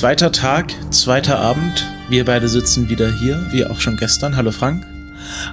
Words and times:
Zweiter 0.00 0.32
Tag, 0.32 0.74
zweiter 0.90 1.38
Abend. 1.38 1.86
Wir 2.08 2.24
beide 2.24 2.48
sitzen 2.48 2.88
wieder 2.88 3.12
hier, 3.12 3.46
wie 3.50 3.66
auch 3.66 3.80
schon 3.80 3.98
gestern. 3.98 4.34
Hallo 4.34 4.50
Frank. 4.50 4.82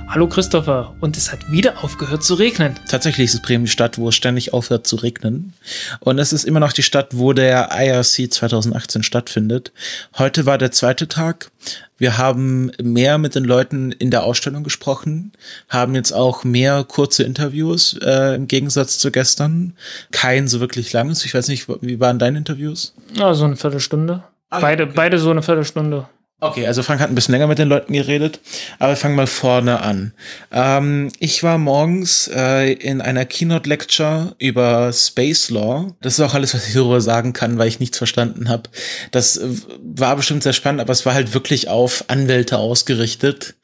Hallo 0.08 0.26
Christopher. 0.30 0.96
Und 1.02 1.18
es 1.18 1.34
hat 1.34 1.52
wieder 1.52 1.84
aufgehört 1.84 2.24
zu 2.24 2.36
regnen. 2.36 2.80
Tatsächlich 2.90 3.26
ist 3.26 3.34
es 3.34 3.42
Bremen 3.42 3.66
die 3.66 3.70
Stadt, 3.70 3.98
wo 3.98 4.08
es 4.08 4.16
ständig 4.16 4.54
aufhört 4.54 4.88
zu 4.88 4.96
regnen. 4.96 5.52
Und 6.00 6.18
es 6.18 6.32
ist 6.32 6.46
immer 6.46 6.62
noch 6.62 6.72
die 6.72 6.82
Stadt, 6.82 7.18
wo 7.18 7.34
der 7.34 7.72
IRC 7.78 8.32
2018 8.32 9.04
stattfindet. 9.04 9.74
Heute 10.18 10.46
war 10.46 10.58
der 10.58 10.72
zweite 10.72 11.10
Tag. 11.10 11.52
Wir 11.98 12.18
haben 12.18 12.72
mehr 12.82 13.18
mit 13.18 13.36
den 13.36 13.44
Leuten 13.44 13.92
in 13.92 14.12
der 14.12 14.24
Ausstellung 14.24 14.64
gesprochen, 14.64 15.34
haben 15.68 15.94
jetzt 15.94 16.14
auch 16.14 16.46
mehr 16.46 16.86
kurze 16.88 17.24
Interviews 17.24 17.98
äh, 18.02 18.36
im 18.36 18.48
Gegensatz 18.48 18.98
zu 18.98 19.12
gestern. 19.12 19.74
Kein 20.12 20.48
so 20.48 20.62
wirklich 20.62 20.94
langes. 20.94 21.26
Ich 21.26 21.34
weiß 21.34 21.50
nicht, 21.50 21.68
wie 21.82 22.00
waren 22.00 22.18
deine 22.18 22.38
Interviews? 22.38 22.94
Ja, 23.14 23.34
so 23.34 23.44
eine 23.44 23.58
Viertelstunde. 23.58 24.24
Ah, 24.50 24.60
beide, 24.60 24.84
okay. 24.84 24.94
beide 24.96 25.20
so 25.20 25.32
eine 25.32 25.42
Viertelstunde. 25.42 26.08
Okay, 26.40 26.68
also 26.68 26.84
Frank 26.84 27.02
hat 27.02 27.10
ein 27.10 27.16
bisschen 27.16 27.32
länger 27.32 27.48
mit 27.48 27.58
den 27.58 27.68
Leuten 27.68 27.94
geredet, 27.94 28.40
aber 28.78 28.92
wir 28.92 28.96
fangen 28.96 29.16
mal 29.16 29.26
vorne 29.26 29.82
an. 29.82 30.14
Ähm, 30.52 31.12
ich 31.18 31.42
war 31.42 31.58
morgens 31.58 32.30
äh, 32.32 32.74
in 32.74 33.02
einer 33.02 33.26
Keynote-Lecture 33.26 34.36
über 34.38 34.94
Space 34.94 35.50
Law. 35.50 35.96
Das 36.00 36.14
ist 36.14 36.20
auch 36.20 36.36
alles, 36.36 36.54
was 36.54 36.68
ich 36.68 36.76
darüber 36.76 37.02
sagen 37.02 37.34
kann, 37.34 37.58
weil 37.58 37.68
ich 37.68 37.80
nichts 37.80 37.98
verstanden 37.98 38.50
habe. 38.50 38.70
Das 39.12 39.38
äh, 39.38 39.50
war 39.82 40.16
bestimmt 40.16 40.44
sehr 40.44 40.54
spannend, 40.54 40.80
aber 40.80 40.94
es 40.94 41.08
war 41.08 41.16
halt 41.16 41.34
wirklich 41.34 41.70
auf 41.70 42.06
Anwälte 42.08 42.60
ausgerichtet 42.60 43.56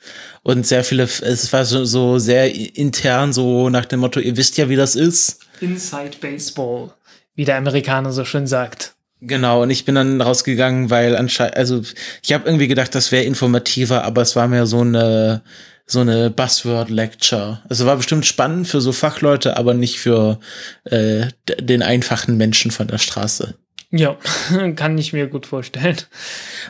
und 0.42 0.66
sehr 0.66 0.84
viele, 0.84 1.04
es 1.04 1.54
war 1.54 1.66
so, 1.66 1.86
so 1.86 2.18
sehr 2.18 2.56
intern, 2.76 3.34
so 3.34 3.70
nach 3.70 3.86
dem 3.86 4.00
Motto, 4.00 4.20
ihr 4.20 4.36
wisst 4.36 4.58
ja, 4.58 4.68
wie 4.68 4.76
das 4.76 4.96
ist. 4.96 5.42
Inside 5.62 6.18
Baseball, 6.20 6.90
wie 7.36 7.46
der 7.46 7.58
Amerikaner 7.58 8.12
so 8.12 8.26
schön 8.26 8.48
sagt. 8.48 8.96
Genau, 9.26 9.64
und 9.64 9.70
ich 9.70 9.86
bin 9.86 9.96
dann 9.96 10.20
rausgegangen, 10.20 10.90
weil 10.90 11.16
anscheinend, 11.16 11.56
also 11.56 11.82
ich 12.22 12.34
habe 12.34 12.46
irgendwie 12.46 12.68
gedacht, 12.68 12.94
das 12.94 13.12
wäre 13.12 13.24
informativer, 13.24 14.04
aber 14.04 14.22
es 14.22 14.36
war 14.36 14.48
mehr 14.48 14.66
so 14.66 14.82
eine 14.82 15.42
so 15.86 16.00
eine 16.00 16.30
Buzzword-Lecture. 16.30 17.62
Also 17.68 17.86
war 17.86 17.98
bestimmt 17.98 18.26
spannend 18.26 18.68
für 18.68 18.80
so 18.80 18.94
Fachleute, 18.94 19.58
aber 19.58 19.74
nicht 19.74 20.00
für 20.00 20.40
äh, 20.86 21.28
den 21.60 21.84
einfachen 21.84 22.38
Menschen 22.38 22.72
von 22.72 22.88
der 22.88 23.00
Straße. 23.00 23.56
Ja, 23.92 24.18
kann 24.76 24.98
ich 24.98 25.14
mir 25.14 25.28
gut 25.28 25.46
vorstellen. 25.46 25.98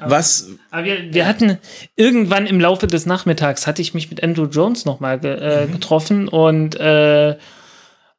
Was, 0.01 0.49
Aber 0.71 0.83
wir, 0.83 1.13
wir 1.13 1.25
hatten 1.25 1.57
irgendwann 1.95 2.47
im 2.47 2.59
Laufe 2.59 2.87
des 2.87 3.05
Nachmittags 3.05 3.65
hatte 3.65 3.81
ich 3.81 3.93
mich 3.93 4.09
mit 4.09 4.21
Andrew 4.21 4.45
Jones 4.45 4.83
nochmal 4.83 5.19
ge, 5.19 5.31
äh, 5.31 5.67
getroffen 5.67 6.27
und 6.27 6.75
äh, 6.75 7.35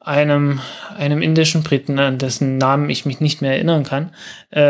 einem, 0.05 0.60
einem 0.97 1.22
indischen 1.22 1.62
Briten, 1.62 1.98
an 1.98 2.19
dessen 2.19 2.58
Namen 2.58 2.91
ich 2.91 3.06
mich 3.06 3.20
nicht 3.20 3.41
mehr 3.41 3.52
erinnern 3.52 3.84
kann. 3.84 4.11
Äh, 4.50 4.61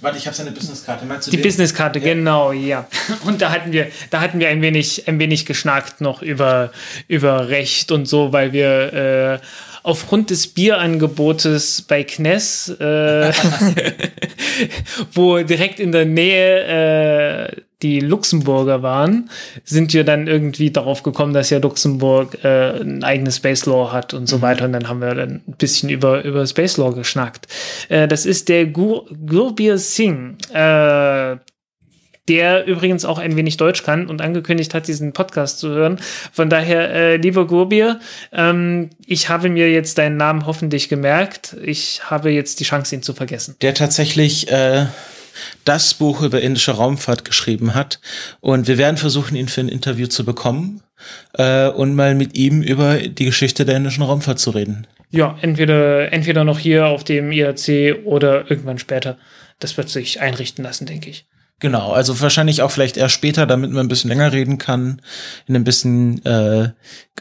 warte, 0.00 0.18
ich 0.18 0.26
habe 0.26 0.36
seine 0.36 0.50
Businesskarte. 0.50 1.06
Meinst 1.06 1.26
du 1.26 1.30
Die? 1.30 1.38
Businesskarte, 1.38 2.00
genau, 2.00 2.52
ja. 2.52 2.86
Und 3.24 3.40
da 3.40 3.50
hatten 3.50 3.72
wir, 3.72 3.88
da 4.10 4.20
hatten 4.20 4.38
wir 4.38 4.48
ein 4.48 4.60
wenig, 4.60 5.08
ein 5.08 5.18
wenig 5.18 5.46
geschnackt 5.46 6.00
noch 6.00 6.22
über, 6.22 6.70
über 7.08 7.48
Recht 7.48 7.90
und 7.92 8.06
so, 8.06 8.32
weil 8.32 8.52
wir 8.52 8.92
äh, 8.92 9.38
aufgrund 9.82 10.28
des 10.28 10.48
Bierangebotes 10.48 11.82
bei 11.82 12.04
Kness, 12.04 12.68
äh, 12.68 13.32
wo 15.12 15.38
direkt 15.38 15.80
in 15.80 15.92
der 15.92 16.04
Nähe 16.04 17.48
äh, 17.48 17.67
die 17.82 18.00
Luxemburger 18.00 18.82
waren, 18.82 19.30
sind 19.64 19.92
wir 19.92 20.04
dann 20.04 20.26
irgendwie 20.26 20.70
darauf 20.70 21.02
gekommen, 21.02 21.32
dass 21.32 21.50
ja 21.50 21.58
Luxemburg 21.58 22.42
äh, 22.42 22.80
ein 22.80 23.04
eigenes 23.04 23.36
Space 23.36 23.66
Law 23.66 23.92
hat 23.92 24.14
und 24.14 24.28
so 24.28 24.42
weiter. 24.42 24.64
Und 24.64 24.72
dann 24.72 24.88
haben 24.88 25.00
wir 25.00 25.14
dann 25.14 25.42
ein 25.46 25.54
bisschen 25.58 25.88
über, 25.88 26.24
über 26.24 26.46
Space 26.46 26.76
Law 26.76 26.92
geschnackt. 26.92 27.46
Äh, 27.88 28.08
das 28.08 28.26
ist 28.26 28.48
der 28.48 28.66
Gur 28.66 29.06
Gurbir 29.26 29.78
Singh. 29.78 30.36
Äh, 30.52 31.36
der 32.28 32.66
übrigens 32.66 33.04
auch 33.04 33.18
ein 33.18 33.36
wenig 33.36 33.56
Deutsch 33.56 33.82
kann 33.82 34.06
und 34.06 34.20
angekündigt 34.20 34.74
hat, 34.74 34.86
diesen 34.86 35.12
Podcast 35.12 35.58
zu 35.58 35.70
hören. 35.70 35.98
Von 36.32 36.50
daher, 36.50 36.90
äh, 36.90 37.16
lieber 37.16 37.46
Gurbir, 37.46 38.00
ähm, 38.32 38.90
ich 39.06 39.28
habe 39.28 39.48
mir 39.48 39.70
jetzt 39.70 39.98
deinen 39.98 40.16
Namen 40.16 40.46
hoffentlich 40.46 40.88
gemerkt. 40.88 41.56
Ich 41.64 42.02
habe 42.10 42.30
jetzt 42.30 42.60
die 42.60 42.64
Chance, 42.64 42.94
ihn 42.94 43.02
zu 43.02 43.14
vergessen. 43.14 43.56
der 43.62 43.74
tatsächlich 43.74 44.50
äh, 44.50 44.86
das 45.64 45.94
Buch 45.94 46.22
über 46.22 46.40
indische 46.40 46.72
Raumfahrt 46.72 47.24
geschrieben 47.24 47.74
hat. 47.74 48.00
Und 48.40 48.68
wir 48.68 48.78
werden 48.78 48.96
versuchen, 48.96 49.36
ihn 49.36 49.48
für 49.48 49.60
ein 49.60 49.68
Interview 49.68 50.06
zu 50.06 50.24
bekommen 50.24 50.82
äh, 51.34 51.68
und 51.68 51.94
mal 51.94 52.14
mit 52.14 52.36
ihm 52.36 52.62
über 52.62 52.98
die 52.98 53.24
Geschichte 53.24 53.64
der 53.64 53.76
indischen 53.76 54.02
Raumfahrt 54.02 54.38
zu 54.38 54.50
reden. 54.50 54.86
Ja, 55.10 55.38
entweder, 55.40 56.12
entweder 56.12 56.44
noch 56.44 56.58
hier 56.58 56.86
auf 56.86 57.02
dem 57.04 57.32
IRC 57.32 58.04
oder 58.04 58.50
irgendwann 58.50 58.78
später. 58.78 59.16
Das 59.58 59.76
wird 59.76 59.88
sich 59.88 60.20
einrichten 60.20 60.62
lassen, 60.64 60.86
denke 60.86 61.10
ich. 61.10 61.26
Genau, 61.60 61.90
also 61.90 62.20
wahrscheinlich 62.20 62.62
auch 62.62 62.70
vielleicht 62.70 62.96
eher 62.96 63.08
später, 63.08 63.44
damit 63.44 63.72
man 63.72 63.86
ein 63.86 63.88
bisschen 63.88 64.08
länger 64.08 64.32
reden 64.32 64.58
kann, 64.58 65.02
in 65.48 65.56
ein 65.56 65.64
bisschen 65.64 66.24
äh, 66.24 66.70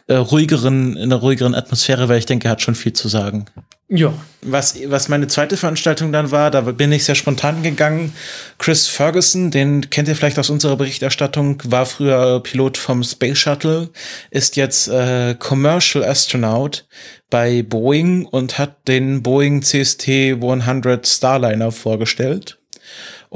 äh, 0.08 0.16
ruhigeren, 0.16 0.96
in 0.96 1.04
einer 1.04 1.16
ruhigeren 1.16 1.56
Atmosphäre, 1.56 2.08
weil 2.08 2.20
ich 2.20 2.28
denke, 2.28 2.48
er 2.48 2.52
hat 2.52 2.62
schon 2.62 2.76
viel 2.76 2.94
zu 2.94 3.08
sagen. 3.08 3.46
Ja, 3.90 4.14
Was, 4.42 4.76
was 4.88 5.08
meine 5.08 5.28
zweite 5.28 5.56
Veranstaltung 5.56 6.12
dann 6.12 6.30
war, 6.30 6.52
da 6.52 6.60
bin 6.60 6.92
ich 6.92 7.06
sehr 7.06 7.16
spontan 7.16 7.64
gegangen. 7.64 8.14
Chris 8.58 8.86
Ferguson, 8.88 9.50
den 9.50 9.90
kennt 9.90 10.10
ihr 10.10 10.16
vielleicht 10.16 10.38
aus 10.38 10.50
unserer 10.50 10.76
Berichterstattung, 10.76 11.64
war 11.66 11.86
früher 11.86 12.42
Pilot 12.42 12.78
vom 12.78 13.02
Space 13.04 13.38
Shuttle, 13.38 13.90
ist 14.30 14.58
jetzt 14.58 14.90
äh, 14.90 15.36
Commercial 15.40 16.04
Astronaut 16.04 16.86
bei 17.30 17.64
Boeing 17.64 18.26
und 18.26 18.60
hat 18.60 18.88
den 18.90 19.24
Boeing 19.24 19.62
CST 19.64 20.10
100 20.10 21.08
Starliner 21.08 21.72
vorgestellt. 21.72 22.60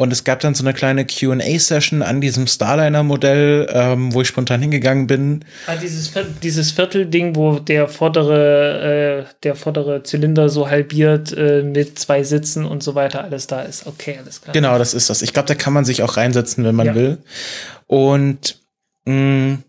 Und 0.02 0.12
es 0.12 0.24
gab 0.24 0.40
dann 0.40 0.56
so 0.56 0.64
eine 0.64 0.74
kleine 0.74 1.06
QA-Session 1.06 2.02
an 2.02 2.22
diesem 2.22 2.48
Starliner-Modell, 2.48 3.68
ähm, 3.72 4.12
wo 4.16 4.22
ich 4.22 4.28
spontan 4.28 4.60
hingegangen 4.60 5.06
bin. 5.06 5.46
Ah, 5.68 5.76
dieses, 5.76 6.12
dieses 6.42 6.72
Viertelding, 6.72 7.36
wo 7.36 7.60
der 7.60 7.88
vordere, 7.88 9.28
äh, 9.30 9.34
der 9.44 9.54
vordere 9.54 10.02
Zylinder 10.02 10.50
so 10.50 10.68
halbiert 10.72 11.32
äh, 11.38 11.62
mit 11.62 12.00
zwei 12.00 12.24
Sitzen 12.24 12.66
und 12.66 12.82
so 12.82 12.96
weiter 12.96 13.24
alles 13.24 13.46
da 13.46 13.62
ist. 13.62 13.86
Okay, 13.86 14.18
alles 14.20 14.42
klar. 14.42 14.54
Genau, 14.54 14.80
das 14.80 14.96
ist 14.96 15.12
das. 15.12 15.22
Ich 15.22 15.34
glaube, 15.34 15.48
da 15.48 15.54
kann 15.54 15.72
man 15.74 15.86
sich 15.86 16.02
auch 16.02 16.18
reinsetzen, 16.18 16.64
wenn 16.64 16.74
man 16.74 16.88
Ja. 16.88 16.96
will. 16.96 17.18
Und 17.86 18.58
mh, 19.06 19.60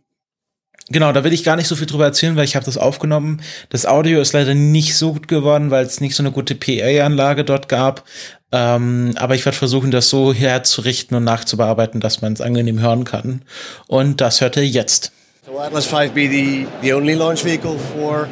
genau, 0.93 1.13
da 1.13 1.25
will 1.25 1.33
ich 1.33 1.45
gar 1.45 1.57
nicht 1.57 1.67
so 1.67 1.77
viel 1.77 1.87
drüber 1.87 2.05
erzählen, 2.05 2.37
weil 2.37 2.45
ich 2.45 2.55
habe 2.55 2.65
das 2.65 2.79
aufgenommen. 2.79 3.41
Das 3.71 3.87
Audio 3.87 4.21
ist 4.21 4.33
leider 4.33 4.55
nicht 4.55 4.97
so 4.97 5.13
gut 5.13 5.29
geworden, 5.29 5.71
weil 5.71 5.85
es 5.85 6.01
nicht 6.01 6.15
so 6.15 6.23
eine 6.23 6.31
gute 6.31 6.55
PA-Anlage 6.55 7.45
dort 7.45 7.69
gab. 7.69 8.05
Ähm, 8.53 9.15
aber 9.17 9.35
ich 9.35 9.45
werde 9.45 9.57
versuchen, 9.57 9.91
das 9.91 10.11
so 10.11 10.33
herzurichten 10.33 11.17
und 11.17 11.25
nachzubearbeiten, 11.25 12.01
dass 12.01 12.21
man 12.21 12.35
es 12.35 12.41
angenehm 12.41 12.81
hören 12.81 13.05
kann. 13.05 13.43
Und 13.87 14.21
das 14.21 14.41
hört 14.41 14.57
ihr 14.57 14.67
jetzt. 14.67 15.13
So 15.47 15.59
Atlas 15.59 15.87
V 15.87 16.09
be 16.15 16.29
the, 16.29 16.67
the 16.83 16.93
only 16.93 17.15
launch 17.15 17.45
vehicle 17.45 17.77
for 17.95 18.29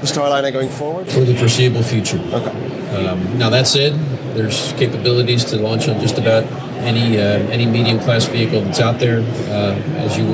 the 0.00 0.06
Starliner 0.06 0.52
going 0.52 0.68
forward? 0.68 1.08
for 1.08 1.20
the 1.20 1.34
foreseeable 1.36 1.82
future. 1.82 2.18
Okay. 2.18 3.06
Um, 3.06 3.38
now 3.38 3.50
that 3.50 3.66
said, 3.66 3.92
there's 4.34 4.72
capabilities 4.74 5.44
to 5.46 5.56
launch 5.56 5.88
on 5.88 6.00
just 6.00 6.18
about 6.18 6.44
any 6.82 7.18
uh, 7.18 7.38
any 7.50 7.66
medium 7.66 7.98
class 7.98 8.26
vehicle 8.26 8.62
that's 8.62 8.80
out 8.80 8.98
there. 8.98 9.20
Uh, 9.50 9.74
as 9.96 10.16
you 10.16 10.24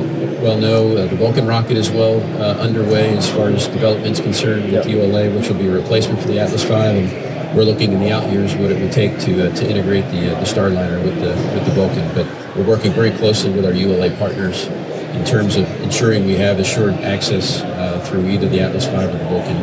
well 0.43 0.59
know, 0.59 0.97
uh, 0.97 1.07
the 1.07 1.17
Vulcan 1.17 1.47
rocket 1.47 1.77
is 1.77 1.91
well 1.91 2.21
uh, 2.41 2.61
underway 2.61 3.17
as 3.17 3.31
far 3.31 3.49
as 3.49 3.67
development's 3.69 4.21
concerned 4.21 4.71
with 4.71 4.87
ULA, 4.87 5.31
which 5.31 5.49
will 5.49 5.59
be 5.59 5.67
a 5.67 5.73
replacement 5.73 6.21
for 6.21 6.29
the 6.29 6.39
Atlas 6.39 6.63
V, 6.63 6.75
and 6.75 7.57
we're 7.57 7.65
looking 7.65 7.93
in 7.93 8.01
the 8.01 8.11
out 8.11 8.31
years 8.31 8.55
what 8.57 8.71
it 8.71 8.81
would 8.81 8.93
take 8.93 9.19
to 9.21 9.49
uh, 9.49 9.55
to 9.55 9.69
integrate 9.69 10.05
the 10.11 10.37
uh, 10.37 10.41
the 10.41 10.47
Starliner 10.47 11.03
with 11.03 11.19
the 11.21 11.31
with 11.55 11.65
the 11.65 11.73
Vulcan. 11.73 12.15
But 12.15 12.27
we're 12.57 12.67
working 12.69 12.93
very 12.93 13.11
closely 13.11 13.51
with 13.53 13.65
our 13.65 13.73
ULA 13.73 14.11
partners 14.17 14.69
in 15.15 15.25
terms 15.25 15.57
of 15.57 15.69
ensuring 15.83 16.27
we 16.27 16.35
have 16.35 16.59
assured 16.59 16.95
access 16.95 17.63
uh, 17.63 18.01
through 18.07 18.29
either 18.29 18.49
the 18.49 18.61
Atlas 18.61 18.87
V 18.87 18.97
or 18.97 19.07
the 19.07 19.19
Vulcan 19.25 19.57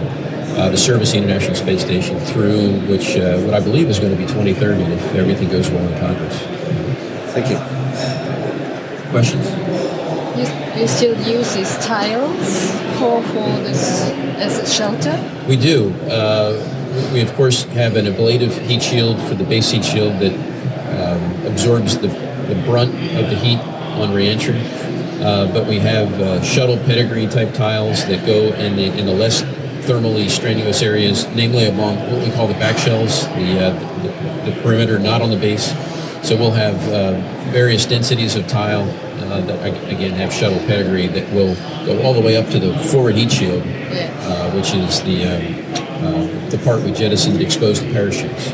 uh, 0.57 0.69
to 0.69 0.77
service 0.77 1.12
the 1.12 1.18
International 1.18 1.56
Space 1.56 1.81
Station 1.81 2.19
through 2.19 2.80
which, 2.88 3.18
uh, 3.18 3.39
what 3.42 3.53
I 3.53 3.59
believe 3.59 3.89
is 3.89 4.00
going 4.00 4.12
to 4.12 4.18
be 4.18 4.25
2030 4.25 4.81
if 4.81 5.15
everything 5.15 5.50
goes 5.50 5.69
well 5.69 5.86
in 5.86 6.00
Congress. 6.00 6.38
Thank 7.33 7.50
you. 7.50 7.57
Questions? 9.12 9.45
You, 10.38 10.81
you 10.81 10.88
still 10.88 11.15
use 11.27 11.54
these 11.54 11.77
tiles 11.86 12.71
for, 12.97 13.21
for 13.24 13.50
this 13.63 14.09
as 14.39 14.57
a 14.59 14.65
shelter? 14.65 15.18
We 15.47 15.57
do. 15.57 15.94
Uh, 16.09 17.12
we, 17.13 17.21
of 17.21 17.33
course, 17.36 17.63
have 17.63 17.95
an 17.95 18.07
ablative 18.07 18.57
heat 18.57 18.81
shield 18.81 19.21
for 19.24 19.36
the 19.36 19.44
base 19.44 19.71
heat 19.71 19.83
shield 19.83 20.19
that 20.19 20.33
um, 20.92 21.45
absorbs 21.45 21.97
the, 21.97 22.07
the 22.07 22.62
brunt 22.65 22.94
of 23.15 23.30
the 23.30 23.36
heat 23.36 23.59
on 24.00 24.13
reentry. 24.13 24.59
Uh, 25.21 25.51
but 25.53 25.68
we 25.68 25.77
have 25.77 26.12
uh, 26.19 26.41
shuttle 26.41 26.77
pedigree 26.77 27.27
type 27.27 27.53
tiles 27.53 28.06
that 28.07 28.25
go 28.25 28.53
in 28.53 28.75
the 28.75 28.85
in 28.97 29.06
the 29.06 29.13
less 29.13 29.44
thermally 29.83 30.29
strenuous 30.29 30.81
areas, 30.81 31.27
namely 31.35 31.65
along 31.65 31.97
what 32.12 32.25
we 32.25 32.31
call 32.31 32.47
the 32.47 32.53
back 32.56 32.77
shells, 32.77 33.27
the, 33.29 33.59
uh, 33.59 34.01
the, 34.01 34.51
the 34.51 34.62
perimeter, 34.62 35.00
not 35.00 35.21
on 35.21 35.29
the 35.29 35.38
base. 35.38 35.71
So 36.27 36.38
we'll 36.38 36.51
have 36.51 36.75
uh, 36.89 37.13
various 37.51 37.85
densities 37.85 38.35
of 38.35 38.47
tile 38.47 38.83
uh, 39.31 39.41
that 39.41 39.91
again 39.91 40.12
have 40.12 40.33
shuttle 40.33 40.59
pedigree 40.59 41.07
that 41.07 41.31
will 41.33 41.56
go 41.85 42.01
all 42.03 42.13
the 42.13 42.21
way 42.21 42.38
up 42.38 42.50
to 42.50 42.59
the 42.59 42.77
forward 42.89 43.15
heat 43.15 43.31
shield, 43.31 43.63
uh, 43.63 44.51
which 44.51 44.73
is 44.73 45.01
the 45.03 45.25
um, 45.25 45.71
uh, 46.03 46.50
the 46.50 46.57
part 46.63 46.81
we 46.81 46.91
jettisoned 46.91 47.38
to 47.38 47.45
expose 47.45 47.79
the 47.79 47.91
parachutes. 47.91 48.51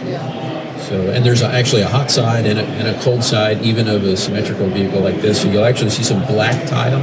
So, 0.88 1.12
and 1.12 1.25
there's 1.25 1.42
actually 1.42 1.81
a 1.81 1.88
hot 1.88 2.10
side 2.10 2.45
and 2.45 2.57
a, 2.57 2.63
and 2.63 2.88
a 2.88 3.01
cold 3.01 3.22
side, 3.22 3.62
even 3.62 3.89
of 3.89 4.06
a 4.06 4.16
symmetrical 4.16 4.69
vehicle 4.69 5.01
like 5.01 5.19
this. 5.19 5.42
So 5.42 5.51
you'll 5.51 5.66
actually 5.66 5.89
see 5.89 6.04
some 6.04 6.25
black 6.28 6.66
tile 6.66 7.01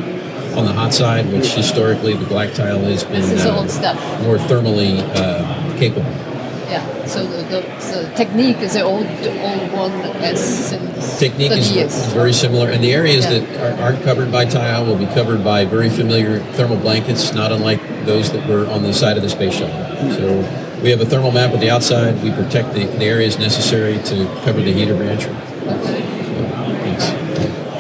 on 0.59 0.65
the 0.65 0.73
hot 0.73 0.95
side, 0.95 1.31
which 1.31 1.49
historically 1.49 2.15
the 2.15 2.25
black 2.25 2.55
tile 2.55 2.79
has 2.79 3.05
been 3.05 3.23
uh, 3.41 4.23
more 4.23 4.39
thermally 4.39 5.01
uh, 5.17 5.79
capable. 5.79 6.11
Yeah, 6.71 7.05
so 7.05 7.27
the, 7.27 7.43
the, 7.43 7.61
the, 7.61 8.13
technique 8.17 8.57
is 8.59 8.73
the 8.73 8.81
old, 8.81 9.07
old 9.07 9.73
one 9.73 9.93
as 10.23 10.71
technique 11.19 11.53
is, 11.53 11.77
is, 11.77 12.07
very 12.15 12.33
similar, 12.33 12.71
and 12.71 12.83
the 12.83 12.95
areas 12.95 13.27
yeah. 13.27 13.41
that 13.41 13.79
are, 13.79 13.83
aren't 13.83 14.03
covered 14.03 14.33
by 14.33 14.47
tile 14.47 14.87
will 14.87 14.97
be 14.97 15.07
covered 15.07 15.45
by 15.45 15.67
very 15.67 15.91
familiar 15.91 16.39
thermal 16.55 16.79
blankets, 16.79 17.35
not 17.35 17.53
unlike 17.53 17.83
those 18.07 18.33
that 18.33 18.49
were 18.49 18.67
on 18.69 18.83
the 18.83 18.95
side 18.95 19.19
of 19.19 19.23
the 19.23 19.29
space 19.29 19.55
shuttle. 19.55 20.11
So 20.13 20.64
we 20.83 20.91
have 20.91 21.01
a 21.01 21.07
thermal 21.07 21.33
map 21.33 21.53
at 21.53 21.61
the 21.61 21.71
outside. 21.71 22.23
We 22.23 22.31
protect 22.31 22.75
the, 22.75 22.85
the 22.87 23.05
areas 23.05 23.39
necessary 23.39 23.99
to 24.05 24.27
cover 24.45 24.61
the 24.61 24.73
heat 24.73 24.89
of 24.89 24.99
reentry. 24.99 25.33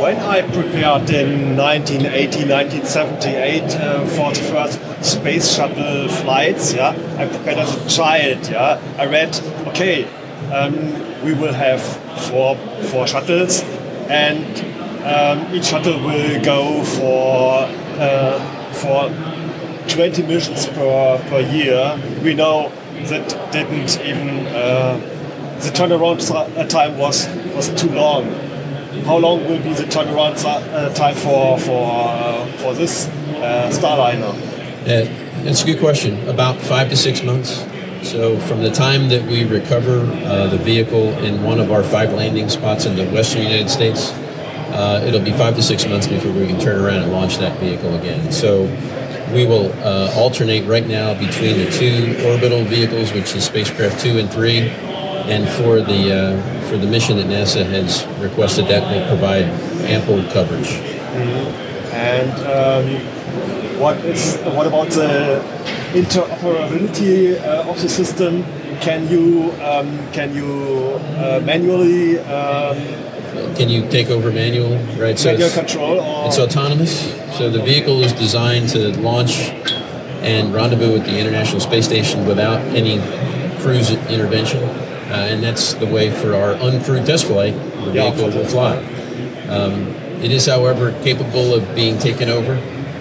when 0.05 0.19
I 0.19 0.43
prepared 0.43 1.09
in 1.09 1.57
1980, 1.57 2.49
1978 2.49 3.63
uh, 3.63 4.07
for 4.07 4.33
the 4.35 4.43
first 4.53 5.05
space 5.05 5.55
shuttle 5.55 6.09
flights, 6.09 6.75
yeah, 6.75 6.91
I 7.17 7.27
prepared 7.27 7.59
as 7.59 7.75
a 7.75 7.89
child. 7.89 8.47
Yeah, 8.49 8.81
I 8.99 9.07
read, 9.07 9.35
okay, 9.69 10.05
um, 10.53 10.75
we 11.25 11.33
will 11.33 11.55
have 11.55 11.81
four 12.29 12.57
four 12.91 13.07
shuttles, 13.07 13.63
and 14.11 14.45
um, 15.05 15.55
each 15.55 15.67
shuttle 15.67 15.99
will 16.01 16.45
go 16.45 16.85
for 16.85 17.65
uh, 17.99 18.39
for 18.73 19.09
20 19.89 20.23
missions 20.25 20.67
per 20.67 21.19
per 21.29 21.41
year. 21.41 21.99
We 22.23 22.35
know 22.35 22.73
that 23.05 23.53
didn't 23.53 24.01
even 24.01 24.47
uh, 24.49 24.99
the 25.61 25.71
turnaround 25.71 26.69
time 26.69 26.99
was 26.99 27.29
was 27.55 27.69
too 27.81 27.91
long 27.91 28.25
how 29.03 29.19
long 29.19 29.45
will 29.45 29.63
be 29.63 29.73
the 29.75 29.85
turnaround 29.85 30.43
uh, 30.45 30.93
time 30.95 31.15
for 31.15 31.59
for 31.59 31.91
uh, 31.93 32.47
for 32.59 32.75
this 32.75 33.09
uh, 33.09 33.71
Starliner? 33.73 34.35
Yeah, 34.87 35.05
that's 35.43 35.63
a 35.63 35.67
good 35.67 35.81
question. 35.81 36.29
About 36.29 36.57
five 36.61 36.89
to 36.91 36.97
six 36.97 37.23
months. 37.23 37.67
So 38.03 38.39
from 38.39 38.63
the 38.63 38.71
time 38.71 39.09
that 39.09 39.23
we 39.27 39.45
recover 39.45 40.01
uh, 40.01 40.49
the 40.49 40.59
vehicle 40.59 41.09
in 41.25 41.43
one 41.43 41.59
of 41.59 41.73
our 41.73 41.83
five 41.83 42.13
landing 42.13 42.49
spots 42.49 42.85
in 42.85 42.97
the 42.97 43.07
western 43.11 43.43
United 43.43 43.71
States, 43.71 44.11
uh, 44.73 45.03
it'll 45.07 45.23
be 45.23 45.33
five 45.33 45.57
to 45.57 45.63
six 45.63 45.87
months 45.87 46.07
before 46.07 46.33
we 46.33 46.47
can 46.47 46.61
turn 46.61 46.83
around 46.83 47.03
and 47.03 47.13
launch 47.13 47.39
that 47.39 47.59
vehicle 47.59 47.95
again. 47.97 48.31
So 48.31 48.67
we 49.35 49.45
will 49.45 49.73
uh, 49.83 50.13
alternate 50.15 50.65
right 50.65 50.87
now 50.87 51.13
between 51.15 51.59
the 51.59 51.71
two 51.71 52.17
orbital 52.25 52.65
vehicles, 52.65 53.13
which 53.13 53.35
is 53.35 53.45
spacecraft 53.45 54.01
two 54.01 54.19
and 54.19 54.31
three, 54.31 54.71
and 55.29 55.49
for 55.49 55.81
the 55.81 56.13
uh, 56.13 56.61
for 56.69 56.77
the 56.77 56.87
mission 56.87 57.17
that 57.17 57.27
NASA 57.27 57.67
has 57.67 58.07
requested, 58.23 58.67
that 58.69 58.83
will 58.91 59.07
provide 59.09 59.45
ample 59.91 60.23
coverage. 60.33 60.69
Mm-hmm. 60.69 61.95
And 61.95 62.33
um, 62.47 63.81
what 63.81 63.97
is 64.05 64.37
what 64.55 64.67
about 64.67 64.89
the 64.91 65.43
interoperability 65.93 67.41
uh, 67.41 67.71
of 67.71 67.81
the 67.83 67.89
system? 67.89 68.45
Can 68.81 69.09
you 69.09 69.53
um, 69.63 69.99
can 70.13 70.35
you 70.35 70.95
uh, 71.19 71.41
manually 71.45 72.19
um, 72.21 72.77
can 73.57 73.69
you 73.69 73.89
take 73.89 74.09
over 74.09 74.31
manual 74.31 74.77
right 74.97 75.19
so 75.19 75.33
manual 75.33 75.51
control 75.51 76.01
or? 76.01 76.27
it's 76.27 76.39
autonomous 76.39 77.13
so 77.37 77.51
the 77.51 77.63
vehicle 77.63 78.03
is 78.03 78.13
designed 78.13 78.69
to 78.69 78.97
launch 79.01 79.51
and 80.23 80.55
rendezvous 80.55 80.97
at 80.97 81.05
the 81.05 81.19
international 81.19 81.61
space 81.61 81.85
station 81.85 82.27
without 82.27 82.61
any 82.75 82.99
crew's 83.61 83.91
intervention 84.09 84.63
uh, 85.15 85.19
and 85.19 85.43
that's 85.43 85.75
the 85.75 85.87
way 85.87 86.11
for 86.11 86.35
our 86.35 86.55
uncrewed 86.55 87.05
test 87.07 87.27
flight, 87.27 87.55
the 87.85 87.93
vehicle 87.93 88.31
will 88.31 88.45
fly. 88.47 88.79
Um, 89.49 89.89
it 90.23 90.33
is, 90.33 90.47
however, 90.47 90.93
capable 91.05 91.55
of 91.55 91.75
being 91.75 91.99
taken 91.99 92.31
over 92.31 92.55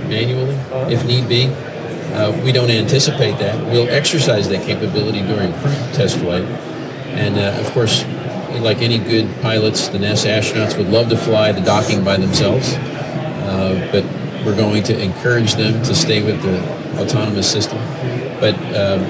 manually 0.08 0.56
if 0.94 1.06
need 1.06 1.30
be. 1.30 1.46
Uh, 2.14 2.40
we 2.44 2.52
don't 2.52 2.70
anticipate 2.70 3.40
that. 3.40 3.60
We'll 3.72 3.90
exercise 3.90 4.50
that 4.50 4.64
capability 4.64 5.22
during 5.22 5.54
crewed 5.54 5.94
test 5.94 6.20
flight. 6.20 6.44
And 7.16 7.40
uh, 7.40 7.60
of 7.60 7.72
course, 7.72 8.04
like 8.62 8.82
any 8.82 8.98
good 8.98 9.30
pilots, 9.42 9.88
the 9.88 9.98
NASA 9.98 10.38
astronauts 10.38 10.78
would 10.78 10.90
love 10.90 11.10
to 11.10 11.18
fly 11.18 11.52
the 11.52 11.62
docking 11.62 12.04
by 12.04 12.18
themselves. 12.18 12.74
Uh, 12.74 13.90
but 13.92 14.04
we're 14.46 14.56
going 14.56 14.84
to 14.84 15.02
encourage 15.02 15.56
them 15.56 15.82
to 15.84 15.96
stay 15.96 16.22
with 16.24 16.42
the 16.44 16.60
autonomous 17.02 17.50
system. 17.50 17.78
But 18.40 18.56
um, 18.76 19.02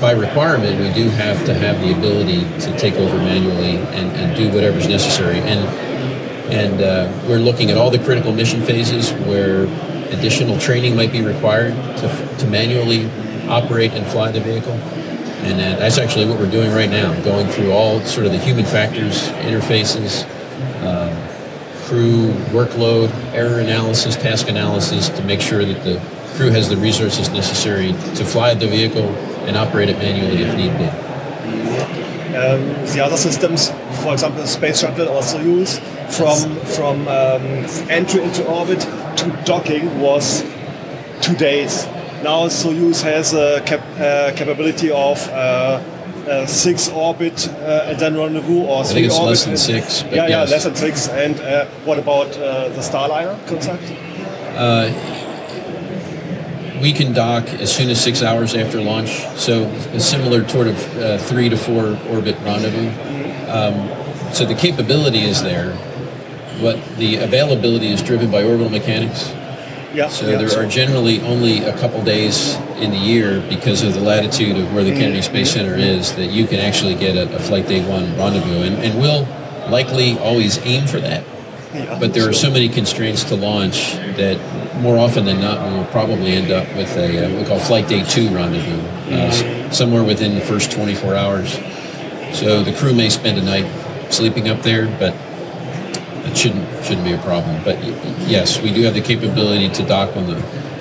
by 0.00 0.12
requirement, 0.12 0.80
we 0.80 0.92
do 0.92 1.08
have 1.10 1.44
to 1.46 1.54
have 1.54 1.80
the 1.80 1.92
ability 1.92 2.40
to 2.60 2.76
take 2.78 2.94
over 2.94 3.16
manually 3.16 3.76
and, 3.76 4.10
and 4.16 4.36
do 4.36 4.52
whatever's 4.52 4.88
necessary. 4.88 5.38
And 5.38 5.92
and 6.52 6.82
uh, 6.82 7.26
we're 7.26 7.38
looking 7.38 7.70
at 7.70 7.78
all 7.78 7.90
the 7.90 7.98
critical 7.98 8.30
mission 8.30 8.60
phases 8.62 9.10
where 9.26 9.62
additional 10.12 10.58
training 10.58 10.94
might 10.94 11.10
be 11.10 11.22
required 11.22 11.72
to, 11.96 12.36
to 12.40 12.46
manually 12.46 13.08
operate 13.48 13.92
and 13.92 14.06
fly 14.06 14.30
the 14.30 14.40
vehicle. 14.40 14.78
And 15.42 15.60
uh, 15.60 15.78
that's 15.78 15.98
actually 15.98 16.26
what 16.26 16.38
we're 16.38 16.50
doing 16.50 16.72
right 16.72 16.90
now, 16.90 17.20
going 17.22 17.48
through 17.48 17.72
all 17.72 18.00
sort 18.00 18.26
of 18.26 18.32
the 18.32 18.38
human 18.38 18.64
factors, 18.64 19.28
interfaces, 19.42 20.24
um, 20.82 21.12
crew 21.86 22.32
workload, 22.50 23.12
error 23.34 23.58
analysis, 23.58 24.16
task 24.16 24.48
analysis 24.48 25.08
to 25.10 25.22
make 25.24 25.40
sure 25.40 25.64
that 25.64 25.82
the 25.84 26.00
crew 26.36 26.50
has 26.50 26.68
the 26.68 26.76
resources 26.76 27.28
necessary 27.30 27.88
to 28.14 28.24
fly 28.24 28.54
the 28.54 28.66
vehicle 28.66 29.08
and 29.46 29.56
operate 29.56 29.88
it 29.88 29.98
manually 29.98 30.42
if 30.42 30.56
need 30.56 30.76
be. 30.78 31.12
Um, 32.34 32.64
the 32.94 33.02
other 33.04 33.16
systems, 33.18 33.68
for 34.02 34.14
example, 34.14 34.40
the 34.40 34.46
space 34.46 34.80
shuttle 34.80 35.08
also 35.08 35.40
use 35.40 35.78
from 36.16 36.56
from 36.76 37.08
um, 37.08 37.42
entry 37.90 38.22
into 38.22 38.46
orbit 38.46 38.80
to 38.80 39.42
docking 39.44 40.00
was 40.00 40.42
two 41.20 41.34
days. 41.34 41.86
Now 42.22 42.46
Soyuz 42.46 43.02
has 43.02 43.34
a 43.34 43.60
cap 43.66 43.80
uh, 43.98 44.32
capability 44.36 44.90
of 44.92 45.18
uh, 45.28 45.32
uh, 45.32 46.46
six 46.46 46.88
orbit 46.88 47.48
uh, 47.48 47.86
and 47.88 47.98
then 47.98 48.16
rendezvous 48.16 48.62
or 48.62 48.84
three 48.84 48.90
I 48.90 48.94
think 48.94 49.06
it's 49.06 49.14
orbit. 49.16 49.28
less 49.30 49.44
than 49.44 49.56
six. 49.56 50.02
yeah, 50.04 50.14
yes. 50.14 50.30
yeah, 50.30 50.42
less 50.44 50.64
than 50.64 50.76
six. 50.76 51.08
And 51.08 51.40
uh, 51.40 51.66
what 51.84 51.98
about 51.98 52.28
uh, 52.36 52.68
the 52.68 52.80
Starliner 52.80 53.36
concept? 53.48 53.82
we 56.80 56.92
can 56.92 57.12
dock 57.12 57.46
as 57.60 57.74
soon 57.74 57.88
as 57.90 58.02
six 58.02 58.22
hours 58.22 58.56
after 58.56 58.80
launch, 58.80 59.10
so 59.36 59.64
a 59.94 60.00
similar 60.00 60.46
sort 60.48 60.66
of 60.66 60.98
uh, 60.98 61.16
three 61.16 61.48
to 61.48 61.56
four 61.56 61.96
orbit 62.10 62.36
rendezvous. 62.40 62.88
Um, 63.48 64.34
so 64.34 64.44
the 64.44 64.56
capability 64.56 65.22
is 65.22 65.42
there, 65.42 65.76
but 66.60 66.76
the 66.96 67.16
availability 67.16 67.86
is 67.88 68.02
driven 68.02 68.30
by 68.32 68.42
orbital 68.42 68.68
mechanics. 68.68 69.32
Yeah, 69.94 70.08
so 70.08 70.28
yeah, 70.28 70.38
there 70.38 70.58
are 70.58 70.66
generally 70.66 71.20
only 71.20 71.58
a 71.58 71.76
couple 71.78 72.02
days 72.02 72.54
in 72.80 72.90
the 72.90 72.96
year 72.96 73.40
because 73.48 73.82
of 73.82 73.92
the 73.92 74.00
latitude 74.00 74.56
of 74.56 74.72
where 74.72 74.84
the 74.84 74.92
Kennedy 74.92 75.18
Mm-hmm. 75.18 75.34
Space 75.34 75.52
Center 75.52 75.76
is 75.76 76.14
that 76.16 76.26
you 76.26 76.46
can 76.46 76.60
actually 76.60 76.94
get 76.94 77.16
a, 77.16 77.34
a 77.36 77.38
flight 77.38 77.66
day 77.66 77.86
one 77.86 78.16
rendezvous, 78.16 78.62
and, 78.62 78.76
and 78.76 78.98
we'll 78.98 79.24
likely 79.70 80.18
always 80.18 80.58
aim 80.64 80.86
for 80.86 81.00
that. 81.00 81.24
Yeah. 81.74 81.98
But 81.98 82.12
there 82.14 82.28
are 82.28 82.32
so 82.32 82.50
many 82.50 82.68
constraints 82.68 83.24
to 83.24 83.34
launch 83.36 83.94
that 84.16 84.38
more 84.80 84.98
often 84.98 85.24
than 85.24 85.40
not, 85.40 85.66
we 85.70 85.76
will 85.76 85.86
probably 85.86 86.32
end 86.32 86.50
up 86.50 86.66
with 86.76 86.94
a 86.96 87.26
uh, 87.26 87.30
what 87.30 87.40
we 87.40 87.46
call 87.46 87.58
flight 87.58 87.88
day 87.88 88.04
two 88.04 88.28
rendezvous, 88.34 88.80
uh, 89.14 89.70
somewhere 89.70 90.04
within 90.04 90.34
the 90.34 90.40
first 90.40 90.70
24 90.72 91.14
hours. 91.14 91.52
So 92.36 92.62
the 92.62 92.74
crew 92.76 92.94
may 92.94 93.10
spend 93.10 93.38
a 93.38 93.42
night 93.42 93.66
sleeping 94.12 94.48
up 94.48 94.62
there, 94.62 94.86
but 94.98 95.14
it 96.24 96.36
shouldn't 96.36 96.66
shouldn't 96.84 97.04
be 97.04 97.12
a 97.12 97.18
problem. 97.18 97.62
But 97.64 97.82
yes, 98.28 98.60
we 98.60 98.72
do 98.72 98.82
have 98.82 98.94
the 98.94 99.00
capability 99.00 99.68
to 99.70 99.82
dock 99.82 100.16
on 100.16 100.26
the 100.26 100.36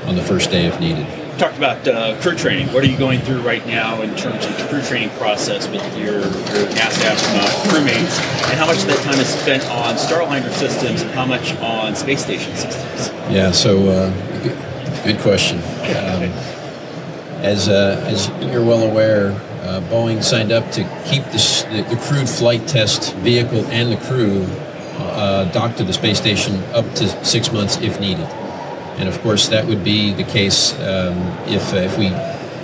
on 0.06 0.16
the 0.16 0.22
first 0.22 0.52
day 0.52 0.66
if 0.66 0.80
needed. 0.80 1.06
talked 1.38 1.58
about 1.58 1.88
uh, 1.88 2.20
crew 2.22 2.36
training. 2.36 2.72
What 2.74 2.84
are 2.84 2.88
you 2.88 2.98
going 2.98 3.20
through 3.22 3.42
right 3.42 3.66
now 3.66 4.02
in 4.02 4.16
terms 4.16 4.46
of 4.46 4.58
the 4.58 4.68
crew 4.68 4.82
training 4.82 5.10
process 5.18 5.68
with 5.68 5.82
your, 5.98 6.20
your 6.22 6.68
NASA 6.78 7.06
astronaut 7.06 7.50
crewmates, 7.68 8.20
and 8.50 8.60
how 8.60 8.68
much 8.68 8.78
of 8.82 8.88
that 8.88 9.02
time 9.04 9.20
is 9.20 9.28
spent 9.28 9.64
on 9.72 9.96
Starliner 9.96 10.52
systems, 10.52 11.02
and 11.02 11.12
how 11.12 11.26
much 11.26 11.56
on 11.58 11.96
space 11.96 12.24
station 12.24 12.56
systems? 12.56 13.10
Yeah, 13.34 13.52
so 13.52 13.88
uh, 13.90 15.04
good, 15.04 15.20
question. 15.20 15.58
Um, 15.60 16.30
as, 17.42 17.70
uh, 17.70 18.04
as 18.08 18.30
you're 18.52 18.64
well 18.64 18.84
aware, 18.84 19.32
uh, 19.62 19.82
Boeing 19.90 20.24
signed 20.24 20.52
up 20.52 20.70
to 20.72 20.84
keep 21.06 21.24
the, 21.26 21.86
the 21.90 22.00
crewed 22.04 22.30
flight 22.30 22.68
test 22.68 23.16
vehicle 23.16 23.66
and 23.68 23.92
the 23.92 23.98
crew 24.06 24.46
uh, 25.12 25.46
dock 25.52 25.76
to 25.76 25.84
the 25.84 25.94
space 25.94 26.18
station 26.18 26.64
up 26.74 26.86
to 26.96 27.26
six 27.26 27.52
months 27.52 27.78
if 27.82 28.00
needed. 28.00 28.28
And 28.98 29.08
of 29.08 29.20
course, 29.22 29.48
that 29.50 29.66
would 29.66 29.84
be 29.84 30.14
the 30.14 30.24
case 30.24 30.74
um, 30.74 31.18
if, 31.48 31.74
uh, 31.74 31.78
if 31.78 31.98
we, 31.98 32.08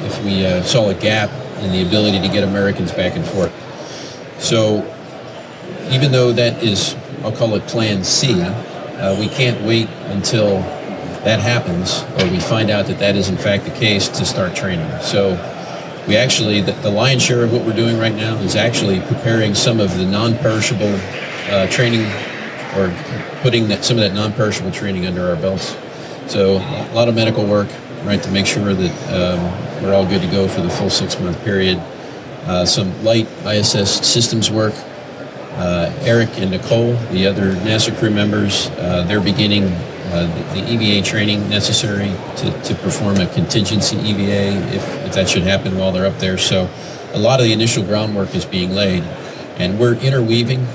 if 0.05 0.23
we 0.23 0.45
uh, 0.45 0.61
saw 0.63 0.89
a 0.89 0.93
gap 0.93 1.29
in 1.61 1.71
the 1.71 1.85
ability 1.85 2.21
to 2.21 2.27
get 2.27 2.43
Americans 2.43 2.91
back 2.91 3.15
and 3.15 3.25
forth. 3.25 3.51
So 4.39 4.79
even 5.89 6.11
though 6.11 6.31
that 6.33 6.63
is, 6.63 6.95
I'll 7.23 7.31
call 7.31 7.55
it 7.55 7.63
Plan 7.63 8.03
C, 8.03 8.41
uh, 8.41 9.19
we 9.19 9.27
can't 9.27 9.63
wait 9.65 9.89
until 10.05 10.59
that 11.23 11.39
happens 11.39 12.03
or 12.21 12.31
we 12.31 12.39
find 12.39 12.69
out 12.69 12.85
that 12.85 12.99
that 12.99 13.15
is 13.15 13.29
in 13.29 13.37
fact 13.37 13.65
the 13.65 13.71
case 13.71 14.07
to 14.07 14.25
start 14.25 14.55
training. 14.55 14.89
So 15.01 15.31
we 16.07 16.15
actually, 16.15 16.61
the, 16.61 16.71
the 16.73 16.89
lion's 16.89 17.23
share 17.23 17.43
of 17.43 17.51
what 17.51 17.65
we're 17.65 17.75
doing 17.75 17.97
right 17.97 18.15
now 18.15 18.37
is 18.37 18.55
actually 18.55 19.01
preparing 19.01 19.55
some 19.55 19.79
of 19.79 19.97
the 19.97 20.05
non-perishable 20.05 20.93
uh, 21.49 21.67
training 21.67 22.05
or 22.77 22.93
putting 23.41 23.67
that, 23.69 23.83
some 23.83 23.97
of 23.97 24.03
that 24.03 24.13
non-perishable 24.13 24.71
training 24.71 25.05
under 25.05 25.27
our 25.27 25.35
belts. 25.35 25.75
So 26.27 26.57
a 26.57 26.93
lot 26.93 27.07
of 27.07 27.15
medical 27.15 27.45
work, 27.45 27.67
right, 28.03 28.21
to 28.21 28.31
make 28.31 28.45
sure 28.45 28.73
that 28.73 28.93
um, 29.13 29.83
we're 29.83 29.93
all 29.93 30.05
good 30.05 30.21
to 30.21 30.27
go 30.27 30.47
for 30.47 30.61
the 30.61 30.69
full 30.69 30.89
six-month 30.89 31.43
period. 31.43 31.77
Uh, 32.45 32.65
some 32.65 33.03
light 33.03 33.27
ISS 33.45 34.05
systems 34.07 34.51
work. 34.51 34.73
Uh, 35.57 35.91
Eric 36.01 36.29
and 36.37 36.51
Nicole, 36.51 36.93
the 37.11 37.25
other 37.25 37.53
NASA 37.55 37.97
crew 37.97 38.11
members, 38.11 38.67
uh, 38.67 39.03
they're 39.07 39.19
beginning 39.19 39.63
uh, 39.63 40.53
the, 40.53 40.61
the, 40.61 40.71
EVA 40.71 41.05
training 41.05 41.49
necessary 41.49 42.13
to, 42.37 42.61
to 42.61 42.75
perform 42.75 43.17
a 43.17 43.27
contingency 43.33 43.97
EVA 43.97 44.73
if, 44.73 45.05
if 45.05 45.13
that 45.13 45.27
should 45.27 45.41
happen 45.41 45.77
while 45.77 45.91
they're 45.91 46.05
up 46.05 46.17
there. 46.19 46.37
So 46.37 46.69
a 47.13 47.19
lot 47.19 47.39
of 47.39 47.45
the 47.45 47.53
initial 47.53 47.83
groundwork 47.83 48.35
is 48.35 48.45
being 48.45 48.71
laid. 48.71 49.03
And 49.57 49.79
we're 49.79 49.95
interweaving 49.95 50.67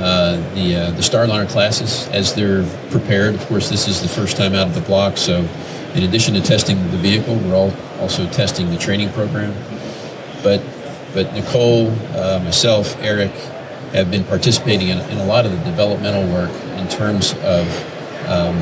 uh, 0.00 0.36
the, 0.54 0.76
uh, 0.76 0.90
the 0.92 1.02
Starliner 1.02 1.48
classes 1.48 2.08
as 2.08 2.34
they're 2.34 2.64
prepared. 2.90 3.34
Of 3.34 3.46
course, 3.46 3.68
this 3.68 3.86
is 3.86 4.00
the 4.02 4.08
first 4.08 4.36
time 4.36 4.54
out 4.54 4.66
of 4.66 4.74
the 4.74 4.80
block, 4.80 5.16
so 5.16 5.46
in 5.94 6.02
addition 6.04 6.34
to 6.34 6.40
testing 6.40 6.90
the 6.90 6.96
vehicle, 6.96 7.36
we're 7.36 7.54
all 7.54 7.72
also 7.98 8.26
testing 8.30 8.70
the 8.70 8.78
training 8.78 9.10
program. 9.10 9.54
But, 10.42 10.62
but 11.12 11.32
Nicole, 11.34 11.90
uh, 12.16 12.40
myself, 12.42 12.96
Eric, 13.00 13.32
have 13.92 14.10
been 14.10 14.24
participating 14.24 14.88
in, 14.88 14.98
in, 15.10 15.18
a 15.18 15.26
lot 15.26 15.44
of 15.44 15.52
the 15.52 15.58
developmental 15.64 16.26
work 16.32 16.50
in 16.78 16.88
terms 16.88 17.34
of 17.42 17.66
um, 18.28 18.56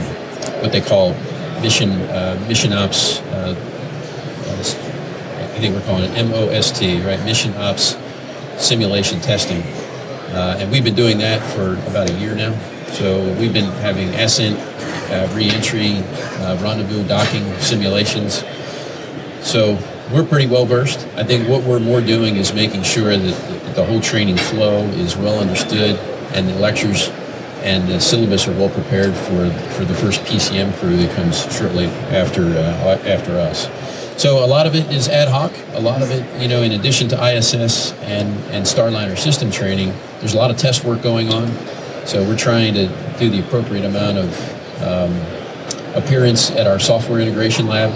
what 0.63 0.73
they 0.73 0.81
call 0.81 1.13
mission 1.61 1.91
uh, 1.91 2.43
mission 2.49 2.73
ops. 2.73 3.21
Uh, 3.21 3.55
I 5.59 5.61
think 5.61 5.75
we're 5.75 5.83
calling 5.83 6.05
it 6.05 6.25
MOST, 6.25 7.05
right? 7.05 7.23
Mission 7.25 7.53
ops 7.57 7.97
simulation 8.57 9.21
testing, 9.21 9.63
uh, 10.31 10.57
and 10.59 10.71
we've 10.71 10.85
been 10.85 10.95
doing 10.95 11.19
that 11.19 11.43
for 11.55 11.75
about 11.91 12.11
a 12.11 12.15
year 12.15 12.35
now. 12.35 12.59
So 12.93 13.23
we've 13.35 13.53
been 13.53 13.71
having 13.83 14.09
ascent, 14.11 14.59
uh, 15.11 15.29
re-entry, 15.35 15.99
uh, 16.43 16.57
rendezvous 16.63 17.07
docking 17.07 17.53
simulations. 17.59 18.45
So 19.41 19.79
we're 20.13 20.25
pretty 20.25 20.47
well 20.47 20.65
versed. 20.65 21.07
I 21.17 21.25
think 21.25 21.49
what 21.49 21.65
we're 21.65 21.81
more 21.81 22.01
doing 22.01 22.37
is 22.37 22.53
making 22.55 22.83
sure 22.83 23.17
that 23.17 23.75
the 23.75 23.85
whole 23.85 24.01
training 24.01 24.37
flow 24.37 24.85
is 24.89 25.17
well 25.17 25.39
understood 25.39 25.97
and 26.35 26.49
the 26.49 26.55
lectures 26.55 27.11
and 27.63 27.89
the 27.89 28.01
syllabus 28.01 28.47
are 28.47 28.53
well 28.53 28.69
prepared 28.69 29.15
for 29.15 29.51
for 29.75 29.85
the 29.85 29.95
first 29.95 30.21
PCM 30.23 30.73
crew 30.79 30.97
that 30.97 31.15
comes 31.15 31.43
shortly 31.57 31.87
after 32.11 32.45
uh, 32.45 32.99
after 33.05 33.39
us. 33.39 33.67
So 34.19 34.45
a 34.45 34.47
lot 34.47 34.67
of 34.67 34.75
it 34.75 34.91
is 34.91 35.09
ad 35.09 35.29
hoc. 35.29 35.53
A 35.75 35.81
lot 35.81 36.03
of 36.03 36.11
it, 36.11 36.43
you 36.43 36.49
know, 36.49 36.63
in 36.63 36.73
addition 36.73 37.07
to 37.11 37.37
ISS 37.37 37.93
and 38.03 38.29
and 38.51 38.67
Starliner 38.67 39.17
system 39.17 39.49
training, 39.49 39.95
there's 40.19 40.35
a 40.35 40.37
lot 40.37 40.51
of 40.51 40.57
test 40.57 40.85
work 40.85 41.03
going 41.03 41.33
on. 41.33 41.47
So 42.05 42.25
we're 42.25 42.37
trying 42.37 42.75
to 42.75 42.89
do 43.21 43.31
the 43.31 43.39
appropriate 43.39 43.85
amount 43.85 44.19
of 44.19 44.83
um, 44.83 45.15
appearance 45.95 46.51
at 46.51 46.67
our 46.67 46.81
software 46.81 47.21
integration 47.21 47.69
lab 47.69 47.93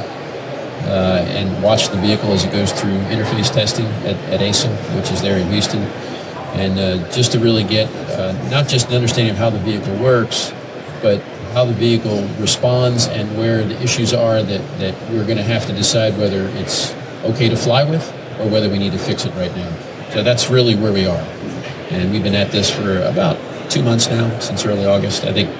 uh, 0.84 1.24
and 1.26 1.60
watch 1.60 1.88
the 1.88 1.96
vehicle 1.96 2.30
as 2.32 2.44
it 2.44 2.52
goes 2.52 2.70
through 2.70 2.98
interface 3.10 3.52
testing 3.52 3.86
at, 4.06 4.14
at 4.30 4.40
ASIL, 4.40 4.70
which 4.96 5.10
is 5.10 5.22
there 5.22 5.38
in 5.38 5.50
Houston. 5.50 5.80
And 6.54 6.78
uh, 6.78 7.10
just 7.10 7.32
to 7.32 7.40
really 7.40 7.64
get 7.64 7.88
uh, 8.10 8.32
not 8.48 8.68
just 8.68 8.90
an 8.90 8.94
understanding 8.94 9.32
of 9.32 9.38
how 9.38 9.50
the 9.50 9.58
vehicle 9.58 9.96
works, 9.96 10.52
but 11.02 11.20
how 11.52 11.64
the 11.64 11.72
vehicle 11.72 12.26
responds 12.38 13.06
and 13.06 13.36
where 13.36 13.64
the 13.64 13.80
issues 13.82 14.12
are 14.14 14.42
that, 14.42 14.78
that 14.78 15.10
we're 15.10 15.24
going 15.24 15.36
to 15.36 15.42
have 15.42 15.66
to 15.66 15.72
decide 15.72 16.16
whether 16.18 16.46
it's 16.56 16.94
okay 17.24 17.48
to 17.48 17.56
fly 17.56 17.84
with 17.84 18.10
or 18.40 18.48
whether 18.48 18.68
we 18.68 18.78
need 18.78 18.92
to 18.92 18.98
fix 18.98 19.24
it 19.24 19.34
right 19.34 19.54
now. 19.54 19.70
So 20.12 20.22
that's 20.22 20.50
really 20.50 20.74
where 20.74 20.92
we 20.92 21.06
are. 21.06 21.24
And 21.90 22.10
we've 22.10 22.22
been 22.22 22.34
at 22.34 22.50
this 22.50 22.70
for 22.70 23.02
about 23.02 23.38
two 23.70 23.82
months 23.82 24.08
now, 24.08 24.38
since 24.38 24.64
early 24.64 24.86
August. 24.86 25.24
I 25.24 25.32
think 25.32 25.50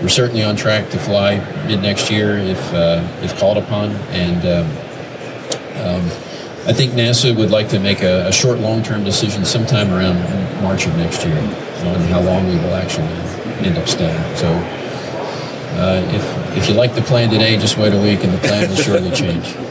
we're 0.00 0.08
certainly 0.08 0.42
on 0.42 0.56
track 0.56 0.90
to 0.90 0.98
fly 0.98 1.38
mid 1.66 1.82
next 1.82 2.10
year 2.10 2.38
if 2.38 2.74
uh, 2.74 3.06
if 3.22 3.38
called 3.38 3.58
upon. 3.58 3.90
And 4.12 4.40
um, 4.46 4.66
um, 5.86 6.06
I 6.66 6.72
think 6.72 6.92
NASA 6.92 7.36
would 7.36 7.50
like 7.50 7.68
to 7.70 7.80
make 7.80 8.02
a, 8.02 8.26
a 8.26 8.32
short, 8.32 8.58
long-term 8.58 9.04
decision 9.04 9.44
sometime 9.44 9.90
around 9.90 10.18
March 10.62 10.86
of 10.86 10.96
next 10.96 11.24
year 11.24 11.38
on 11.38 12.00
how 12.08 12.20
long 12.20 12.46
we 12.46 12.56
will 12.56 12.74
actually 12.74 13.06
end 13.66 13.78
up 13.78 13.88
staying. 13.88 14.36
So. 14.36 14.79
Uh, 15.72 16.02
if, 16.12 16.56
if 16.56 16.68
you 16.68 16.74
like 16.74 16.94
the 16.94 17.02
plan 17.02 17.30
today, 17.30 17.56
just 17.56 17.78
wait 17.78 17.92
a 17.92 18.00
week 18.00 18.24
and 18.24 18.32
the 18.34 18.38
plan 18.38 18.68
will 18.68 18.76
surely 18.76 19.10
change. 19.10 19.56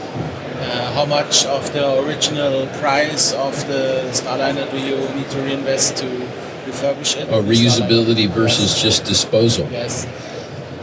Uh, 0.60 0.92
how 0.92 1.04
much 1.04 1.44
of 1.46 1.72
the 1.72 2.00
original 2.04 2.66
price 2.78 3.32
of 3.32 3.66
the 3.66 4.08
Starliner 4.12 4.70
do 4.70 4.78
you 4.78 4.96
need 5.16 5.28
to 5.28 5.40
reinvest 5.40 5.96
to 5.96 6.04
refurbish 6.64 7.16
it? 7.16 7.28
Or 7.28 7.42
reusability 7.42 8.28
versus 8.28 8.74
yes. 8.74 8.82
just 8.82 9.04
disposal. 9.04 9.66
Yes. 9.70 10.06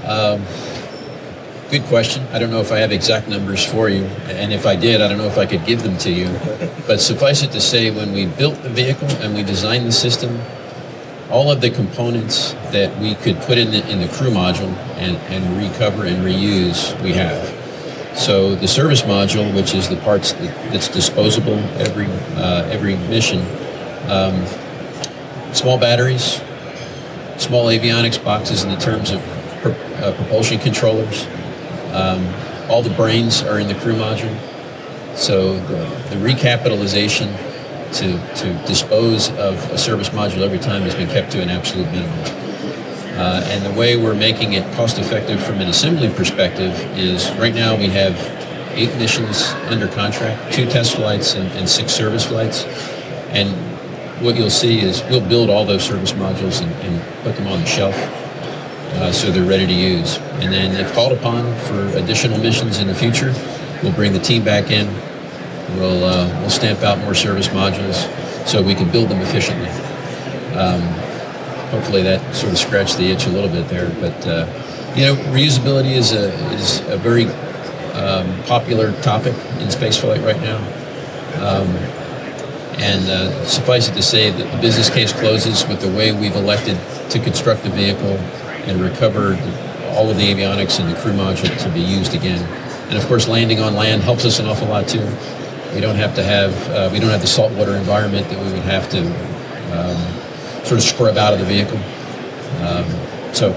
Um, 0.04 0.42
good 1.70 1.84
question. 1.84 2.26
I 2.34 2.40
don't 2.40 2.50
know 2.50 2.60
if 2.60 2.72
I 2.72 2.80
have 2.80 2.92
exact 2.92 3.28
numbers 3.28 3.66
for 3.66 3.88
you, 3.88 4.06
and 4.28 4.52
if 4.52 4.66
I 4.66 4.76
did, 4.76 5.00
I 5.00 5.08
don't 5.08 5.18
know 5.18 5.28
if 5.28 5.38
I 5.38 5.46
could 5.46 5.66
give 5.66 5.84
them 5.84 5.98
to 6.00 6.12
you. 6.12 6.28
But 6.86 7.00
suffice 7.00 7.44
it 7.44 7.52
to 7.52 7.62
say, 7.62 7.92
when 7.92 8.14
we 8.14 8.26
built 8.26 8.62
the 8.64 8.70
vehicle 8.70 9.10
and 9.22 9.36
we 9.36 9.44
designed 9.44 9.86
the 9.86 9.92
system, 9.92 10.42
all 11.30 11.52
of 11.52 11.60
the 11.62 11.70
components 11.70 12.54
that 12.72 12.98
we 13.00 13.16
could 13.16 13.38
put 13.42 13.58
in 13.58 13.72
the, 13.72 13.90
in 13.90 14.00
the 14.00 14.08
crew 14.08 14.30
module 14.30 14.74
and, 14.98 15.18
and 15.32 15.58
recover 15.58 16.06
and 16.06 16.24
reuse, 16.24 17.00
we 17.02 17.12
have. 17.14 17.54
So 18.18 18.56
the 18.56 18.68
service 18.68 19.02
module, 19.02 19.54
which 19.54 19.76
is 19.76 19.90
the 19.90 19.98
parts 19.98 20.34
that, 20.34 20.72
that's 20.72 20.88
disposable 20.88 21.60
every 21.78 22.08
uh, 22.36 22.68
every 22.72 22.96
mission, 22.96 23.40
um, 24.10 24.46
small 25.54 25.78
batteries, 25.78 26.42
small 27.38 27.66
avionics 27.66 28.24
boxes 28.24 28.64
in 28.64 28.72
the 28.72 28.78
terms 28.78 29.12
of 29.12 29.22
uh, 29.66 30.14
propulsion 30.16 30.60
controllers. 30.60 31.28
Um, 31.92 32.26
all 32.70 32.82
the 32.82 32.94
brains 32.96 33.44
are 33.44 33.60
in 33.60 33.68
the 33.68 33.76
crew 33.76 33.94
module. 33.94 34.36
So 35.16 35.54
the, 35.60 36.16
the 36.16 36.16
recapitalization 36.16 37.32
to, 37.94 38.36
to 38.36 38.54
dispose 38.68 39.30
of 39.32 39.56
a 39.72 39.78
service 39.78 40.10
module 40.10 40.42
every 40.42 40.60
time 40.60 40.82
has 40.84 40.96
been 40.96 41.10
kept 41.10 41.32
to 41.32 41.42
an 41.42 41.50
absolute 41.50 41.86
minimum. 41.92 42.20
Uh, 43.18 43.42
and 43.48 43.66
the 43.66 43.80
way 43.80 43.98
we're 43.98 44.14
making 44.14 44.54
it 44.54 44.64
cost 44.76 45.00
effective 45.00 45.42
from 45.44 45.56
an 45.56 45.68
assembly 45.68 46.10
perspective 46.10 46.74
is 46.98 47.32
right 47.32 47.56
now 47.56 47.76
we 47.76 47.88
have 47.88 48.16
eight 48.74 48.96
missions 48.98 49.48
under 49.72 49.88
contract, 49.88 50.54
two 50.54 50.66
test 50.68 50.96
flights 50.96 51.34
and, 51.34 51.52
and 51.54 51.68
six 51.68 51.92
service 51.92 52.26
flights. 52.26 52.66
And 53.30 53.50
what 54.24 54.36
you'll 54.36 54.50
see 54.50 54.82
is 54.82 55.04
we'll 55.10 55.28
build 55.28 55.50
all 55.50 55.66
those 55.66 55.84
service 55.84 56.14
modules 56.14 56.62
and, 56.62 56.72
and 56.84 57.24
put 57.24 57.36
them 57.36 57.48
on 57.48 57.60
the 57.60 57.66
shelf 57.66 57.96
uh, 57.96 59.12
so 59.12 59.32
they're 59.32 59.44
ready 59.44 59.68
to 59.68 59.74
use. 59.74 60.18
And 60.40 60.54
then, 60.54 60.76
if 60.76 60.94
called 60.94 61.12
upon 61.12 61.56
for 61.62 61.88
additional 61.98 62.38
missions 62.40 62.80
in 62.80 62.88
the 62.88 62.96
future, 62.96 63.34
we'll 63.84 63.94
bring 63.94 64.14
the 64.14 64.20
team 64.20 64.44
back 64.44 64.72
in. 64.72 64.88
We'll 65.76 66.04
uh, 66.04 66.28
we'll 66.40 66.50
stamp 66.50 66.82
out 66.82 66.98
more 67.00 67.14
service 67.14 67.50
modules 67.50 67.98
so 68.48 68.62
we 68.62 68.76
can 68.76 68.90
build 68.92 69.10
them 69.10 69.22
efficiently. 69.22 69.70
Um, 70.56 70.82
hopefully, 71.70 72.04
that 72.04 72.36
sort 72.36 72.54
of 72.54 72.58
scratched 72.58 72.98
the 72.98 73.12
itch 73.12 73.26
a 73.26 73.30
little 73.30 73.50
bit 73.50 73.68
there. 73.68 73.90
But 74.00 74.26
uh, 74.26 74.94
you 74.96 75.04
know, 75.04 75.16
reusability 75.34 75.92
is 75.92 76.14
a 76.14 76.34
is 76.54 76.80
a 76.88 76.98
very 76.98 77.26
um, 77.94 78.44
popular 78.44 78.94
topic 79.02 79.34
in 79.60 79.68
spaceflight 79.68 80.24
right 80.26 80.40
now. 80.42 80.58
Um, 81.46 81.68
and 82.80 83.10
uh, 83.10 83.46
suffice 83.46 83.90
it 83.90 83.94
to 83.96 84.04
say 84.04 84.30
that 84.30 84.52
the 84.52 84.62
business 84.62 84.90
case 84.90 85.12
closes 85.12 85.68
with 85.68 85.82
the 85.82 85.90
way 85.90 86.12
we've 86.12 86.36
elected 86.36 86.78
to 87.10 87.20
construct 87.20 87.64
the 87.64 87.70
vehicle 87.70 88.18
and 88.68 88.80
recover 88.80 89.34
all 89.96 90.10
of 90.10 90.18
the 90.18 90.32
avionics 90.32 90.80
and 90.80 90.94
the 90.94 91.00
crew 91.02 91.14
module 91.14 91.56
to 91.64 91.70
be 91.70 91.80
used 91.80 92.14
again. 92.14 92.44
And 92.90 92.98
of 92.98 93.06
course, 93.08 93.28
landing 93.28 93.60
on 93.60 93.74
land 93.74 94.04
helps 94.04 94.26
us 94.26 94.40
an 94.40 94.46
awful 94.46 94.68
lot 94.68 94.88
too. 94.88 95.06
We 95.78 95.82
don't 95.82 95.96
have 95.96 96.16
to 96.16 96.24
have 96.24 96.70
uh, 96.72 96.90
we 96.92 97.00
don't 97.00 97.12
have 97.12 97.22
the 97.22 97.28
saltwater 97.28 97.76
environment 97.76 98.28
that 98.30 98.44
we 98.44 98.52
would 98.52 98.64
have 98.64 98.90
to 98.90 99.06
um, 99.78 100.66
sort 100.66 100.80
of 100.80 100.82
scrub 100.82 101.18
out 101.18 101.34
of 101.34 101.40
the 101.40 101.46
vehicle. 101.46 101.78
Um, 102.66 102.86
so 103.32 103.52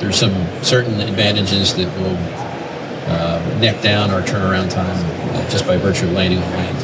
there's 0.00 0.16
some 0.16 0.32
certain 0.62 0.98
advantages 1.00 1.74
that 1.76 1.86
will 1.98 2.16
uh, 3.12 3.58
neck 3.60 3.82
down 3.82 4.10
our 4.10 4.22
turnaround 4.22 4.70
time 4.70 5.04
uh, 5.36 5.50
just 5.50 5.66
by 5.66 5.76
virtue 5.76 6.06
of 6.06 6.12
landing 6.12 6.38
on 6.38 6.50
land. 6.52 6.78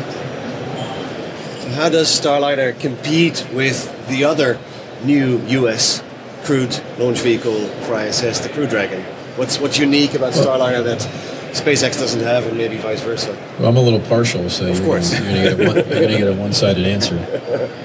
So 1.63 1.71
how 1.71 1.89
does 1.89 2.09
Starliner 2.09 2.79
compete 2.79 3.49
with 3.55 4.09
the 4.09 4.25
other 4.25 4.61
new 5.05 5.41
U.S 5.47 6.03
crewed 6.45 6.81
launch 6.99 7.21
vehicle 7.21 7.67
for 7.85 7.99
ISS, 8.01 8.41
the 8.41 8.49
Crew 8.49 8.67
Dragon. 8.67 9.03
What's 9.37 9.59
what's 9.61 9.79
unique 9.79 10.15
about 10.15 10.33
Starliner 10.33 10.83
that 10.85 11.03
SpaceX 11.53 11.99
doesn't 11.99 12.21
have, 12.21 12.47
and 12.47 12.57
maybe 12.57 12.77
vice 12.77 13.01
versa? 13.03 13.37
Well, 13.59 13.69
I'm 13.69 13.77
a 13.77 13.81
little 13.81 14.01
partial, 14.01 14.49
so 14.51 14.67
Of 14.67 14.83
course. 14.83 15.13
you're 15.13 15.23
going 15.23 15.35
to 15.35 15.43
get 15.43 15.61
a 15.61 15.67
one, 15.67 15.77
you're 15.77 16.01
gonna 16.03 16.19
get 16.19 16.29
a 16.29 16.35
one-sided 16.35 16.85
answer. 16.87 17.17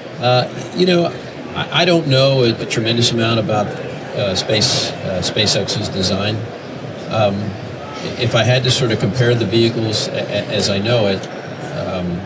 Uh, 0.14 0.48
you 0.76 0.86
know, 0.86 1.06
I, 1.54 1.82
I 1.82 1.84
don't 1.84 2.06
know 2.06 2.44
a, 2.44 2.54
a 2.62 2.64
tremendous 2.64 3.10
amount 3.10 3.40
about 3.40 3.66
uh, 3.66 4.34
space 4.34 4.90
uh, 4.90 5.20
SpaceX's 5.22 5.88
design. 5.90 6.36
Um, 7.10 7.34
if 8.18 8.34
I 8.34 8.42
had 8.42 8.62
to 8.62 8.70
sort 8.70 8.92
of 8.92 9.00
compare 9.00 9.34
the 9.34 9.44
vehicles 9.44 10.08
a, 10.08 10.12
a- 10.12 10.46
as 10.46 10.70
I 10.70 10.78
know 10.78 11.08
it, 11.08 11.20
um, 11.76 12.20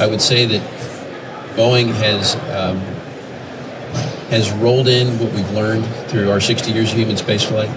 I 0.00 0.06
would 0.06 0.22
say 0.22 0.46
that 0.46 0.62
Boeing 1.56 1.88
has 1.92 2.36
um, 2.56 2.78
has 4.30 4.50
rolled 4.52 4.88
in 4.88 5.18
what 5.18 5.32
we've 5.32 5.50
learned 5.50 5.84
through 6.08 6.30
our 6.30 6.40
60 6.40 6.72
years 6.72 6.92
of 6.92 6.96
human 6.98 7.16
spaceflight 7.16 7.68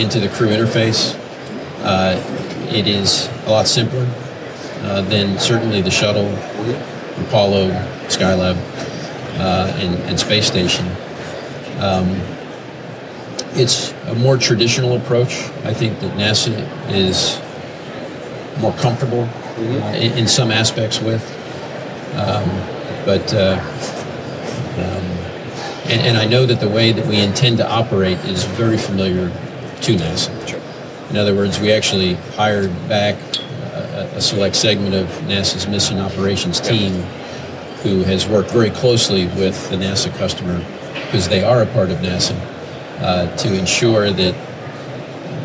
into 0.00 0.18
the 0.18 0.28
crew 0.30 0.48
interface. 0.48 1.14
Uh, 1.84 2.16
it 2.72 2.86
is 2.86 3.28
a 3.46 3.50
lot 3.50 3.66
simpler 3.66 4.08
uh, 4.82 5.02
than 5.02 5.38
certainly 5.38 5.82
the 5.82 5.90
shuttle, 5.90 6.34
Apollo, 7.26 7.68
Skylab, 8.08 8.56
uh, 9.38 9.70
and, 9.76 9.94
and 10.04 10.18
space 10.18 10.46
station. 10.46 10.86
Um, 11.80 12.20
it's 13.52 13.92
a 14.06 14.14
more 14.14 14.38
traditional 14.38 14.96
approach. 14.96 15.44
I 15.64 15.74
think 15.74 16.00
that 16.00 16.16
NASA 16.16 16.66
is 16.90 17.38
more 18.60 18.72
comfortable 18.72 19.24
uh, 19.24 19.94
in, 19.94 20.18
in 20.18 20.26
some 20.26 20.50
aspects 20.50 21.00
with, 21.00 21.22
um, 22.14 22.48
but 23.04 23.34
um, 23.34 25.04
and, 25.86 26.00
and 26.00 26.16
I 26.16 26.24
know 26.24 26.46
that 26.46 26.60
the 26.60 26.68
way 26.68 26.92
that 26.92 27.06
we 27.06 27.20
intend 27.20 27.58
to 27.58 27.70
operate 27.70 28.18
is 28.24 28.44
very 28.44 28.78
familiar 28.78 29.28
to 29.82 29.96
NASA. 29.96 30.53
In 31.14 31.20
other 31.20 31.36
words, 31.36 31.60
we 31.60 31.70
actually 31.70 32.14
hired 32.34 32.72
back 32.88 33.14
a, 33.36 34.14
a 34.16 34.20
select 34.20 34.56
segment 34.56 34.96
of 34.96 35.06
NASA's 35.28 35.68
mission 35.68 36.00
operations 36.00 36.60
team 36.60 36.90
who 37.84 38.02
has 38.02 38.26
worked 38.26 38.50
very 38.50 38.70
closely 38.70 39.26
with 39.26 39.70
the 39.70 39.76
NASA 39.76 40.12
customer 40.18 40.58
because 41.04 41.28
they 41.28 41.44
are 41.44 41.62
a 41.62 41.66
part 41.66 41.90
of 41.90 41.98
NASA 41.98 42.36
uh, 42.98 43.32
to 43.36 43.56
ensure 43.56 44.10
that 44.10 44.34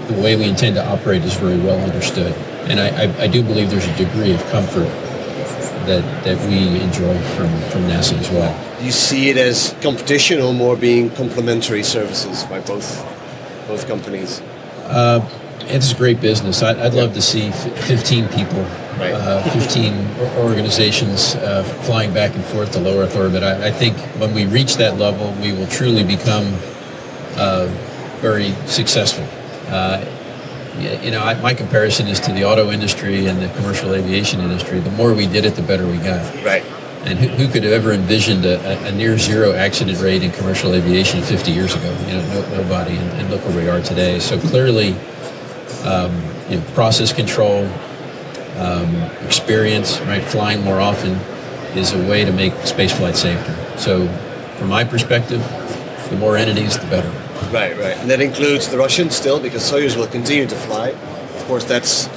the 0.07 0.19
way 0.19 0.35
we 0.35 0.45
intend 0.45 0.73
to 0.77 0.83
operate 0.83 1.21
is 1.21 1.35
very 1.35 1.59
well 1.59 1.79
understood. 1.81 2.33
And 2.67 2.79
I, 2.79 3.03
I, 3.03 3.25
I 3.25 3.27
do 3.27 3.43
believe 3.43 3.69
there's 3.69 3.87
a 3.87 3.95
degree 3.95 4.33
of 4.33 4.43
comfort 4.47 4.89
that, 5.85 6.23
that 6.23 6.49
we 6.49 6.81
enjoy 6.81 7.15
from, 7.35 7.49
from 7.69 7.81
NASA 7.81 8.17
as 8.17 8.31
well. 8.31 8.79
Do 8.79 8.85
you 8.85 8.91
see 8.91 9.29
it 9.29 9.37
as 9.37 9.75
competition 9.83 10.41
or 10.41 10.51
more 10.51 10.75
being 10.75 11.11
complementary 11.11 11.83
services 11.83 12.43
by 12.45 12.59
both 12.59 13.05
both 13.67 13.87
companies? 13.87 14.41
Uh, 14.85 15.19
it's 15.69 15.91
a 15.91 15.95
great 15.95 16.19
business. 16.21 16.61
I'd, 16.63 16.77
I'd 16.79 16.93
love 16.93 17.13
to 17.13 17.21
see 17.21 17.47
f- 17.47 17.85
15 17.87 18.27
people, 18.29 18.63
Right. 18.99 19.13
uh, 19.13 19.41
15 19.51 19.93
organizations 20.39 21.35
uh, 21.35 21.63
flying 21.83 22.13
back 22.13 22.35
and 22.35 22.43
forth 22.45 22.73
to 22.73 22.79
low 22.79 22.99
Earth 22.99 23.15
orbit. 23.15 23.43
I, 23.43 23.67
I 23.67 23.71
think 23.71 23.95
when 24.19 24.33
we 24.33 24.45
reach 24.45 24.75
that 24.77 24.97
level, 24.97 25.31
we 25.41 25.51
will 25.53 25.67
truly 25.67 26.03
become 26.03 26.53
uh, 27.37 27.67
very 28.19 28.51
successful. 28.67 29.25
Uh, 29.67 30.03
you 31.01 31.11
know, 31.11 31.21
I, 31.21 31.39
my 31.41 31.53
comparison 31.53 32.07
is 32.07 32.19
to 32.21 32.31
the 32.33 32.43
auto 32.45 32.71
industry 32.71 33.25
and 33.27 33.41
the 33.41 33.49
commercial 33.59 33.93
aviation 33.95 34.39
industry. 34.39 34.79
The 34.79 34.91
more 34.91 35.13
we 35.13 35.27
did 35.27 35.45
it, 35.45 35.55
the 35.55 35.61
better 35.61 35.85
we 35.87 35.97
got. 35.97 36.21
Right. 36.43 36.63
And 37.05 37.17
who, 37.17 37.27
who 37.29 37.47
could 37.51 37.63
have 37.63 37.71
ever 37.73 37.91
envisioned 37.93 38.45
a, 38.45 38.59
a- 38.59 38.87
a 38.89 38.91
near 38.91 39.17
zero 39.17 39.53
accident 39.53 39.99
rate 40.01 40.23
in 40.23 40.31
commercial 40.31 40.73
aviation 40.73 41.21
50 41.21 41.51
years 41.51 41.73
ago? 41.75 41.91
You 42.07 42.13
know, 42.17 42.41
no, 42.49 42.61
nobody. 42.63 42.95
And, 42.97 43.09
and 43.21 43.29
look 43.29 43.43
where 43.45 43.55
we 43.55 43.69
are 43.69 43.81
today. 43.81 44.19
So 44.19 44.37
clearly, 44.39 44.95
um, 45.85 46.13
you 46.49 46.57
know, 46.57 46.63
process 46.73 47.13
control, 47.13 47.65
um, 48.57 48.95
experience, 49.25 49.99
right, 50.01 50.23
flying 50.23 50.61
more 50.63 50.79
often 50.79 51.13
is 51.77 51.93
a 51.93 52.09
way 52.09 52.25
to 52.25 52.31
make 52.31 52.53
spaceflight 52.53 53.15
safer. 53.15 53.77
So, 53.77 54.07
from 54.57 54.69
my 54.69 54.83
perspective, 54.83 55.41
the 56.09 56.17
more 56.17 56.35
entities, 56.35 56.77
the 56.77 56.87
better. 56.87 57.09
Right, 57.51 57.77
right. 57.77 57.97
And 57.97 58.09
that 58.09 58.21
includes 58.21 58.67
the 58.67 58.77
Russians 58.77 59.15
still, 59.15 59.39
because 59.39 59.69
Soyuz 59.69 59.95
will 59.95 60.07
continue 60.07 60.47
to 60.47 60.55
fly. 60.55 60.89
Of 60.89 61.45
course, 61.45 61.63
that's 61.63 62.09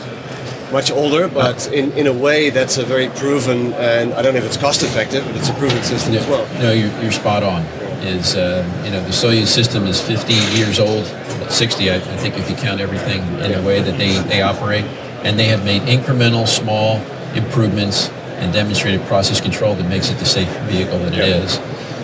much 0.73 0.91
older, 0.91 1.29
but 1.29 1.71
in, 1.73 1.93
in 1.93 2.07
a 2.07 2.13
way, 2.13 2.51
that's 2.51 2.79
a 2.79 2.85
very 2.85 3.09
proven, 3.11 3.75
and 3.75 4.15
I 4.15 4.23
don't 4.23 4.33
know 4.33 4.41
if 4.41 4.47
it's 4.47 4.57
cost 4.57 4.83
effective, 4.83 5.25
but 5.27 5.37
it's 5.37 5.51
a 5.51 5.55
proven 5.55 5.83
system 5.83 6.15
as 6.15 6.27
well. 6.27 6.47
No, 6.61 6.73
you're, 6.73 6.91
you're 7.03 7.13
spot 7.13 7.43
on. 7.43 7.63
Is 8.03 8.35
uh, 8.35 8.67
you 8.85 8.91
know 8.91 9.01
the 9.05 9.11
Soyuz 9.11 9.47
system 9.47 9.87
is 9.87 10.01
50 10.01 10.33
years 10.59 10.81
old, 10.81 11.05
60 11.51 11.91
I, 11.91 11.97
I 11.97 11.99
think 11.99 12.39
if 12.39 12.49
you 12.51 12.57
count 12.57 12.81
everything 12.81 13.23
in 13.41 13.53
the 13.53 13.63
way 13.67 13.81
that 13.81 13.99
they, 13.99 14.19
they 14.29 14.43
operate, 14.43 14.85
and 15.25 15.39
they 15.39 15.47
have 15.47 15.65
made 15.65 15.83
incremental 15.83 16.47
small 16.47 16.97
improvements 17.35 18.09
and 18.39 18.53
demonstrated 18.53 19.01
process 19.03 19.41
control 19.41 19.75
that 19.75 19.89
makes 19.89 20.11
it 20.11 20.19
the 20.19 20.25
safe 20.25 20.49
vehicle 20.63 20.99
that 20.99 21.15
it 21.15 21.21
is. 21.21 21.61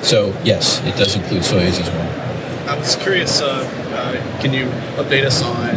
So 0.07 0.35
yes, 0.45 0.81
it 0.85 0.97
does 0.97 1.17
include 1.17 1.43
Soyuz 1.43 1.81
as 1.81 1.91
well. 1.91 2.69
I 2.69 2.79
was 2.79 2.97
curious, 2.97 3.41
uh, 3.41 3.47
uh, 3.47 4.41
can 4.41 4.53
you 4.53 4.67
update 4.97 5.25
us 5.25 5.43
on 5.43 5.75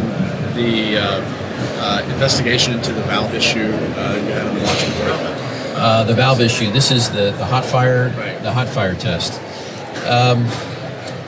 the 0.54 0.98
uh, 0.98 1.42
uh, 1.80 2.06
investigation 2.12 2.74
into 2.74 2.92
the 2.92 3.02
valve 3.02 3.34
issue 3.34 3.60
uh, 3.60 4.14
you 4.14 4.32
had 4.32 4.46
on 4.46 4.54
the 4.54 4.62
launch 4.62 4.80
board? 4.98 5.42
Uh, 5.74 6.04
the 6.04 6.14
valve 6.14 6.40
issue. 6.40 6.70
This 6.70 6.90
is 6.90 7.10
the, 7.10 7.32
the 7.32 7.44
hot 7.44 7.64
fire 7.64 8.10
the 8.42 8.52
hot 8.52 8.68
fire 8.68 8.94
test. 8.94 9.40
Um, 10.06 10.46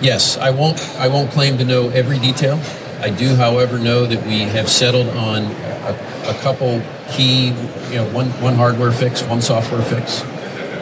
yes, 0.01 0.37
I 0.39 0.51
won't 0.51 0.81
I 0.99 1.09
won't 1.09 1.31
claim 1.31 1.59
to 1.59 1.65
know 1.65 1.89
every 1.91 2.19
detail. 2.19 2.61
I 3.01 3.11
do, 3.11 3.35
however, 3.35 3.79
know 3.79 4.07
that 4.07 4.25
we 4.27 4.41
have 4.41 4.69
settled 4.69 5.09
on 5.09 5.43
a, 5.45 5.99
a 6.27 6.35
couple 6.41 6.83
key, 7.11 7.49
you 7.91 7.97
know, 7.97 8.09
one 8.13 8.29
one 8.41 8.55
hardware 8.55 8.93
fix, 8.93 9.23
one 9.23 9.43
software 9.43 9.83
fix 9.83 10.21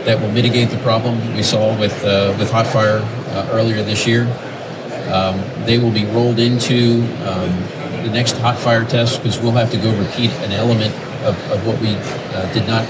that 0.04 0.20
will 0.20 0.30
mitigate 0.32 0.70
the 0.70 0.78
problem 0.78 1.34
we 1.34 1.42
saw 1.42 1.78
with 1.78 2.04
uh, 2.04 2.34
with 2.38 2.50
hot 2.50 2.66
fire 2.66 3.00
uh, 3.30 3.48
earlier 3.52 3.82
this 3.82 4.06
year. 4.06 4.24
Um, 5.12 5.40
they 5.66 5.78
will 5.78 5.90
be 5.90 6.04
rolled 6.06 6.38
into 6.38 7.02
um, 7.26 7.50
the 8.02 8.10
next 8.12 8.34
Hotfire 8.36 8.88
test 8.88 9.22
because 9.22 9.38
we'll 9.40 9.52
have 9.52 9.70
to 9.72 9.76
go 9.76 9.96
repeat 9.98 10.30
an 10.42 10.52
element 10.52 10.94
of, 11.24 11.36
of 11.50 11.66
what 11.66 11.78
we 11.80 11.94
uh, 12.34 12.52
did 12.52 12.66
not 12.66 12.86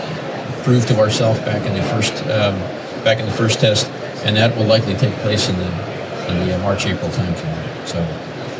prove 0.62 0.86
to 0.86 0.98
ourselves 0.98 1.40
back 1.40 1.66
in 1.66 1.74
the 1.74 1.82
first 1.82 2.14
um, 2.24 2.58
back 3.02 3.18
in 3.18 3.26
the 3.26 3.32
first 3.32 3.60
test, 3.60 3.88
and 4.24 4.36
that 4.36 4.56
will 4.56 4.66
likely 4.66 4.94
take 4.94 5.12
place 5.16 5.48
in 5.48 5.58
the 5.58 5.91
in 6.32 6.46
the 6.46 6.56
uh, 6.56 6.62
March 6.62 6.86
April 6.86 7.10
timeframe. 7.10 7.86
So, 7.86 8.00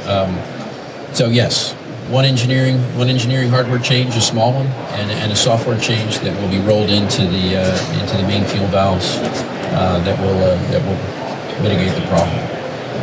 um, 0.09 1.15
so 1.15 1.29
yes, 1.29 1.73
one 2.11 2.25
engineering 2.25 2.79
one 2.97 3.09
engineering 3.09 3.49
hardware 3.49 3.79
change, 3.79 4.17
a 4.17 4.21
small 4.21 4.53
one, 4.53 4.67
and, 4.99 5.11
and 5.11 5.33
a 5.33 5.37
software 5.37 5.79
change 5.79 6.19
that 6.21 6.39
will 6.41 6.51
be 6.51 6.61
rolled 6.61 6.91
into 6.91 7.23
the 7.23 7.57
uh, 7.57 8.01
into 8.01 8.17
the 8.17 8.25
main 8.25 8.45
fuel 8.45 8.67
valves 8.67 9.17
uh, 9.17 10.01
that 10.05 10.19
will 10.21 10.39
uh, 10.39 10.57
that 10.71 10.83
will 10.85 11.63
mitigate 11.63 11.95
the 11.95 12.07
problem. 12.09 12.39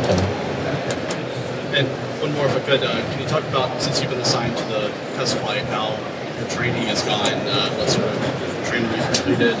So, 0.06 0.14
And 1.74 1.86
one 2.20 2.32
more, 2.34 2.46
if 2.46 2.56
I 2.56 2.60
could, 2.60 2.82
uh, 2.82 3.00
can 3.12 3.22
you 3.22 3.28
talk 3.28 3.44
about, 3.44 3.80
since 3.80 4.00
you've 4.00 4.10
been 4.10 4.20
assigned 4.20 4.56
to 4.56 4.64
the 4.64 4.88
test 5.14 5.38
flight, 5.38 5.64
how 5.66 5.96
your 6.38 6.48
training 6.48 6.82
has 6.88 7.02
gone, 7.02 7.32
uh, 7.48 7.70
what 7.74 7.88
sort 7.88 8.06
of 8.06 8.68
training 8.68 8.90
you've 8.92 9.06
completed 9.06 9.56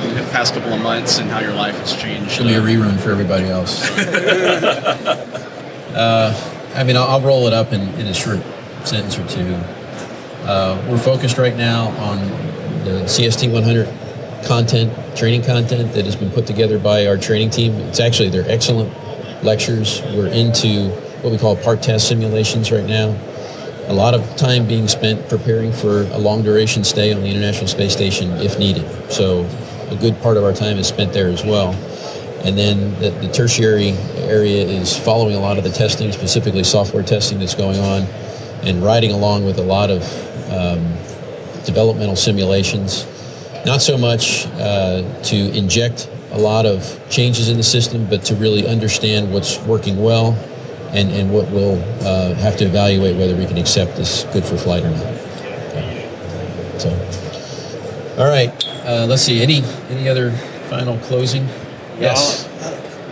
the 0.00 0.22
past 0.30 0.54
couple 0.54 0.72
of 0.72 0.80
months, 0.82 1.18
and 1.18 1.30
how 1.30 1.40
your 1.40 1.54
life 1.54 1.76
has 1.78 1.94
changed? 1.94 2.32
It'll 2.32 2.46
be 2.46 2.54
a 2.54 2.60
rerun 2.60 2.98
for 2.98 3.10
everybody 3.10 3.46
else. 3.46 3.88
uh, 5.94 6.72
I 6.74 6.84
mean, 6.84 6.96
I'll, 6.96 7.08
I'll 7.08 7.20
roll 7.20 7.46
it 7.46 7.52
up 7.52 7.72
in, 7.72 7.80
in 8.00 8.06
a 8.06 8.14
short 8.14 8.40
sentence 8.84 9.18
or 9.18 9.26
two. 9.28 9.54
Uh, 10.46 10.82
we're 10.88 10.98
focused 10.98 11.38
right 11.38 11.56
now 11.56 11.88
on 11.98 12.18
the 12.84 13.04
CST 13.04 13.52
100 13.52 13.86
content, 14.44 14.92
training 15.16 15.42
content 15.42 15.92
that 15.92 16.04
has 16.04 16.16
been 16.16 16.30
put 16.30 16.46
together 16.46 16.78
by 16.78 17.06
our 17.06 17.16
training 17.16 17.50
team. 17.50 17.74
It's 17.80 18.00
actually, 18.00 18.30
they're 18.30 18.48
excellent 18.50 18.92
lectures. 19.44 20.02
We're 20.14 20.28
into 20.28 20.90
what 21.22 21.30
we 21.30 21.38
call 21.38 21.56
part 21.56 21.82
test 21.82 22.08
simulations 22.08 22.72
right 22.72 22.86
now. 22.86 23.16
A 23.88 23.94
lot 23.94 24.14
of 24.14 24.36
time 24.36 24.66
being 24.66 24.88
spent 24.88 25.28
preparing 25.28 25.72
for 25.72 26.02
a 26.12 26.18
long 26.18 26.42
duration 26.42 26.84
stay 26.84 27.12
on 27.12 27.22
the 27.22 27.28
International 27.28 27.66
Space 27.66 27.92
Station 27.92 28.30
if 28.38 28.58
needed. 28.58 28.86
So 29.12 29.44
a 29.90 29.96
good 29.96 30.20
part 30.20 30.36
of 30.36 30.44
our 30.44 30.52
time 30.52 30.78
is 30.78 30.86
spent 30.86 31.12
there 31.12 31.28
as 31.28 31.44
well. 31.44 31.74
And 32.44 32.56
then 32.56 32.94
the, 33.00 33.10
the 33.10 33.30
tertiary 33.32 33.90
area 34.16 34.64
is 34.64 34.96
following 34.96 35.34
a 35.34 35.40
lot 35.40 35.58
of 35.58 35.64
the 35.64 35.70
testing, 35.70 36.10
specifically 36.12 36.64
software 36.64 37.02
testing 37.02 37.38
that's 37.38 37.54
going 37.54 37.78
on, 37.78 38.02
and 38.62 38.82
riding 38.82 39.10
along 39.10 39.44
with 39.44 39.58
a 39.58 39.62
lot 39.62 39.90
of 39.90 40.02
um, 40.50 40.80
developmental 41.64 42.16
simulations. 42.16 43.06
Not 43.66 43.82
so 43.82 43.98
much 43.98 44.46
uh, 44.46 45.02
to 45.24 45.36
inject 45.56 46.08
a 46.32 46.38
lot 46.38 46.64
of 46.64 46.98
changes 47.10 47.48
in 47.48 47.56
the 47.56 47.62
system, 47.62 48.06
but 48.08 48.24
to 48.24 48.34
really 48.36 48.66
understand 48.66 49.32
what's 49.32 49.58
working 49.60 50.02
well 50.02 50.32
and, 50.92 51.10
and 51.10 51.32
what 51.32 51.50
we'll 51.50 51.78
uh, 52.06 52.34
have 52.34 52.56
to 52.56 52.64
evaluate 52.64 53.16
whether 53.16 53.36
we 53.36 53.46
can 53.46 53.58
accept 53.58 53.98
as 53.98 54.24
good 54.32 54.44
for 54.44 54.56
flight 54.56 54.82
or 54.84 54.90
not. 54.90 55.20
So, 56.80 56.90
all 58.18 58.28
right, 58.28 58.50
uh, 58.84 59.06
let's 59.08 59.22
see. 59.22 59.42
Any 59.42 59.62
any 59.88 60.08
other 60.08 60.30
final 60.68 60.98
closing? 60.98 61.46
Yes. 61.98 62.48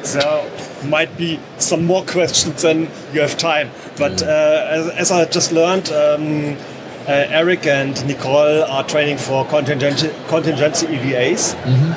So, 0.02 0.50
might 0.84 1.16
be 1.16 1.38
some 1.58 1.84
more 1.84 2.04
questions 2.04 2.62
than 2.62 2.88
you 3.12 3.20
have 3.20 3.36
time. 3.36 3.70
But 3.98 4.22
uh, 4.22 4.66
as, 4.70 4.88
as 4.90 5.10
I 5.10 5.24
just 5.26 5.52
learned, 5.52 5.90
um, 5.90 6.56
uh, 7.06 7.26
Eric 7.28 7.66
and 7.66 8.06
Nicole 8.06 8.64
are 8.64 8.84
training 8.84 9.18
for 9.18 9.44
contingency, 9.46 10.10
contingency 10.28 10.86
EVAs, 10.86 11.54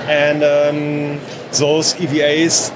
and 0.07 0.43
um, 0.43 1.19
those 1.53 1.93
EVAs 1.95 2.71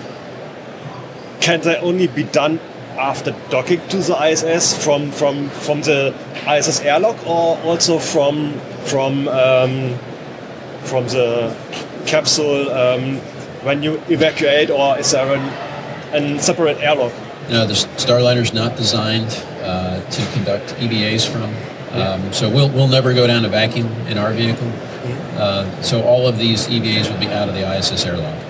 can 1.41 1.61
they 1.61 1.77
only 1.77 2.07
be 2.07 2.23
done 2.23 2.59
after 2.97 3.35
docking 3.49 3.85
to 3.89 3.97
the 3.97 4.15
ISS 4.29 4.83
from 4.83 5.11
from 5.11 5.49
from 5.49 5.81
the 5.81 6.13
ISS 6.47 6.81
airlock 6.81 7.17
or 7.27 7.57
also 7.59 7.99
from 7.99 8.53
from 8.85 9.27
um, 9.27 9.97
from 10.85 11.05
the 11.07 11.55
capsule 12.05 12.69
um, 12.71 13.17
when 13.65 13.83
you 13.83 14.01
evacuate 14.07 14.69
or 14.69 14.97
is 14.99 15.11
there 15.11 15.35
an, 15.35 16.35
a 16.35 16.39
separate 16.39 16.77
airlock? 16.77 17.13
No, 17.49 17.65
the 17.65 17.73
Starliner 17.73 18.41
is 18.41 18.53
not 18.53 18.75
designed 18.75 19.43
uh, 19.61 20.01
to 20.09 20.31
conduct 20.33 20.75
EVAs 20.75 21.27
from. 21.27 21.53
Um, 21.99 22.33
so 22.33 22.49
we'll, 22.49 22.69
we'll 22.69 22.87
never 22.87 23.13
go 23.13 23.25
down 23.27 23.43
to 23.43 23.49
vacuum 23.49 23.87
in 24.07 24.17
our 24.17 24.33
vehicle. 24.33 24.67
Uh, 25.37 25.81
so 25.81 26.01
all 26.03 26.27
of 26.27 26.37
these 26.37 26.67
EVAs 26.67 27.11
will 27.11 27.19
be 27.19 27.27
out 27.27 27.47
of 27.47 27.55
the 27.55 27.77
ISS 27.77 28.05
airlock. 28.05 28.41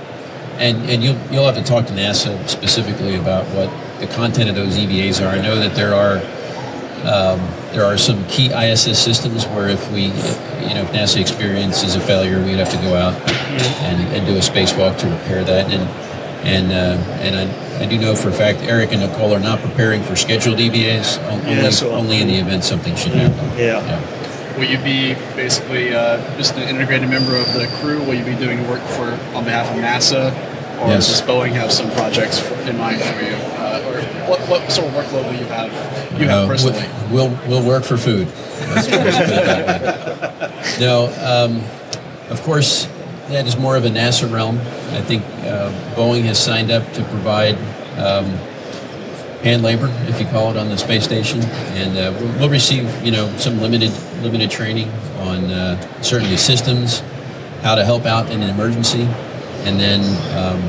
And, 0.57 0.89
and 0.89 1.03
you'll, 1.03 1.17
you'll 1.31 1.45
have 1.45 1.55
to 1.55 1.63
talk 1.63 1.85
to 1.87 1.93
NASA 1.93 2.47
specifically 2.47 3.15
about 3.15 3.45
what 3.53 3.69
the 3.99 4.07
content 4.07 4.49
of 4.49 4.55
those 4.55 4.77
EVAs 4.77 5.21
are. 5.21 5.29
I 5.29 5.41
know 5.41 5.55
that 5.57 5.75
there 5.75 5.93
are 5.93 6.17
um, 7.05 7.39
there 7.71 7.85
are 7.85 7.97
some 7.97 8.25
key 8.27 8.47
ISS 8.47 8.97
systems 8.97 9.45
where 9.47 9.67
if 9.67 9.91
we, 9.91 10.07
you 10.67 10.73
know, 10.75 10.81
if 10.83 10.91
NASA 10.91 11.19
experiences 11.21 11.95
a 11.95 11.99
failure, 12.01 12.43
we'd 12.43 12.57
have 12.57 12.69
to 12.71 12.77
go 12.77 12.95
out 12.95 13.13
and, 13.83 14.01
and 14.15 14.25
do 14.27 14.35
a 14.35 14.39
spacewalk 14.39 14.97
to 14.99 15.07
repair 15.07 15.43
that. 15.43 15.71
And 15.71 15.83
and 16.45 16.71
uh, 16.71 17.01
and 17.21 17.35
I, 17.35 17.83
I 17.83 17.85
do 17.87 17.97
know 17.97 18.15
for 18.15 18.29
a 18.29 18.33
fact 18.33 18.59
Eric 18.63 18.91
and 18.91 19.01
Nicole 19.01 19.33
are 19.33 19.39
not 19.39 19.59
preparing 19.59 20.03
for 20.03 20.15
scheduled 20.15 20.57
EVAs. 20.59 21.17
Only, 21.31 21.51
Yeah, 21.51 21.69
sure. 21.71 21.91
only 21.93 22.21
in 22.21 22.27
the 22.27 22.35
event 22.35 22.63
something 22.63 22.95
should 22.95 23.13
happen. 23.13 23.57
Yeah. 23.57 23.81
Will 24.57 24.65
you 24.65 24.77
be 24.77 25.15
basically 25.35 25.93
uh, 25.93 26.17
just 26.37 26.55
an 26.55 26.63
integrated 26.69 27.09
member 27.09 27.35
of 27.35 27.51
the 27.53 27.67
crew? 27.81 27.99
Will 28.03 28.13
you 28.13 28.23
be 28.23 28.35
doing 28.35 28.65
work 28.69 28.81
for 28.95 29.11
on 29.35 29.43
behalf 29.43 29.67
of 29.69 29.81
NASA, 29.83 30.31
or 30.81 30.87
Yes. 30.89 31.07
does 31.09 31.21
Boeing 31.23 31.51
have 31.53 31.71
some 31.73 31.89
projects 31.91 32.39
in 32.67 32.77
mind 32.77 33.01
for 33.01 33.19
you? 33.21 33.35
Uh, 33.59 33.83
or 33.87 34.01
what, 34.29 34.39
what 34.47 34.71
sort 34.71 34.87
of 34.87 34.93
workload 34.93 35.25
will 35.25 35.37
you 35.37 35.45
have? 35.47 35.71
You 36.21 36.27
have 36.29 36.45
Uh, 36.45 36.47
personally. 36.47 36.85
We'll, 37.11 37.29
we'll 37.29 37.39
we'll 37.49 37.67
work 37.67 37.83
for 37.83 37.97
food. 37.97 38.27
Let's- 38.67 38.89
let's 38.89 39.17
put 39.17 39.27
it 39.27 39.45
that 39.45 40.39
way. 40.39 40.51
No, 40.79 41.05
um, 41.23 41.61
of 42.29 42.41
course, 42.43 42.87
that 43.29 43.45
is 43.47 43.57
more 43.57 43.75
of 43.75 43.85
a 43.85 43.89
NASA 43.89 44.31
realm. 44.31 44.59
I 44.91 45.01
think 45.01 45.23
uh, 45.43 45.71
Boeing 45.95 46.23
has 46.23 46.37
signed 46.37 46.71
up 46.71 46.91
to 46.93 47.03
provide 47.05 47.55
um, 47.97 48.25
hand 49.43 49.61
labor, 49.63 49.89
if 50.07 50.19
you 50.19 50.25
call 50.27 50.49
it, 50.51 50.57
on 50.57 50.69
the 50.69 50.77
space 50.77 51.03
station, 51.03 51.41
and 51.41 51.97
uh, 51.97 52.17
we'll, 52.19 52.39
we'll 52.39 52.49
receive, 52.49 52.89
you 53.05 53.11
know, 53.11 53.31
some 53.37 53.59
limited 53.61 53.91
limited 54.21 54.49
training 54.49 54.89
on 55.19 55.45
uh, 55.45 56.01
certainly 56.01 56.37
systems, 56.37 57.01
how 57.61 57.75
to 57.75 57.85
help 57.85 58.05
out 58.05 58.29
in 58.31 58.41
an 58.41 58.49
emergency, 58.49 59.03
and 59.63 59.79
then 59.79 60.01
um, 60.37 60.61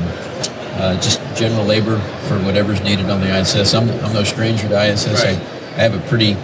uh, 0.79 0.95
just 1.01 1.19
general 1.35 1.65
labor 1.65 1.97
for 2.27 2.37
whatever's 2.45 2.81
needed 2.81 3.09
on 3.09 3.19
the 3.19 3.39
ISS. 3.39 3.73
I'm, 3.73 3.89
I'm 4.05 4.13
no 4.13 4.23
stranger 4.23 4.67
to 4.69 4.83
ISS. 4.91 5.07
I, 5.23 5.29
I 5.31 5.79
have 5.79 5.95
a 5.95 6.07
pretty 6.07 6.35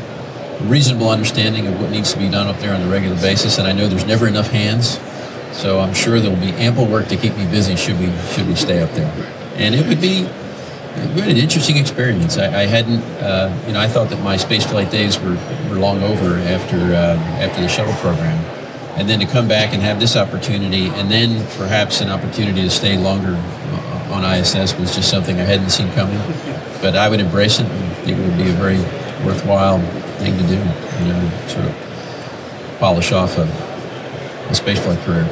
reasonable 0.62 1.10
understanding 1.10 1.68
of 1.68 1.80
what 1.80 1.92
needs 1.92 2.14
to 2.14 2.20
be 2.20 2.30
done 2.30 2.48
up 2.48 2.60
there 2.60 2.74
on 2.74 2.82
a 2.82 2.88
regular 2.88 3.16
basis, 3.18 3.58
and 3.58 3.68
I 3.68 3.74
know 3.74 3.88
there's 3.88 4.06
never 4.06 4.28
enough 4.28 4.48
hands. 4.48 5.00
So 5.58 5.80
I'm 5.80 5.94
sure 5.94 6.20
there 6.20 6.32
will 6.32 6.40
be 6.40 6.52
ample 6.54 6.88
work 6.88 7.08
to 7.10 7.18
keep 7.18 7.36
me 7.38 7.46
busy 7.46 7.76
should 7.76 8.00
we 8.00 8.12
should 8.34 8.48
we 8.48 8.56
stay 8.56 8.82
up 8.82 8.92
there. 8.92 9.12
And 9.56 9.76
it 9.76 9.88
would 9.88 10.02
be 10.02 10.24
had 10.96 11.30
an 11.30 11.38
interesting 11.38 11.78
experience. 11.78 12.38
I, 12.38 12.62
I 12.62 12.66
hadn't, 12.66 13.02
uh, 13.22 13.56
you 13.68 13.74
know, 13.74 13.80
I 13.80 13.88
thought 13.88 14.10
that 14.10 14.22
my 14.24 14.36
spaceflight 14.36 14.92
days 14.92 15.20
were, 15.20 15.38
were 15.70 15.76
long 15.76 16.02
over 16.04 16.36
after 16.40 16.78
uh, 16.78 17.18
after 17.40 17.62
the 17.62 17.68
shuttle 17.68 17.94
program, 17.96 18.38
and 18.98 19.08
then 19.08 19.20
to 19.20 19.26
come 19.26 19.48
back 19.48 19.74
and 19.74 19.82
have 19.82 20.00
this 20.00 20.16
opportunity, 20.16 20.88
and 20.88 21.10
then 21.10 21.46
perhaps 21.58 22.02
an 22.02 22.10
opportunity 22.10 22.62
to 22.62 22.70
stay 22.70 22.98
longer 22.98 23.36
on 24.12 24.24
ISS 24.24 24.78
was 24.78 24.96
just 24.96 25.10
something 25.10 25.40
I 25.40 25.44
hadn't 25.44 25.72
seen 25.72 25.92
coming. 25.94 26.20
But 26.82 26.96
I 26.96 27.10
would 27.10 27.20
embrace 27.20 27.60
it. 27.60 27.66
it 28.08 28.18
would 28.18 28.38
be 28.38 28.50
a 28.50 28.54
very 28.54 28.78
worthwhile 29.26 29.80
thing 30.24 30.38
to 30.38 30.44
do. 30.48 30.56
You 30.56 31.14
know, 31.14 31.32
sort 31.48 31.66
of 31.66 31.76
polish 32.80 33.12
off 33.12 33.38
a, 33.38 33.44
a 34.50 34.54
spaceflight 34.54 35.04
career. 35.06 35.28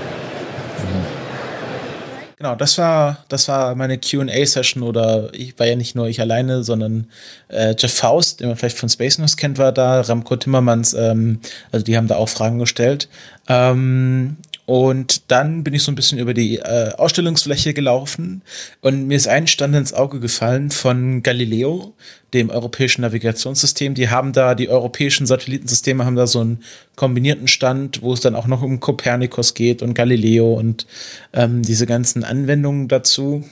Genau, 2.41 2.55
das 2.55 2.79
war, 2.79 3.23
das 3.29 3.47
war 3.49 3.75
meine 3.75 3.99
QA-Session 3.99 4.81
oder 4.81 5.29
ich 5.31 5.59
war 5.59 5.67
ja 5.67 5.75
nicht 5.75 5.93
nur 5.93 6.07
ich 6.07 6.19
alleine, 6.19 6.63
sondern 6.63 7.05
äh, 7.49 7.75
Jeff 7.77 7.93
Faust, 7.93 8.39
den 8.39 8.47
man 8.47 8.57
vielleicht 8.57 8.79
von 8.79 8.89
Space 8.89 9.19
News 9.19 9.37
kennt, 9.37 9.59
war 9.59 9.71
da, 9.71 10.01
Remco 10.01 10.35
Timmermans, 10.35 10.95
ähm, 10.95 11.39
also 11.71 11.85
die 11.85 11.95
haben 11.95 12.07
da 12.07 12.15
auch 12.15 12.29
Fragen 12.29 12.57
gestellt. 12.57 13.09
Ähm, 13.47 14.37
und 14.71 15.29
dann 15.29 15.65
bin 15.65 15.73
ich 15.73 15.83
so 15.83 15.91
ein 15.91 15.95
bisschen 15.95 16.17
über 16.17 16.33
die 16.33 16.59
äh, 16.59 16.93
Ausstellungsfläche 16.93 17.73
gelaufen 17.73 18.41
und 18.79 19.05
mir 19.05 19.17
ist 19.17 19.27
ein 19.27 19.47
Stand 19.47 19.75
ins 19.75 19.91
Auge 19.91 20.21
gefallen 20.21 20.71
von 20.71 21.23
Galileo, 21.23 21.93
dem 22.33 22.49
europäischen 22.49 23.01
Navigationssystem. 23.01 23.95
Die 23.95 24.07
haben 24.07 24.31
da, 24.31 24.55
die 24.55 24.69
europäischen 24.69 25.27
Satellitensysteme 25.27 26.05
haben 26.05 26.15
da 26.15 26.25
so 26.25 26.39
einen 26.39 26.63
kombinierten 26.95 27.49
Stand, 27.49 28.01
wo 28.01 28.13
es 28.13 28.21
dann 28.21 28.33
auch 28.33 28.47
noch 28.47 28.61
um 28.61 28.79
Copernicus 28.79 29.55
geht 29.55 29.81
und 29.81 29.93
Galileo 29.93 30.53
und 30.53 30.87
ähm, 31.33 31.63
diese 31.63 31.85
ganzen 31.85 32.23
Anwendungen 32.23 32.87
dazu. 32.87 33.43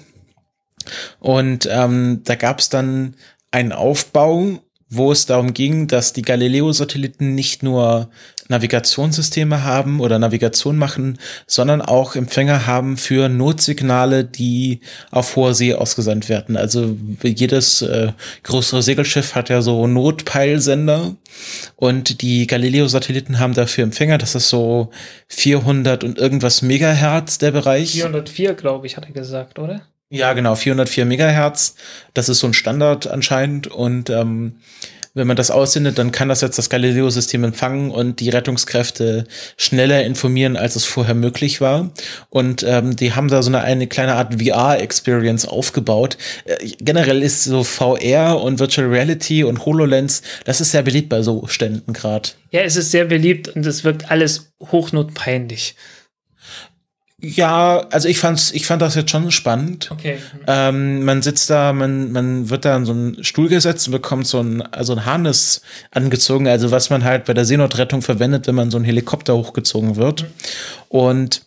Und 1.19 1.67
ähm, 1.69 2.21
da 2.23 2.35
gab 2.35 2.59
es 2.59 2.69
dann 2.69 3.15
einen 3.51 3.73
Aufbau, 3.73 4.59
wo 4.89 5.11
es 5.11 5.25
darum 5.25 5.53
ging, 5.53 5.89
dass 5.89 6.13
die 6.13 6.21
Galileo-Satelliten 6.21 7.35
nicht 7.35 7.61
nur 7.61 8.09
Navigationssysteme 8.49 9.63
haben 9.63 9.99
oder 9.99 10.19
Navigation 10.19 10.77
machen, 10.77 11.19
sondern 11.47 11.81
auch 11.81 12.15
Empfänger 12.15 12.67
haben 12.67 12.97
für 12.97 13.29
Notsignale, 13.29 14.25
die 14.25 14.81
auf 15.11 15.35
hoher 15.35 15.53
See 15.53 15.73
ausgesandt 15.73 16.29
werden. 16.29 16.57
Also 16.57 16.97
jedes 17.23 17.81
äh, 17.81 18.11
größere 18.43 18.81
Segelschiff 18.83 19.35
hat 19.35 19.49
ja 19.49 19.61
so 19.61 19.87
Notpeilsender 19.87 21.15
und 21.75 22.21
die 22.21 22.47
Galileo-Satelliten 22.47 23.39
haben 23.39 23.53
dafür 23.53 23.83
Empfänger. 23.83 24.17
Das 24.17 24.35
ist 24.35 24.49
so 24.49 24.89
400 25.27 26.03
und 26.03 26.17
irgendwas 26.17 26.61
Megahertz 26.61 27.37
der 27.37 27.51
Bereich. 27.51 27.91
404, 27.91 28.55
glaube 28.55 28.87
ich, 28.87 28.97
hat 28.97 29.05
er 29.05 29.11
gesagt, 29.11 29.59
oder? 29.59 29.81
Ja, 30.11 30.33
genau, 30.33 30.55
404 30.55 31.05
Megahertz. 31.05 31.75
Das 32.15 32.29
ist 32.29 32.39
so 32.39 32.47
ein 32.47 32.53
Standard 32.53 33.05
anscheinend. 33.05 33.67
Und 33.67 34.09
ähm, 34.09 34.55
wenn 35.13 35.27
man 35.27 35.35
das 35.35 35.51
aussendet, 35.51 35.97
dann 35.97 36.11
kann 36.11 36.29
das 36.29 36.41
jetzt 36.41 36.57
das 36.57 36.69
Galileo-System 36.69 37.43
empfangen 37.43 37.91
und 37.91 38.19
die 38.19 38.29
Rettungskräfte 38.29 39.25
schneller 39.57 40.03
informieren, 40.03 40.55
als 40.55 40.75
es 40.75 40.85
vorher 40.85 41.15
möglich 41.15 41.61
war. 41.61 41.91
Und 42.29 42.63
ähm, 42.63 42.95
die 42.95 43.13
haben 43.13 43.27
da 43.27 43.41
so 43.41 43.49
eine, 43.49 43.61
eine 43.61 43.87
kleine 43.87 44.15
Art 44.15 44.41
VR-Experience 44.41 45.47
aufgebaut. 45.47 46.17
Äh, 46.45 46.69
generell 46.79 47.23
ist 47.23 47.43
so 47.43 47.63
VR 47.63 48.41
und 48.41 48.59
Virtual 48.59 48.87
Reality 48.87 49.43
und 49.43 49.65
HoloLens, 49.65 50.21
das 50.45 50.61
ist 50.61 50.71
sehr 50.71 50.83
beliebt 50.83 51.09
bei 51.09 51.21
so 51.21 51.47
Ständen 51.47 51.93
gerade. 51.93 52.29
Ja, 52.51 52.61
es 52.61 52.75
ist 52.75 52.91
sehr 52.91 53.05
beliebt 53.05 53.47
und 53.49 53.65
es 53.65 53.83
wirkt 53.83 54.11
alles 54.11 54.51
hochnotpeinlich. 54.71 55.75
Ja, 57.21 57.85
also 57.91 58.07
ich 58.07 58.19
fand's, 58.19 58.51
ich 58.51 58.65
fand 58.65 58.81
das 58.81 58.95
jetzt 58.95 59.11
schon 59.11 59.29
spannend. 59.31 59.89
Okay. 59.91 60.19
Ähm, 60.47 61.03
man 61.03 61.21
sitzt 61.21 61.49
da, 61.49 61.73
man, 61.73 62.11
man 62.11 62.49
wird 62.49 62.63
da 62.63 62.77
in 62.77 62.85
so 62.85 62.93
einen 62.93 63.23
Stuhl 63.23 63.49
gesetzt 63.49 63.87
und 63.87 63.91
bekommt 63.91 64.25
so 64.25 64.39
ein, 64.39 64.61
also 64.61 64.93
ein 64.93 65.05
Harness 65.05 65.61
angezogen, 65.91 66.47
also 66.47 66.71
was 66.71 66.89
man 66.89 67.03
halt 67.03 67.25
bei 67.25 67.33
der 67.33 67.43
Seenotrettung 67.43 68.01
verwendet, 68.01 68.47
wenn 68.47 68.55
man 68.55 68.71
so 68.71 68.77
einen 68.77 68.85
Helikopter 68.85 69.35
hochgezogen 69.35 69.97
wird. 69.97 70.25
Und 70.87 71.41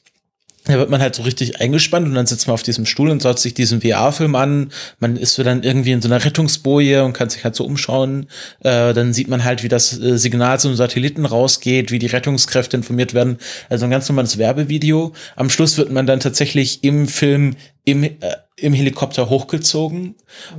da 0.65 0.75
wird 0.75 0.91
man 0.91 1.01
halt 1.01 1.15
so 1.15 1.23
richtig 1.23 1.61
eingespannt 1.61 2.07
und 2.07 2.15
dann 2.15 2.27
sitzt 2.27 2.47
man 2.47 2.55
auf 2.55 2.63
diesem 2.63 2.87
Stuhl 2.87 3.11
und 3.11 3.23
schaut 3.23 3.41
sich 3.41 3.53
diesen 3.53 3.81
VR-Film 3.81 4.37
an. 4.37 4.71
Man 5.01 5.17
ist 5.17 5.35
so 5.35 5.43
dann 5.43 5.65
irgendwie 5.65 5.91
in 5.91 6.01
so 6.01 6.09
einer 6.09 6.25
Rettungsboje 6.25 7.05
und 7.05 7.15
kann 7.15 7.31
sich 7.31 7.43
halt 7.43 7.57
so 7.57 7.65
umschauen. 7.65 8.29
Äh, 8.61 8.95
dann 8.95 9.13
sieht 9.13 9.29
man 9.29 9.43
halt, 9.43 9.65
wie 9.65 9.69
das 9.69 9.99
äh, 9.99 10.17
Signal 10.19 10.61
zum 10.61 10.77
Satelliten 10.77 11.27
rausgeht, 11.27 11.91
wie 11.91 11.99
die 11.99 12.07
Rettungskräfte 12.07 12.77
informiert 12.77 13.13
werden. 13.13 13.39
Also 13.69 13.87
ein 13.87 13.91
ganz 13.91 14.09
normales 14.09 14.39
Werbevideo. 14.39 15.13
Am 15.35 15.51
Schluss 15.51 15.77
wird 15.79 15.91
man 15.91 16.07
dann 16.07 16.21
tatsächlich 16.21 16.85
im 16.85 17.09
Film 17.09 17.57
im, 17.85 18.05
äh, 18.05 18.11
im 18.57 18.73
Helikopter 18.73 19.29
hochgezogen 19.29 20.15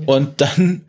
und 0.06 0.42
dann 0.42 0.84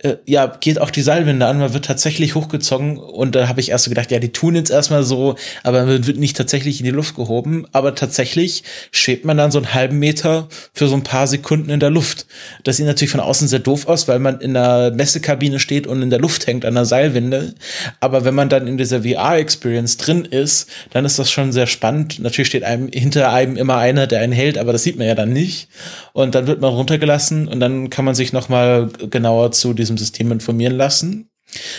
äh, 0.00 0.16
ja, 0.26 0.46
geht 0.46 0.80
auch 0.80 0.90
die 0.90 1.02
Seilwinde 1.02 1.46
an, 1.46 1.58
man 1.58 1.74
wird 1.74 1.84
tatsächlich 1.84 2.36
hochgezogen 2.36 2.98
und 2.98 3.34
da 3.34 3.48
habe 3.48 3.60
ich 3.60 3.70
erst 3.70 3.84
so 3.84 3.90
gedacht, 3.90 4.12
ja, 4.12 4.20
die 4.20 4.32
tun 4.32 4.54
jetzt 4.54 4.70
erstmal 4.70 5.02
so, 5.02 5.34
aber 5.64 5.84
man 5.84 6.06
wird 6.06 6.18
nicht 6.18 6.36
tatsächlich 6.36 6.78
in 6.78 6.84
die 6.84 6.92
Luft 6.92 7.16
gehoben, 7.16 7.66
aber 7.72 7.96
tatsächlich 7.96 8.62
schwebt 8.92 9.24
man 9.24 9.36
dann 9.36 9.50
so 9.50 9.58
einen 9.58 9.74
halben 9.74 9.98
Meter 9.98 10.48
für 10.72 10.86
so 10.86 10.94
ein 10.94 11.02
paar 11.02 11.26
Sekunden 11.26 11.70
in 11.70 11.80
der 11.80 11.90
Luft. 11.90 12.26
Das 12.62 12.76
sieht 12.76 12.86
natürlich 12.86 13.10
von 13.10 13.20
außen 13.20 13.48
sehr 13.48 13.58
doof 13.58 13.88
aus, 13.88 14.06
weil 14.06 14.20
man 14.20 14.40
in 14.40 14.54
der 14.54 14.92
Messekabine 14.92 15.58
steht 15.58 15.88
und 15.88 16.00
in 16.00 16.10
der 16.10 16.20
Luft 16.20 16.46
hängt 16.46 16.64
an 16.64 16.74
der 16.74 16.84
Seilwinde, 16.84 17.54
aber 17.98 18.24
wenn 18.24 18.36
man 18.36 18.48
dann 18.48 18.68
in 18.68 18.78
dieser 18.78 19.02
VR-Experience 19.02 19.96
drin 19.96 20.24
ist, 20.24 20.70
dann 20.90 21.04
ist 21.04 21.18
das 21.18 21.28
schon 21.28 21.50
sehr 21.50 21.66
spannend. 21.66 22.20
Natürlich 22.20 22.48
steht 22.48 22.62
einem 22.62 22.88
hinter 22.92 23.32
einem 23.32 23.56
immer 23.56 23.78
einer, 23.78 24.06
der 24.06 24.20
einen 24.20 24.32
hält, 24.32 24.58
aber 24.58 24.70
das 24.72 24.84
sieht 24.84 24.96
man 24.96 25.08
ja 25.08 25.16
dann 25.16 25.32
nicht 25.32 25.68
und 26.12 26.36
dann 26.36 26.46
wird 26.46 26.60
man 26.60 26.72
runtergelassen 26.72 27.48
und 27.48 27.58
dann 27.58 27.90
kann 27.90 28.04
man 28.04 28.14
sich 28.14 28.32
noch 28.32 28.48
mal 28.48 28.90
genauer 29.10 29.50
zu 29.50 29.74
diesem 29.88 29.98
System 29.98 30.30
informieren 30.32 30.76
lassen. 30.76 31.28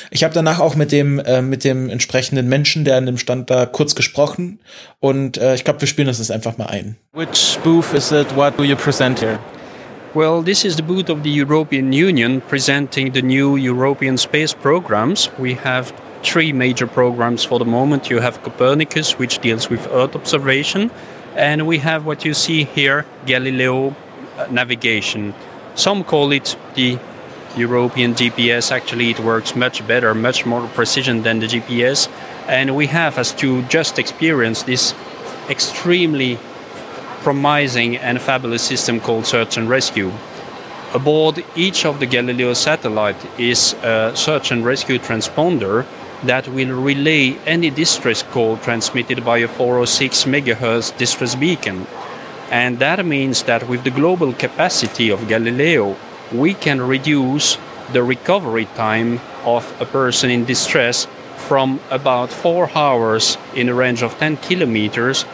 Ich 0.09 0.23
habe 0.23 0.33
danach 0.33 0.59
auch 0.59 0.75
mit 0.75 0.91
dem 0.91 1.19
äh, 1.19 1.43
mit 1.43 1.63
dem 1.63 1.89
entsprechenden 1.89 2.49
Menschen, 2.49 2.85
der 2.85 2.97
an 2.97 3.05
dem 3.05 3.17
Stand 3.19 3.51
da 3.51 3.67
kurz 3.67 3.93
gesprochen 3.93 4.59
und 4.99 5.37
äh, 5.37 5.53
ich 5.53 5.63
glaube, 5.63 5.81
wir 5.81 5.87
spielen 5.87 6.07
das 6.07 6.17
jetzt 6.17 6.31
einfach 6.31 6.57
mal 6.57 6.65
ein. 6.65 6.97
Which 7.13 7.59
booth 7.63 7.93
is 7.93 8.11
it? 8.11 8.35
What 8.35 8.57
do 8.57 8.63
you 8.63 8.75
present 8.75 9.21
here? 9.21 9.39
Well, 10.15 10.41
this 10.43 10.65
is 10.65 10.75
the 10.75 10.81
booth 10.81 11.11
of 11.11 11.21
the 11.21 11.29
European 11.29 11.93
Union 11.93 12.41
presenting 12.41 13.13
the 13.13 13.21
new 13.21 13.57
European 13.57 14.17
space 14.17 14.55
programs. 14.55 15.29
We 15.37 15.55
have 15.63 15.93
three 16.23 16.51
major 16.51 16.87
programs 16.87 17.45
for 17.45 17.59
the 17.59 17.65
moment. 17.65 18.09
You 18.09 18.19
have 18.19 18.41
Copernicus, 18.41 19.19
which 19.19 19.37
deals 19.37 19.69
with 19.69 19.87
Earth 19.91 20.15
observation, 20.15 20.89
and 21.35 21.67
we 21.67 21.77
have 21.77 22.07
what 22.07 22.25
you 22.25 22.33
see 22.33 22.63
here, 22.63 23.05
Galileo 23.27 23.95
uh, 24.39 24.47
navigation. 24.49 25.35
Some 25.75 26.03
call 26.03 26.31
it 26.31 26.57
the 26.73 26.97
European 27.55 28.13
GPS. 28.13 28.71
Actually, 28.71 29.11
it 29.11 29.19
works 29.19 29.55
much 29.55 29.85
better, 29.87 30.13
much 30.13 30.45
more 30.45 30.67
precision 30.69 31.23
than 31.23 31.39
the 31.39 31.47
GPS. 31.47 32.09
And 32.47 32.75
we 32.75 32.87
have, 32.87 33.17
as 33.17 33.33
to 33.35 33.61
just 33.63 33.99
experience, 33.99 34.63
this 34.63 34.93
extremely 35.49 36.39
promising 37.21 37.97
and 37.97 38.21
fabulous 38.21 38.63
system 38.63 38.99
called 38.99 39.25
search 39.25 39.57
and 39.57 39.69
rescue. 39.69 40.11
Aboard 40.93 41.43
each 41.55 41.85
of 41.85 41.99
the 41.99 42.05
Galileo 42.05 42.53
satellite 42.53 43.39
is 43.39 43.73
a 43.83 44.11
search 44.15 44.51
and 44.51 44.65
rescue 44.65 44.97
transponder 44.97 45.85
that 46.23 46.47
will 46.47 46.81
relay 46.81 47.37
any 47.45 47.69
distress 47.69 48.23
call 48.23 48.57
transmitted 48.57 49.23
by 49.23 49.37
a 49.39 49.47
406 49.47 50.23
MHz 50.25 50.97
distress 50.97 51.35
beacon. 51.35 51.85
And 52.51 52.79
that 52.79 53.05
means 53.05 53.43
that 53.43 53.69
with 53.69 53.83
the 53.83 53.91
global 53.91 54.33
capacity 54.33 55.11
of 55.11 55.27
Galileo, 55.27 55.95
we 56.31 56.53
can 56.53 56.81
reduce 56.81 57.57
the 57.93 58.03
recovery 58.03 58.65
time 58.75 59.19
of 59.45 59.63
a 59.81 59.85
person 59.85 60.29
in 60.29 60.45
distress 60.45 61.07
from 61.37 61.79
about 61.89 62.29
four 62.29 62.69
hours 62.75 63.37
in 63.55 63.69
a 63.69 63.73
range 63.73 64.03
of 64.03 64.17
10 64.19 64.37
kilometers 64.37 65.25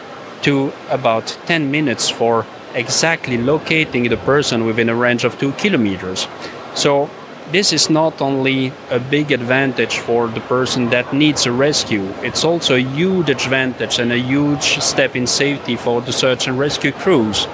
to 0.42 0.72
about 0.90 1.28
10 1.46 1.72
minutes 1.72 2.10
for 2.10 2.46
exactly 2.74 3.38
locating 3.38 4.04
the 4.10 4.18
person 4.18 4.66
within 4.66 4.90
a 4.90 4.96
range 4.96 5.24
of 5.24 5.38
two 5.40 5.52
kilometers. 5.54 6.28
So, 6.76 7.10
this 7.52 7.74
is 7.74 7.90
not 7.90 8.22
only 8.22 8.72
a 8.90 9.00
big 9.00 9.32
advantage 9.32 10.00
for 10.00 10.28
the 10.28 10.42
person 10.42 10.90
that 10.90 11.14
needs 11.14 11.46
a 11.46 11.52
rescue, 11.52 12.06
it's 12.22 12.44
also 12.44 12.76
a 12.76 12.80
huge 12.80 13.30
advantage 13.30 14.00
and 14.00 14.12
a 14.12 14.18
huge 14.18 14.80
step 14.82 15.16
in 15.16 15.28
safety 15.28 15.76
for 15.76 16.02
the 16.02 16.12
search 16.12 16.48
and 16.48 16.58
rescue 16.58 16.92
crews. 16.92 17.48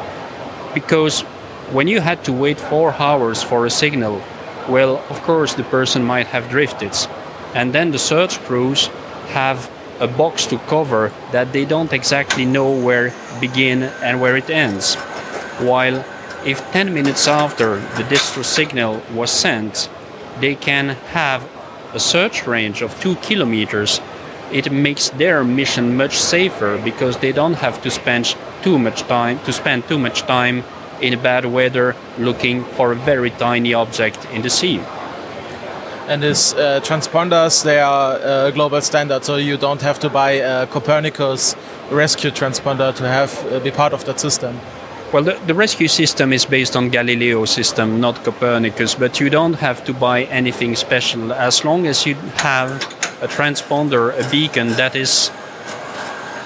Because 0.74 1.26
when 1.72 1.88
you 1.88 2.02
had 2.02 2.24
to 2.26 2.34
wait 2.34 2.60
four 2.60 2.94
hours 2.94 3.42
for 3.42 3.66
a 3.66 3.70
signal, 3.70 4.22
well, 4.68 4.98
of 5.10 5.22
course, 5.22 5.54
the 5.54 5.64
person 5.64 6.04
might 6.04 6.28
have 6.28 6.50
drifted. 6.50 6.94
And 7.56 7.74
then 7.74 7.92
the 7.92 8.00
search 8.00 8.40
crews 8.40 8.88
have 9.30 9.72
a 10.00 10.08
box 10.08 10.46
to 10.48 10.58
cover 10.58 11.14
that 11.32 11.54
they 11.54 11.64
don't 11.64 11.94
exactly 11.94 12.46
know 12.46 12.72
where 12.72 13.14
begin 13.40 13.84
and 13.84 14.20
where 14.20 14.36
it 14.36 14.50
ends. 14.50 14.96
While 15.60 16.04
if 16.46 16.60
10 16.72 16.94
minutes 16.94 17.28
after 17.28 17.78
the 17.96 18.04
distress 18.04 18.48
signal 18.48 19.02
was 19.14 19.32
sent, 19.32 19.90
they 20.40 20.56
can 20.56 20.90
have 21.14 21.48
a 21.94 22.00
search 22.00 22.48
range 22.48 22.82
of 22.82 23.00
2 23.02 23.16
kilometers, 23.18 24.02
it 24.52 24.72
makes 24.72 25.10
their 25.12 25.44
mission 25.44 25.96
much 25.96 26.18
safer 26.18 26.78
because 26.84 27.18
they 27.18 27.32
don't 27.32 27.54
have 27.54 27.82
to 27.84 27.92
spend 27.92 28.36
too 28.62 28.78
much 28.78 29.04
time 29.04 29.40
to 29.46 29.54
spend 29.54 29.88
too 29.88 30.00
much 30.00 30.22
time 30.24 30.64
in 31.02 31.22
bad 31.22 31.46
weather 31.46 31.96
looking 32.18 32.64
for 32.64 32.92
a 32.92 32.96
very 32.96 33.32
tiny 33.32 33.74
object 33.74 34.26
in 34.32 34.42
the 34.42 34.50
sea. 34.50 34.80
And 36.08 36.22
these 36.22 36.54
uh, 36.54 36.82
transponders, 36.82 37.64
they 37.64 37.80
are 37.80 38.18
a 38.18 38.20
uh, 38.20 38.52
global 38.52 38.82
standard, 38.82 39.24
so 39.24 39.38
you 39.38 39.58
don't 39.58 39.82
have 39.82 40.00
to 40.00 40.10
buy 40.10 40.32
a 40.32 40.68
Copernicus 40.68 41.56
rescue 41.90 42.32
transponder 42.32 42.94
to 42.96 43.08
have 43.08 43.32
uh, 43.46 43.60
be 43.60 43.72
part 43.72 43.94
of 43.94 44.04
that 44.06 44.20
system. 44.20 44.60
Well, 45.14 45.24
the, 45.24 45.40
the, 45.46 45.54
rescue 45.54 45.88
system 45.88 46.32
is 46.32 46.46
based 46.46 46.76
on 46.76 46.90
Galileo 46.90 47.46
system, 47.46 48.00
not 48.00 48.24
Copernicus, 48.24 48.96
but 48.96 49.20
you 49.20 49.30
don't 49.30 49.56
have 49.56 49.84
to 49.86 49.94
buy 49.94 50.24
anything 50.24 50.76
special 50.76 51.34
as 51.34 51.66
long 51.66 51.86
as 51.86 52.06
you 52.06 52.16
have 52.36 52.72
a 53.22 53.28
transponder, 53.28 54.18
a 54.18 54.30
beacon 54.32 54.70
that 54.70 54.96
is 54.96 55.30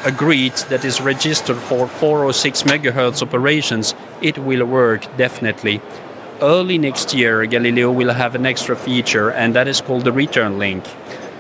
agreed 0.06 0.54
that 0.70 0.86
is 0.86 1.02
registered 1.02 1.58
for 1.58 1.88
406 1.88 2.64
megahertz 2.64 3.22
operations, 3.22 3.96
it 4.22 4.38
will 4.38 4.66
work 4.66 5.02
definitely. 5.18 5.82
Early 6.42 6.78
next 6.78 7.14
year, 7.14 7.46
Galileo 7.46 7.92
will 7.92 8.14
have 8.14 8.36
an 8.36 8.46
extra 8.46 8.76
feature, 8.76 9.32
and 9.32 9.56
that 9.56 9.68
is 9.68 9.82
called 9.82 10.04
the 10.04 10.12
return 10.12 10.60
link. 10.60 10.84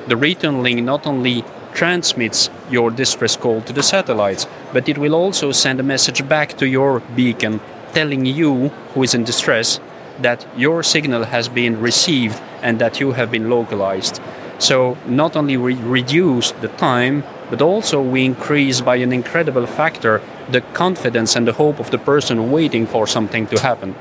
The 0.08 0.18
return 0.18 0.64
link 0.64 0.82
not 0.84 1.06
only 1.06 1.44
transmits 1.74 2.50
your 2.72 2.90
distress 2.90 3.36
call 3.36 3.62
to 3.62 3.74
the 3.74 3.84
satellites, 3.84 4.48
but 4.74 4.90
it 4.90 4.98
will 4.98 5.14
also 5.14 5.52
send 5.52 5.80
a 5.80 5.84
message 5.84 6.28
back 6.28 6.58
to 6.58 6.68
your 6.68 7.02
beacon 7.16 7.60
telling 7.94 8.26
you, 8.26 8.70
who 8.94 9.04
is 9.04 9.14
in 9.14 9.24
distress, 9.24 9.80
that 10.22 10.48
your 10.58 10.82
signal 10.82 11.26
has 11.26 11.48
been 11.50 11.80
received 11.80 12.42
and 12.62 12.80
that 12.80 13.00
you 13.00 13.12
have 13.12 13.30
been 13.30 13.50
localized. 13.50 14.22
So, 14.58 14.98
not 15.06 15.36
only 15.36 15.58
we 15.58 15.76
reduce 15.76 16.52
the 16.52 16.70
time 16.70 17.24
but 17.50 17.62
also 17.62 18.02
we 18.02 18.26
increase 18.26 18.82
by 18.82 18.96
an 18.96 19.12
incredible 19.12 19.66
factor 19.66 20.22
the 20.52 20.62
confidence 20.74 21.36
and 21.36 21.48
the 21.48 21.54
hope 21.54 21.80
of 21.80 21.92
the 21.92 21.98
person 21.98 22.52
waiting 22.52 22.86
for 22.86 23.08
something 23.08 23.48
to 23.48 23.60
happen. 23.60 23.96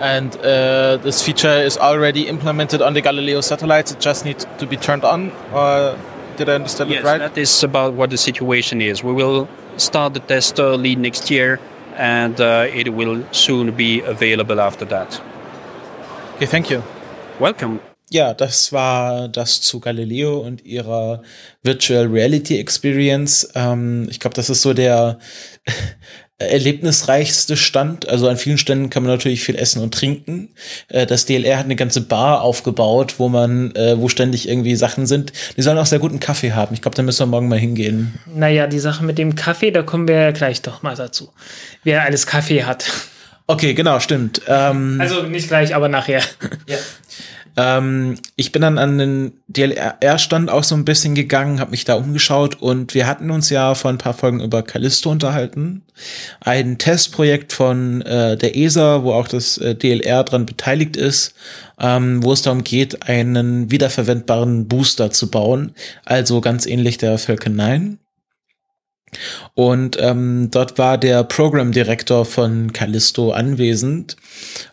And 0.00 0.36
uh, 0.36 0.98
this 0.98 1.22
feature 1.22 1.62
is 1.64 1.78
already 1.78 2.28
implemented 2.28 2.82
on 2.82 2.92
the 2.92 3.00
Galileo 3.00 3.40
satellites. 3.40 3.92
It 3.92 4.00
just 4.00 4.24
needs 4.24 4.46
to 4.58 4.66
be 4.66 4.76
turned 4.76 5.04
on. 5.04 5.32
Or 5.52 5.98
did 6.36 6.48
I 6.48 6.54
understand 6.54 6.90
yes, 6.90 7.00
it 7.00 7.06
right? 7.06 7.18
That 7.18 7.38
is 7.38 7.62
about 7.64 7.94
what 7.94 8.10
the 8.10 8.18
situation 8.18 8.82
is. 8.82 9.02
We 9.02 9.12
will 9.12 9.48
start 9.78 10.14
the 10.14 10.20
test 10.20 10.60
early 10.60 10.96
next 10.96 11.30
year, 11.30 11.58
and 11.94 12.38
uh, 12.40 12.68
it 12.72 12.92
will 12.92 13.24
soon 13.32 13.74
be 13.74 14.02
available 14.02 14.60
after 14.60 14.84
that. 14.86 15.20
Okay, 16.36 16.46
thank 16.46 16.68
you. 16.68 16.82
Welcome. 17.40 17.80
Ja, 18.10 18.34
das 18.34 18.72
war 18.72 19.28
das 19.28 19.60
zu 19.62 19.80
Galileo 19.80 20.38
und 20.38 20.64
ihrer 20.64 21.22
Virtual 21.64 22.06
Reality 22.06 22.58
Experience. 22.58 23.48
Ähm, 23.54 24.06
ich 24.08 24.20
glaube, 24.20 24.34
das 24.34 24.48
ist 24.48 24.62
so 24.62 24.74
der 24.74 25.18
erlebnisreichste 26.38 27.56
Stand. 27.56 28.08
Also 28.08 28.28
an 28.28 28.36
vielen 28.36 28.58
Ständen 28.58 28.90
kann 28.90 29.02
man 29.02 29.10
natürlich 29.10 29.42
viel 29.42 29.56
essen 29.56 29.82
und 29.82 29.92
trinken. 29.92 30.50
Äh, 30.88 31.06
das 31.06 31.26
DLR 31.26 31.58
hat 31.58 31.64
eine 31.64 31.74
ganze 31.74 32.00
Bar 32.00 32.42
aufgebaut, 32.42 33.14
wo 33.18 33.28
man, 33.28 33.74
äh, 33.74 33.98
wo 33.98 34.08
ständig 34.08 34.48
irgendwie 34.48 34.76
Sachen 34.76 35.06
sind. 35.06 35.32
Die 35.56 35.62
sollen 35.62 35.78
auch 35.78 35.86
sehr 35.86 35.98
guten 35.98 36.20
Kaffee 36.20 36.52
haben. 36.52 36.74
Ich 36.74 36.82
glaube, 36.82 36.94
da 36.94 37.02
müssen 37.02 37.20
wir 37.20 37.26
morgen 37.26 37.48
mal 37.48 37.58
hingehen. 37.58 38.20
Naja, 38.32 38.68
die 38.68 38.78
Sache 38.78 39.04
mit 39.04 39.18
dem 39.18 39.34
Kaffee, 39.34 39.72
da 39.72 39.82
kommen 39.82 40.06
wir 40.06 40.16
ja 40.16 40.30
gleich 40.30 40.62
doch 40.62 40.82
mal 40.82 40.94
dazu. 40.94 41.32
Wer 41.82 42.04
alles 42.04 42.26
Kaffee 42.26 42.62
hat. 42.62 42.84
Okay, 43.48 43.74
genau, 43.74 43.98
stimmt. 43.98 44.42
Ähm, 44.46 44.98
also 45.00 45.22
nicht 45.22 45.48
gleich, 45.48 45.74
aber 45.74 45.88
nachher. 45.88 46.22
Ja. 46.68 46.76
Ähm, 47.56 48.16
ich 48.36 48.52
bin 48.52 48.62
dann 48.62 48.78
an 48.78 48.98
den 48.98 49.32
DLR-Stand 49.48 50.50
auch 50.50 50.64
so 50.64 50.74
ein 50.74 50.84
bisschen 50.84 51.14
gegangen, 51.14 51.58
habe 51.58 51.70
mich 51.70 51.84
da 51.84 51.94
umgeschaut 51.94 52.56
und 52.60 52.94
wir 52.94 53.06
hatten 53.06 53.30
uns 53.30 53.48
ja 53.48 53.74
vor 53.74 53.90
ein 53.90 53.98
paar 53.98 54.14
Folgen 54.14 54.40
über 54.40 54.62
Callisto 54.62 55.10
unterhalten. 55.10 55.82
Ein 56.40 56.76
Testprojekt 56.76 57.52
von 57.52 58.02
äh, 58.02 58.36
der 58.36 58.56
ESA, 58.56 59.02
wo 59.02 59.12
auch 59.12 59.28
das 59.28 59.56
äh, 59.58 59.74
DLR 59.74 60.24
dran 60.24 60.44
beteiligt 60.44 60.96
ist, 60.96 61.34
ähm, 61.80 62.22
wo 62.22 62.32
es 62.32 62.42
darum 62.42 62.62
geht, 62.62 63.08
einen 63.08 63.70
wiederverwendbaren 63.70 64.68
Booster 64.68 65.10
zu 65.10 65.30
bauen. 65.30 65.74
Also 66.04 66.42
ganz 66.42 66.66
ähnlich 66.66 66.98
der 66.98 67.16
Falcon 67.18 67.56
9. 67.56 67.98
Und 69.54 69.96
ähm, 70.00 70.48
dort 70.50 70.78
war 70.78 70.98
der 70.98 71.24
Program 71.24 71.72
Director 71.72 72.24
von 72.24 72.72
Callisto 72.72 73.30
anwesend 73.30 74.16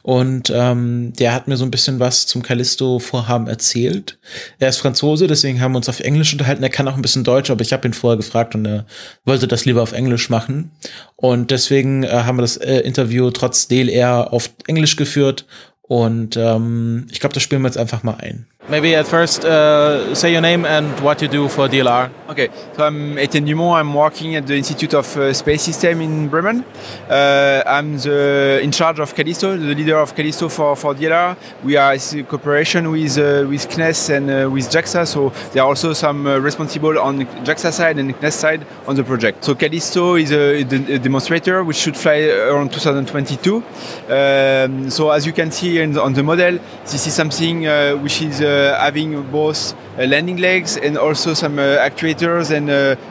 und 0.01 0.51
ähm, 0.53 1.13
der 1.17 1.33
hat 1.33 1.47
mir 1.47 1.55
so 1.55 1.63
ein 1.63 1.71
bisschen 1.71 1.99
was 1.99 2.25
zum 2.25 2.41
Callisto-Vorhaben 2.41 3.47
erzählt. 3.47 4.17
Er 4.59 4.69
ist 4.69 4.77
Franzose, 4.77 5.27
deswegen 5.27 5.61
haben 5.61 5.73
wir 5.73 5.77
uns 5.77 5.87
auf 5.87 5.99
Englisch 5.99 6.33
unterhalten. 6.33 6.63
Er 6.63 6.69
kann 6.69 6.87
auch 6.87 6.95
ein 6.95 7.01
bisschen 7.01 7.23
Deutsch, 7.23 7.51
aber 7.51 7.61
ich 7.61 7.71
habe 7.71 7.87
ihn 7.87 7.93
vorher 7.93 8.17
gefragt 8.17 8.55
und 8.55 8.65
er 8.65 8.85
wollte 9.23 9.47
das 9.47 9.65
lieber 9.65 9.81
auf 9.83 9.93
Englisch 9.93 10.29
machen. 10.29 10.71
Und 11.15 11.51
deswegen 11.51 12.03
äh, 12.03 12.09
haben 12.09 12.37
wir 12.37 12.41
das 12.41 12.57
äh, 12.57 12.79
Interview 12.79 13.29
trotz 13.31 13.67
DLR 13.67 14.33
auf 14.33 14.49
Englisch 14.67 14.95
geführt 14.95 15.45
Und 15.85 16.37
ähm, 16.37 17.07
ich 17.11 17.19
glaube, 17.19 17.33
das 17.33 17.43
spielen 17.43 17.61
wir 17.61 17.67
jetzt 17.67 17.77
einfach 17.77 18.03
mal 18.03 18.15
ein. 18.15 18.47
Maybe 18.69 18.95
at 18.95 19.05
first 19.05 19.43
uh, 19.43 20.15
say 20.15 20.31
your 20.31 20.39
name 20.39 20.63
and 20.65 20.97
what 21.01 21.21
you 21.21 21.27
do 21.27 21.49
for 21.49 21.67
DLR. 21.67 22.09
Okay, 22.29 22.47
so 22.77 22.85
I'm 22.85 23.17
Etienne 23.17 23.43
Dumont. 23.43 23.77
I'm 23.77 23.93
working 23.93 24.37
at 24.37 24.47
the 24.47 24.55
Institute 24.55 24.93
of 24.93 25.17
uh, 25.17 25.33
Space 25.33 25.63
System 25.63 25.99
in 25.99 26.29
Bremen. 26.29 26.63
Uh, 27.09 27.61
I'm 27.65 27.97
the, 27.97 28.61
in 28.63 28.71
charge 28.71 28.99
of 28.99 29.13
Callisto, 29.13 29.57
the 29.57 29.75
leader 29.75 29.97
of 29.97 30.15
Callisto 30.15 30.47
for, 30.47 30.77
for 30.77 30.95
DLR. 30.95 31.35
We 31.65 31.75
are 31.75 31.93
in 31.93 32.25
cooperation 32.25 32.89
with 32.89 33.17
uh, 33.17 33.45
with 33.49 33.67
CNES 33.67 34.09
and 34.15 34.29
uh, 34.29 34.49
with 34.49 34.69
JAXA, 34.69 35.07
so 35.07 35.33
there 35.51 35.61
are 35.61 35.67
also 35.67 35.91
some 35.91 36.25
uh, 36.25 36.37
responsible 36.37 36.97
on 36.97 37.25
JAXA 37.43 37.73
side 37.73 37.99
and 37.99 38.15
CNES 38.15 38.31
side 38.31 38.65
on 38.87 38.95
the 38.95 39.03
project. 39.03 39.43
So 39.43 39.55
Callisto 39.55 40.15
is 40.15 40.31
a, 40.31 40.61
a 40.61 40.99
demonstrator 40.99 41.65
which 41.65 41.77
should 41.77 41.97
fly 41.97 42.29
around 42.29 42.71
2022. 42.71 43.57
Um, 43.57 44.89
so 44.89 45.09
as 45.11 45.25
you 45.25 45.33
can 45.33 45.51
see 45.51 45.85
the, 45.85 46.01
on 46.01 46.13
the 46.13 46.23
model, 46.23 46.59
this 46.85 47.05
is 47.05 47.13
something 47.13 47.63
which 48.01 48.21
is 48.21 48.41
having 48.79 49.21
both 49.31 49.73
uh, 49.73 50.05
landing 50.05 50.37
legs 50.37 50.77
and 50.77 50.97
also 50.97 51.33
some 51.33 51.59
uh, 51.59 51.77
actuators 51.77 52.51
and 52.51 52.69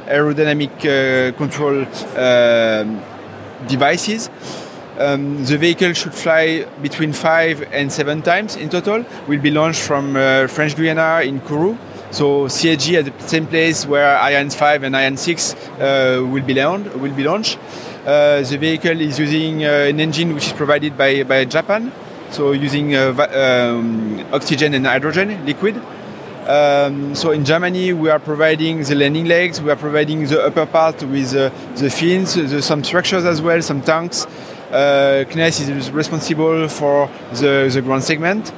aerodynamic 0.08 1.36
control 1.36 1.84
um, 2.16 3.02
devices. 3.68 4.30
Um, 4.98 5.44
the 5.44 5.56
vehicle 5.56 5.94
should 5.94 6.14
fly 6.14 6.66
between 6.82 7.12
five 7.12 7.62
and 7.72 7.90
seven 7.90 8.22
times 8.22 8.56
in 8.56 8.68
total. 8.68 9.04
Will 9.26 9.40
be 9.40 9.50
launched 9.50 9.80
from 9.80 10.14
French 10.48 10.76
Guiana 10.76 11.22
in 11.22 11.40
Kourou. 11.40 11.78
So 12.12 12.46
CAG 12.46 12.94
at 12.94 13.04
the 13.06 13.26
same 13.26 13.46
place 13.46 13.86
where 13.86 14.18
Ariane 14.18 14.50
5 14.50 14.82
and 14.82 14.94
Ariane 14.94 15.16
6 15.16 15.54
uh, 15.54 16.20
will 16.30 16.42
be 16.42 16.52
launched. 16.52 16.94
Will 16.96 17.14
be 17.14 17.24
launched. 17.24 17.58
Uh, 18.04 18.42
the 18.42 18.58
vehicle 18.58 19.00
is 19.00 19.18
using 19.18 19.64
uh, 19.64 19.88
an 19.88 19.98
engine 19.98 20.34
which 20.34 20.48
is 20.48 20.52
provided 20.52 20.98
by, 20.98 21.22
by 21.22 21.46
Japan 21.46 21.90
so 22.32 22.52
using 22.52 22.94
uh, 22.94 23.12
um, 23.32 24.24
oxygen 24.32 24.74
and 24.74 24.86
hydrogen 24.86 25.44
liquid. 25.44 25.80
Um, 26.46 27.14
so 27.14 27.30
in 27.30 27.44
Germany, 27.44 27.92
we 27.92 28.10
are 28.10 28.18
providing 28.18 28.82
the 28.82 28.96
landing 28.96 29.26
legs, 29.26 29.60
we 29.60 29.70
are 29.70 29.76
providing 29.76 30.26
the 30.26 30.42
upper 30.44 30.66
part 30.66 31.02
with 31.04 31.34
uh, 31.36 31.50
the 31.76 31.88
fins, 31.88 32.34
the, 32.34 32.60
some 32.60 32.82
structures 32.82 33.24
as 33.24 33.40
well, 33.40 33.62
some 33.62 33.80
tanks. 33.80 34.26
Uh, 34.72 35.24
CNES 35.28 35.68
is 35.68 35.90
responsible 35.92 36.66
for 36.66 37.08
the, 37.34 37.70
the 37.72 37.82
ground 37.82 38.02
segment, 38.02 38.52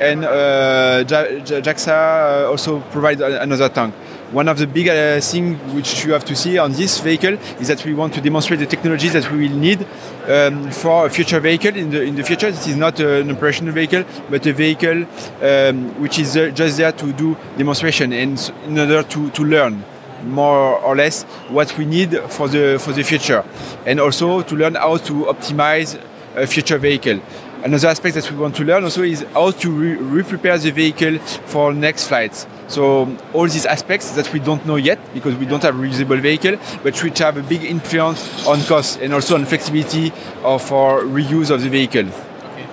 and 0.00 0.24
uh, 0.24 1.04
JAXA 1.06 2.44
uh, 2.44 2.50
also 2.50 2.80
provides 2.90 3.20
another 3.20 3.68
tank. 3.68 3.94
One 4.32 4.46
of 4.46 4.58
the 4.58 4.66
big 4.68 4.88
uh, 4.88 5.20
things 5.20 5.58
which 5.74 6.04
you 6.04 6.12
have 6.12 6.24
to 6.26 6.36
see 6.36 6.56
on 6.56 6.70
this 6.70 7.00
vehicle 7.00 7.34
is 7.60 7.66
that 7.66 7.84
we 7.84 7.94
want 7.94 8.14
to 8.14 8.20
demonstrate 8.20 8.60
the 8.60 8.66
technologies 8.66 9.12
that 9.14 9.28
we 9.32 9.48
will 9.48 9.56
need 9.56 9.84
um, 10.28 10.70
for 10.70 11.06
a 11.06 11.10
future 11.10 11.40
vehicle 11.40 11.74
in 11.74 11.90
the 11.90 12.02
in 12.02 12.14
the 12.14 12.22
future. 12.22 12.48
This 12.48 12.68
is 12.68 12.76
not 12.76 13.00
an 13.00 13.28
operational 13.28 13.74
vehicle, 13.74 14.04
but 14.30 14.46
a 14.46 14.52
vehicle 14.52 15.04
um, 15.42 16.00
which 16.00 16.20
is 16.20 16.36
uh, 16.36 16.50
just 16.50 16.76
there 16.76 16.92
to 16.92 17.12
do 17.12 17.36
demonstration 17.58 18.12
and 18.12 18.52
in 18.66 18.78
order 18.78 19.02
to, 19.02 19.30
to 19.30 19.42
learn 19.44 19.82
more 20.22 20.78
or 20.78 20.94
less 20.94 21.24
what 21.48 21.76
we 21.76 21.84
need 21.84 22.16
for 22.28 22.46
the 22.46 22.78
for 22.78 22.92
the 22.92 23.02
future, 23.02 23.42
and 23.84 23.98
also 23.98 24.42
to 24.42 24.54
learn 24.54 24.76
how 24.76 24.96
to 24.98 25.24
optimize 25.24 26.00
a 26.36 26.46
future 26.46 26.78
vehicle. 26.78 27.20
Another 27.64 27.88
aspect 27.88 28.14
that 28.14 28.30
we 28.30 28.38
want 28.38 28.54
to 28.54 28.64
learn 28.64 28.84
also 28.84 29.02
is 29.02 29.26
how 29.34 29.50
to 29.50 29.70
re-prepare 29.70 30.56
the 30.56 30.70
vehicle 30.70 31.18
for 31.18 31.74
next 31.74 32.06
flights. 32.06 32.46
So 32.70 33.16
all 33.34 33.48
these 33.48 33.66
aspects 33.66 34.12
that 34.12 34.32
we 34.32 34.38
don't 34.38 34.64
know 34.64 34.76
yet 34.76 34.98
because 35.12 35.34
we 35.34 35.44
don't 35.44 35.62
have 35.62 35.74
a 35.74 35.78
reusable 35.78 36.20
vehicle, 36.20 36.56
but 36.84 36.96
which 37.02 37.18
have 37.18 37.36
a 37.36 37.42
big 37.42 37.64
influence 37.64 38.46
on 38.46 38.62
cost 38.62 39.00
and 39.00 39.12
also 39.12 39.34
on 39.34 39.44
flexibility 39.44 40.12
of 40.44 40.72
our 40.72 41.02
reuse 41.02 41.50
of 41.50 41.62
the 41.62 41.68
vehicle. 41.68 42.06
Okay. 42.06 42.66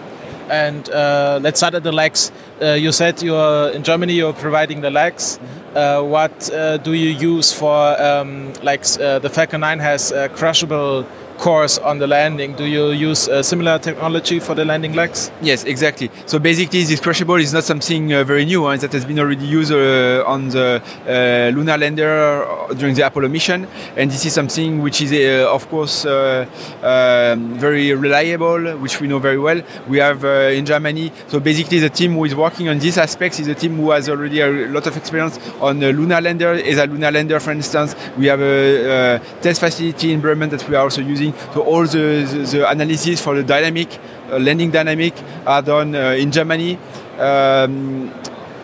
And 0.51 0.87
uh, 0.91 1.39
let's 1.41 1.59
start 1.59 1.73
at 1.73 1.81
the 1.81 1.91
legs. 1.91 2.31
Uh, 2.61 2.73
you 2.73 2.91
said 2.91 3.23
you're 3.23 3.71
in 3.71 3.83
Germany. 3.83 4.13
You're 4.13 4.33
providing 4.33 4.81
the 4.81 4.91
legs. 4.91 5.39
Mm-hmm. 5.39 5.77
Uh, 5.77 6.03
what 6.03 6.51
uh, 6.53 6.77
do 6.77 6.93
you 6.93 7.09
use 7.09 7.51
for 7.51 8.01
um, 8.01 8.53
like 8.63 8.85
uh, 8.99 9.19
the 9.19 9.29
Falcon 9.29 9.61
9 9.61 9.79
has 9.79 10.13
crushable 10.33 11.07
course 11.37 11.77
on 11.77 11.99
the 11.99 12.07
landing. 12.07 12.53
Do 12.55 12.65
you 12.65 12.91
use 12.91 13.27
a 13.27 13.43
similar 13.43 13.79
technology 13.79 14.39
for 14.39 14.55
the 14.55 14.65
landing 14.65 14.93
legs? 14.93 15.31
Yes, 15.41 15.63
exactly. 15.63 16.09
So 16.25 16.39
basically, 16.39 16.83
this 16.83 16.99
crushable 16.99 17.35
is 17.35 17.53
not 17.53 17.63
something 17.63 18.13
uh, 18.13 18.23
very 18.23 18.45
new. 18.45 18.67
That 18.77 18.91
has 18.91 19.05
been 19.05 19.19
already 19.19 19.45
used 19.45 19.71
uh, 19.71 20.23
on 20.25 20.49
the 20.49 20.81
uh, 21.07 21.55
lunar 21.55 21.77
lander 21.77 22.45
during 22.75 22.95
the 22.95 23.05
Apollo 23.05 23.29
mission, 23.29 23.67
and 23.95 24.11
this 24.11 24.25
is 24.25 24.33
something 24.33 24.81
which 24.81 25.01
is, 25.01 25.11
uh, 25.13 25.53
of 25.53 25.69
course, 25.69 26.05
uh, 26.05 26.45
um, 26.83 27.57
very 27.57 27.93
reliable, 27.93 28.77
which 28.77 28.99
we 28.99 29.07
know 29.07 29.19
very 29.19 29.39
well. 29.39 29.61
We 29.87 29.99
have 29.99 30.23
uh, 30.25 30.57
in 30.57 30.65
Germany. 30.65 31.11
So 31.27 31.39
basically, 31.39 31.79
the 31.79 31.89
team 31.89 32.13
who 32.13 32.25
is 32.25 32.35
working 32.35 32.69
on 32.69 32.79
these 32.79 32.97
aspects 32.97 33.39
is 33.39 33.47
a 33.47 33.55
team 33.55 33.77
who 33.77 33.91
has 33.91 34.09
already 34.09 34.41
a 34.41 34.49
lot 34.69 34.87
of 34.87 34.97
experience 34.97 35.39
on 35.61 35.79
the 35.79 35.93
lunar 35.93 36.21
lander. 36.21 36.53
As 36.53 36.77
a 36.77 36.85
lunar 36.85 37.11
lander, 37.11 37.39
for 37.39 37.51
instance, 37.51 37.95
we 38.17 38.25
have 38.27 38.41
a, 38.41 39.17
a 39.17 39.19
test 39.41 39.59
facility 39.59 40.11
in 40.11 40.21
Bremen 40.21 40.49
that 40.49 40.67
we 40.67 40.75
are 40.75 40.83
also 40.83 41.01
using 41.01 41.26
so 41.53 41.61
all 41.61 41.85
the, 41.85 42.23
the, 42.23 42.57
the 42.57 42.69
analysis 42.69 43.21
for 43.21 43.35
the 43.35 43.43
dynamic, 43.43 43.99
uh, 44.31 44.37
landing 44.39 44.71
dynamic 44.71 45.13
are 45.45 45.61
done 45.61 45.95
uh, 45.95 46.11
in 46.11 46.31
Germany. 46.31 46.77
Um, 47.17 48.13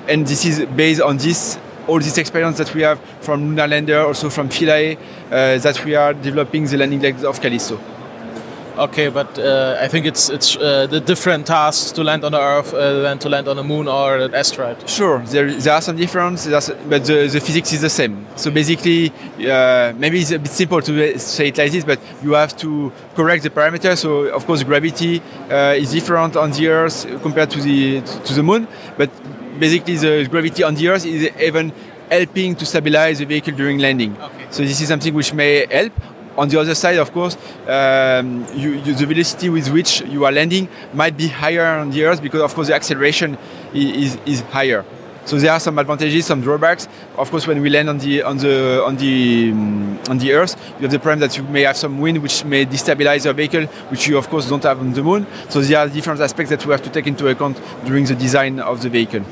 and 0.07 0.27
this 0.27 0.45
is 0.45 0.65
based 0.65 1.01
on 1.01 1.17
this 1.17 1.57
all 1.87 1.99
this 1.99 2.17
experience 2.17 2.57
that 2.57 2.73
we 2.73 2.81
have 2.81 2.99
from 3.21 3.41
Lunar 3.49 3.67
Lander, 3.67 3.99
also 3.99 4.29
from 4.29 4.49
Philae, 4.49 4.95
uh, 4.95 5.57
that 5.57 5.83
we 5.83 5.95
are 5.95 6.13
developing 6.13 6.65
the 6.65 6.77
landing 6.77 7.01
legs 7.01 7.23
of 7.23 7.41
Callisto. 7.41 7.77
Okay, 8.75 9.09
but 9.09 9.37
uh, 9.37 9.77
I 9.79 9.87
think 9.87 10.07
it's 10.07 10.29
it's 10.29 10.57
uh, 10.57 10.87
the 10.87 10.99
different 10.99 11.45
tasks 11.45 11.91
to 11.91 12.03
land 12.03 12.23
on 12.23 12.31
the 12.31 12.41
Earth 12.41 12.73
uh, 12.73 13.01
than 13.01 13.19
to 13.19 13.29
land 13.29 13.47
on 13.47 13.55
the 13.55 13.63
Moon 13.63 13.87
or 13.87 14.17
an 14.17 14.33
asteroid. 14.33 14.89
Sure, 14.89 15.19
there, 15.19 15.53
there 15.53 15.73
are 15.75 15.81
some 15.81 15.95
differences, 15.95 16.71
but 16.89 17.05
the, 17.05 17.27
the 17.27 17.39
physics 17.39 17.71
is 17.71 17.81
the 17.81 17.89
same. 17.89 18.25
So 18.35 18.49
basically, 18.49 19.11
uh, 19.47 19.93
maybe 19.95 20.21
it's 20.21 20.31
a 20.31 20.39
bit 20.39 20.51
simple 20.51 20.81
to 20.81 21.19
say 21.19 21.49
it 21.49 21.57
like 21.57 21.71
this, 21.71 21.83
but 21.85 21.99
you 22.23 22.33
have 22.33 22.57
to 22.57 22.91
correct 23.15 23.43
the 23.43 23.51
parameters. 23.51 23.99
So 23.99 24.23
of 24.33 24.43
course, 24.47 24.63
gravity 24.63 25.21
uh, 25.51 25.75
is 25.77 25.91
different 25.91 26.35
on 26.35 26.49
the 26.49 26.67
Earth 26.67 27.05
compared 27.21 27.51
to 27.51 27.61
the 27.61 28.01
to 28.01 28.33
the 28.33 28.41
Moon, 28.41 28.67
but 28.97 29.11
basically 29.59 29.97
the 29.97 30.27
gravity 30.27 30.63
on 30.63 30.73
the 30.73 30.87
Earth 30.87 31.05
is 31.05 31.29
even 31.39 31.71
helping 32.09 32.55
to 32.55 32.65
stabilize 32.65 33.19
the 33.19 33.25
vehicle 33.25 33.53
during 33.53 33.77
landing. 33.77 34.17
Okay. 34.19 34.47
So 34.49 34.63
this 34.63 34.81
is 34.81 34.87
something 34.87 35.13
which 35.13 35.33
may 35.33 35.67
help 35.69 35.93
on 36.37 36.49
the 36.49 36.59
other 36.59 36.75
side, 36.75 36.97
of 36.97 37.11
course, 37.11 37.37
um, 37.67 38.45
you, 38.55 38.73
you, 38.73 38.93
the 38.93 39.05
velocity 39.05 39.49
with 39.49 39.69
which 39.69 40.01
you 40.01 40.25
are 40.25 40.31
landing 40.31 40.67
might 40.93 41.15
be 41.15 41.27
higher 41.27 41.65
on 41.65 41.91
the 41.91 42.03
Earth 42.05 42.21
because, 42.21 42.41
of 42.41 42.53
course, 42.53 42.67
the 42.67 42.75
acceleration 42.75 43.37
is, 43.73 44.17
is 44.25 44.41
higher. 44.41 44.85
So 45.25 45.37
there 45.37 45.53
are 45.53 45.59
some 45.59 45.79
advantages, 45.79 46.25
some 46.25 46.41
drawbacks. 46.41 46.89
Of 47.17 47.31
course, 47.31 47.47
when 47.47 47.61
we 47.61 47.69
land 47.69 47.89
on 47.89 47.97
the 47.97 48.23
on 48.23 48.37
the 48.37 48.83
on 48.83 48.97
the 48.97 49.51
um, 49.51 49.99
on 50.09 50.17
the 50.17 50.33
Earth, 50.33 50.57
you 50.75 50.81
have 50.81 50.91
the 50.91 50.99
problem 50.99 51.21
that 51.21 51.37
you 51.37 51.43
may 51.43 51.61
have 51.61 51.77
some 51.77 51.99
wind, 51.99 52.21
which 52.21 52.43
may 52.43 52.65
destabilize 52.65 53.23
your 53.23 53.33
vehicle, 53.33 53.65
which 53.89 54.05
you 54.07 54.17
of 54.17 54.27
course 54.27 54.49
don't 54.49 54.63
have 54.63 54.79
on 54.79 54.91
the 54.91 55.01
Moon. 55.01 55.25
So 55.47 55.61
there 55.61 55.79
are 55.79 55.87
different 55.87 56.19
aspects 56.19 56.49
that 56.49 56.65
we 56.65 56.73
have 56.73 56.81
to 56.81 56.89
take 56.89 57.07
into 57.07 57.29
account 57.29 57.61
during 57.85 58.03
the 58.03 58.15
design 58.15 58.59
of 58.59 58.81
the 58.81 58.89
vehicle. 58.89 59.23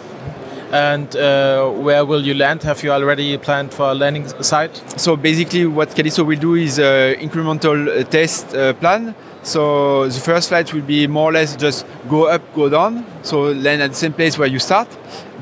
And 0.72 1.14
uh, 1.18 1.70
where 1.70 2.06
will 2.06 2.22
you 2.26 2.34
land? 2.34 2.64
Have 2.64 2.82
you 2.82 2.92
already 2.92 3.38
planned 3.38 3.74
for 3.74 3.92
a 3.92 3.94
landing 3.94 4.28
site? 4.42 4.82
So 4.96 5.18
basically, 5.18 5.66
what 5.66 5.94
Callisto 5.94 6.24
will 6.24 6.40
do 6.40 6.56
is 6.56 6.80
uh, 6.80 7.14
incremental 7.20 7.90
uh, 7.90 8.04
test 8.06 8.56
uh, 8.56 8.72
plan. 8.74 9.14
So 9.44 10.08
the 10.08 10.20
first 10.20 10.50
flight 10.50 10.74
will 10.74 10.84
be 10.84 11.08
more 11.08 11.30
or 11.30 11.34
less 11.34 11.58
just 11.58 11.86
go 12.08 12.28
up, 12.28 12.42
go 12.54 12.70
down. 12.70 13.06
So 13.22 13.52
land 13.52 13.82
at 13.82 13.90
the 13.90 13.98
same 13.98 14.14
place 14.14 14.38
where 14.38 14.48
you 14.48 14.60
start. 14.60 14.88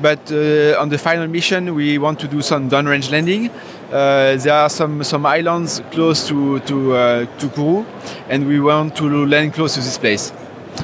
But 0.02 0.32
uh, 0.32 0.80
on 0.80 0.88
the 0.88 0.98
final 0.98 1.28
mission, 1.28 1.74
we 1.76 1.98
want 1.98 2.18
to 2.20 2.26
do 2.26 2.42
some 2.42 2.68
downrange 2.68 3.12
landing. 3.12 3.50
There 3.90 4.52
are 4.52 4.68
some, 4.68 5.04
some 5.04 5.26
islands 5.26 5.80
close 5.92 6.26
to 6.28 6.58
to 6.60 7.26
to 7.38 7.48
Kourou, 7.48 7.84
and 8.28 8.46
we 8.46 8.60
want 8.60 8.96
to 8.96 9.26
land 9.26 9.52
close 9.54 9.74
to 9.74 9.80
this 9.80 9.98
place. 9.98 10.32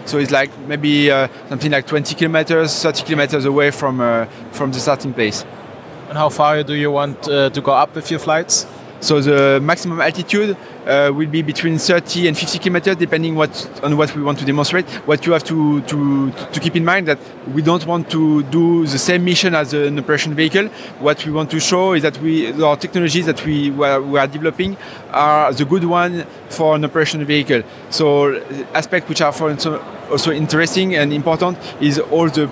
So 0.05 0.19
it's 0.19 0.31
like 0.31 0.51
maybe 0.69 1.11
uh, 1.11 1.29
something 1.49 1.73
like 1.73 1.87
20 1.87 2.15
kilometers, 2.15 2.83
30 2.83 3.05
kilometers 3.05 3.45
away 3.45 3.71
from 3.71 4.01
uh, 4.01 4.27
from 4.53 4.73
the 4.73 4.79
starting 4.79 5.15
place. 5.15 5.45
And 6.09 6.19
how 6.19 6.29
far 6.29 6.63
do 6.63 6.75
you 6.75 6.91
want 6.91 7.29
uh, 7.29 7.51
to 7.51 7.61
go 7.61 7.73
up 7.73 7.95
with 7.95 8.11
your 8.11 8.21
flights? 8.21 8.67
So 9.07 9.21
the 9.21 9.61
maximum 9.61 10.01
altitude 10.01 10.57
uh, 10.85 11.13
will 11.15 11.29
be 11.29 11.41
between 11.41 11.79
30 11.79 12.27
and 12.27 12.37
50 12.37 12.59
kilometers, 12.59 12.97
depending 12.97 13.37
what 13.37 13.55
on 13.85 13.97
what 13.97 14.13
we 14.17 14.23
want 14.23 14.37
to 14.41 14.45
demonstrate. 14.45 14.85
What 15.07 15.25
you 15.25 15.33
have 15.33 15.45
to, 15.45 15.81
to, 15.83 16.33
to 16.33 16.59
keep 16.59 16.75
in 16.75 16.85
mind 16.85 17.07
that 17.07 17.21
we 17.55 17.63
don't 17.63 17.87
want 17.87 18.11
to 18.11 18.43
do 18.43 18.85
the 18.85 18.99
same 18.99 19.25
mission 19.25 19.55
as 19.55 19.73
an 19.73 19.97
operation 20.01 20.35
vehicle. 20.35 20.67
What 20.99 21.25
we 21.25 21.31
want 21.31 21.53
to 21.53 21.61
show 21.61 21.93
is 21.93 22.03
that 22.03 22.19
we 22.21 22.51
our 22.61 22.77
technologies 22.77 23.27
that 23.27 23.47
we, 23.47 23.71
we 23.71 24.19
are 24.19 24.27
developing 24.27 24.77
are 25.13 25.53
the 25.53 25.65
good 25.65 25.85
one 25.85 26.27
for 26.49 26.75
an 26.75 26.85
operation 26.85 27.25
vehicle. 27.25 27.63
So 27.91 28.43
aspects 28.75 29.09
which 29.09 29.21
are 29.21 29.31
for 29.31 29.51
also 30.11 30.33
interesting 30.33 30.97
and 30.97 31.13
important 31.13 31.59
is 31.81 32.01
all 32.01 32.29
the, 32.29 32.47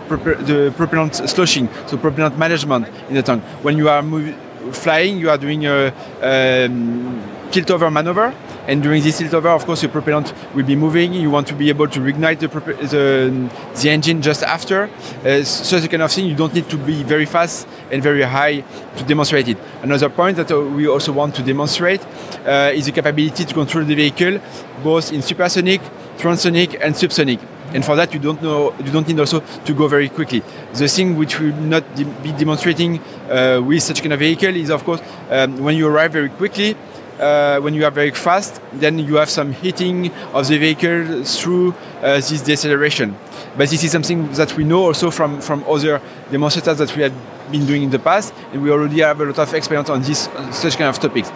the 0.47 0.73
propellant 0.77 1.17
sloshing, 1.17 1.69
so 1.89 1.97
propellant 1.97 2.39
management 2.39 2.87
in 3.09 3.17
the 3.17 3.23
tank. 3.23 3.43
When 3.63 3.77
you 3.77 3.89
are 3.89 4.01
moving 4.01 4.39
flying, 4.73 5.19
you 5.19 5.31
are 5.31 5.39
doing 5.39 5.67
a 5.67 5.93
um, 6.23 7.23
tilt 7.51 7.71
over 7.71 7.91
maneuver. 7.91 8.35
And 8.67 8.83
during 8.83 9.03
this 9.03 9.19
tilt-over, 9.19 9.51
of 9.51 9.67
course, 9.67 9.83
your 9.83 9.93
propellant 9.93 10.33
will 10.55 10.65
be 10.65 10.75
moving. 10.75 11.13
You 11.13 11.31
want 11.31 11.47
to 11.49 11.55
be 11.55 11.69
able 11.69 11.87
to 11.89 12.01
reignite 12.01 12.39
the, 12.39 12.49
the, 12.49 13.51
the 13.83 13.91
engine 13.91 14.23
just 14.23 14.43
after. 14.43 14.89
Uh, 15.25 15.45
such 15.45 15.85
a 15.85 15.89
kind 15.89 16.03
of 16.03 16.11
thing, 16.11 16.25
you 16.27 16.35
don't 16.35 16.55
need 16.55 16.71
to 16.71 16.79
be 16.79 17.03
very 17.03 17.27
fast 17.27 17.69
and 17.91 18.03
very 18.03 18.23
high 18.23 18.65
to 18.97 19.05
demonstrate 19.05 19.49
it. 19.49 19.59
Another 19.83 20.09
point 20.09 20.39
that 20.39 20.51
uh, 20.51 20.61
we 20.61 20.89
also 20.89 21.13
want 21.13 21.35
to 21.35 21.43
demonstrate 21.43 22.01
uh, 22.47 22.73
is 22.73 22.87
the 22.87 22.93
capability 22.93 23.45
to 23.45 23.53
control 23.53 23.85
the 23.85 23.95
vehicle 23.95 24.41
both 24.83 25.13
in 25.13 25.21
supersonic, 25.21 25.83
transonic, 26.17 26.79
and 26.81 26.95
subsonic. 26.95 27.41
And 27.75 27.85
for 27.85 27.97
that, 27.97 28.15
you 28.15 28.21
don't 28.21 28.41
know, 28.41 28.73
you 28.79 28.93
don't 28.93 29.07
need 29.07 29.19
also 29.19 29.41
to 29.41 29.75
go 29.75 29.89
very 29.89 30.09
quickly. 30.09 30.43
The 30.75 30.89
thing 30.89 31.17
which 31.17 31.41
we 31.41 31.51
will 31.51 31.61
not 31.61 31.95
de 31.97 32.05
be 32.23 32.33
demonstrating 32.33 33.01
uh, 33.29 33.61
with 33.67 33.83
such 33.83 34.01
kind 34.01 34.13
of 34.13 34.21
vehicle 34.21 34.55
is, 34.57 34.71
of 34.71 34.85
course, 34.85 35.03
um, 35.31 35.59
when 35.59 35.77
you 35.77 35.89
arrive 35.89 36.13
very 36.13 36.29
quickly, 36.29 36.77
uh, 37.19 37.61
when 37.61 37.75
you 37.75 37.85
are 37.85 37.91
very 37.91 38.11
fast, 38.11 38.61
then 38.73 38.99
you 38.99 39.17
have 39.17 39.29
some 39.29 39.53
heating 39.53 40.13
of 40.33 40.47
the 40.49 40.59
vehicle 40.59 41.25
through 41.25 41.75
uh, 42.03 42.15
this 42.17 42.43
deceleration. 42.43 43.17
But 43.57 43.71
this 43.71 43.83
is 43.85 43.93
something 43.93 44.33
that 44.33 44.57
we 44.57 44.65
know 44.65 44.85
also 44.87 45.11
from, 45.11 45.41
from 45.41 45.65
other 45.69 46.01
demonstrators 46.31 46.79
that 46.79 46.95
we 46.97 47.03
have 47.03 47.15
been 47.51 47.67
doing 47.67 47.83
in 47.83 47.91
the 47.91 47.99
past, 47.99 48.33
and 48.53 48.63
we 48.63 48.71
already 48.71 49.01
have 49.01 49.21
a 49.21 49.25
lot 49.25 49.39
of 49.39 49.55
experience 49.55 49.91
on 49.91 50.03
this 50.03 50.29
such 50.51 50.77
kind 50.77 50.89
of 50.89 50.99
topics. 50.99 51.31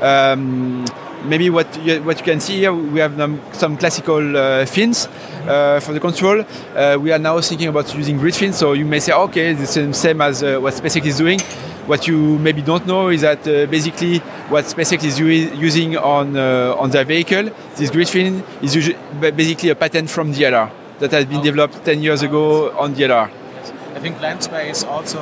Um, 0.00 0.84
maybe 1.24 1.50
what 1.50 1.66
you, 1.84 2.02
what 2.02 2.18
you 2.18 2.24
can 2.24 2.40
see 2.40 2.58
here, 2.58 2.72
we 2.72 3.00
have 3.00 3.14
some 3.52 3.76
classical 3.76 4.36
uh, 4.36 4.66
fins 4.66 5.08
uh, 5.46 5.80
for 5.80 5.92
the 5.92 6.00
control. 6.00 6.44
Uh, 6.74 6.98
we 7.00 7.12
are 7.12 7.18
now 7.18 7.40
thinking 7.40 7.68
about 7.68 7.94
using 7.94 8.16
grid 8.18 8.34
fins, 8.34 8.56
so 8.56 8.72
you 8.72 8.84
may 8.84 9.00
say, 9.00 9.12
okay, 9.12 9.52
the 9.52 9.66
same, 9.66 9.92
same 9.92 10.20
as 10.20 10.42
uh, 10.42 10.58
what 10.58 10.74
SpaceX 10.74 11.06
is 11.06 11.18
doing. 11.18 11.40
What 11.86 12.06
you 12.06 12.38
maybe 12.38 12.62
don't 12.62 12.86
know 12.86 13.08
is 13.08 13.22
that 13.22 13.40
uh, 13.48 13.66
basically 13.66 14.18
what 14.48 14.64
SpaceX 14.66 15.02
is 15.02 15.18
using 15.18 15.96
on 15.96 16.36
uh, 16.36 16.76
on 16.78 16.90
their 16.90 17.04
vehicle, 17.04 17.50
this 17.76 17.90
grid 17.90 18.08
fin 18.08 18.44
is 18.62 18.94
basically 19.20 19.70
a 19.70 19.74
patent 19.74 20.08
from 20.08 20.32
DLR 20.32 20.70
that 21.00 21.10
has 21.10 21.24
been 21.24 21.38
oh. 21.38 21.42
developed 21.42 21.84
10 21.84 22.02
years 22.02 22.22
ago 22.22 22.70
on 22.78 22.94
DLR. 22.94 23.30
Yes. 23.30 23.72
I 23.96 23.98
think 23.98 24.18
Landspace 24.18 24.86
also, 24.86 25.18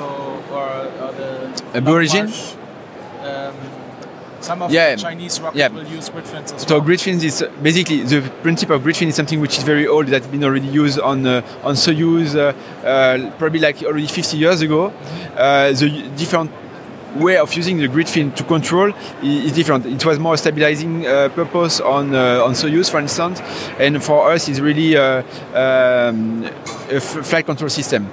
or, 0.53 0.69
or 1.01 1.13
the... 1.73 1.81
Blue 1.81 1.95
Origin? 1.95 2.27
Um, 3.23 3.55
some 4.49 4.63
of 4.63 4.73
yeah. 4.73 4.95
the 4.95 5.03
Chinese 5.03 5.41
rockets 5.41 5.59
yeah. 5.59 5.69
will 5.69 5.87
use 5.87 6.09
grid 6.09 6.27
fins 6.27 6.53
as 6.53 6.63
so 6.63 6.77
well. 6.77 6.85
grid 6.87 7.01
fins 7.01 7.23
is 7.23 7.45
basically 7.63 8.03
the 8.03 8.21
principle 8.43 8.77
of 8.77 8.83
grid 8.83 8.97
fin 8.97 9.09
is 9.09 9.15
something 9.15 9.41
which 9.41 9.59
is 9.59 9.65
very 9.73 9.87
old 9.87 10.07
that's 10.07 10.27
been 10.27 10.45
already 10.49 10.71
used 10.83 10.99
on 11.11 11.27
uh, 11.27 11.43
on 11.69 11.75
Soyuz 11.75 12.35
uh, 12.35 12.41
uh, 12.87 13.31
probably 13.39 13.61
like 13.61 13.83
already 13.83 14.07
50 14.07 14.37
years 14.37 14.63
ago. 14.63 14.87
Uh, 15.37 15.73
the 15.73 15.89
different 16.17 16.51
way 17.17 17.37
of 17.37 17.53
using 17.55 17.79
the 17.79 17.89
grid 17.89 18.09
fin 18.09 18.33
to 18.33 18.45
control 18.45 18.93
is 19.23 19.53
different. 19.53 19.87
It 19.87 20.05
was 20.05 20.19
more 20.19 20.37
stabilizing 20.37 21.07
uh, 21.07 21.29
purpose 21.35 21.81
on 21.81 22.15
uh, 22.15 22.45
on 22.47 22.53
Soyuz, 22.55 22.91
for 22.91 23.01
instance, 23.01 23.41
and 23.79 24.03
for 24.03 24.33
us, 24.33 24.49
it's 24.49 24.61
really 24.61 24.97
uh, 24.97 25.23
um, 25.55 26.45
a 26.91 27.01
flight 27.01 27.45
control 27.45 27.71
system. 27.71 28.11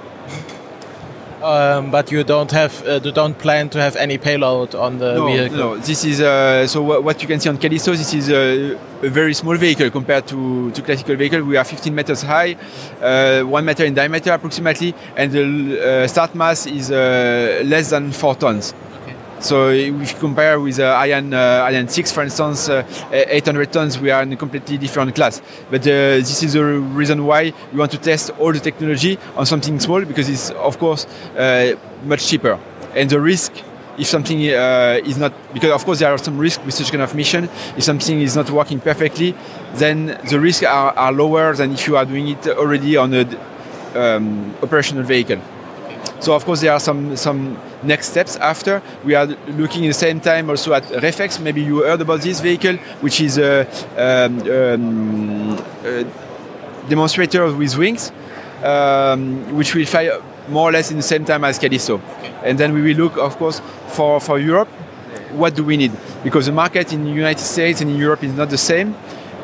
Um, 1.42 1.90
but 1.90 2.10
you 2.10 2.24
don't 2.24 2.50
have, 2.50 2.86
uh, 2.86 2.98
you 3.04 3.12
don't 3.12 3.38
plan 3.38 3.68
to 3.70 3.80
have 3.80 3.94
any 3.96 4.16
payload 4.16 4.74
on 4.74 4.98
the 4.98 5.14
no, 5.14 5.26
vehicle. 5.26 5.56
No, 5.58 5.76
this 5.76 6.04
is 6.04 6.20
uh, 6.20 6.66
so. 6.66 7.00
What 7.00 7.20
you 7.20 7.28
can 7.28 7.40
see 7.40 7.50
on 7.50 7.58
Callisto, 7.58 7.92
this 7.92 8.14
is 8.14 8.30
a, 8.30 8.74
a, 9.02 9.10
very 9.10 9.34
small 9.34 9.54
vehicle 9.56 9.90
compared 9.90 10.26
to 10.28 10.70
to 10.70 10.82
classical 10.82 11.14
vehicle. 11.14 11.42
We 11.42 11.58
are 11.58 11.64
15 11.64 11.94
meters 11.94 12.22
high, 12.22 12.56
uh, 13.02 13.42
one 13.42 13.66
meter 13.66 13.84
in 13.84 13.92
diameter 13.92 14.32
approximately, 14.32 14.94
and 15.14 15.30
the 15.30 16.04
uh, 16.04 16.08
start 16.08 16.34
mass 16.34 16.66
is 16.66 16.90
uh, 16.90 17.62
less 17.66 17.90
than 17.90 18.12
four 18.12 18.34
tons. 18.34 18.72
So 19.40 19.68
if 19.68 20.12
you 20.12 20.18
compare 20.18 20.58
with 20.58 20.78
uh, 20.80 20.98
Ariane, 20.98 21.32
uh, 21.34 21.66
Ariane 21.66 21.88
6, 21.88 22.12
for 22.12 22.22
instance, 22.22 22.68
uh, 22.68 22.84
800 23.12 23.72
tons, 23.72 23.98
we 23.98 24.10
are 24.10 24.22
in 24.22 24.32
a 24.32 24.36
completely 24.36 24.78
different 24.78 25.14
class. 25.14 25.42
But 25.70 25.82
uh, 25.82 26.18
this 26.20 26.42
is 26.42 26.54
the 26.54 26.64
reason 26.64 27.26
why 27.26 27.52
we 27.72 27.78
want 27.78 27.92
to 27.92 27.98
test 27.98 28.30
all 28.38 28.52
the 28.52 28.60
technology 28.60 29.18
on 29.36 29.44
something 29.44 29.78
small 29.78 30.04
because 30.04 30.28
it's, 30.28 30.50
of 30.50 30.78
course, 30.78 31.06
uh, 31.36 31.74
much 32.04 32.26
cheaper. 32.26 32.58
And 32.94 33.10
the 33.10 33.20
risk 33.20 33.52
if 33.98 34.06
something 34.06 34.38
uh, 34.52 35.00
is 35.04 35.16
not 35.16 35.32
because 35.54 35.70
of 35.70 35.84
course 35.84 36.00
there 36.00 36.12
are 36.12 36.18
some 36.18 36.36
risks 36.38 36.62
with 36.64 36.74
such 36.74 36.90
kind 36.90 37.02
of 37.02 37.14
mission 37.14 37.48
if 37.78 37.82
something 37.82 38.20
is 38.20 38.36
not 38.36 38.50
working 38.50 38.78
perfectly 38.78 39.34
then 39.74 40.18
the 40.28 40.38
risks 40.38 40.62
are, 40.62 40.92
are 40.92 41.12
lower 41.12 41.54
than 41.54 41.72
if 41.72 41.86
you 41.86 41.96
are 41.96 42.04
doing 42.04 42.28
it 42.28 42.46
already 42.46 42.96
on 42.98 43.14
an 43.14 43.38
um, 43.94 44.54
operational 44.62 45.02
vehicle 45.02 45.40
so 46.20 46.34
of 46.34 46.44
course 46.44 46.60
there 46.60 46.72
are 46.72 46.80
some 46.80 47.16
some 47.16 47.58
next 47.82 48.08
steps 48.08 48.36
after. 48.36 48.82
We 49.04 49.14
are 49.14 49.26
looking 49.26 49.84
at 49.84 49.88
the 49.88 49.94
same 49.94 50.20
time 50.20 50.50
also 50.50 50.72
at 50.72 50.90
Reflex. 51.02 51.38
Maybe 51.38 51.62
you 51.62 51.82
heard 51.82 52.00
about 52.00 52.20
this 52.20 52.40
vehicle, 52.40 52.76
which 53.00 53.20
is 53.20 53.38
a, 53.38 53.66
um, 53.96 54.40
um, 54.50 55.64
a 55.84 56.04
demonstrator 56.88 57.52
with 57.52 57.76
wings, 57.76 58.12
um, 58.62 59.56
which 59.56 59.74
will 59.74 59.86
fly 59.86 60.10
more 60.48 60.68
or 60.68 60.72
less 60.72 60.90
in 60.90 60.96
the 60.96 61.02
same 61.02 61.24
time 61.24 61.44
as 61.44 61.58
Callisto. 61.58 61.94
Okay. 61.94 62.34
And 62.44 62.58
then 62.58 62.72
we 62.72 62.82
will 62.82 62.96
look, 62.96 63.16
of 63.16 63.36
course, 63.36 63.60
for, 63.88 64.20
for 64.20 64.38
Europe, 64.38 64.68
what 65.32 65.54
do 65.54 65.64
we 65.64 65.76
need? 65.76 65.92
Because 66.22 66.46
the 66.46 66.52
market 66.52 66.92
in 66.92 67.04
the 67.04 67.10
United 67.10 67.42
States 67.42 67.80
and 67.80 67.90
in 67.90 67.96
Europe 67.96 68.22
is 68.22 68.32
not 68.32 68.50
the 68.50 68.58
same. 68.58 68.94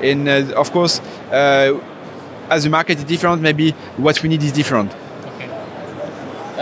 And 0.01 0.29
uh, 0.29 0.55
of 0.57 0.71
course, 0.73 1.01
uh, 1.31 1.79
as 2.49 2.65
the 2.65 2.71
market 2.71 2.99
is 2.99 3.05
different, 3.05 3.43
maybe 3.43 3.73
what 3.97 4.23
we 4.23 4.29
need 4.29 4.43
is 4.43 4.53
different. 4.53 4.93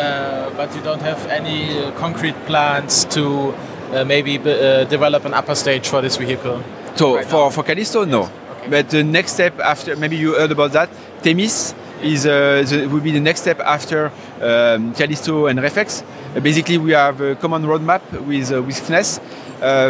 Uh, 0.00 0.48
but 0.56 0.74
you 0.74 0.80
don't 0.80 1.02
have 1.02 1.26
any 1.26 1.78
uh, 1.78 1.90
concrete 1.92 2.34
plans 2.46 3.04
to 3.04 3.52
uh, 3.92 4.02
maybe 4.04 4.38
develop 4.88 5.26
an 5.26 5.34
upper 5.34 5.54
stage 5.54 5.86
for 5.88 6.00
this 6.00 6.16
vehicle? 6.16 6.62
So 6.94 7.16
right 7.16 7.26
for, 7.26 7.50
for 7.50 7.62
Callisto, 7.62 8.06
no. 8.06 8.22
Okay. 8.22 8.70
But 8.70 8.88
the 8.88 9.04
next 9.04 9.32
step 9.32 9.58
after, 9.60 9.96
maybe 9.96 10.16
you 10.16 10.34
heard 10.34 10.52
about 10.52 10.72
that, 10.72 10.88
Temis 11.22 11.74
is 12.02 12.24
uh, 12.24 12.64
the, 12.66 12.86
will 12.86 13.00
be 13.00 13.10
the 13.10 13.20
next 13.20 13.42
step 13.42 13.60
after 13.60 14.10
um, 14.40 14.94
Callisto 14.94 15.46
and 15.46 15.60
Reflex. 15.60 16.02
Uh, 16.34 16.40
basically, 16.40 16.78
we 16.78 16.92
have 16.92 17.20
a 17.20 17.34
common 17.34 17.62
roadmap 17.64 18.00
with 18.26 18.52
uh, 18.52 18.62
with 18.62 18.76
CNES 18.76 19.20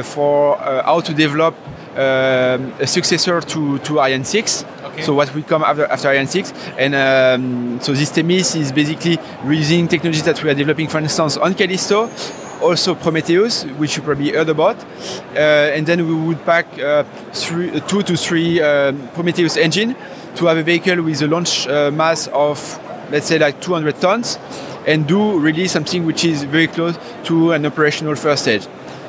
for 0.04 0.56
how 0.58 1.00
to 1.00 1.14
develop 1.14 1.54
um, 1.94 2.72
a 2.80 2.86
successor 2.86 3.40
to, 3.40 3.78
to 3.78 4.00
Ariane 4.00 4.24
6. 4.24 4.64
Okay. 5.00 5.06
So 5.06 5.14
what 5.14 5.34
will 5.34 5.42
come 5.42 5.64
after, 5.64 5.86
after 5.86 6.08
Ariane 6.08 6.26
6. 6.26 6.52
And 6.78 6.94
um, 6.94 7.80
so 7.80 7.92
this 7.92 8.10
Themis 8.10 8.54
is 8.54 8.72
basically 8.72 9.18
using 9.46 9.88
technologies 9.88 10.24
that 10.24 10.42
we 10.42 10.50
are 10.50 10.54
developing, 10.54 10.88
for 10.88 10.98
instance, 10.98 11.36
on 11.36 11.54
Callisto, 11.54 12.10
also 12.60 12.94
Prometheus, 12.94 13.64
which 13.78 13.96
you 13.96 14.02
probably 14.02 14.32
heard 14.32 14.48
about. 14.48 14.76
Uh, 15.34 15.74
and 15.74 15.86
then 15.86 16.06
we 16.06 16.14
would 16.14 16.44
pack 16.44 16.66
uh, 16.78 17.04
three, 17.32 17.70
uh, 17.70 17.80
two 17.86 18.02
to 18.02 18.16
three 18.16 18.60
um, 18.60 19.08
Prometheus 19.14 19.56
engine 19.56 19.96
to 20.36 20.46
have 20.46 20.58
a 20.58 20.62
vehicle 20.62 21.02
with 21.02 21.22
a 21.22 21.26
launch 21.26 21.66
uh, 21.66 21.90
mass 21.90 22.28
of, 22.28 22.58
let's 23.10 23.26
say, 23.26 23.38
like 23.38 23.60
200 23.60 24.00
tons 24.00 24.38
and 24.86 25.06
do 25.06 25.38
really 25.38 25.66
something 25.68 26.04
which 26.04 26.24
is 26.24 26.44
very 26.44 26.66
close 26.66 26.98
to 27.24 27.52
an 27.52 27.64
operational 27.64 28.14
first 28.14 28.42
stage. 28.42 28.66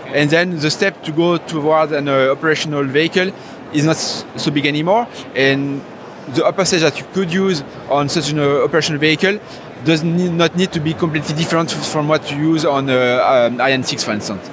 And 0.07 0.29
then 0.29 0.59
the 0.59 0.69
step 0.69 1.03
to 1.03 1.11
go 1.11 1.37
toward 1.37 1.91
an 1.93 2.09
uh, 2.09 2.29
operational 2.31 2.83
vehicle 2.83 3.31
is 3.73 3.85
not 3.85 3.97
so 3.97 4.51
big 4.51 4.65
anymore. 4.65 5.07
And 5.35 5.81
the 6.29 6.45
upper 6.45 6.65
stage 6.65 6.81
that 6.81 6.97
you 6.99 7.05
could 7.13 7.33
use 7.33 7.63
on 7.89 8.09
such 8.09 8.31
an 8.31 8.39
uh, 8.39 8.63
operational 8.63 8.99
vehicle 8.99 9.39
does 9.83 10.03
need, 10.03 10.31
not 10.31 10.55
need 10.55 10.71
to 10.71 10.79
be 10.79 10.93
completely 10.93 11.35
different 11.35 11.71
from 11.71 12.07
what 12.07 12.31
you 12.31 12.37
use 12.53 12.65
on 12.65 12.89
uh, 12.89 13.49
um, 13.51 13.59
Ariane 13.59 13.83
6, 13.83 14.03
for 14.03 14.11
instance. 14.11 14.49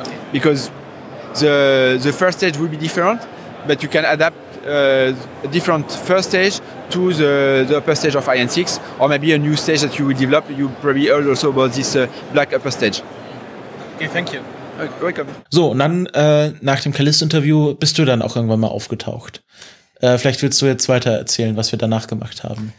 Okay. 0.00 0.18
Because 0.32 0.70
the, 1.40 2.00
the 2.02 2.12
first 2.12 2.38
stage 2.38 2.56
will 2.56 2.68
be 2.68 2.76
different, 2.76 3.20
but 3.66 3.82
you 3.82 3.88
can 3.88 4.04
adapt 4.04 4.36
uh, 4.64 5.14
a 5.42 5.48
different 5.48 5.90
first 5.90 6.30
stage 6.30 6.60
to 6.90 7.12
the, 7.12 7.66
the 7.68 7.76
upper 7.78 7.94
stage 7.94 8.14
of 8.14 8.26
Ariane 8.28 8.48
6, 8.48 8.80
or 8.98 9.08
maybe 9.08 9.32
a 9.32 9.38
new 9.38 9.56
stage 9.56 9.82
that 9.82 9.98
you 9.98 10.06
will 10.06 10.16
develop. 10.16 10.48
You 10.50 10.68
probably 10.80 11.06
heard 11.08 11.26
also 11.26 11.50
about 11.50 11.72
this 11.72 11.94
uh, 11.96 12.10
black 12.32 12.52
upper 12.54 12.70
stage. 12.70 13.02
Okay, 13.96 14.08
thank 14.08 14.32
you. 14.32 14.42
Welcome. 15.00 15.28
So, 15.50 15.70
und 15.70 15.78
dann 15.78 16.06
äh, 16.06 16.52
nach 16.60 16.80
dem 16.80 16.92
Callisto-Interview 16.92 17.74
bist 17.74 17.98
du 17.98 18.04
dann 18.04 18.22
auch 18.22 18.36
irgendwann 18.36 18.60
mal 18.60 18.68
aufgetaucht. 18.68 19.42
Äh, 20.00 20.18
vielleicht 20.18 20.42
willst 20.42 20.60
du 20.60 20.66
jetzt 20.66 20.88
weiter 20.88 21.12
erzählen, 21.12 21.56
was 21.56 21.72
wir 21.72 21.78
danach 21.78 22.06
gemacht 22.06 22.44
haben. 22.44 22.72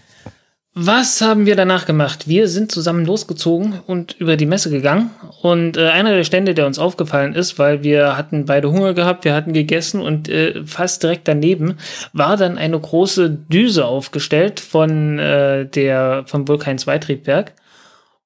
Was 0.77 1.21
haben 1.21 1.45
wir 1.45 1.55
danach 1.55 1.85
gemacht? 1.85 2.27
Wir 2.27 2.49
sind 2.49 2.69
zusammen 2.69 3.05
losgezogen 3.05 3.79
und 3.87 4.11
über 4.19 4.35
die 4.35 4.45
Messe 4.45 4.69
gegangen. 4.69 5.09
Und 5.41 5.77
äh, 5.77 5.87
einer 5.87 6.13
der 6.13 6.25
Stände, 6.25 6.53
der 6.53 6.65
uns 6.65 6.79
aufgefallen 6.79 7.33
ist, 7.33 7.57
weil 7.57 7.81
wir 7.81 8.17
hatten 8.17 8.43
beide 8.43 8.69
Hunger 8.69 8.93
gehabt, 8.93 9.23
wir 9.23 9.33
hatten 9.33 9.53
gegessen 9.53 10.01
und 10.01 10.27
äh, 10.27 10.65
fast 10.65 11.01
direkt 11.01 11.29
daneben 11.29 11.77
war 12.11 12.35
dann 12.35 12.57
eine 12.57 12.77
große 12.77 13.29
Düse 13.29 13.85
aufgestellt 13.85 14.59
von 14.59 15.17
äh, 15.17 15.65
der 15.65 16.25
vom 16.27 16.45
Vulkan 16.45 16.77
2 16.77 16.99
Triebwerk. 16.99 17.53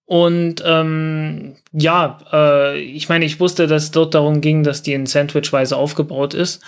Und 0.10 0.64
ähm, 0.66 1.53
ja, 1.72 2.18
äh, 2.34 2.80
ich 2.80 3.10
meine, 3.10 3.26
ich 3.26 3.39
wusste, 3.39 3.68
dass 3.68 3.91
dort 3.91 4.16
darum 4.16 4.41
ging, 4.41 4.64
dass 4.64 4.82
die 4.82 4.93
in 4.93 5.05
Sandwichweise 5.05 5.78
aufgebaut 5.78 6.34
ist. 6.34 6.64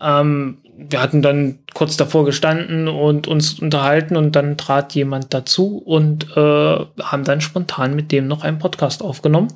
Ähm, 0.00 0.62
wir 0.78 1.02
hatten 1.02 1.20
dann 1.20 1.58
kurz 1.74 1.98
davor 1.98 2.24
gestanden 2.24 2.88
und 2.88 3.28
uns 3.28 3.60
unterhalten 3.60 4.16
und 4.16 4.34
dann 4.34 4.56
trat 4.56 4.94
jemand 4.94 5.34
dazu 5.34 5.76
und 5.76 6.34
äh, 6.38 6.86
haben 7.02 7.24
dann 7.24 7.42
spontan 7.42 7.94
mit 7.94 8.12
dem 8.12 8.28
noch 8.28 8.42
einen 8.42 8.58
Podcast 8.58 9.02
aufgenommen 9.02 9.52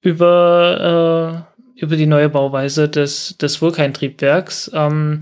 über 0.00 1.46
über 1.76 1.94
die 1.94 2.06
neue 2.06 2.28
Bauweise 2.28 2.88
des, 2.88 3.38
des 3.38 3.62
Vulkan-Triebwerks, 3.62 4.72
ähm, 4.74 5.20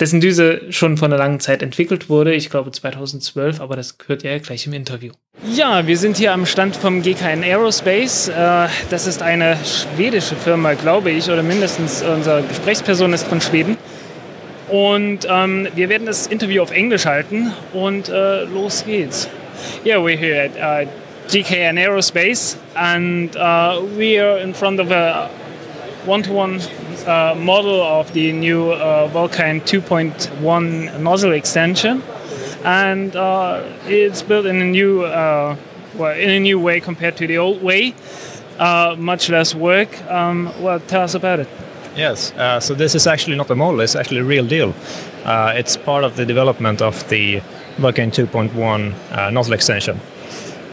dessen 0.00 0.20
Düse 0.20 0.60
schon 0.70 0.96
vor 0.96 1.06
einer 1.06 1.18
langen 1.18 1.40
Zeit 1.40 1.62
entwickelt 1.62 2.08
wurde, 2.08 2.34
ich 2.34 2.50
glaube 2.50 2.70
2012, 2.70 3.60
aber 3.60 3.76
das 3.76 3.96
hört 4.06 4.24
ihr 4.24 4.32
ja 4.32 4.38
gleich 4.38 4.66
im 4.66 4.72
Interview. 4.72 5.12
Ja, 5.52 5.86
wir 5.86 5.96
sind 5.96 6.16
hier 6.16 6.32
am 6.32 6.46
Stand 6.46 6.76
vom 6.76 7.02
GKN 7.02 7.42
Aerospace. 7.42 8.28
Äh, 8.28 8.68
das 8.90 9.06
ist 9.06 9.22
eine 9.22 9.56
schwedische 9.64 10.36
Firma, 10.36 10.74
glaube 10.74 11.10
ich, 11.10 11.30
oder 11.30 11.42
mindestens 11.42 12.02
unsere 12.02 12.42
Gesprächsperson 12.42 13.12
ist 13.12 13.26
von 13.26 13.40
Schweden. 13.40 13.76
Und 14.68 15.26
ähm, 15.28 15.68
wir 15.74 15.88
werden 15.88 16.06
das 16.06 16.26
Interview 16.26 16.62
auf 16.62 16.70
Englisch 16.70 17.06
halten 17.06 17.52
und 17.72 18.08
äh, 18.08 18.44
los 18.44 18.84
geht's. 18.84 19.28
Yeah, 19.84 19.98
we're 19.98 20.16
here 20.16 20.42
at 20.42 20.86
uh, 20.86 20.90
GKN 21.30 21.78
Aerospace 21.78 22.56
and 22.74 23.36
uh, 23.36 23.80
we 23.96 24.18
are 24.20 24.38
in 24.40 24.54
front 24.54 24.80
of 24.80 24.90
a 24.90 25.30
one-to-one 26.06 26.60
uh, 27.06 27.34
model 27.34 27.82
of 27.82 28.12
the 28.12 28.32
new 28.32 28.72
uh, 28.72 29.06
Vulcan 29.08 29.60
2.1 29.60 31.00
nozzle 31.00 31.32
extension, 31.32 32.02
and 32.64 33.14
uh, 33.14 33.62
it's 33.86 34.22
built 34.22 34.46
in 34.46 34.60
a 34.60 34.64
new, 34.64 35.02
uh, 35.02 35.56
well, 35.96 36.18
in 36.18 36.30
a 36.30 36.40
new 36.40 36.58
way 36.58 36.80
compared 36.80 37.16
to 37.16 37.26
the 37.26 37.38
old 37.38 37.62
way. 37.62 37.94
Uh, 38.58 38.94
much 38.98 39.28
less 39.28 39.54
work. 39.54 39.88
Um, 40.10 40.52
well, 40.62 40.78
tell 40.80 41.02
us 41.02 41.14
about 41.14 41.40
it. 41.40 41.48
Yes, 41.96 42.32
uh, 42.32 42.60
so 42.60 42.74
this 42.74 42.94
is 42.94 43.06
actually 43.06 43.36
not 43.36 43.50
a 43.50 43.54
model, 43.54 43.80
it's 43.80 43.96
actually 43.96 44.18
a 44.18 44.24
real 44.24 44.46
deal. 44.46 44.74
it's 45.26 45.76
part 45.76 46.04
of 46.04 46.16
the 46.16 46.24
development 46.24 46.82
of 46.82 47.08
the 47.08 47.40
Vulcan 47.78 48.10
2.1 48.10 49.32
nozzle 49.32 49.54
extension. 49.54 50.00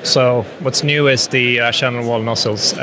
So 0.04 0.44
what's 0.62 0.84
new 0.84 1.08
is 1.08 1.28
the 1.28 1.72
channel 1.72 2.08
wall 2.08 2.22
nozzles 2.22 2.74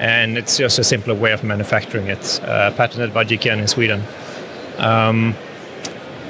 and 0.00 0.38
it's 0.38 0.56
just 0.56 0.78
a 0.78 0.84
simpler 0.84 1.14
way 1.14 1.30
of 1.30 1.44
manufacturing 1.44 2.06
it, 2.06 2.40
uh, 2.42 2.70
patented 2.72 3.12
by 3.12 3.22
GKN 3.22 3.58
in 3.58 3.68
Sweden. 3.68 4.02
Um, 4.78 5.34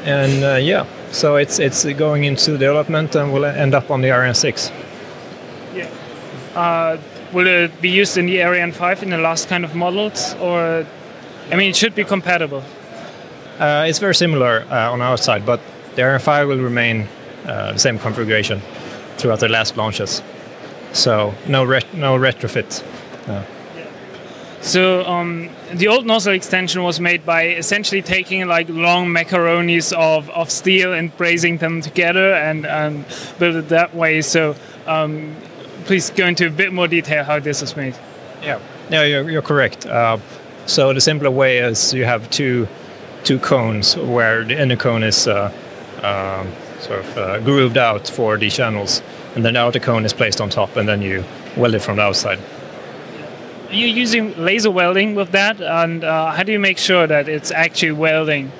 and 0.04 0.42
uh, 0.42 0.56
yeah, 0.56 0.86
so 1.12 1.36
it's 1.36 1.60
it's 1.60 1.84
going 1.84 2.24
into 2.24 2.58
development 2.58 3.14
and 3.14 3.32
will 3.32 3.44
end 3.44 3.74
up 3.74 3.90
on 3.90 4.00
the 4.00 4.10
Ariane 4.10 4.34
6. 4.34 4.72
Yeah. 5.72 5.88
Uh, 6.56 6.98
will 7.32 7.46
it 7.46 7.80
be 7.80 7.88
used 7.88 8.18
in 8.18 8.26
the 8.26 8.42
Ariane 8.42 8.72
5 8.72 9.04
in 9.04 9.10
the 9.10 9.18
last 9.18 9.48
kind 9.48 9.64
of 9.64 9.76
models, 9.76 10.34
or 10.40 10.84
I 11.52 11.54
mean, 11.54 11.70
it 11.70 11.76
should 11.76 11.94
be 11.94 12.02
compatible. 12.02 12.64
Uh, 13.60 13.84
it's 13.86 14.00
very 14.00 14.16
similar 14.16 14.64
uh, 14.68 14.90
on 14.90 15.00
our 15.00 15.16
side, 15.16 15.46
but 15.46 15.60
the 15.94 16.02
Ariane 16.02 16.20
5 16.20 16.48
will 16.48 16.58
remain 16.58 17.06
uh, 17.46 17.72
the 17.74 17.78
same 17.78 18.00
configuration 18.00 18.60
throughout 19.16 19.38
the 19.38 19.48
last 19.48 19.76
launches. 19.76 20.22
So 20.92 21.34
no 21.46 21.64
ret- 21.64 21.94
no 21.94 22.18
retrofit. 22.18 22.82
So 24.62 25.04
um, 25.06 25.48
the 25.72 25.88
old 25.88 26.06
nozzle 26.06 26.34
extension 26.34 26.82
was 26.82 27.00
made 27.00 27.24
by 27.24 27.48
essentially 27.48 28.02
taking 28.02 28.46
like 28.46 28.68
long 28.68 29.06
macaronis 29.06 29.92
of, 29.92 30.28
of 30.30 30.50
steel 30.50 30.92
and 30.92 31.16
brazing 31.16 31.58
them 31.58 31.80
together 31.80 32.34
and, 32.34 32.66
and 32.66 33.04
build 33.38 33.56
it 33.56 33.68
that 33.70 33.94
way. 33.94 34.20
So 34.20 34.54
um, 34.86 35.34
please 35.86 36.10
go 36.10 36.26
into 36.26 36.46
a 36.46 36.50
bit 36.50 36.72
more 36.72 36.88
detail 36.88 37.24
how 37.24 37.40
this 37.40 37.62
is 37.62 37.74
made. 37.74 37.96
Yeah, 38.42 38.60
yeah, 38.90 39.04
you're, 39.04 39.30
you're 39.30 39.42
correct. 39.42 39.86
Uh, 39.86 40.18
so 40.66 40.92
the 40.92 41.00
simpler 41.00 41.30
way 41.30 41.58
is 41.58 41.94
you 41.94 42.04
have 42.04 42.28
two 42.30 42.68
two 43.24 43.38
cones 43.38 43.96
where 43.96 44.44
the 44.44 44.58
inner 44.58 44.76
cone 44.76 45.02
is 45.02 45.26
uh, 45.26 45.52
uh, 46.02 46.46
sort 46.80 47.00
of 47.00 47.18
uh, 47.18 47.38
grooved 47.40 47.76
out 47.76 48.08
for 48.08 48.38
the 48.38 48.48
channels, 48.48 49.02
and 49.34 49.44
then 49.44 49.54
the 49.54 49.60
outer 49.60 49.80
cone 49.80 50.06
is 50.06 50.12
placed 50.12 50.40
on 50.40 50.48
top, 50.48 50.76
and 50.76 50.88
then 50.88 51.02
you 51.02 51.22
weld 51.56 51.74
it 51.74 51.80
from 51.80 51.96
the 51.96 52.02
outside 52.02 52.38
you're 53.70 53.88
using 53.88 54.36
laser 54.36 54.70
welding 54.70 55.14
with 55.14 55.32
that, 55.32 55.60
and 55.60 56.04
uh, 56.04 56.32
how 56.32 56.42
do 56.42 56.52
you 56.52 56.58
make 56.58 56.78
sure 56.78 57.06
that 57.06 57.28
it's 57.28 57.50
actually 57.50 57.92
welding 57.92 58.50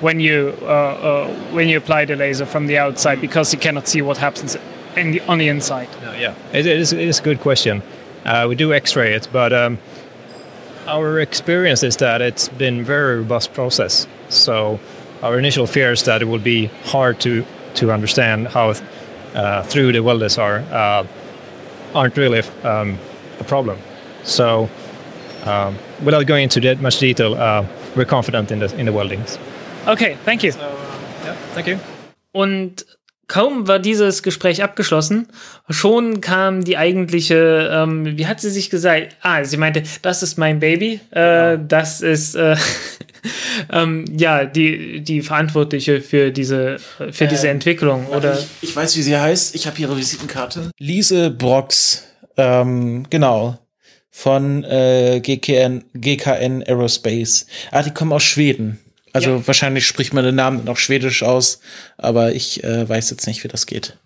when 0.00 0.20
you 0.20 0.56
uh, 0.62 0.66
uh, 0.66 1.34
when 1.52 1.68
you 1.68 1.76
apply 1.78 2.04
the 2.04 2.16
laser 2.16 2.46
from 2.46 2.66
the 2.66 2.78
outside 2.78 3.20
because 3.20 3.52
you 3.52 3.58
cannot 3.58 3.86
see 3.88 4.02
what 4.02 4.16
happens 4.16 4.56
the, 4.94 5.20
on 5.28 5.38
the 5.38 5.48
inside? 5.48 5.88
Yeah, 6.18 6.34
it, 6.52 6.66
is, 6.66 6.92
it 6.92 7.00
is 7.00 7.20
a 7.20 7.22
good 7.22 7.40
question. 7.40 7.82
Uh, 8.24 8.46
we 8.48 8.54
do 8.54 8.72
X-ray 8.72 9.14
it, 9.14 9.28
but 9.32 9.52
um, 9.52 9.78
our 10.86 11.20
experience 11.20 11.82
is 11.82 11.96
that 11.98 12.22
it's 12.22 12.48
been 12.48 12.84
very 12.84 13.18
robust 13.18 13.52
process. 13.52 14.06
So 14.28 14.80
our 15.22 15.38
initial 15.38 15.66
fear 15.66 15.92
is 15.92 16.02
that 16.04 16.22
it 16.22 16.26
will 16.26 16.38
be 16.38 16.66
hard 16.84 17.20
to 17.20 17.44
to 17.74 17.92
understand 17.92 18.48
how 18.48 18.74
uh, 19.34 19.62
through 19.64 19.92
the 19.92 20.00
welders 20.00 20.38
are 20.38 20.58
uh, 20.70 21.06
aren't 21.94 22.16
really 22.16 22.42
um, 22.62 22.98
a 23.40 23.44
problem. 23.44 23.78
So, 24.24 24.68
um, 25.44 25.78
without 26.02 26.26
going 26.26 26.44
into 26.44 26.60
that 26.60 26.80
much 26.80 26.98
detail, 26.98 27.34
uh, 27.34 27.64
we're 27.94 28.06
confident 28.06 28.50
in 28.50 28.60
the 28.60 28.74
in 28.78 28.86
the 28.86 28.92
weldings. 28.92 29.38
Okay, 29.86 30.16
thank 30.24 30.42
you. 30.42 30.52
So, 30.52 30.60
uh, 30.60 31.24
yeah, 31.24 31.34
thank 31.54 31.66
you. 31.66 31.78
Und 32.32 32.86
kaum 33.28 33.68
war 33.68 33.78
dieses 33.78 34.22
Gespräch 34.22 34.62
abgeschlossen, 34.62 35.28
schon 35.68 36.20
kam 36.20 36.64
die 36.64 36.76
eigentliche, 36.76 37.70
ähm, 37.70 38.18
wie 38.18 38.26
hat 38.26 38.40
sie 38.40 38.50
sich 38.50 38.70
gesagt? 38.70 39.16
Ah, 39.22 39.44
sie 39.44 39.56
meinte, 39.56 39.82
das 40.02 40.22
ist 40.22 40.38
mein 40.38 40.58
Baby, 40.58 41.00
äh, 41.10 41.56
genau. 41.56 41.64
das 41.68 42.00
ist 42.00 42.34
äh, 42.34 42.56
ähm, 43.72 44.04
ja 44.18 44.46
die 44.46 45.02
die 45.02 45.22
Verantwortliche 45.22 46.00
für 46.00 46.30
diese 46.30 46.78
für 47.10 47.26
diese 47.26 47.48
ähm, 47.48 47.56
Entwicklung 47.56 48.06
oder? 48.06 48.38
Ich, 48.62 48.70
ich, 48.70 48.76
weiß, 48.76 48.96
wie 48.96 49.02
sie 49.02 49.16
heißt. 49.16 49.54
Ich 49.54 49.66
habe 49.66 49.78
ihre 49.78 49.96
Visitenkarte. 49.96 50.70
Lise 50.78 51.30
Brox, 51.30 52.04
ähm, 52.36 53.06
genau 53.10 53.58
von 54.16 54.62
äh, 54.62 55.18
GKN, 55.20 55.82
GKN 55.92 56.62
Aerospace. 56.62 57.46
Ah, 57.72 57.82
die 57.82 57.90
kommen 57.90 58.12
aus 58.12 58.22
Schweden. 58.22 58.78
Also 59.12 59.30
ja. 59.30 59.46
wahrscheinlich 59.48 59.88
spricht 59.88 60.14
man 60.14 60.24
den 60.24 60.36
Namen 60.36 60.64
noch 60.64 60.76
schwedisch 60.76 61.24
aus, 61.24 61.58
aber 61.98 62.32
ich 62.32 62.62
äh, 62.62 62.88
weiß 62.88 63.10
jetzt 63.10 63.26
nicht, 63.26 63.42
wie 63.42 63.48
das 63.48 63.66
geht. 63.66 63.98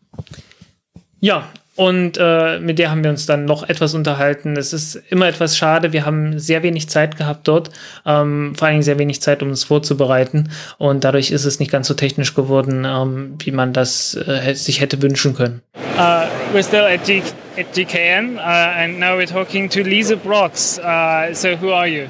Ja, 1.21 1.53
und 1.79 2.19
äh, 2.19 2.59
mit 2.59 2.81
der 2.81 2.91
haben 2.91 3.05
wir 3.05 3.11
uns 3.11 3.27
dann 3.27 3.45
noch 3.45 3.69
etwas 3.69 3.95
unterhalten. 3.95 4.57
Es 4.57 4.73
ist 4.73 5.01
immer 5.11 5.29
etwas 5.29 5.57
schade. 5.57 5.93
Wir 5.93 6.05
haben 6.05 6.37
sehr 6.41 6.65
wenig 6.65 6.89
Zeit 6.89 7.17
gehabt 7.17 7.47
dort, 7.47 7.71
ähm, 8.05 8.55
vor 8.57 8.67
allem 8.67 8.83
sehr 8.83 8.99
wenig 8.99 9.23
Zeit, 9.23 9.45
um 9.45 9.51
es 9.51 9.63
vorzubereiten. 9.63 10.51
Und 10.79 11.05
dadurch 11.05 11.31
ist 11.31 11.45
es 11.45 11.61
nicht 11.61 11.71
ganz 11.71 11.87
so 11.87 11.95
technisch 11.95 12.35
geworden, 12.35 12.85
ähm, 12.85 13.37
wie 13.39 13.53
man 13.53 13.73
das 13.73 14.15
äh, 14.15 14.55
sich 14.55 14.81
hätte 14.81 15.01
wünschen 15.03 15.37
können. 15.37 15.63
Uh, 15.97 16.27
we're 16.53 16.65
still 16.65 16.85
at, 16.85 17.05
G 17.05 17.23
at 17.57 17.73
GKN, 17.73 18.39
uh, 18.39 18.41
and 18.41 18.99
now 18.99 19.17
we're 19.17 19.33
talking 19.33 19.69
to 19.69 19.85
Lisa 19.85 20.17
Brox. 20.17 20.81
Uh, 20.81 21.33
so, 21.33 21.55
who 21.55 21.71
are 21.71 21.87
you? 21.87 22.09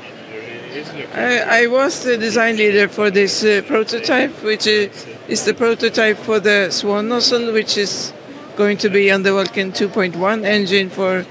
I, 1.14 1.64
I, 1.64 1.66
was 1.66 2.04
the 2.04 2.16
design 2.16 2.56
leader 2.56 2.88
for 2.88 3.10
this 3.10 3.44
uh, 3.44 3.60
prototype, 3.66 4.30
which 4.42 4.66
is 4.66 5.44
the 5.44 5.52
prototype 5.52 6.16
for 6.16 6.40
the 6.40 6.70
Swan 6.70 7.08
nozzle, 7.08 7.52
which 7.52 7.76
is 7.76 8.14
going 8.58 8.76
to 8.76 8.90
be 8.90 9.08
on 9.12 9.22
the 9.22 9.32
Vulcan 9.32 9.70
2.1 9.70 10.44
engine 10.44 10.90
for 10.90 11.24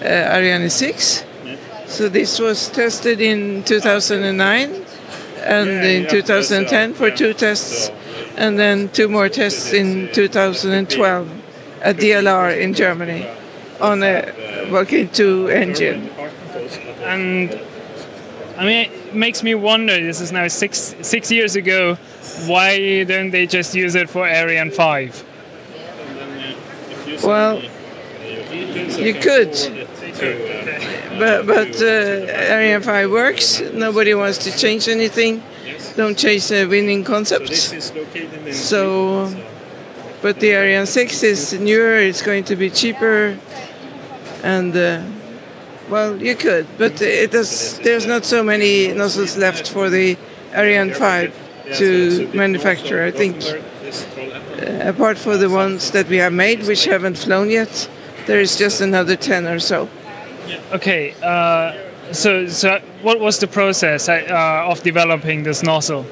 uh, 0.00 0.04
Ariane 0.04 0.70
6. 0.70 1.24
So 1.86 2.08
this 2.08 2.38
was 2.38 2.68
tested 2.68 3.20
in 3.20 3.64
2009 3.64 4.86
and 5.38 5.68
in 5.68 6.08
2010 6.08 6.90
uh, 6.92 6.94
for 6.94 7.10
two 7.10 7.34
tests, 7.34 7.88
uh, 7.88 7.94
and 8.36 8.56
then 8.60 8.88
two 8.90 9.08
more 9.08 9.28
tests 9.28 9.72
in 9.72 10.08
uh, 10.08 10.12
2012 10.12 11.28
at 11.82 11.96
DLR 11.96 12.56
in 12.56 12.74
Germany 12.74 13.26
on 13.80 14.04
a 14.04 14.66
Vulcan 14.70 15.08
2 15.08 15.48
engine. 15.48 16.08
And 17.02 17.60
I 18.56 18.64
mean, 18.64 18.90
it 18.92 19.14
makes 19.16 19.42
me 19.42 19.56
wonder. 19.56 20.00
This 20.00 20.20
is 20.20 20.30
now 20.30 20.46
six 20.46 20.94
six 21.02 21.32
years 21.32 21.56
ago. 21.56 21.96
Why 22.46 23.02
don't 23.02 23.32
they 23.32 23.48
just 23.48 23.74
use 23.74 23.96
it 23.96 24.08
for 24.08 24.24
Ariane 24.28 24.70
5? 24.70 25.31
Well, 27.22 27.62
you 28.52 29.14
could, 29.14 29.52
but 31.18 31.46
but 31.46 31.82
uh, 31.82 32.52
Ariane 32.52 32.82
5 32.82 33.10
works. 33.10 33.60
Nobody 33.72 34.14
wants 34.14 34.38
to 34.38 34.50
change 34.56 34.88
anything. 34.88 35.42
Don't 35.96 36.18
change 36.18 36.50
a 36.50 36.66
winning 36.66 37.04
concept. 37.04 37.54
So, 38.54 39.32
but 40.20 40.40
the 40.40 40.52
Ariane 40.54 40.86
6 40.86 41.22
is 41.22 41.52
newer. 41.60 41.96
It's 41.96 42.22
going 42.22 42.44
to 42.44 42.56
be 42.56 42.70
cheaper, 42.70 43.38
and 44.42 44.76
uh, 44.76 45.02
well, 45.88 46.16
you 46.16 46.34
could, 46.34 46.66
but 46.78 47.00
it 47.02 47.30
does. 47.30 47.78
There's 47.80 48.06
not 48.06 48.24
so 48.24 48.42
many 48.42 48.92
nozzles 48.92 49.36
left 49.36 49.68
for 49.68 49.90
the 49.90 50.16
Ariane 50.54 50.92
5 50.92 51.76
to 51.78 52.30
manufacture. 52.34 53.04
I 53.04 53.10
think 53.10 53.42
apart 54.80 55.18
for 55.18 55.36
the 55.36 55.48
ones 55.48 55.90
that 55.90 56.08
we 56.08 56.16
have 56.18 56.32
made, 56.32 56.66
which 56.66 56.84
haven't 56.86 57.18
flown 57.18 57.50
yet, 57.50 57.88
there 58.26 58.40
is 58.40 58.56
just 58.56 58.80
another 58.80 59.16
10 59.16 59.46
or 59.46 59.58
so. 59.58 59.88
Okay, 60.72 61.14
uh, 61.22 61.74
so, 62.12 62.46
so 62.46 62.80
what 63.02 63.20
was 63.20 63.38
the 63.38 63.46
process 63.46 64.08
uh, 64.08 64.64
of 64.66 64.82
developing 64.82 65.42
this 65.42 65.62
nozzle? 65.62 66.06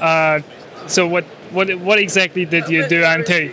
Uh, 0.00 0.40
so 0.86 1.06
what, 1.06 1.24
what, 1.50 1.74
what 1.76 1.98
exactly 1.98 2.44
did 2.44 2.68
you 2.68 2.86
do, 2.88 3.02
Ante? 3.04 3.52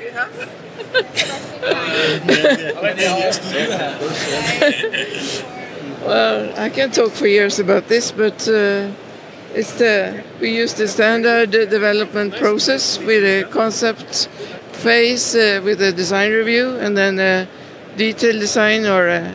Well, 6.05 6.59
I 6.59 6.69
can 6.69 6.91
talk 6.91 7.11
for 7.11 7.27
years 7.27 7.59
about 7.59 7.87
this, 7.87 8.11
but 8.11 8.45
uh, 8.47 8.91
it's 9.53 9.73
the 9.73 10.23
we 10.41 10.49
use 10.55 10.73
the 10.73 10.87
standard 10.87 11.51
development 11.51 12.35
process 12.35 12.97
with 12.97 13.23
a 13.23 13.47
concept 13.51 14.27
phase 14.71 15.35
uh, 15.35 15.61
with 15.63 15.81
a 15.81 15.91
design 15.91 16.31
review, 16.31 16.75
and 16.77 16.97
then 16.97 17.19
a 17.19 17.47
detailed 17.95 18.39
design 18.39 18.85
or 18.85 19.07
a 19.07 19.33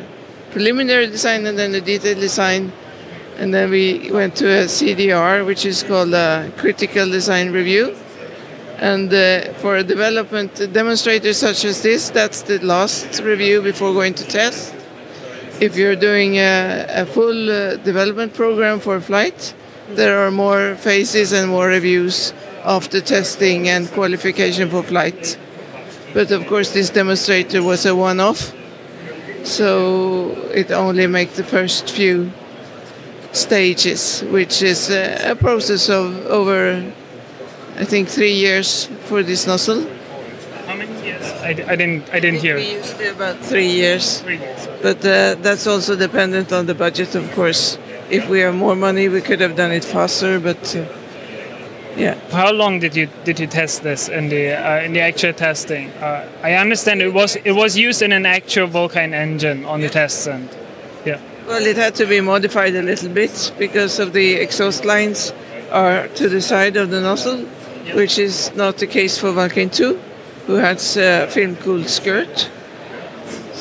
preliminary 0.51 1.07
design, 1.07 1.47
and 1.47 1.57
then 1.57 1.75
a 1.75 1.81
detailed 1.81 2.19
design, 2.19 2.73
and 3.37 3.55
then 3.55 3.71
we 3.71 4.11
went 4.11 4.35
to 4.37 4.47
a 4.47 4.65
CDR, 4.65 5.47
which 5.47 5.65
is 5.65 5.83
called 5.83 6.13
a 6.13 6.53
critical 6.57 7.09
design 7.09 7.53
review. 7.53 7.97
And 8.79 9.13
uh, 9.13 9.53
for 9.55 9.77
a 9.77 9.83
development 9.83 10.73
demonstrator 10.73 11.33
such 11.33 11.65
as 11.65 11.83
this, 11.83 12.11
that's 12.11 12.43
the 12.43 12.59
last 12.65 13.21
review 13.23 13.61
before 13.61 13.93
going 13.93 14.15
to 14.15 14.25
test. 14.25 14.75
If 15.61 15.77
you're 15.77 15.97
doing 15.97 16.37
a, 16.37 16.87
a 16.89 17.07
full 17.07 17.51
uh, 17.51 17.77
development 17.77 18.35
program 18.35 18.79
for 18.79 19.01
flight, 19.01 19.55
there 19.91 20.19
are 20.19 20.31
more 20.31 20.75
phases 20.77 21.33
and 21.33 21.51
more 21.51 21.67
reviews 21.67 22.33
after 22.65 23.01
testing 23.01 23.69
and 23.69 23.91
qualification 23.91 24.71
for 24.71 24.83
flight. 24.83 25.39
But 26.15 26.31
of 26.31 26.47
course, 26.47 26.73
this 26.73 26.91
demonstrator 26.91 27.63
was 27.63 27.87
a 27.87 27.95
one 27.95 28.21
off, 28.21 28.55
so 29.45 30.31
it 30.55 30.71
only 30.71 31.07
makes 31.07 31.37
the 31.37 31.45
first 31.45 31.91
few 31.91 32.31
stages, 33.33 34.23
which 34.23 34.63
is 34.63 34.91
a, 34.91 35.33
a 35.33 35.35
process 35.35 35.89
of 35.89 36.27
over, 36.27 36.83
I 37.77 37.85
think, 37.85 38.09
three 38.09 38.33
years 38.33 38.87
for 39.05 39.23
this 39.23 39.47
nozzle. 39.47 39.87
How 40.67 40.75
many 40.75 41.07
years? 41.07 41.23
I, 41.43 41.51
I 41.51 41.77
didn't. 41.77 42.09
I 42.13 42.21
didn't 42.21 42.41
hear. 42.41 42.57
We 42.57 42.73
used 42.73 42.97
to 42.99 43.11
about 43.11 43.39
three 43.39 43.69
years. 43.69 44.23
But 44.83 44.99
uh, 45.05 45.37
that's 45.41 45.67
also 45.67 45.97
dependent 45.97 46.53
on 46.53 46.67
the 46.67 46.75
budget, 46.75 47.15
of 47.15 47.31
course. 47.33 47.79
If 48.11 48.29
we 48.29 48.41
have 48.41 48.55
more 48.55 48.75
money, 48.75 49.09
we 49.09 49.21
could 49.21 49.41
have 49.41 49.57
done 49.57 49.73
it 49.73 49.85
faster. 49.85 50.41
But 50.41 50.75
uh, 50.75 50.87
yeah. 51.99 52.15
How 52.31 52.53
long 52.53 52.79
did 52.79 52.95
you 52.95 53.09
did 53.25 53.41
you 53.41 53.47
test 53.47 53.83
this 53.83 54.09
in 54.09 54.29
the 54.29 54.53
uh, 54.53 54.83
in 54.85 54.93
the 54.93 55.01
actual 55.01 55.33
testing? 55.33 55.91
Uh, 56.01 56.29
I 56.43 56.55
understand 56.55 57.03
it 57.03 57.13
was 57.13 57.37
it 57.37 57.53
was 57.53 57.77
used 57.77 58.03
in 58.03 58.13
an 58.13 58.25
actual 58.25 58.67
Vulcan 58.69 59.13
engine 59.13 59.65
on 59.65 59.81
the 59.81 59.89
test 59.89 60.23
stand. 60.23 60.49
Yeah. 61.05 61.21
Well, 61.47 61.67
it 61.67 61.77
had 61.77 61.95
to 61.97 62.07
be 62.07 62.21
modified 62.21 62.77
a 62.77 62.83
little 62.83 63.09
bit 63.09 63.53
because 63.59 63.99
of 63.99 64.13
the 64.13 64.35
exhaust 64.35 64.85
lines 64.85 65.33
are 65.71 66.07
to 66.09 66.29
the 66.29 66.41
side 66.41 66.77
of 66.77 66.91
the 66.91 67.01
nozzle, 67.01 67.39
which 67.95 68.19
is 68.19 68.55
not 68.55 68.77
the 68.79 68.87
case 68.87 69.19
for 69.19 69.33
Vulcan 69.33 69.71
2, 69.71 69.99
who 70.47 70.55
has 70.55 70.97
a 70.97 71.27
film-cooled 71.27 71.89
skirt. 71.89 72.51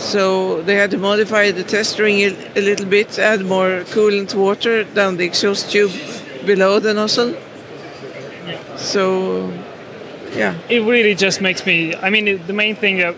So 0.08 0.62
they 0.62 0.76
had 0.76 0.92
to 0.92 0.98
modify 0.98 1.52
the 1.52 1.64
test 1.64 2.00
ring 2.00 2.22
a, 2.56 2.62
little 2.62 2.86
bit, 2.86 3.20
add 3.20 3.42
more 3.44 3.84
coolant 3.92 4.34
water 4.34 4.86
down 4.86 5.18
the 5.18 5.26
exhaust 5.26 5.70
tube 5.70 5.92
below 6.46 6.80
the 6.80 6.94
nozzle. 6.94 7.36
So, 8.78 9.52
yeah. 10.34 10.56
It 10.70 10.80
really 10.84 11.14
just 11.14 11.42
makes 11.42 11.66
me. 11.66 11.94
I 11.94 12.10
mean, 12.10 12.46
the 12.48 12.54
main 12.54 12.78
thing 12.78 13.00
that 13.00 13.16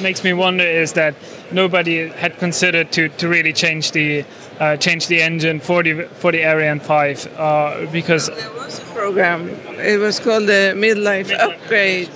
makes 0.00 0.24
me 0.24 0.32
wonder 0.32 0.64
is 0.64 0.94
that 0.94 1.14
nobody 1.52 2.08
had 2.08 2.38
considered 2.38 2.90
to, 2.92 3.10
to 3.20 3.28
really 3.28 3.52
change 3.52 3.92
the 3.92 4.24
uh, 4.60 4.76
change 4.78 5.08
the 5.08 5.20
engine 5.20 5.60
for 5.60 5.82
the 5.82 6.04
for 6.20 6.32
the 6.32 6.42
Ariane 6.42 6.80
5 6.80 7.38
uh, 7.38 7.86
because 7.92 8.28
there 8.28 8.54
was 8.54 8.78
a 8.78 8.84
program. 8.94 9.50
It 9.78 10.00
was 10.00 10.20
called 10.20 10.46
the 10.46 10.72
midlife 10.74 11.30
upgrade. 11.38 12.08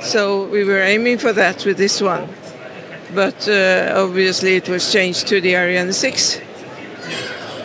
So 0.00 0.48
we 0.48 0.64
were 0.64 0.80
aiming 0.80 1.18
for 1.18 1.32
that 1.32 1.64
with 1.64 1.78
this 1.78 2.02
one. 2.02 2.28
But 3.16 3.48
uh, 3.48 3.94
obviously 3.96 4.56
it 4.56 4.68
was 4.68 4.92
changed 4.92 5.26
to 5.28 5.40
the 5.40 5.56
Ariane 5.56 5.92
6. 5.92 6.40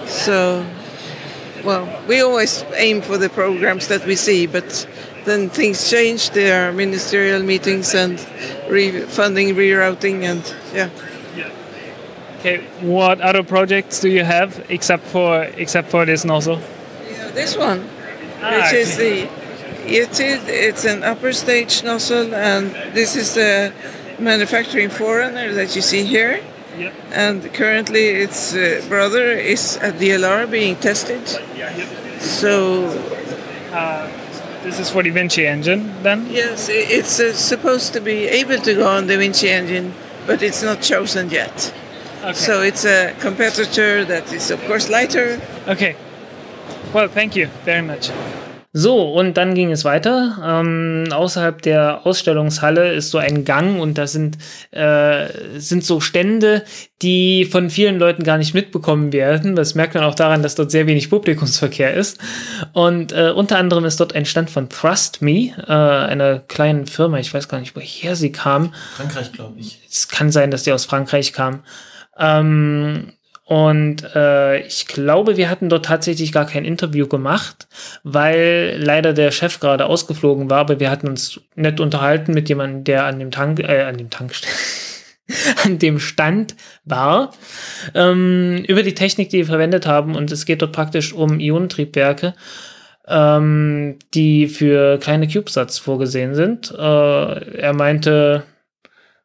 So, 0.07 0.65
well, 1.65 2.01
we 2.07 2.21
always 2.21 2.63
aim 2.75 3.01
for 3.01 3.17
the 3.17 3.27
programs 3.27 3.87
that 3.89 4.05
we 4.05 4.15
see, 4.15 4.47
but 4.47 4.87
then 5.25 5.49
things 5.49 5.89
change. 5.89 6.29
There 6.29 6.69
are 6.69 6.71
ministerial 6.71 7.43
meetings 7.43 7.93
and 7.93 8.25
re- 8.69 9.01
funding 9.01 9.55
rerouting, 9.55 10.23
and 10.23 10.41
yeah. 10.73 10.89
okay, 12.39 12.63
what 12.79 13.19
other 13.19 13.43
projects 13.43 13.99
do 13.99 14.07
you 14.09 14.23
have 14.23 14.65
except 14.69 15.03
for 15.03 15.43
except 15.57 15.89
for 15.89 16.05
this 16.05 16.23
nozzle? 16.23 16.59
This 17.33 17.57
one, 17.57 17.89
Ah, 18.41 18.55
which 18.55 18.73
is 18.73 18.95
the 18.95 19.27
Yetid, 19.85 20.47
it's 20.47 20.85
an 20.85 21.03
upper 21.03 21.33
stage 21.33 21.83
nozzle, 21.83 22.33
and 22.33 22.71
this 22.95 23.15
is 23.15 23.33
the 23.35 23.73
manufacturing 24.22 24.89
forerunner 24.89 25.53
that 25.53 25.76
you 25.76 25.82
see 25.82 26.03
here. 26.03 26.39
Yep. 26.78 26.93
And 27.13 27.53
currently, 27.53 28.05
its 28.24 28.53
uh, 28.55 28.82
brother 28.88 29.32
is 29.32 29.78
at 29.78 29.95
DLR 29.95 30.49
being 30.49 30.76
tested. 30.78 31.22
Yep. 31.57 31.88
So, 32.22 32.88
Uh, 33.74 34.07
this 34.63 34.80
is 34.80 34.89
for 34.89 35.01
the 35.03 35.09
Vinci 35.11 35.47
engine, 35.47 35.82
then. 36.03 36.28
yes, 36.30 36.67
it's 36.69 37.19
uh, 37.22 37.32
supposed 37.34 37.93
to 37.93 38.01
be 38.01 38.28
able 38.28 38.57
to 38.59 38.74
go 38.76 38.86
on 38.86 39.07
the 39.07 39.17
Vinci 39.17 39.47
engine, 39.49 39.93
but 40.28 40.41
it's 40.41 40.61
not 40.61 40.82
chosen 40.82 41.30
yet. 41.30 41.74
Okay. 42.22 42.34
So 42.34 42.61
it's 42.61 42.86
a 42.86 43.13
competitor 43.19 44.03
that 44.05 44.32
is, 44.34 44.51
of 44.51 44.59
course, 44.67 44.89
lighter. 44.89 45.39
Okay. 45.67 45.95
Well, 46.93 47.07
thank 47.07 47.36
you 47.36 47.47
very 47.65 47.82
much. 47.82 48.11
So, 48.74 49.11
und 49.11 49.36
dann 49.36 49.53
ging 49.53 49.69
es 49.72 49.84
weiter. 49.84 50.38
Ähm, 50.43 51.09
außerhalb 51.11 51.61
der 51.61 52.05
Ausstellungshalle 52.05 52.93
ist 52.93 53.09
so 53.09 53.17
ein 53.17 53.43
Gang 53.43 53.82
und 53.82 53.97
da 53.97 54.07
sind, 54.07 54.38
äh, 54.72 55.28
sind 55.59 55.84
so 55.84 55.99
Stände, 55.99 56.63
die 57.01 57.43
von 57.43 57.69
vielen 57.69 57.99
Leuten 57.99 58.24
gar 58.24 58.38
nicht 58.38 58.53
mitbekommen 58.53 59.11
werden. 59.11 59.57
Das 59.57 59.76
merkt 59.76 59.95
man 59.95 60.05
auch 60.05 60.15
daran, 60.15 60.41
dass 60.41 60.55
dort 60.55 60.72
sehr 60.72 60.88
wenig 60.88 61.09
Publikumsverkehr 61.09 61.93
ist. 61.93 62.19
Und 62.72 63.11
äh, 63.11 63.32
unter 63.36 63.57
anderem 63.57 63.84
ist 63.84 63.99
dort 63.99 64.15
ein 64.15 64.26
Stand 64.26 64.49
von 64.49 64.69
Trust 64.69 65.22
Me, 65.22 65.51
äh, 65.67 65.72
einer 65.72 66.39
kleinen 66.39 66.88
Firma. 66.88 67.19
Ich 67.19 67.34
weiß 67.34 67.49
gar 67.49 67.59
nicht, 67.59 67.76
woher 67.76 68.15
sie 68.15 68.32
kam. 68.32 68.74
Frankreich, 68.95 69.34
glaube 69.34 69.59
ich. 69.59 69.82
Es 69.89 70.07
kann 70.07 70.32
sein, 70.32 70.49
dass 70.49 70.63
die 70.63 70.72
aus 70.72 70.86
Frankreich 70.86 71.34
kam. 71.34 71.63
Ähm, 72.17 73.11
und 73.51 74.15
äh, 74.15 74.61
ich 74.61 74.87
glaube, 74.87 75.35
wir 75.35 75.49
hatten 75.49 75.67
dort 75.67 75.83
tatsächlich 75.83 76.31
gar 76.31 76.45
kein 76.45 76.63
Interview 76.63 77.05
gemacht, 77.05 77.67
weil 78.01 78.79
leider 78.81 79.11
der 79.11 79.31
Chef 79.31 79.59
gerade 79.59 79.87
ausgeflogen 79.87 80.49
war, 80.49 80.59
aber 80.59 80.79
wir 80.79 80.89
hatten 80.89 81.09
uns 81.09 81.41
nett 81.55 81.81
unterhalten 81.81 82.33
mit 82.33 82.47
jemandem, 82.47 82.85
der 82.85 83.03
an 83.03 83.19
dem 83.19 83.29
Tank, 83.29 83.59
äh, 83.59 83.81
an 83.81 83.97
dem 83.97 84.09
Tankstelle, 84.09 84.55
an 85.65 85.79
dem 85.79 85.99
Stand 85.99 86.55
war, 86.85 87.33
ähm, 87.93 88.63
über 88.69 88.83
die 88.83 88.95
Technik, 88.95 89.31
die 89.31 89.39
wir 89.39 89.45
verwendet 89.47 89.85
haben. 89.85 90.15
Und 90.15 90.31
es 90.31 90.45
geht 90.45 90.61
dort 90.61 90.71
praktisch 90.71 91.11
um 91.11 91.41
Ionentriebwerke, 91.41 92.35
ähm, 93.05 93.99
die 94.13 94.47
für 94.47 94.97
kleine 94.97 95.27
CubeSats 95.27 95.77
vorgesehen 95.77 96.35
sind. 96.35 96.71
Äh, 96.71 97.57
er 97.57 97.73
meinte, 97.73 98.43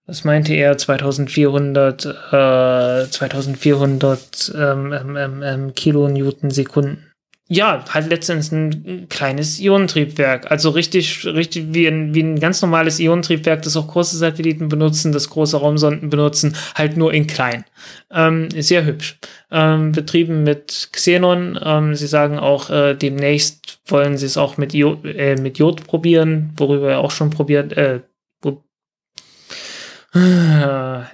was 0.07 0.25
meinte 0.25 0.55
er? 0.55 0.79
2400, 0.79 2.05
äh, 2.05 3.11
2400 3.11 4.53
ähm, 4.57 4.93
ähm, 4.93 5.17
ähm, 5.17 5.43
ähm, 5.43 5.75
Kilonewton 5.75 6.51
Sekunden. 6.51 7.07
Ja, 7.49 7.85
halt 7.91 8.09
letztendlich 8.11 8.51
ein 8.51 9.09
kleines 9.09 9.61
Ionentriebwerk. 9.61 10.51
Also 10.51 10.71
richtig, 10.71 11.25
richtig 11.27 11.67
wie 11.71 11.87
ein, 11.87 12.13
wie 12.13 12.23
ein 12.23 12.41
ganz 12.41 12.61
normales 12.61 12.99
Ionentriebwerk, 12.99 13.63
das 13.63 13.77
auch 13.77 13.87
große 13.87 14.17
Satelliten 14.17 14.69
benutzen, 14.69 15.13
das 15.13 15.31
große 15.31 15.57
Raumsonden 15.57 16.11
benutzen, 16.11 16.57
halt 16.75 16.97
nur 16.97 17.15
in 17.15 17.29
klein. 17.29 17.65
Ähm, 18.11 18.51
sehr 18.51 18.85
hübsch. 18.85 19.19
Ähm, 19.53 19.93
betrieben 19.93 20.43
mit 20.43 20.89
Xenon. 20.91 21.57
Ähm, 21.63 21.95
sie 21.95 22.09
sagen 22.09 22.41
auch, 22.41 22.69
äh, 22.69 22.95
demnächst 22.95 23.79
wollen 23.87 24.17
sie 24.17 24.27
es 24.27 24.37
auch 24.37 24.57
mit, 24.57 24.75
Jod, 24.75 25.05
äh, 25.05 25.37
mit 25.37 25.59
Jod 25.59 25.87
probieren, 25.87 26.53
worüber 26.57 26.91
er 26.91 26.99
auch 26.99 27.13
schon 27.13 27.31
probiert, 27.31 27.75
äh, 27.75 28.01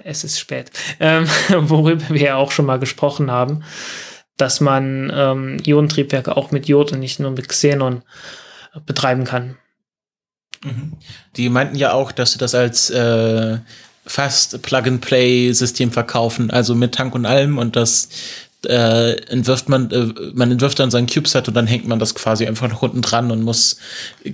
es 0.03 0.23
ist 0.23 0.39
spät, 0.39 0.71
ähm, 0.99 1.27
worüber 1.49 2.09
wir 2.09 2.21
ja 2.21 2.35
auch 2.35 2.51
schon 2.51 2.65
mal 2.65 2.79
gesprochen 2.79 3.31
haben, 3.31 3.63
dass 4.37 4.59
man 4.59 5.11
ähm, 5.13 5.57
Ionentriebwerke 5.65 6.35
auch 6.35 6.51
mit 6.51 6.67
Jod 6.67 6.91
und 6.91 6.99
nicht 6.99 7.19
nur 7.19 7.31
mit 7.31 7.49
Xenon 7.49 8.03
betreiben 8.85 9.23
kann. 9.23 9.57
Die 11.35 11.49
meinten 11.49 11.75
ja 11.75 11.93
auch, 11.93 12.11
dass 12.11 12.33
sie 12.33 12.39
das 12.39 12.55
als 12.55 12.89
äh, 12.89 13.57
fast 14.05 14.61
Plug-and-Play-System 14.61 15.91
verkaufen, 15.91 16.51
also 16.51 16.75
mit 16.75 16.95
Tank 16.95 17.15
und 17.15 17.25
allem 17.25 17.57
und 17.57 17.75
das 17.75 18.09
äh, 18.65 19.17
entwirft 19.27 19.69
man, 19.69 19.91
äh, 19.91 20.13
man 20.33 20.51
entwirft 20.51 20.79
dann 20.79 20.91
sein 20.91 21.07
CubeSat 21.07 21.47
und 21.47 21.53
dann 21.53 21.67
hängt 21.67 21.87
man 21.87 21.99
das 21.99 22.15
quasi 22.15 22.47
einfach 22.47 22.69
noch 22.69 22.81
unten 22.81 23.01
dran 23.01 23.31
und 23.31 23.43
muss 23.43 23.77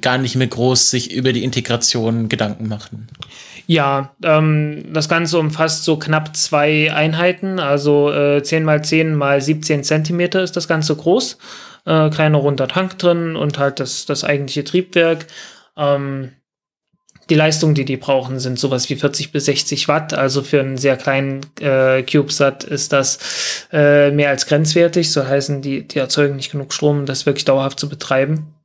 gar 0.02 0.18
nicht 0.18 0.36
mehr 0.36 0.48
groß 0.48 0.92
sich 0.92 1.12
über 1.12 1.34
die 1.34 1.44
Integration 1.44 2.30
Gedanken 2.30 2.68
machen. 2.68 3.08
Ja, 3.70 4.16
ähm, 4.24 4.92
das 4.94 5.08
Ganze 5.10 5.38
umfasst 5.38 5.84
so 5.84 6.00
knapp 6.00 6.36
zwei 6.36 6.92
Einheiten, 6.92 7.60
also 7.60 8.12
äh, 8.12 8.42
10 8.42 8.64
mal 8.64 8.84
10 8.84 9.14
mal 9.14 9.40
17 9.40 9.84
Zentimeter 9.84 10.42
ist 10.42 10.58
das 10.58 10.68
Ganze 10.68 10.96
groß. 10.96 11.38
Äh, 11.86 12.10
kleiner 12.10 12.40
runder 12.40 12.68
Tank 12.68 12.98
drin 12.98 13.36
und 13.36 13.60
halt 13.60 13.80
das, 13.80 14.08
das 14.08 14.24
eigentliche 14.24 14.64
Triebwerk. 14.64 15.28
Ähm, 15.78 16.32
die 17.30 17.36
Leistung, 17.36 17.76
die 17.76 17.86
die 17.86 17.98
brauchen, 17.98 18.40
sind 18.40 18.58
sowas 18.58 18.90
wie 18.90 18.96
40 18.96 19.32
bis 19.32 19.46
60 19.46 19.88
Watt. 19.88 20.16
Also 20.16 20.42
für 20.42 20.62
einen 20.62 20.78
sehr 20.78 20.98
kleinen 20.98 21.42
äh, 21.60 22.02
CubeSat 22.02 22.64
ist 22.64 22.92
das 22.92 23.68
äh, 23.72 24.10
mehr 24.10 24.30
als 24.30 24.48
grenzwertig. 24.48 25.12
So 25.12 25.28
heißen, 25.28 25.62
die, 25.62 25.88
die 25.88 26.00
erzeugen 26.00 26.38
nicht 26.38 26.52
genug 26.52 26.74
Strom, 26.74 27.02
um 27.02 27.06
das 27.06 27.28
wirklich 27.28 27.46
dauerhaft 27.46 27.80
zu 27.80 27.88
betreiben. 27.88 28.56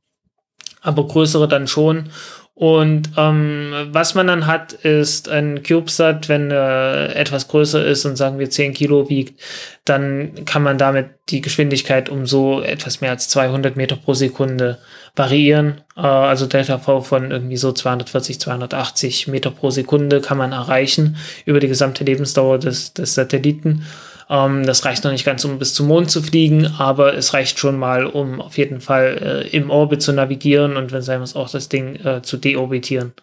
Aber 0.81 1.05
größere 1.05 1.47
dann 1.47 1.67
schon. 1.67 2.09
Und 2.57 3.09
ähm, 3.17 3.73
was 3.91 4.15
man 4.15 4.27
dann 4.27 4.47
hat, 4.47 4.71
ist 4.71 5.27
ein 5.27 5.61
CubeSat, 5.61 6.29
wenn 6.29 6.51
er 6.51 7.13
etwas 7.13 7.49
größer 7.49 7.85
ist 7.85 8.05
und 8.05 8.15
sagen 8.15 8.39
wir 8.39 8.49
10 8.49 8.73
Kilo 8.73 9.09
wiegt, 9.09 9.41
dann 9.83 10.45
kann 10.45 10.63
man 10.63 10.77
damit 10.77 11.09
die 11.27 11.41
Geschwindigkeit 11.41 12.07
um 12.07 12.25
so 12.25 12.61
etwas 12.61 13.01
mehr 13.01 13.11
als 13.11 13.27
200 13.27 13.75
Meter 13.75 13.97
pro 13.97 14.13
Sekunde 14.13 14.77
variieren. 15.17 15.81
Äh, 15.97 16.01
also 16.01 16.45
Delta 16.45 16.77
V 16.77 17.01
von 17.01 17.29
irgendwie 17.29 17.57
so 17.57 17.73
240, 17.73 18.39
280 18.39 19.27
Meter 19.27 19.51
pro 19.51 19.69
Sekunde 19.69 20.21
kann 20.21 20.37
man 20.37 20.53
erreichen 20.53 21.17
über 21.43 21.59
die 21.59 21.67
gesamte 21.67 22.05
Lebensdauer 22.05 22.57
des, 22.57 22.93
des 22.93 23.15
Satelliten. 23.15 23.85
Ähm, 24.29 24.65
das 24.65 24.85
reicht 24.85 25.03
noch 25.03 25.11
nicht 25.11 25.25
ganz, 25.25 25.45
um 25.45 25.59
bis 25.59 25.73
zum 25.73 25.87
Mond 25.87 26.09
zu 26.09 26.21
fliegen, 26.21 26.67
aber 26.77 27.13
es 27.15 27.33
reicht 27.33 27.59
schon 27.59 27.77
mal, 27.77 28.05
um 28.05 28.41
auf 28.41 28.57
jeden 28.57 28.81
Fall 28.81 29.45
äh, 29.45 29.55
im 29.55 29.69
Orbit 29.69 30.01
zu 30.01 30.13
navigieren 30.13 30.77
und 30.77 30.91
wenn 30.91 31.01
sein 31.01 31.19
muss, 31.19 31.35
auch 31.35 31.49
das 31.49 31.69
Ding 31.69 31.95
äh, 32.03 32.21
zu 32.21 32.37
deorbitieren. 32.37 33.13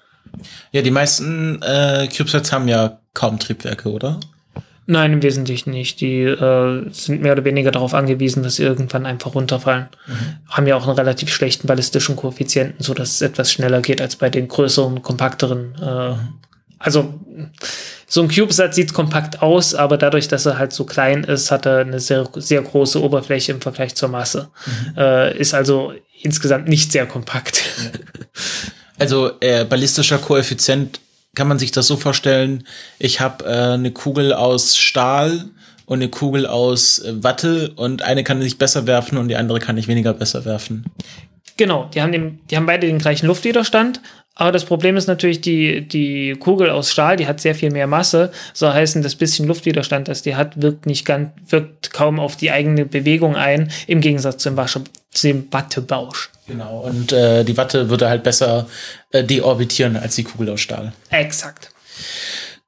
Ja, 0.70 0.82
die 0.82 0.90
meisten 0.90 1.60
äh, 1.62 2.08
CubeSats 2.08 2.52
haben 2.52 2.68
ja 2.68 2.98
kaum 3.14 3.38
Triebwerke, 3.38 3.90
oder? 3.90 4.20
Nein, 4.86 5.12
im 5.12 5.22
Wesentlichen 5.22 5.70
nicht. 5.70 6.00
Die 6.00 6.22
äh, 6.22 6.90
sind 6.90 7.22
mehr 7.22 7.32
oder 7.32 7.44
weniger 7.44 7.70
darauf 7.70 7.94
angewiesen, 7.94 8.42
dass 8.42 8.56
sie 8.56 8.64
irgendwann 8.64 9.06
einfach 9.06 9.34
runterfallen. 9.34 9.88
Mhm. 10.06 10.14
Haben 10.48 10.66
ja 10.66 10.76
auch 10.76 10.86
einen 10.86 10.96
relativ 10.96 11.32
schlechten 11.32 11.68
ballistischen 11.68 12.16
Koeffizienten, 12.16 12.82
so 12.82 12.92
dass 12.92 13.10
es 13.10 13.22
etwas 13.22 13.52
schneller 13.52 13.80
geht 13.80 14.00
als 14.00 14.16
bei 14.16 14.28
den 14.28 14.48
größeren, 14.48 15.02
kompakteren. 15.02 15.74
Äh, 15.80 16.10
mhm. 16.10 16.18
Also 16.78 17.14
so 18.12 18.20
ein 18.20 18.28
CubeSat 18.28 18.74
sieht 18.74 18.92
kompakt 18.92 19.40
aus, 19.40 19.74
aber 19.74 19.96
dadurch, 19.96 20.28
dass 20.28 20.44
er 20.44 20.58
halt 20.58 20.74
so 20.74 20.84
klein 20.84 21.24
ist, 21.24 21.50
hat 21.50 21.64
er 21.64 21.78
eine 21.78 21.98
sehr, 21.98 22.28
sehr 22.34 22.60
große 22.60 23.02
Oberfläche 23.02 23.52
im 23.52 23.62
Vergleich 23.62 23.94
zur 23.94 24.10
Masse. 24.10 24.50
Mhm. 24.66 24.98
Äh, 24.98 25.38
ist 25.38 25.54
also 25.54 25.94
insgesamt 26.20 26.68
nicht 26.68 26.92
sehr 26.92 27.06
kompakt. 27.06 27.62
Also 28.98 29.32
äh, 29.40 29.64
ballistischer 29.64 30.18
Koeffizient 30.18 31.00
kann 31.34 31.48
man 31.48 31.58
sich 31.58 31.72
das 31.72 31.86
so 31.86 31.96
vorstellen, 31.96 32.68
ich 32.98 33.20
habe 33.20 33.44
äh, 33.46 33.72
eine 33.72 33.90
Kugel 33.90 34.34
aus 34.34 34.76
Stahl 34.76 35.46
und 35.86 36.00
eine 36.00 36.10
Kugel 36.10 36.46
aus 36.46 36.98
äh, 36.98 37.24
Watte 37.24 37.72
und 37.74 38.02
eine 38.02 38.22
kann 38.22 38.40
sich 38.42 38.58
besser 38.58 38.86
werfen 38.86 39.16
und 39.16 39.28
die 39.28 39.36
andere 39.36 39.58
kann 39.58 39.74
nicht 39.74 39.88
weniger 39.88 40.12
besser 40.12 40.44
werfen. 40.44 40.84
Genau, 41.56 41.88
die 41.92 42.02
haben, 42.02 42.12
den, 42.12 42.40
die 42.50 42.56
haben 42.56 42.66
beide 42.66 42.86
den 42.86 42.98
gleichen 42.98 43.26
Luftwiderstand, 43.26 44.00
aber 44.34 44.50
das 44.50 44.64
Problem 44.64 44.96
ist 44.96 45.08
natürlich, 45.08 45.42
die, 45.42 45.86
die 45.86 46.34
Kugel 46.38 46.70
aus 46.70 46.90
Stahl, 46.90 47.16
die 47.16 47.26
hat 47.26 47.40
sehr 47.40 47.54
viel 47.54 47.70
mehr 47.70 47.86
Masse. 47.86 48.32
So 48.54 48.72
heißen, 48.72 49.02
das 49.02 49.14
bisschen 49.14 49.46
Luftwiderstand, 49.46 50.08
das 50.08 50.22
die 50.22 50.36
hat, 50.36 50.60
wirkt 50.60 50.86
nicht 50.86 51.04
ganz, 51.04 51.30
wirkt 51.48 51.92
kaum 51.92 52.18
auf 52.18 52.36
die 52.36 52.50
eigene 52.50 52.86
Bewegung 52.86 53.36
ein, 53.36 53.70
im 53.86 54.00
Gegensatz 54.00 54.42
zum, 54.42 54.56
Wasche, 54.56 54.82
zum 55.10 55.48
Wattebausch. 55.50 56.30
Genau, 56.46 56.80
und 56.80 57.12
äh, 57.12 57.44
die 57.44 57.56
Watte 57.56 57.90
würde 57.90 58.08
halt 58.08 58.22
besser 58.22 58.66
äh, 59.10 59.22
deorbitieren 59.22 59.96
als 59.96 60.14
die 60.14 60.24
Kugel 60.24 60.50
aus 60.50 60.60
Stahl. 60.60 60.92
Exakt. 61.10 61.70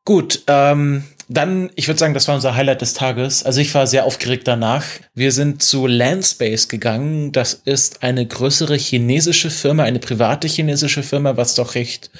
Gut, 0.04 0.42
ähm, 0.48 1.04
dann, 1.28 1.70
ich 1.74 1.88
würde 1.88 1.98
sagen, 1.98 2.14
das 2.14 2.28
war 2.28 2.34
unser 2.34 2.54
Highlight 2.54 2.80
des 2.80 2.94
Tages. 2.94 3.44
Also 3.44 3.60
ich 3.60 3.74
war 3.74 3.86
sehr 3.86 4.04
aufgeregt 4.04 4.46
danach. 4.46 4.84
Wir 5.14 5.32
sind 5.32 5.62
zu 5.62 5.86
Landspace 5.86 6.68
gegangen. 6.68 7.32
Das 7.32 7.54
ist 7.64 8.02
eine 8.02 8.26
größere 8.26 8.76
chinesische 8.76 9.50
Firma, 9.50 9.84
eine 9.84 9.98
private 9.98 10.48
chinesische 10.48 11.02
Firma, 11.02 11.36
was 11.36 11.54
doch 11.54 11.74
recht 11.74 12.10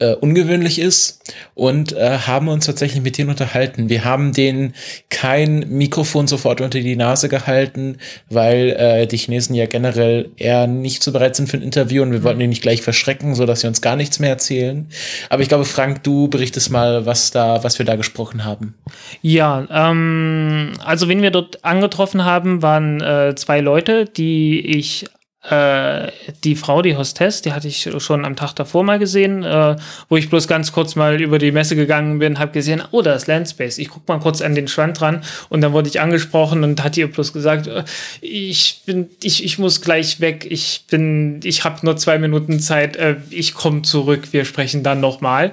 äh, 0.00 0.14
ungewöhnlich 0.14 0.78
ist 0.78 1.20
und 1.54 1.92
äh, 1.92 2.18
haben 2.26 2.48
uns 2.48 2.66
tatsächlich 2.66 3.02
mit 3.02 3.18
denen 3.18 3.30
unterhalten. 3.30 3.88
Wir 3.88 4.04
haben 4.04 4.32
denen 4.32 4.74
kein 5.10 5.66
Mikrofon 5.68 6.26
sofort 6.26 6.60
unter 6.60 6.80
die 6.80 6.96
Nase 6.96 7.28
gehalten, 7.28 7.98
weil 8.28 8.70
äh, 8.70 9.06
die 9.06 9.16
Chinesen 9.16 9.54
ja 9.54 9.66
generell 9.66 10.30
eher 10.36 10.66
nicht 10.66 11.02
so 11.02 11.12
bereit 11.12 11.36
sind 11.36 11.48
für 11.48 11.58
ein 11.58 11.62
Interview 11.62 12.02
und 12.02 12.12
wir 12.12 12.22
wollten 12.22 12.40
die 12.40 12.46
nicht 12.46 12.62
gleich 12.62 12.82
verschrecken, 12.82 13.34
so 13.34 13.46
sie 13.54 13.66
uns 13.66 13.80
gar 13.80 13.96
nichts 13.96 14.18
mehr 14.18 14.30
erzählen. 14.30 14.88
Aber 15.28 15.42
ich 15.42 15.48
glaube, 15.48 15.64
Frank, 15.64 16.02
du 16.02 16.28
berichtest 16.28 16.70
mal, 16.70 17.06
was 17.06 17.30
da, 17.30 17.62
was 17.62 17.78
wir 17.78 17.86
da 17.86 17.96
gesprochen 17.96 18.44
haben. 18.44 18.74
Ja, 19.22 19.66
ähm, 19.70 20.72
also 20.84 21.08
wen 21.08 21.22
wir 21.22 21.30
dort 21.30 21.64
angetroffen 21.64 22.24
haben, 22.24 22.62
waren 22.62 23.00
äh, 23.00 23.34
zwei 23.36 23.60
Leute, 23.60 24.06
die 24.06 24.60
ich 24.60 25.06
äh, 25.48 26.08
die 26.44 26.54
Frau, 26.54 26.82
die 26.82 26.96
Hostess, 26.96 27.40
die 27.40 27.52
hatte 27.52 27.68
ich 27.68 27.88
schon 27.98 28.24
am 28.24 28.36
Tag 28.36 28.52
davor 28.54 28.84
mal 28.84 28.98
gesehen, 28.98 29.42
äh, 29.42 29.76
wo 30.08 30.16
ich 30.16 30.28
bloß 30.28 30.46
ganz 30.48 30.72
kurz 30.72 30.96
mal 30.96 31.20
über 31.20 31.38
die 31.38 31.50
Messe 31.50 31.76
gegangen 31.76 32.18
bin, 32.18 32.38
habe 32.38 32.52
gesehen, 32.52 32.82
oh, 32.90 33.00
da 33.00 33.14
ist 33.14 33.26
Landspace. 33.26 33.78
Ich 33.78 33.88
guck 33.88 34.06
mal 34.06 34.20
kurz 34.20 34.42
an 34.42 34.54
den 34.54 34.68
Strand 34.68 35.00
dran 35.00 35.22
und 35.48 35.62
dann 35.62 35.72
wurde 35.72 35.88
ich 35.88 36.00
angesprochen 36.00 36.62
und 36.62 36.84
hat 36.84 36.96
ihr 36.96 37.10
bloß 37.10 37.32
gesagt, 37.32 37.66
äh, 37.68 37.84
ich 38.20 38.82
bin, 38.84 39.08
ich, 39.22 39.42
ich 39.44 39.58
muss 39.58 39.80
gleich 39.80 40.20
weg. 40.20 40.46
Ich 40.48 40.84
bin, 40.90 41.40
ich 41.42 41.64
habe 41.64 41.84
nur 41.84 41.96
zwei 41.96 42.18
Minuten 42.18 42.60
Zeit. 42.60 42.96
Äh, 42.96 43.16
ich 43.30 43.54
komme 43.54 43.82
zurück. 43.82 44.28
Wir 44.32 44.44
sprechen 44.44 44.82
dann 44.82 45.00
noch 45.00 45.20
mal. 45.22 45.52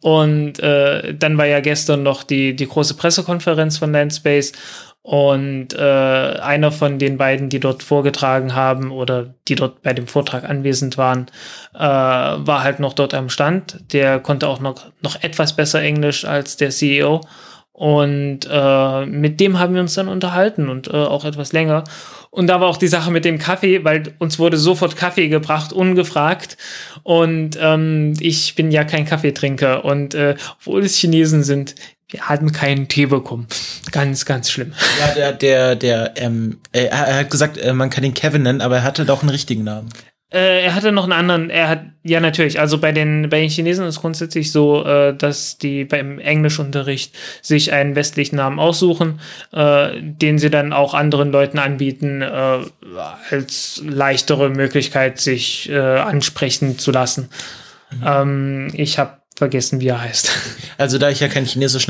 Und 0.00 0.60
äh, 0.60 1.14
dann 1.14 1.36
war 1.36 1.46
ja 1.46 1.60
gestern 1.60 2.02
noch 2.02 2.22
die 2.22 2.56
die 2.56 2.66
große 2.66 2.94
Pressekonferenz 2.94 3.78
von 3.78 3.92
Landspace 3.92 4.52
und 5.06 5.68
äh, 5.72 5.80
einer 5.80 6.72
von 6.72 6.98
den 6.98 7.16
beiden, 7.16 7.48
die 7.48 7.60
dort 7.60 7.84
vorgetragen 7.84 8.56
haben 8.56 8.90
oder 8.90 9.34
die 9.46 9.54
dort 9.54 9.80
bei 9.82 9.92
dem 9.92 10.08
Vortrag 10.08 10.42
anwesend 10.42 10.98
waren, 10.98 11.26
äh, 11.74 11.78
war 11.78 12.64
halt 12.64 12.80
noch 12.80 12.92
dort 12.92 13.14
am 13.14 13.28
Stand. 13.28 13.78
Der 13.92 14.18
konnte 14.18 14.48
auch 14.48 14.58
noch, 14.58 14.86
noch 15.02 15.22
etwas 15.22 15.54
besser 15.54 15.80
Englisch 15.80 16.24
als 16.24 16.56
der 16.56 16.70
CEO. 16.70 17.20
Und 17.70 18.48
äh, 18.50 19.06
mit 19.06 19.38
dem 19.38 19.60
haben 19.60 19.74
wir 19.74 19.80
uns 19.80 19.94
dann 19.94 20.08
unterhalten 20.08 20.68
und 20.68 20.88
äh, 20.88 20.96
auch 20.96 21.24
etwas 21.24 21.52
länger. 21.52 21.84
Und 22.30 22.48
da 22.48 22.60
war 22.60 22.66
auch 22.66 22.76
die 22.76 22.88
Sache 22.88 23.12
mit 23.12 23.24
dem 23.24 23.38
Kaffee, 23.38 23.84
weil 23.84 24.14
uns 24.18 24.40
wurde 24.40 24.56
sofort 24.56 24.96
Kaffee 24.96 25.28
gebracht, 25.28 25.72
ungefragt. 25.72 26.56
Und 27.04 27.56
ähm, 27.60 28.14
ich 28.18 28.56
bin 28.56 28.72
ja 28.72 28.82
kein 28.82 29.04
Kaffeetrinker. 29.04 29.84
Und 29.84 30.14
äh, 30.14 30.34
obwohl 30.58 30.82
es 30.82 30.96
Chinesen 30.96 31.44
sind, 31.44 31.76
wir 32.10 32.20
hatten 32.20 32.52
keinen 32.52 32.88
Tee 32.88 33.06
bekommen. 33.06 33.46
Ganz, 33.90 34.24
ganz 34.24 34.50
schlimm. 34.50 34.72
Ja, 35.00 35.14
der, 35.14 35.32
der, 35.32 35.76
der, 35.76 36.14
ähm, 36.16 36.58
er, 36.72 36.90
er 36.90 37.16
hat 37.18 37.30
gesagt, 37.30 37.58
äh, 37.58 37.72
man 37.72 37.90
kann 37.90 38.04
ihn 38.04 38.14
Kevin 38.14 38.42
nennen, 38.42 38.60
aber 38.60 38.76
er 38.76 38.82
hatte 38.84 39.04
doch 39.04 39.22
einen 39.22 39.30
richtigen 39.30 39.64
Namen. 39.64 39.88
Äh, 40.32 40.64
er 40.64 40.74
hatte 40.74 40.90
noch 40.90 41.04
einen 41.04 41.12
anderen, 41.12 41.50
er 41.50 41.68
hat, 41.68 41.84
ja 42.02 42.18
natürlich, 42.18 42.58
also 42.58 42.78
bei 42.78 42.90
den, 42.90 43.28
bei 43.30 43.40
den 43.40 43.48
Chinesen 43.48 43.84
ist 43.86 43.96
es 43.96 44.00
grundsätzlich 44.00 44.50
so, 44.50 44.84
äh, 44.84 45.16
dass 45.16 45.56
die 45.56 45.84
beim 45.84 46.18
Englischunterricht 46.18 47.14
sich 47.42 47.72
einen 47.72 47.94
westlichen 47.94 48.36
Namen 48.36 48.58
aussuchen, 48.58 49.20
äh, 49.52 50.00
den 50.00 50.38
sie 50.38 50.50
dann 50.50 50.72
auch 50.72 50.94
anderen 50.94 51.30
Leuten 51.30 51.60
anbieten, 51.60 52.22
äh, 52.22 52.58
als 53.30 53.80
leichtere 53.84 54.50
Möglichkeit, 54.50 55.20
sich 55.20 55.68
äh, 55.70 55.78
ansprechen 55.78 56.76
zu 56.78 56.90
lassen. 56.90 57.28
Mhm. 57.92 58.04
Ähm, 58.04 58.68
ich 58.74 58.98
habe 58.98 59.18
vergessen, 59.36 59.80
wie 59.80 59.88
er 59.88 60.00
heißt. 60.00 60.30
Also 60.78 60.98
da 60.98 61.08
ich 61.08 61.20
ja 61.20 61.28
kein 61.28 61.46
Chinesisch 61.46 61.86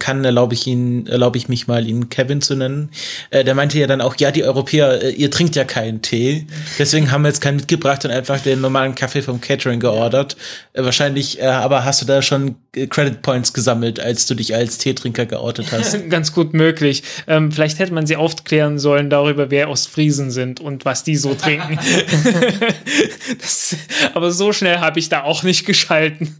kann, 0.00 0.24
erlaube 0.24 0.52
ich 0.52 0.66
ihn, 0.66 1.06
erlaube 1.06 1.38
ich 1.38 1.48
mich 1.48 1.68
mal, 1.68 1.86
ihn 1.86 2.08
Kevin 2.08 2.40
zu 2.40 2.56
nennen. 2.56 2.90
Äh, 3.30 3.44
der 3.44 3.54
meinte 3.54 3.78
ja 3.78 3.86
dann 3.86 4.00
auch, 4.00 4.16
ja, 4.16 4.32
die 4.32 4.42
Europäer, 4.42 5.02
äh, 5.02 5.10
ihr 5.10 5.30
trinkt 5.30 5.54
ja 5.54 5.62
keinen 5.62 6.02
Tee, 6.02 6.44
deswegen 6.80 7.12
haben 7.12 7.22
wir 7.22 7.28
jetzt 7.28 7.40
keinen 7.40 7.58
mitgebracht 7.58 8.04
und 8.04 8.10
einfach 8.10 8.40
den 8.40 8.60
normalen 8.60 8.96
Kaffee 8.96 9.22
vom 9.22 9.40
Catering 9.40 9.78
geordert. 9.78 10.36
Äh, 10.72 10.82
wahrscheinlich, 10.82 11.40
äh, 11.40 11.44
aber 11.44 11.84
hast 11.84 12.02
du 12.02 12.06
da 12.06 12.22
schon 12.22 12.56
Credit 12.72 13.22
Points 13.22 13.54
gesammelt, 13.54 13.98
als 13.98 14.26
du 14.26 14.34
dich 14.34 14.54
als 14.54 14.78
Teetrinker 14.78 15.24
geoutet 15.24 15.72
hast? 15.72 16.08
Ganz 16.10 16.32
gut 16.32 16.52
möglich. 16.52 17.02
Ähm, 17.26 17.50
vielleicht 17.50 17.78
hätte 17.78 17.94
man 17.94 18.06
sie 18.06 18.16
aufklären 18.16 18.78
sollen 18.78 19.08
darüber, 19.08 19.50
wer 19.50 19.70
Ostfriesen 19.70 20.30
sind 20.30 20.60
und 20.60 20.84
was 20.84 21.02
die 21.02 21.16
so 21.16 21.34
trinken. 21.34 21.78
das, 23.40 23.76
aber 24.12 24.30
so 24.30 24.52
schnell 24.52 24.78
habe 24.78 24.98
ich 24.98 25.08
da 25.08 25.22
auch 25.22 25.42
nicht 25.42 25.64
geschalten 25.64 26.36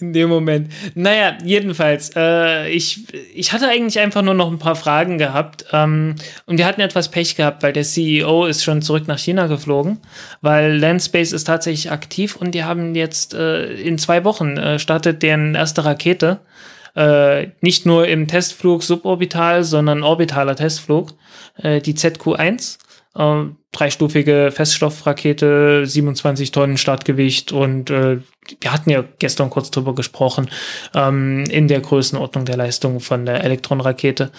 in 0.00 0.12
dem 0.12 0.28
Moment. 0.28 0.72
Naja, 0.94 1.38
jedenfalls, 1.44 2.10
äh, 2.16 2.68
ich, 2.70 3.04
ich 3.34 3.52
hatte 3.52 3.68
eigentlich 3.68 4.00
einfach 4.00 4.22
nur 4.22 4.34
noch 4.34 4.50
ein 4.50 4.58
paar 4.58 4.76
Fragen 4.76 5.16
gehabt. 5.16 5.64
Ähm, 5.72 6.16
und 6.46 6.58
wir 6.58 6.66
hatten 6.66 6.80
etwas 6.80 7.10
Pech 7.10 7.36
gehabt, 7.36 7.62
weil 7.62 7.72
der 7.72 7.84
CEO 7.84 8.46
ist 8.46 8.64
schon 8.64 8.82
zurück 8.82 9.06
nach 9.06 9.18
China 9.18 9.46
geflogen, 9.46 9.98
weil 10.40 10.76
Landspace 10.76 11.32
ist 11.32 11.44
tatsächlich 11.44 11.92
aktiv 11.92 12.34
und 12.34 12.52
die 12.52 12.64
haben 12.64 12.96
jetzt 12.96 13.34
äh, 13.34 13.72
in 13.74 13.98
zwei 13.98 14.24
Wochen 14.24 14.56
äh, 14.56 14.78
startet 14.78 15.22
deren 15.22 15.54
erste 15.68 15.84
Rakete. 15.84 16.40
Äh, 16.96 17.48
nicht 17.60 17.84
nur 17.84 18.08
im 18.08 18.26
Testflug 18.26 18.82
suborbital, 18.82 19.62
sondern 19.62 20.02
orbitaler 20.02 20.56
Testflug, 20.56 21.12
äh, 21.56 21.80
die 21.80 21.94
ZQ-1 21.94 22.78
äh, 23.14 23.44
dreistufige 23.72 24.50
Feststoffrakete, 24.50 25.84
27 25.84 26.50
Tonnen 26.52 26.78
Startgewicht 26.78 27.52
und 27.52 27.90
äh, 27.90 28.18
wir 28.60 28.72
hatten 28.72 28.88
ja 28.88 29.04
gestern 29.18 29.50
kurz 29.50 29.70
drüber 29.70 29.94
gesprochen, 29.94 30.48
ähm, 30.94 31.44
in 31.50 31.68
der 31.68 31.80
Größenordnung 31.80 32.46
der 32.46 32.56
Leistung 32.56 33.00
von 33.00 33.26
der 33.26 33.44
Elektronrakete. 33.44 34.30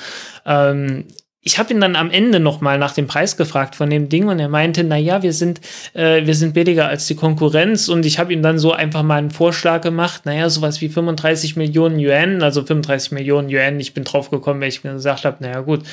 Ähm, 0.48 1.06
ich 1.42 1.58
habe 1.58 1.74
ihn 1.74 1.80
dann 1.80 1.96
am 1.96 2.12
Ende 2.12 2.40
noch 2.40 2.60
mal 2.60 2.78
nach 2.78 2.94
dem 2.94 3.08
Preis 3.08 3.38
gefragt 3.38 3.76
von 3.76 3.90
dem 3.90 4.10
Ding 4.10 4.28
und 4.28 4.40
er 4.40 4.50
meinte, 4.50 4.84
na 4.84 4.98
ja, 4.98 5.24
wir 5.24 5.32
sind 5.32 5.62
äh, 5.94 6.26
wir 6.26 6.36
sind 6.36 6.54
billiger 6.54 6.88
als 6.88 7.08
die 7.08 7.16
Konkurrenz 7.16 7.88
und 7.88 8.06
ich 8.06 8.20
habe 8.20 8.34
ihm 8.34 8.42
dann 8.42 8.60
so 8.60 8.74
einfach 8.74 9.04
mal 9.04 9.18
einen 9.18 9.32
Vorschlag 9.32 9.82
gemacht, 9.82 10.26
naja, 10.26 10.50
sowas 10.50 10.82
wie 10.82 10.90
35 10.90 11.56
Millionen 11.56 11.98
Yuan, 11.98 12.44
also 12.44 12.64
35 12.64 13.12
Millionen 13.14 13.50
Yuan. 13.50 13.80
Ich 13.80 13.94
bin 13.94 14.04
drauf 14.04 14.30
gekommen, 14.30 14.60
weil 14.60 14.68
ich 14.68 14.84
mir 14.84 14.94
gesagt 14.94 15.24
habe, 15.24 15.38
naja 15.40 15.62
gut, 15.62 15.84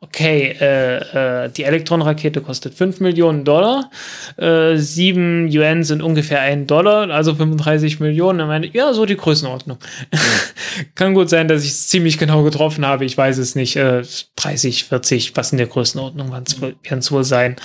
okay, 0.00 0.56
äh, 0.60 1.44
äh, 1.44 1.50
die 1.50 1.64
Elektron-Rakete 1.64 2.40
kostet 2.40 2.74
5 2.74 3.00
Millionen 3.00 3.44
Dollar, 3.44 3.90
äh, 4.36 4.76
7 4.76 5.48
Yuan 5.48 5.82
sind 5.82 6.02
ungefähr 6.02 6.40
1 6.40 6.66
Dollar, 6.66 7.10
also 7.10 7.34
35 7.34 7.98
Millionen. 7.98 8.40
Er 8.40 8.46
meinte, 8.46 8.68
ja, 8.72 8.92
so 8.92 9.06
die 9.06 9.16
Größenordnung. 9.16 9.78
Ja. 10.12 10.20
Kann 10.94 11.14
gut 11.14 11.28
sein, 11.28 11.48
dass 11.48 11.64
ich 11.64 11.70
es 11.70 11.88
ziemlich 11.88 12.18
genau 12.18 12.42
getroffen 12.44 12.86
habe, 12.86 13.04
ich 13.04 13.16
weiß 13.16 13.38
es 13.38 13.54
nicht. 13.54 13.76
Äh, 13.76 14.02
30, 14.36 14.84
40, 14.84 15.36
was 15.36 15.52
in 15.52 15.58
der 15.58 15.66
Größenordnung 15.66 16.30
werden 16.30 16.98
es 16.98 17.12
wohl 17.12 17.24
sein. 17.24 17.56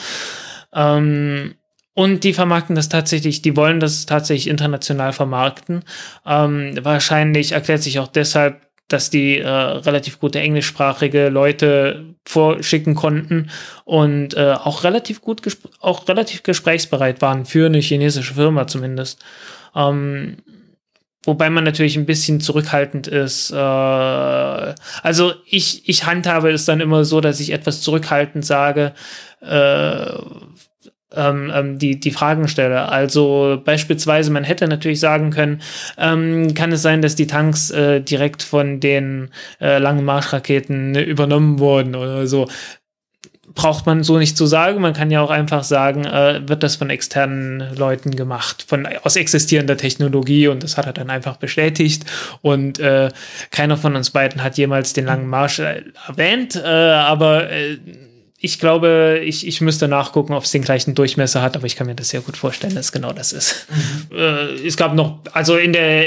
Ähm, 0.73 1.55
und 1.95 2.23
die 2.23 2.33
vermarkten 2.33 2.75
das 2.75 2.89
tatsächlich, 2.89 3.43
die 3.43 3.55
wollen 3.55 3.79
das 3.79 4.07
tatsächlich 4.07 4.47
international 4.47 5.13
vermarkten. 5.13 5.83
Ähm, 6.25 6.73
wahrscheinlich 6.81 7.51
erklärt 7.51 7.83
sich 7.83 7.99
auch 7.99 8.07
deshalb, 8.07 8.61
dass 8.87 9.09
die 9.09 9.39
äh, 9.39 9.47
relativ 9.47 10.19
gute 10.19 10.39
englischsprachige 10.39 11.29
Leute 11.29 12.15
vorschicken 12.25 12.95
konnten 12.95 13.49
und 13.85 14.35
äh, 14.35 14.53
auch 14.53 14.83
relativ 14.83 15.21
gut, 15.21 15.41
auch 15.79 16.07
relativ 16.07 16.43
gesprächsbereit 16.43 17.21
waren 17.21 17.45
für 17.45 17.65
eine 17.65 17.79
chinesische 17.79 18.35
Firma 18.35 18.67
zumindest. 18.67 19.23
Ähm, 19.75 20.37
wobei 21.25 21.49
man 21.49 21.63
natürlich 21.63 21.95
ein 21.97 22.05
bisschen 22.05 22.39
zurückhaltend 22.41 23.07
ist. 23.07 23.51
Äh, 23.51 23.55
also 23.55 25.33
ich, 25.45 25.87
ich 25.87 26.05
handhabe 26.05 26.51
es 26.51 26.65
dann 26.65 26.81
immer 26.81 27.05
so, 27.05 27.21
dass 27.21 27.39
ich 27.39 27.51
etwas 27.51 27.81
zurückhaltend 27.81 28.45
sage, 28.45 28.93
äh, 29.41 30.11
ähm, 31.15 31.51
ähm, 31.53 31.79
die, 31.79 31.99
die 31.99 32.11
Fragen 32.11 32.47
stelle. 32.47 32.89
Also 32.89 33.61
beispielsweise, 33.63 34.31
man 34.31 34.43
hätte 34.43 34.67
natürlich 34.67 34.99
sagen 34.99 35.31
können, 35.31 35.61
ähm, 35.97 36.53
kann 36.53 36.71
es 36.71 36.81
sein, 36.81 37.01
dass 37.01 37.15
die 37.15 37.27
Tanks 37.27 37.71
äh, 37.71 38.01
direkt 38.01 38.43
von 38.43 38.79
den 38.79 39.29
äh, 39.61 39.77
langen 39.79 40.05
Marschraketen 40.05 40.95
übernommen 40.95 41.59
wurden 41.59 41.95
oder 41.95 42.27
so. 42.27 42.47
Braucht 43.55 43.85
man 43.85 44.03
so 44.03 44.17
nicht 44.17 44.35
zu 44.35 44.47
sagen. 44.47 44.81
Man 44.81 44.93
kann 44.93 45.11
ja 45.11 45.21
auch 45.21 45.29
einfach 45.29 45.63
sagen, 45.63 46.05
äh, 46.05 46.41
wird 46.47 46.63
das 46.63 46.75
von 46.75 46.89
externen 46.89 47.75
Leuten 47.75 48.15
gemacht, 48.15 48.65
von 48.67 48.87
aus 49.03 49.15
existierender 49.15 49.77
Technologie 49.77 50.47
und 50.47 50.63
das 50.63 50.75
hat 50.75 50.87
er 50.87 50.93
dann 50.93 51.11
einfach 51.11 51.37
bestätigt. 51.37 52.03
Und 52.41 52.79
äh, 52.79 53.09
keiner 53.51 53.77
von 53.77 53.95
uns 53.95 54.09
beiden 54.09 54.43
hat 54.43 54.57
jemals 54.57 54.93
den 54.93 55.05
langen 55.05 55.27
Marsch 55.27 55.59
äh, 55.59 55.83
erwähnt, 56.07 56.55
äh, 56.55 56.67
aber 56.67 57.51
äh, 57.51 57.77
ich 58.43 58.59
glaube, 58.59 59.21
ich, 59.23 59.47
ich 59.47 59.61
müsste 59.61 59.87
nachgucken, 59.87 60.33
ob 60.33 60.43
es 60.43 60.51
den 60.51 60.63
gleichen 60.63 60.95
Durchmesser 60.95 61.41
hat, 61.41 61.55
aber 61.55 61.65
ich 61.65 61.77
kann 61.77 61.87
mir 61.87 61.95
das 61.95 62.09
sehr 62.09 62.19
gut 62.19 62.35
vorstellen, 62.35 62.75
dass 62.75 62.91
genau 62.91 63.13
das 63.13 63.31
ist. 63.31 63.67
Mhm. 63.69 64.17
Äh, 64.17 64.67
es 64.67 64.75
gab 64.75 64.95
noch, 64.95 65.19
also 65.31 65.55
in 65.55 65.71
der 65.71 66.05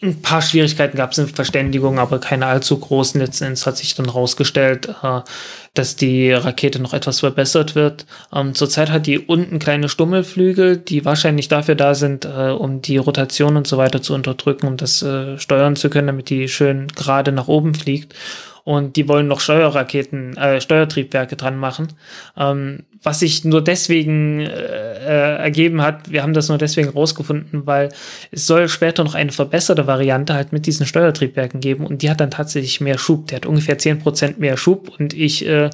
ein 0.00 0.22
paar 0.22 0.40
Schwierigkeiten 0.40 0.96
gab 0.96 1.12
es 1.12 1.18
in 1.18 1.26
Verständigung, 1.26 1.98
aber 1.98 2.20
keine 2.20 2.46
allzu 2.46 2.78
großen. 2.78 3.20
Letzten 3.20 3.44
Endes 3.44 3.66
hat 3.66 3.76
sich 3.76 3.96
dann 3.96 4.08
rausgestellt, 4.08 4.88
äh, 5.02 5.20
dass 5.74 5.96
die 5.96 6.30
Rakete 6.30 6.80
noch 6.80 6.94
etwas 6.94 7.20
verbessert 7.20 7.74
wird. 7.74 8.06
Ähm, 8.32 8.54
zurzeit 8.54 8.90
hat 8.90 9.08
die 9.08 9.18
unten 9.18 9.58
kleine 9.58 9.88
Stummelflügel, 9.88 10.76
die 10.76 11.04
wahrscheinlich 11.04 11.48
dafür 11.48 11.74
da 11.74 11.96
sind, 11.96 12.24
äh, 12.24 12.50
um 12.50 12.82
die 12.82 12.98
Rotation 12.98 13.56
und 13.56 13.66
so 13.66 13.78
weiter 13.78 14.00
zu 14.00 14.14
unterdrücken, 14.14 14.68
um 14.68 14.76
das 14.76 15.02
äh, 15.02 15.38
steuern 15.40 15.74
zu 15.74 15.90
können, 15.90 16.06
damit 16.06 16.30
die 16.30 16.48
schön 16.48 16.86
gerade 16.86 17.32
nach 17.32 17.48
oben 17.48 17.74
fliegt 17.74 18.14
und 18.64 18.96
die 18.96 19.08
wollen 19.08 19.26
noch 19.26 19.40
Steuerraketen, 19.40 20.36
äh, 20.36 20.60
Steuertriebwerke 20.60 21.36
dran 21.36 21.56
machen. 21.56 21.88
Ähm, 22.36 22.84
was 23.02 23.18
sich 23.18 23.44
nur 23.44 23.62
deswegen 23.62 24.40
äh, 24.40 24.46
äh, 24.46 25.36
ergeben 25.38 25.82
hat, 25.82 26.10
wir 26.10 26.22
haben 26.22 26.34
das 26.34 26.48
nur 26.48 26.58
deswegen 26.58 26.90
rausgefunden, 26.90 27.66
weil 27.66 27.88
es 28.30 28.46
soll 28.46 28.68
später 28.68 29.02
noch 29.02 29.14
eine 29.16 29.32
verbesserte 29.32 29.86
Variante 29.86 30.34
halt 30.34 30.52
mit 30.52 30.66
diesen 30.66 30.86
Steuertriebwerken 30.86 31.60
geben 31.60 31.84
und 31.84 32.02
die 32.02 32.10
hat 32.10 32.20
dann 32.20 32.30
tatsächlich 32.30 32.80
mehr 32.80 32.98
Schub. 32.98 33.26
Der 33.28 33.36
hat 33.36 33.46
ungefähr 33.46 33.78
zehn 33.78 33.98
Prozent 33.98 34.38
mehr 34.38 34.56
Schub 34.56 34.92
und 34.98 35.14
ich 35.14 35.46
äh, 35.46 35.70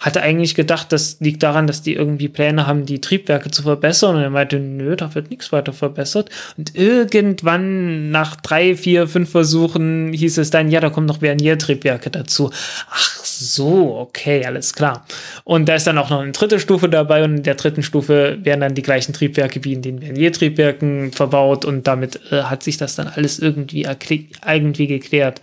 hatte 0.00 0.22
eigentlich 0.22 0.54
gedacht, 0.54 0.92
das 0.92 1.16
liegt 1.18 1.42
daran, 1.42 1.66
dass 1.66 1.82
die 1.82 1.94
irgendwie 1.94 2.28
Pläne 2.28 2.68
haben, 2.68 2.86
die 2.86 3.00
Triebwerke 3.00 3.50
zu 3.50 3.62
verbessern. 3.62 4.14
Und 4.14 4.22
er 4.22 4.30
meinte, 4.30 4.60
nö, 4.60 4.94
da 4.94 5.14
wird 5.16 5.30
nichts 5.30 5.50
weiter 5.50 5.72
verbessert. 5.72 6.30
Und 6.56 6.76
irgendwann 6.76 8.12
nach 8.12 8.36
drei, 8.36 8.76
vier, 8.76 9.08
fünf 9.08 9.30
Versuchen 9.30 10.12
hieß 10.12 10.38
es 10.38 10.50
dann, 10.50 10.70
ja, 10.70 10.78
da 10.78 10.90
kommen 10.90 11.06
noch 11.06 11.18
Vernier-Triebwerke 11.18 12.10
dazu. 12.10 12.50
Ach 12.90 13.24
so, 13.24 13.96
okay, 13.98 14.44
alles 14.46 14.72
klar. 14.72 15.04
Und 15.42 15.68
da 15.68 15.74
ist 15.74 15.86
dann 15.88 15.98
auch 15.98 16.10
noch 16.10 16.20
eine 16.20 16.32
dritte 16.32 16.60
Stufe 16.60 16.88
dabei 16.88 17.24
und 17.24 17.38
in 17.38 17.42
der 17.42 17.56
dritten 17.56 17.82
Stufe 17.82 18.38
werden 18.42 18.60
dann 18.60 18.74
die 18.74 18.82
gleichen 18.82 19.12
Triebwerke 19.12 19.64
wie 19.64 19.72
in 19.72 19.82
den 19.82 20.00
Vernier-Triebwerken 20.00 21.12
verbaut 21.12 21.64
und 21.64 21.88
damit 21.88 22.20
äh, 22.30 22.42
hat 22.42 22.62
sich 22.62 22.76
das 22.76 22.94
dann 22.94 23.08
alles 23.08 23.40
irgendwie, 23.40 23.86
irgendwie 24.46 24.86
geklärt. 24.86 25.40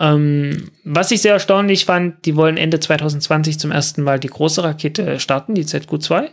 Ähm, 0.00 0.70
was 0.82 1.10
ich 1.10 1.20
sehr 1.20 1.34
erstaunlich 1.34 1.84
fand, 1.84 2.24
die 2.24 2.34
wollen 2.34 2.56
Ende 2.56 2.80
2020 2.80 3.58
zum 3.58 3.70
ersten 3.70 4.02
Mal 4.02 4.18
die 4.18 4.28
große 4.28 4.64
Rakete 4.64 5.20
starten, 5.20 5.54
die 5.54 5.64
ZQ-2. 5.64 6.30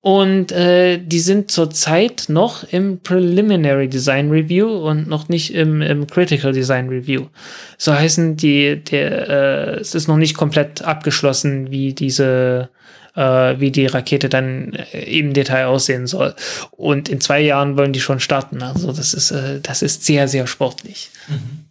Und 0.00 0.52
äh, 0.52 0.98
die 0.98 1.18
sind 1.18 1.50
zurzeit 1.50 2.26
noch 2.28 2.64
im 2.72 3.00
Preliminary 3.00 3.88
Design 3.88 4.30
Review 4.30 4.68
und 4.68 5.08
noch 5.08 5.28
nicht 5.28 5.54
im, 5.54 5.82
im 5.82 6.06
Critical 6.06 6.52
Design 6.52 6.88
Review. 6.88 7.26
So 7.76 7.92
heißen 7.92 8.36
die, 8.36 8.82
der, 8.84 9.28
äh, 9.28 9.80
es 9.80 9.94
ist 9.94 10.06
noch 10.06 10.16
nicht 10.16 10.36
komplett 10.36 10.82
abgeschlossen, 10.82 11.72
wie 11.72 11.92
diese, 11.92 12.68
äh, 13.16 13.54
wie 13.58 13.72
die 13.72 13.86
Rakete 13.86 14.28
dann 14.28 14.74
äh, 14.92 15.18
im 15.18 15.32
Detail 15.32 15.66
aussehen 15.66 16.06
soll. 16.06 16.34
Und 16.70 17.08
in 17.08 17.20
zwei 17.20 17.40
Jahren 17.40 17.76
wollen 17.76 17.92
die 17.92 18.00
schon 18.00 18.20
starten. 18.20 18.62
Also 18.62 18.92
das 18.92 19.12
ist, 19.12 19.32
äh, 19.32 19.60
das 19.60 19.82
ist 19.82 20.04
sehr, 20.04 20.28
sehr 20.28 20.46
sportlich. 20.46 21.10
Mhm. 21.26 21.65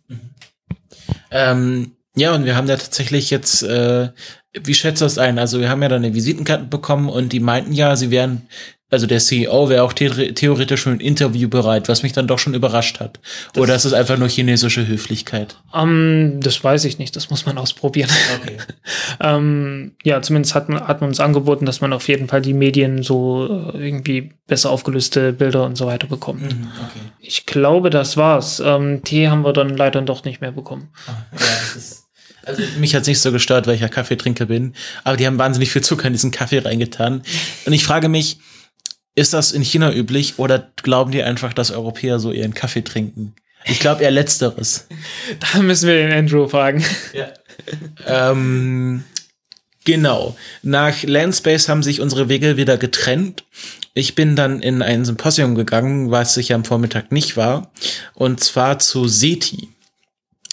Ähm, 1.36 1.98
ja, 2.16 2.34
und 2.34 2.46
wir 2.46 2.56
haben 2.56 2.68
da 2.68 2.78
tatsächlich 2.78 3.30
jetzt, 3.30 3.62
äh, 3.62 4.10
wie 4.54 4.74
schätzt 4.74 5.02
du 5.02 5.06
das 5.06 5.18
ein? 5.18 5.38
Also 5.38 5.60
wir 5.60 5.70
haben 5.70 5.82
ja 5.82 5.90
dann 5.90 6.06
eine 6.06 6.14
Visitenkarte 6.14 6.64
bekommen 6.64 7.10
und 7.10 7.34
die 7.34 7.42
meinten 7.42 7.74
ja, 7.74 7.98
sie 7.98 8.10
wären, 8.10 8.48
also 8.92 9.08
der 9.08 9.20
CEO 9.20 9.68
wäre 9.68 9.84
auch 9.84 9.94
the 9.98 10.34
theoretisch 10.34 10.84
für 10.84 10.92
ein 10.92 11.00
Interview 11.00 11.50
bereit, 11.50 11.90
was 11.90 12.04
mich 12.04 12.14
dann 12.14 12.28
doch 12.28 12.38
schon 12.38 12.54
überrascht 12.54 13.00
hat. 13.00 13.20
Das 13.54 13.64
Oder 13.64 13.76
ist 13.76 13.86
es 13.86 13.94
einfach 13.94 14.18
nur 14.18 14.30
chinesische 14.30 14.88
Höflichkeit? 14.88 15.56
Um, 15.72 15.90
ähm, 15.90 16.42
das 16.42 16.64
weiß 16.64 16.86
ich 16.86 17.00
nicht, 17.00 17.16
das 17.16 17.32
muss 17.32 17.48
man 17.48 17.58
ausprobieren. 17.58 18.12
Okay. 18.40 18.58
ähm, 19.20 19.94
ja, 20.04 20.22
zumindest 20.22 20.54
hat 20.54 20.70
man, 20.70 20.88
hat 20.88 21.02
man 21.02 21.10
uns 21.10 21.20
angeboten, 21.20 21.66
dass 21.66 21.82
man 21.82 21.94
auf 21.94 22.08
jeden 22.08 22.28
Fall 22.28 22.42
die 22.42 22.54
Medien 22.54 23.02
so 23.02 23.72
äh, 23.74 23.88
irgendwie 23.88 24.34
besser 24.46 24.70
aufgelöste 24.70 25.34
Bilder 25.34 25.66
und 25.66 25.76
so 25.76 25.88
weiter 25.88 26.06
bekommt. 26.06 26.44
Mhm, 26.44 26.68
okay. 26.78 27.12
Ich 27.20 27.48
glaube, 27.48 27.90
das 27.90 28.18
war's. 28.18 28.62
Ähm, 28.64 29.02
Tee 29.04 29.30
haben 29.30 29.44
wir 29.44 29.54
dann 29.54 29.76
leider 29.76 30.04
doch 30.04 30.24
nicht 30.26 30.42
mehr 30.42 30.52
bekommen. 30.52 30.90
Ah, 31.08 31.26
ja, 31.34 31.82
also 32.46 32.62
mich 32.78 32.94
hat's 32.94 33.08
nicht 33.08 33.20
so 33.20 33.32
gestört, 33.32 33.66
weil 33.66 33.74
ich 33.74 33.82
ja 33.82 33.88
Kaffeetrinker 33.88 34.46
bin, 34.46 34.76
aber 35.04 35.18
die 35.18 35.26
haben 35.26 35.40
wahnsinnig 35.40 35.72
viel 35.72 35.82
Zucker 35.82 36.06
in 36.06 36.14
diesen 36.14 36.30
Kaffee 36.30 36.60
reingetan. 36.60 37.24
Und 37.66 37.74
ich 37.74 37.84
frage 37.84 38.08
mich, 38.08 38.38
ist 39.16 39.34
das 39.34 39.52
in 39.52 39.64
China 39.64 39.94
üblich 39.94 40.38
oder 40.38 40.72
glauben 40.84 41.12
die 41.12 41.24
einfach, 41.24 41.54
dass 41.54 41.72
Europäer 41.72 42.20
so 42.20 42.32
ihren 42.32 42.54
Kaffee 42.54 42.84
trinken? 42.84 43.34
Ich 43.66 43.80
glaube 43.80 44.04
eher 44.04 44.12
letzteres. 44.12 44.88
Da 45.54 45.60
müssen 45.60 45.88
wir 45.88 45.96
den 45.96 46.12
Andrew 46.12 46.48
fragen. 46.48 46.84
Ja. 47.14 47.30
ähm, 48.06 49.04
genau. 49.84 50.38
Nach 50.62 51.02
Landspace 51.02 51.68
haben 51.70 51.82
sich 51.82 52.00
unsere 52.00 52.30
Wege 52.30 52.58
wieder 52.58 52.78
getrennt. 52.78 53.44
Ich 53.94 54.14
bin 54.14 54.36
dann 54.36 54.62
in 54.62 54.82
ein 54.82 55.06
Symposium 55.06 55.56
gegangen, 55.56 56.12
was 56.12 56.38
ich 56.38 56.54
am 56.54 56.66
Vormittag 56.66 57.12
nicht 57.12 57.38
war. 57.38 57.72
Und 58.14 58.44
zwar 58.44 58.78
zu 58.80 59.08
SETI. 59.08 59.70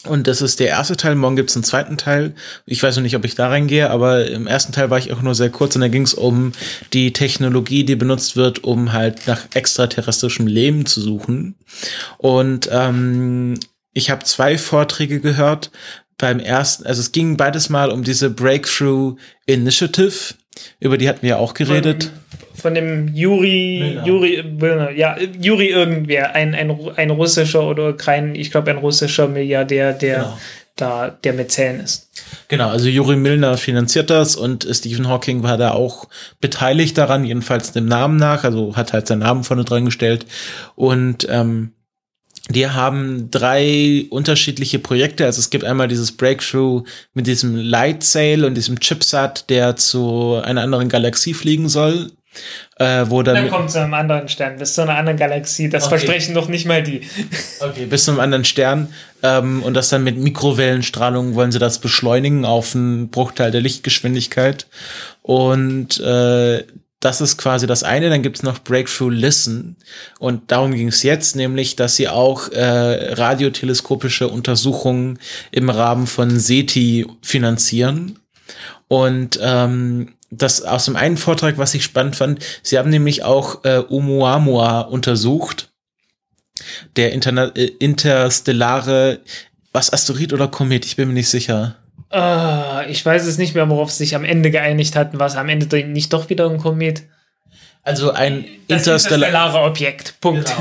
Und 0.06 0.26
das 0.26 0.42
ist 0.42 0.58
der 0.58 0.68
erste 0.68 0.96
Teil. 0.96 1.14
Morgen 1.14 1.36
gibt's 1.36 1.54
einen 1.54 1.64
zweiten 1.64 1.96
Teil. 1.96 2.34
Ich 2.66 2.82
weiß 2.82 2.96
noch 2.96 3.02
nicht, 3.02 3.14
ob 3.14 3.24
ich 3.24 3.36
da 3.36 3.48
reingehe, 3.48 3.90
aber 3.90 4.26
im 4.26 4.46
ersten 4.46 4.72
Teil 4.72 4.90
war 4.90 4.98
ich 4.98 5.12
auch 5.12 5.22
nur 5.22 5.34
sehr 5.34 5.50
kurz 5.50 5.76
und 5.76 5.80
da 5.80 5.88
ging 5.88 6.02
es 6.02 6.14
um 6.14 6.52
die 6.92 7.12
Technologie, 7.12 7.84
die 7.84 7.94
benutzt 7.94 8.34
wird, 8.36 8.64
um 8.64 8.92
halt 8.92 9.26
nach 9.28 9.42
extraterrestrischem 9.54 10.46
Leben 10.46 10.86
zu 10.86 11.00
suchen. 11.00 11.54
Und 12.18 12.68
ähm, 12.72 13.60
ich 13.92 14.10
habe 14.10 14.24
zwei 14.24 14.58
Vorträge 14.58 15.20
gehört. 15.20 15.70
Beim 16.18 16.38
ersten, 16.40 16.86
also 16.86 17.00
es 17.00 17.12
ging 17.12 17.36
beides 17.36 17.68
mal 17.68 17.90
um 17.90 18.04
diese 18.04 18.30
Breakthrough 18.30 19.16
Initiative, 19.46 20.34
über 20.78 20.96
die 20.96 21.08
hatten 21.08 21.22
wir 21.22 21.38
auch 21.38 21.54
geredet. 21.54 22.10
Von, 22.62 22.74
dem 22.74 23.08
Juri, 23.12 23.80
Milner. 23.80 24.06
Juri, 24.06 24.42
Milner, 24.42 24.90
ja, 24.92 25.16
Juri 25.40 25.66
irgendwer, 25.66 26.34
ein, 26.34 26.54
ein, 26.54 26.70
ein 26.96 27.10
russischer 27.10 27.68
oder 27.68 27.92
kein, 27.92 28.36
ich 28.36 28.52
glaube 28.52 28.70
ein 28.70 28.78
russischer 28.78 29.26
Milliardär, 29.26 29.92
der 29.92 30.16
genau. 30.16 30.38
da 30.76 31.10
der 31.10 31.32
Mäzen 31.32 31.80
ist. 31.80 32.08
Genau, 32.46 32.68
also 32.68 32.88
Juri 32.88 33.16
Milner 33.16 33.56
finanziert 33.56 34.10
das 34.10 34.36
und 34.36 34.66
Stephen 34.70 35.08
Hawking 35.08 35.42
war 35.42 35.58
da 35.58 35.72
auch 35.72 36.08
beteiligt 36.40 36.96
daran, 36.96 37.24
jedenfalls 37.24 37.72
dem 37.72 37.86
Namen 37.86 38.16
nach, 38.16 38.44
also 38.44 38.76
hat 38.76 38.92
halt 38.92 39.08
seinen 39.08 39.20
Namen 39.20 39.42
vorne 39.42 39.64
dran 39.64 39.84
gestellt 39.84 40.24
und 40.76 41.26
ähm, 41.28 41.72
die 42.48 42.68
haben 42.68 43.30
drei 43.30 44.06
unterschiedliche 44.10 44.78
Projekte. 44.78 45.24
Also 45.24 45.38
es 45.38 45.50
gibt 45.50 45.64
einmal 45.64 45.88
dieses 45.88 46.12
Breakthrough 46.12 46.82
mit 47.14 47.26
diesem 47.26 47.56
Light 47.56 48.02
Sail 48.02 48.44
und 48.44 48.54
diesem 48.54 48.80
Chipsat, 48.80 49.48
der 49.48 49.76
zu 49.76 50.40
einer 50.42 50.62
anderen 50.62 50.88
Galaxie 50.88 51.34
fliegen 51.34 51.68
soll. 51.68 52.10
Äh, 52.76 53.04
wo 53.08 53.22
dann, 53.22 53.34
dann 53.34 53.50
kommt 53.50 53.70
zu 53.70 53.80
einem 53.80 53.94
anderen 53.94 54.28
Stern, 54.28 54.56
bis 54.56 54.74
zu 54.74 54.82
einer 54.82 54.96
anderen 54.96 55.18
Galaxie. 55.18 55.68
Das 55.68 55.84
Okay. 55.84 55.98
versprechen 55.98 56.34
doch 56.34 56.48
nicht 56.48 56.66
mal 56.66 56.82
die. 56.82 57.02
Okay, 57.60 57.86
bis 57.86 58.04
zum 58.04 58.18
anderen 58.18 58.44
Stern. 58.44 58.92
Ähm, 59.22 59.62
und 59.62 59.74
das 59.74 59.90
dann 59.90 60.02
mit 60.02 60.16
Mikrowellenstrahlung 60.16 61.34
wollen 61.34 61.52
sie 61.52 61.58
das 61.58 61.78
beschleunigen 61.78 62.44
auf 62.44 62.74
einen 62.74 63.10
Bruchteil 63.10 63.50
der 63.50 63.60
Lichtgeschwindigkeit. 63.60 64.66
Und 65.20 66.00
äh, 66.00 66.64
das 67.00 67.20
ist 67.20 67.36
quasi 67.36 67.66
das 67.66 67.82
eine. 67.82 68.08
Dann 68.10 68.22
gibt's 68.22 68.42
noch 68.42 68.60
Breakthrough 68.60 69.10
Listen. 69.12 69.76
Und 70.18 70.50
darum 70.50 70.72
ging 70.72 70.88
es 70.88 71.02
jetzt, 71.02 71.36
nämlich, 71.36 71.76
dass 71.76 71.96
sie 71.96 72.08
auch 72.08 72.48
äh, 72.50 73.12
radioteleskopische 73.14 74.28
Untersuchungen 74.28 75.18
im 75.50 75.68
Rahmen 75.68 76.06
von 76.06 76.38
SETI 76.38 77.06
finanzieren. 77.22 78.18
Und 78.88 79.38
ähm, 79.42 80.14
das 80.32 80.62
aus 80.62 80.86
dem 80.86 80.96
einen 80.96 81.18
Vortrag, 81.18 81.58
was 81.58 81.74
ich 81.74 81.84
spannend 81.84 82.16
fand, 82.16 82.44
sie 82.62 82.78
haben 82.78 82.90
nämlich 82.90 83.22
auch 83.22 83.64
äh, 83.64 83.82
Oumuamua 83.88 84.80
untersucht 84.80 85.68
der 86.96 87.12
Interna 87.12 87.50
äh, 87.54 87.66
interstellare, 87.78 89.20
was 89.72 89.92
Asteroid 89.92 90.32
oder 90.32 90.48
Komet, 90.48 90.84
ich 90.84 90.96
bin 90.96 91.08
mir 91.08 91.14
nicht 91.14 91.28
sicher. 91.28 91.76
Ah, 92.10 92.84
ich 92.88 93.04
weiß 93.04 93.26
es 93.26 93.38
nicht 93.38 93.54
mehr, 93.54 93.68
worauf 93.68 93.90
sie 93.90 94.04
sich 94.04 94.14
am 94.14 94.24
Ende 94.24 94.50
geeinigt 94.50 94.96
hatten. 94.96 95.18
War 95.18 95.26
es 95.26 95.36
am 95.36 95.48
Ende 95.48 95.84
nicht 95.86 96.12
doch 96.12 96.28
wieder 96.28 96.48
ein 96.48 96.58
Komet? 96.58 97.04
Also 97.84 98.12
ein 98.12 98.44
interstellar 98.68 99.28
interstellare 99.28 99.60
Objekt. 99.62 100.14
Punkt. 100.20 100.54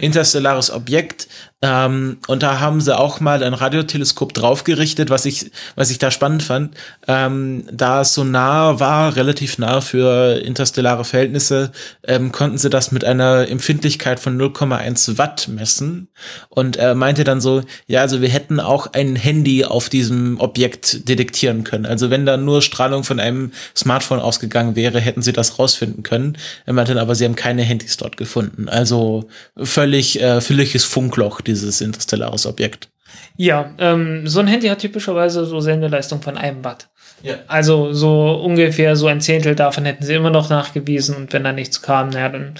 interstellares 0.00 0.70
Objekt. 0.70 1.28
Ähm, 1.60 2.18
und 2.28 2.44
da 2.44 2.60
haben 2.60 2.80
sie 2.80 2.96
auch 2.96 3.18
mal 3.18 3.42
ein 3.42 3.52
Radioteleskop 3.52 4.32
draufgerichtet, 4.32 5.10
was 5.10 5.24
ich, 5.24 5.50
was 5.74 5.90
ich 5.90 5.98
da 5.98 6.12
spannend 6.12 6.44
fand. 6.44 6.76
Ähm, 7.08 7.64
da 7.72 8.02
es 8.02 8.14
so 8.14 8.22
nah 8.22 8.78
war, 8.78 9.16
relativ 9.16 9.58
nah 9.58 9.80
für 9.80 10.40
interstellare 10.40 11.04
Verhältnisse, 11.04 11.72
ähm, 12.04 12.30
konnten 12.30 12.58
sie 12.58 12.70
das 12.70 12.92
mit 12.92 13.04
einer 13.04 13.48
Empfindlichkeit 13.48 14.20
von 14.20 14.38
0,1 14.40 15.18
Watt 15.18 15.48
messen. 15.48 16.08
Und 16.48 16.76
er 16.76 16.94
meinte 16.94 17.24
dann 17.24 17.40
so, 17.40 17.62
ja, 17.88 18.02
also 18.02 18.20
wir 18.22 18.28
hätten 18.28 18.60
auch 18.60 18.92
ein 18.92 19.16
Handy 19.16 19.64
auf 19.64 19.88
diesem 19.88 20.38
Objekt 20.38 21.08
detektieren 21.08 21.64
können. 21.64 21.86
Also 21.86 22.08
wenn 22.08 22.24
da 22.24 22.36
nur 22.36 22.62
Strahlung 22.62 23.02
von 23.02 23.18
einem 23.18 23.50
Smartphone 23.74 24.20
ausgegangen 24.20 24.76
wäre, 24.76 25.00
hätten 25.00 25.22
sie 25.22 25.32
das 25.32 25.58
rausfinden 25.58 26.04
können. 26.04 26.38
Er 26.66 26.72
meinte 26.72 26.94
dann 26.94 27.02
aber, 27.02 27.16
sie 27.16 27.24
haben 27.24 27.34
keine 27.34 27.62
Handys 27.62 27.96
dort 27.96 28.16
gefunden. 28.16 28.68
Also 28.68 29.28
völlig, 29.56 30.22
äh, 30.22 30.40
völliges 30.40 30.84
Funkloch, 30.84 31.40
dieses 31.48 31.80
interstellares 31.80 32.46
Objekt. 32.46 32.88
Ja, 33.36 33.72
ähm, 33.78 34.26
so 34.26 34.40
ein 34.40 34.46
Handy 34.46 34.68
hat 34.68 34.80
typischerweise 34.80 35.46
so 35.46 35.60
Sendeleistung 35.60 36.22
von 36.22 36.36
einem 36.36 36.64
Watt. 36.64 36.88
Ja. 37.22 37.36
Also 37.48 37.92
so 37.92 38.34
ungefähr 38.34 38.94
so 38.96 39.06
ein 39.06 39.20
Zehntel 39.20 39.54
davon 39.54 39.84
hätten 39.84 40.04
sie 40.04 40.14
immer 40.14 40.30
noch 40.30 40.50
nachgewiesen 40.50 41.16
und 41.16 41.32
wenn 41.32 41.44
da 41.44 41.52
nichts 41.52 41.82
kam, 41.82 42.10
naja, 42.10 42.28
dann, 42.28 42.54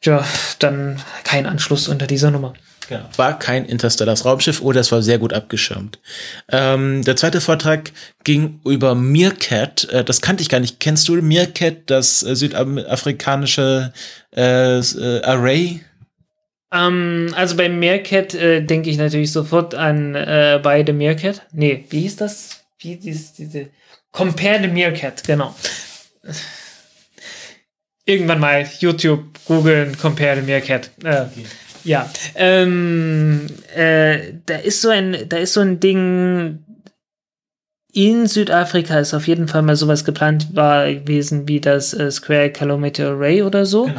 tja, 0.00 0.24
dann 0.58 1.02
kein 1.24 1.46
Anschluss 1.46 1.88
unter 1.88 2.06
dieser 2.06 2.30
Nummer. 2.30 2.54
Genau. 2.88 3.04
War 3.16 3.38
kein 3.38 3.66
interstellares 3.66 4.24
Raumschiff 4.24 4.60
oder 4.62 4.80
es 4.80 4.90
war 4.90 5.00
sehr 5.00 5.18
gut 5.18 5.32
abgeschirmt. 5.32 6.00
Ähm, 6.50 7.04
der 7.04 7.14
zweite 7.14 7.40
Vortrag 7.40 7.92
ging 8.24 8.60
über 8.64 8.96
Meerkat. 8.96 9.88
Äh, 9.90 10.02
das 10.02 10.20
kannte 10.20 10.42
ich 10.42 10.48
gar 10.48 10.58
nicht. 10.58 10.80
Kennst 10.80 11.08
du 11.08 11.14
Meerkat, 11.22 11.82
das 11.86 12.24
äh, 12.24 12.34
südafrikanische 12.34 13.92
äh, 14.34 14.78
äh, 14.78 15.22
Array? 15.22 15.82
Ähm, 16.72 17.32
also 17.34 17.56
bei 17.56 17.68
Meerkat 17.68 18.34
äh, 18.34 18.60
denke 18.62 18.90
ich 18.90 18.96
natürlich 18.96 19.32
sofort 19.32 19.74
an 19.74 20.14
äh, 20.14 20.60
beide 20.62 20.92
Meerkat. 20.92 21.42
Nee, 21.52 21.84
wie 21.90 22.00
hieß 22.02 22.16
das? 22.16 22.64
Wie 22.78 22.94
hieß 22.96 23.34
diese 23.34 23.68
Compare 24.12 24.60
the 24.62 24.68
Meerkat, 24.68 25.24
genau. 25.24 25.54
Irgendwann 28.04 28.40
mal 28.40 28.66
YouTube 28.80 29.24
googeln, 29.46 29.96
Compare 29.98 30.36
the 30.36 30.42
Meerkat. 30.42 30.90
Äh, 31.04 31.26
Ja. 31.84 32.10
Ähm, 32.34 33.46
äh, 33.74 34.34
da 34.46 34.56
ist 34.56 34.82
so 34.82 34.88
ein, 34.90 35.16
da 35.28 35.38
ist 35.38 35.54
so 35.54 35.60
ein 35.60 35.80
Ding. 35.80 36.58
In 37.92 38.26
Südafrika 38.28 39.00
ist 39.00 39.14
auf 39.14 39.26
jeden 39.26 39.48
Fall 39.48 39.62
mal 39.62 39.74
sowas 39.74 40.04
geplant 40.04 40.54
war 40.54 40.92
gewesen 40.92 41.48
wie 41.48 41.60
das 41.60 41.92
äh, 41.92 42.10
Square 42.10 42.50
Kilometer 42.50 43.08
Array 43.10 43.42
oder 43.42 43.66
so. 43.66 43.90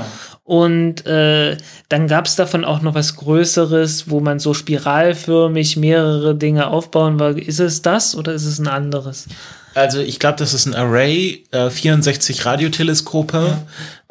Und 0.43 1.05
äh, 1.05 1.57
dann 1.89 2.07
gab 2.07 2.25
es 2.25 2.35
davon 2.35 2.65
auch 2.65 2.81
noch 2.81 2.95
was 2.95 3.15
Größeres, 3.15 4.09
wo 4.09 4.19
man 4.19 4.39
so 4.39 4.53
spiralförmig 4.53 5.77
mehrere 5.77 6.35
Dinge 6.35 6.67
aufbauen 6.67 7.19
war. 7.19 7.37
Ist 7.37 7.59
es 7.59 7.81
das 7.81 8.15
oder 8.15 8.33
ist 8.33 8.45
es 8.45 8.59
ein 8.59 8.67
anderes? 8.67 9.27
Also 9.73 9.99
ich 9.99 10.19
glaube, 10.19 10.37
das 10.37 10.53
ist 10.53 10.65
ein 10.65 10.75
Array, 10.75 11.45
äh, 11.51 11.69
64 11.69 12.45
Radioteleskope 12.45 13.57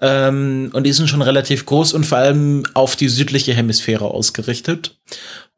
ähm, 0.01 0.71
und 0.73 0.85
die 0.85 0.93
sind 0.93 1.09
schon 1.09 1.21
relativ 1.21 1.67
groß 1.67 1.93
und 1.93 2.07
vor 2.07 2.19
allem 2.19 2.65
auf 2.73 2.97
die 2.97 3.09
südliche 3.09 3.53
Hemisphäre 3.53 4.07
ausgerichtet. 4.07 4.99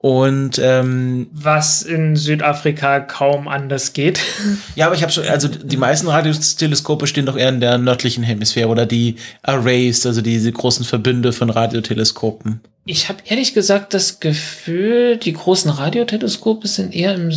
Und 0.02 0.58
ähm, 0.60 1.28
Was 1.32 1.82
in 1.82 2.16
Südafrika 2.16 2.98
kaum 3.00 3.46
anders 3.46 3.92
geht. 3.92 4.20
Ja, 4.74 4.86
aber 4.86 4.96
ich 4.96 5.02
habe 5.02 5.12
schon, 5.12 5.26
also 5.28 5.46
die 5.48 5.76
meisten 5.76 6.08
Radioteleskope 6.08 7.06
stehen 7.06 7.26
doch 7.26 7.36
eher 7.36 7.50
in 7.50 7.60
der 7.60 7.78
nördlichen 7.78 8.24
Hemisphäre 8.24 8.68
oder 8.68 8.84
die 8.84 9.14
Arrays, 9.42 10.04
also 10.04 10.20
diese 10.20 10.50
großen 10.50 10.84
Verbünde 10.84 11.32
von 11.32 11.50
Radioteleskopen. 11.50 12.60
Ich 12.84 13.08
habe 13.08 13.20
ehrlich 13.26 13.54
gesagt 13.54 13.94
das 13.94 14.18
Gefühl, 14.18 15.18
die 15.18 15.34
großen 15.34 15.70
Radioteleskope 15.70 16.66
sind 16.66 16.92
eher 16.94 17.14
im 17.14 17.30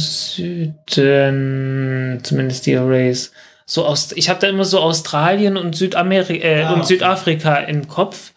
Süden, 0.96 2.20
zumindest 2.24 2.66
die 2.66 2.76
Arrays. 2.78 3.32
So 3.68 3.86
aus, 3.86 4.12
ich 4.16 4.30
habe 4.30 4.40
da 4.40 4.48
immer 4.48 4.66
so 4.66 4.80
Australien 4.80 5.58
und 5.58 5.76
Südamerika 5.76 6.34
äh, 6.48 6.64
Ah, 6.64 6.74
und 6.74 6.80
okay. 6.82 6.88
Südafrika 6.88 7.58
im 7.58 7.88
Kopf. 7.88 8.32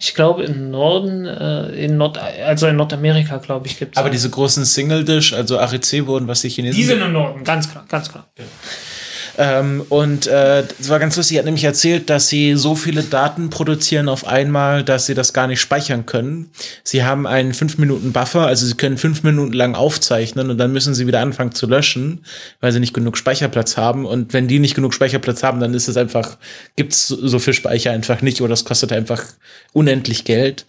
Ich 0.00 0.14
glaube 0.14 0.44
im 0.44 0.70
Norden, 0.70 1.26
äh, 1.26 1.70
in 1.70 1.96
Nord, 1.96 2.18
also 2.18 2.68
in 2.68 2.76
Nordamerika, 2.76 3.38
glaube 3.38 3.66
ich, 3.66 3.78
gibt 3.78 3.96
es. 3.96 3.98
Aber 3.98 4.10
diese 4.10 4.30
großen 4.30 4.64
Single-Dish, 4.64 5.32
also 5.32 5.58
ARIC-Boden, 5.58 6.28
was 6.28 6.42
die 6.42 6.50
Chinesen. 6.50 6.76
die 6.76 6.84
sind 6.84 7.02
im 7.02 7.12
Norden, 7.12 7.42
ganz 7.42 7.68
klar, 7.68 7.84
ganz 7.88 8.08
klar. 8.08 8.28
Ähm, 9.40 9.84
und 9.88 10.26
äh, 10.26 10.64
es 10.80 10.88
war 10.88 10.98
ganz 10.98 11.16
lustig, 11.16 11.36
er 11.36 11.40
hat 11.40 11.44
nämlich 11.44 11.62
erzählt, 11.62 12.10
dass 12.10 12.28
sie 12.28 12.56
so 12.56 12.74
viele 12.74 13.04
Daten 13.04 13.50
produzieren 13.50 14.08
auf 14.08 14.26
einmal, 14.26 14.82
dass 14.82 15.06
sie 15.06 15.14
das 15.14 15.32
gar 15.32 15.46
nicht 15.46 15.60
speichern 15.60 16.06
können. 16.06 16.50
Sie 16.82 17.04
haben 17.04 17.24
einen 17.24 17.52
5-Minuten-Buffer, 17.52 18.44
also 18.44 18.66
sie 18.66 18.74
können 18.74 18.98
fünf 18.98 19.22
Minuten 19.22 19.52
lang 19.52 19.76
aufzeichnen 19.76 20.50
und 20.50 20.58
dann 20.58 20.72
müssen 20.72 20.92
sie 20.92 21.06
wieder 21.06 21.20
anfangen 21.20 21.52
zu 21.52 21.68
löschen, 21.68 22.24
weil 22.60 22.72
sie 22.72 22.80
nicht 22.80 22.94
genug 22.94 23.16
Speicherplatz 23.16 23.76
haben. 23.76 24.06
Und 24.06 24.32
wenn 24.32 24.48
die 24.48 24.58
nicht 24.58 24.74
genug 24.74 24.92
Speicherplatz 24.92 25.44
haben, 25.44 25.60
dann 25.60 25.72
ist 25.72 25.86
es 25.86 25.96
einfach, 25.96 26.36
gibt's 26.74 27.06
so 27.06 27.38
viel 27.38 27.54
Speicher 27.54 27.92
einfach 27.92 28.22
nicht 28.22 28.40
oder 28.40 28.54
es 28.54 28.64
kostet 28.64 28.90
einfach 28.90 29.24
unendlich 29.72 30.24
Geld. 30.24 30.66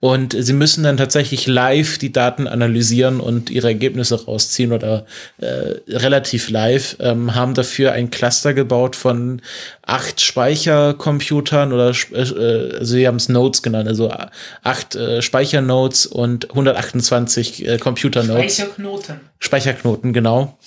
Und 0.00 0.34
sie 0.36 0.52
müssen 0.54 0.82
dann 0.82 0.96
tatsächlich 0.96 1.46
live 1.46 1.98
die 1.98 2.12
Daten 2.12 2.48
analysieren 2.48 3.20
und 3.20 3.50
ihre 3.50 3.68
Ergebnisse 3.68 4.24
rausziehen 4.24 4.72
oder 4.72 5.06
äh, 5.38 5.76
relativ 5.88 6.50
live, 6.50 6.96
ähm, 6.98 7.36
haben 7.36 7.54
dafür 7.54 7.92
ein 7.92 8.07
Cluster 8.10 8.54
gebaut 8.54 8.96
von 8.96 9.42
acht 9.82 10.20
Speichercomputern 10.20 11.72
oder 11.72 11.92
äh, 12.12 12.18
also 12.78 12.84
sie 12.84 13.06
haben 13.06 13.16
es 13.16 13.28
Nodes 13.28 13.62
genannt, 13.62 13.88
also 13.88 14.12
acht 14.62 14.94
äh, 14.94 15.22
Speichernodes 15.22 16.06
und 16.06 16.50
128 16.50 17.66
äh, 17.66 17.78
Computernodes. 17.78 18.54
Speicherknoten. 18.54 19.20
Speicherknoten, 19.38 20.12
genau. 20.12 20.58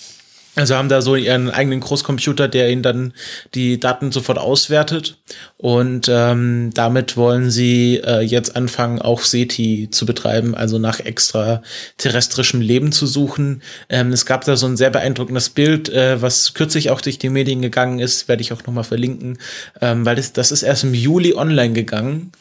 Also 0.55 0.75
haben 0.75 0.89
da 0.89 1.01
so 1.01 1.15
ihren 1.15 1.49
eigenen 1.49 1.79
Großcomputer, 1.79 2.49
der 2.49 2.69
ihnen 2.69 2.83
dann 2.83 3.13
die 3.55 3.79
Daten 3.79 4.11
sofort 4.11 4.37
auswertet. 4.37 5.17
Und 5.55 6.09
ähm, 6.11 6.71
damit 6.73 7.15
wollen 7.15 7.49
sie 7.49 8.01
äh, 8.03 8.19
jetzt 8.19 8.57
anfangen, 8.57 9.01
auch 9.01 9.21
SETI 9.21 9.87
zu 9.91 10.05
betreiben, 10.05 10.53
also 10.53 10.77
nach 10.77 10.99
extra 10.99 11.63
terrestrischem 11.97 12.59
Leben 12.59 12.91
zu 12.91 13.07
suchen. 13.07 13.61
Ähm, 13.87 14.11
es 14.11 14.25
gab 14.25 14.43
da 14.43 14.57
so 14.57 14.65
ein 14.65 14.75
sehr 14.75 14.89
beeindruckendes 14.89 15.51
Bild, 15.51 15.87
äh, 15.87 16.21
was 16.21 16.53
kürzlich 16.53 16.89
auch 16.89 16.99
durch 16.99 17.17
die 17.17 17.29
Medien 17.29 17.61
gegangen 17.61 17.99
ist, 17.99 18.27
werde 18.27 18.41
ich 18.41 18.51
auch 18.51 18.65
nochmal 18.65 18.83
verlinken, 18.83 19.37
ähm, 19.79 20.05
weil 20.05 20.17
das, 20.17 20.33
das 20.33 20.51
ist 20.51 20.63
erst 20.63 20.83
im 20.83 20.93
Juli 20.93 21.33
online 21.33 21.73
gegangen. 21.73 22.33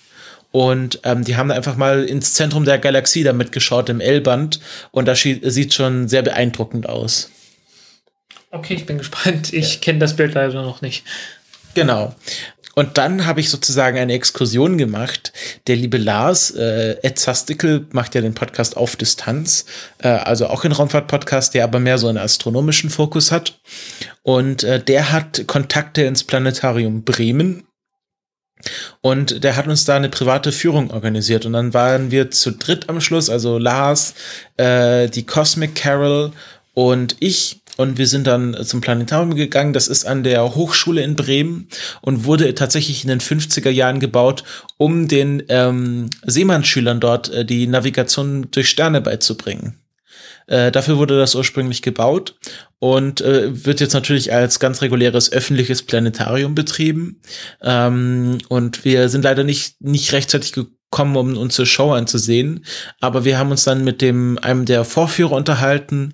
Und 0.50 0.98
ähm, 1.04 1.22
die 1.22 1.36
haben 1.36 1.50
da 1.50 1.54
einfach 1.54 1.76
mal 1.76 2.02
ins 2.02 2.34
Zentrum 2.34 2.64
der 2.64 2.78
Galaxie 2.78 3.22
damit 3.22 3.52
geschaut, 3.52 3.88
im 3.88 4.00
L-Band. 4.00 4.58
Und 4.90 5.06
das 5.06 5.20
sieht 5.20 5.74
schon 5.74 6.08
sehr 6.08 6.22
beeindruckend 6.22 6.88
aus. 6.88 7.30
Okay, 8.50 8.74
ich 8.74 8.86
bin 8.86 8.98
gespannt. 8.98 9.52
Ich 9.52 9.80
kenne 9.80 10.00
das 10.00 10.16
Bild 10.16 10.34
leider 10.34 10.62
noch 10.62 10.82
nicht. 10.82 11.04
Genau. 11.74 12.14
Und 12.74 12.98
dann 12.98 13.26
habe 13.26 13.40
ich 13.40 13.50
sozusagen 13.50 13.98
eine 13.98 14.12
Exkursion 14.12 14.78
gemacht. 14.78 15.32
Der 15.66 15.76
liebe 15.76 15.98
Lars, 15.98 16.50
äh, 16.52 16.96
Ed 17.02 17.18
Zastikel, 17.18 17.86
macht 17.92 18.14
ja 18.14 18.20
den 18.20 18.34
Podcast 18.34 18.76
auf 18.76 18.96
Distanz, 18.96 19.66
äh, 19.98 20.08
also 20.08 20.46
auch 20.46 20.64
ein 20.64 20.72
Raumfahrt-Podcast, 20.72 21.54
der 21.54 21.64
aber 21.64 21.78
mehr 21.78 21.98
so 21.98 22.08
einen 22.08 22.18
astronomischen 22.18 22.90
Fokus 22.90 23.32
hat. 23.32 23.60
Und 24.22 24.64
äh, 24.64 24.82
der 24.82 25.12
hat 25.12 25.46
Kontakte 25.46 26.02
ins 26.02 26.24
Planetarium 26.24 27.02
Bremen. 27.04 27.64
Und 29.00 29.42
der 29.42 29.56
hat 29.56 29.66
uns 29.66 29.84
da 29.84 29.96
eine 29.96 30.08
private 30.08 30.52
Führung 30.52 30.90
organisiert. 30.90 31.46
Und 31.46 31.54
dann 31.54 31.74
waren 31.74 32.10
wir 32.10 32.30
zu 32.30 32.52
dritt 32.52 32.88
am 32.88 33.00
Schluss, 33.00 33.30
also 33.30 33.58
Lars, 33.58 34.14
äh, 34.56 35.08
die 35.08 35.24
Cosmic 35.24 35.74
Carol 35.74 36.32
und 36.74 37.16
ich. 37.20 37.59
Und 37.80 37.96
wir 37.96 38.06
sind 38.06 38.26
dann 38.26 38.54
zum 38.62 38.82
Planetarium 38.82 39.34
gegangen. 39.34 39.72
Das 39.72 39.88
ist 39.88 40.04
an 40.04 40.22
der 40.22 40.54
Hochschule 40.54 41.02
in 41.02 41.16
Bremen 41.16 41.68
und 42.02 42.26
wurde 42.26 42.54
tatsächlich 42.54 43.04
in 43.04 43.08
den 43.08 43.22
50er 43.22 43.70
Jahren 43.70 44.00
gebaut, 44.00 44.44
um 44.76 45.08
den 45.08 45.42
ähm, 45.48 46.10
Seemannsschülern 46.26 47.00
dort 47.00 47.32
äh, 47.32 47.42
die 47.42 47.66
Navigation 47.66 48.48
durch 48.50 48.68
Sterne 48.68 49.00
beizubringen. 49.00 49.80
Äh, 50.46 50.70
dafür 50.70 50.98
wurde 50.98 51.18
das 51.18 51.34
ursprünglich 51.34 51.80
gebaut 51.80 52.36
und 52.80 53.22
äh, 53.22 53.64
wird 53.64 53.80
jetzt 53.80 53.94
natürlich 53.94 54.30
als 54.30 54.60
ganz 54.60 54.82
reguläres 54.82 55.32
öffentliches 55.32 55.82
Planetarium 55.82 56.54
betrieben. 56.54 57.22
Ähm, 57.62 58.40
und 58.50 58.84
wir 58.84 59.08
sind 59.08 59.24
leider 59.24 59.42
nicht, 59.42 59.80
nicht 59.80 60.12
rechtzeitig 60.12 60.52
gekommen, 60.52 61.16
um 61.16 61.34
uns 61.34 61.54
zur 61.54 61.64
Show 61.64 61.92
anzusehen. 61.92 62.66
Aber 63.00 63.24
wir 63.24 63.38
haben 63.38 63.50
uns 63.50 63.64
dann 63.64 63.84
mit 63.84 64.02
dem 64.02 64.38
einem 64.42 64.66
der 64.66 64.84
Vorführer 64.84 65.32
unterhalten 65.32 66.12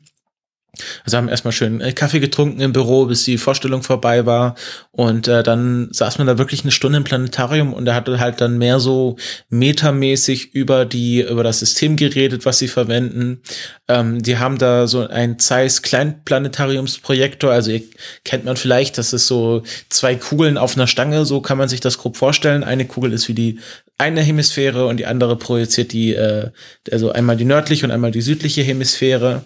also 1.05 1.17
haben 1.17 1.29
erstmal 1.29 1.53
schön 1.53 1.81
äh, 1.81 1.93
Kaffee 1.93 2.21
getrunken 2.21 2.61
im 2.61 2.73
Büro, 2.73 3.07
bis 3.07 3.25
die 3.25 3.39
Vorstellung 3.39 3.83
vorbei 3.83 4.27
war. 4.27 4.55
Und 4.93 5.29
äh, 5.29 5.43
dann 5.43 5.89
saß 5.91 6.19
man 6.19 6.27
da 6.27 6.39
wirklich 6.39 6.63
eine 6.63 6.71
Stunde 6.71 6.99
im 6.99 7.05
Planetarium 7.05 7.73
und 7.73 7.87
er 7.87 7.95
hatte 7.95 8.19
halt 8.21 8.41
dann 8.41 8.59
mehr 8.59 8.81
so 8.81 9.17
metamäßig 9.51 10.55
über 10.55 10.85
die, 10.85 11.23
über 11.23 11.43
das 11.43 11.61
System 11.61 11.97
geredet, 11.97 12.45
was 12.45 12.59
sie 12.59 12.69
verwenden. 12.69 13.41
Ähm, 13.89 14.23
die 14.23 14.39
haben 14.39 14.59
da 14.59 14.87
so 14.87 15.07
ein 15.07 15.39
Zeiss 15.39 15.83
Kleinplanetariumsprojektor. 15.83 17.53
Also 17.53 17.73
ihr 17.73 17.83
kennt 18.25 18.45
man 18.45 18.57
vielleicht, 18.57 18.99
das 18.99 19.13
ist 19.13 19.27
so 19.27 19.63
zwei 19.89 20.15
Kugeln 20.15 20.59
auf 20.59 20.77
einer 20.77 20.87
Stange, 20.87 21.25
so 21.25 21.41
kann 21.41 21.59
man 21.59 21.69
sich 21.69 21.81
das 21.81 21.99
grob 21.99 22.17
vorstellen. 22.17 22.65
Eine 22.65 22.87
Kugel 22.87 23.13
ist 23.13 23.29
wie 23.29 23.35
die 23.35 23.59
eine 23.99 24.21
Hemisphäre 24.21 24.87
und 24.87 24.99
die 24.99 25.07
andere 25.07 25.37
projiziert 25.37 25.93
die, 25.93 26.15
äh, 26.15 26.51
also 26.93 27.13
einmal 27.13 27.37
die 27.37 27.47
nördliche 27.47 27.87
und 27.87 27.93
einmal 27.93 28.11
die 28.11 28.21
südliche 28.21 28.63
Hemisphäre. 28.63 29.45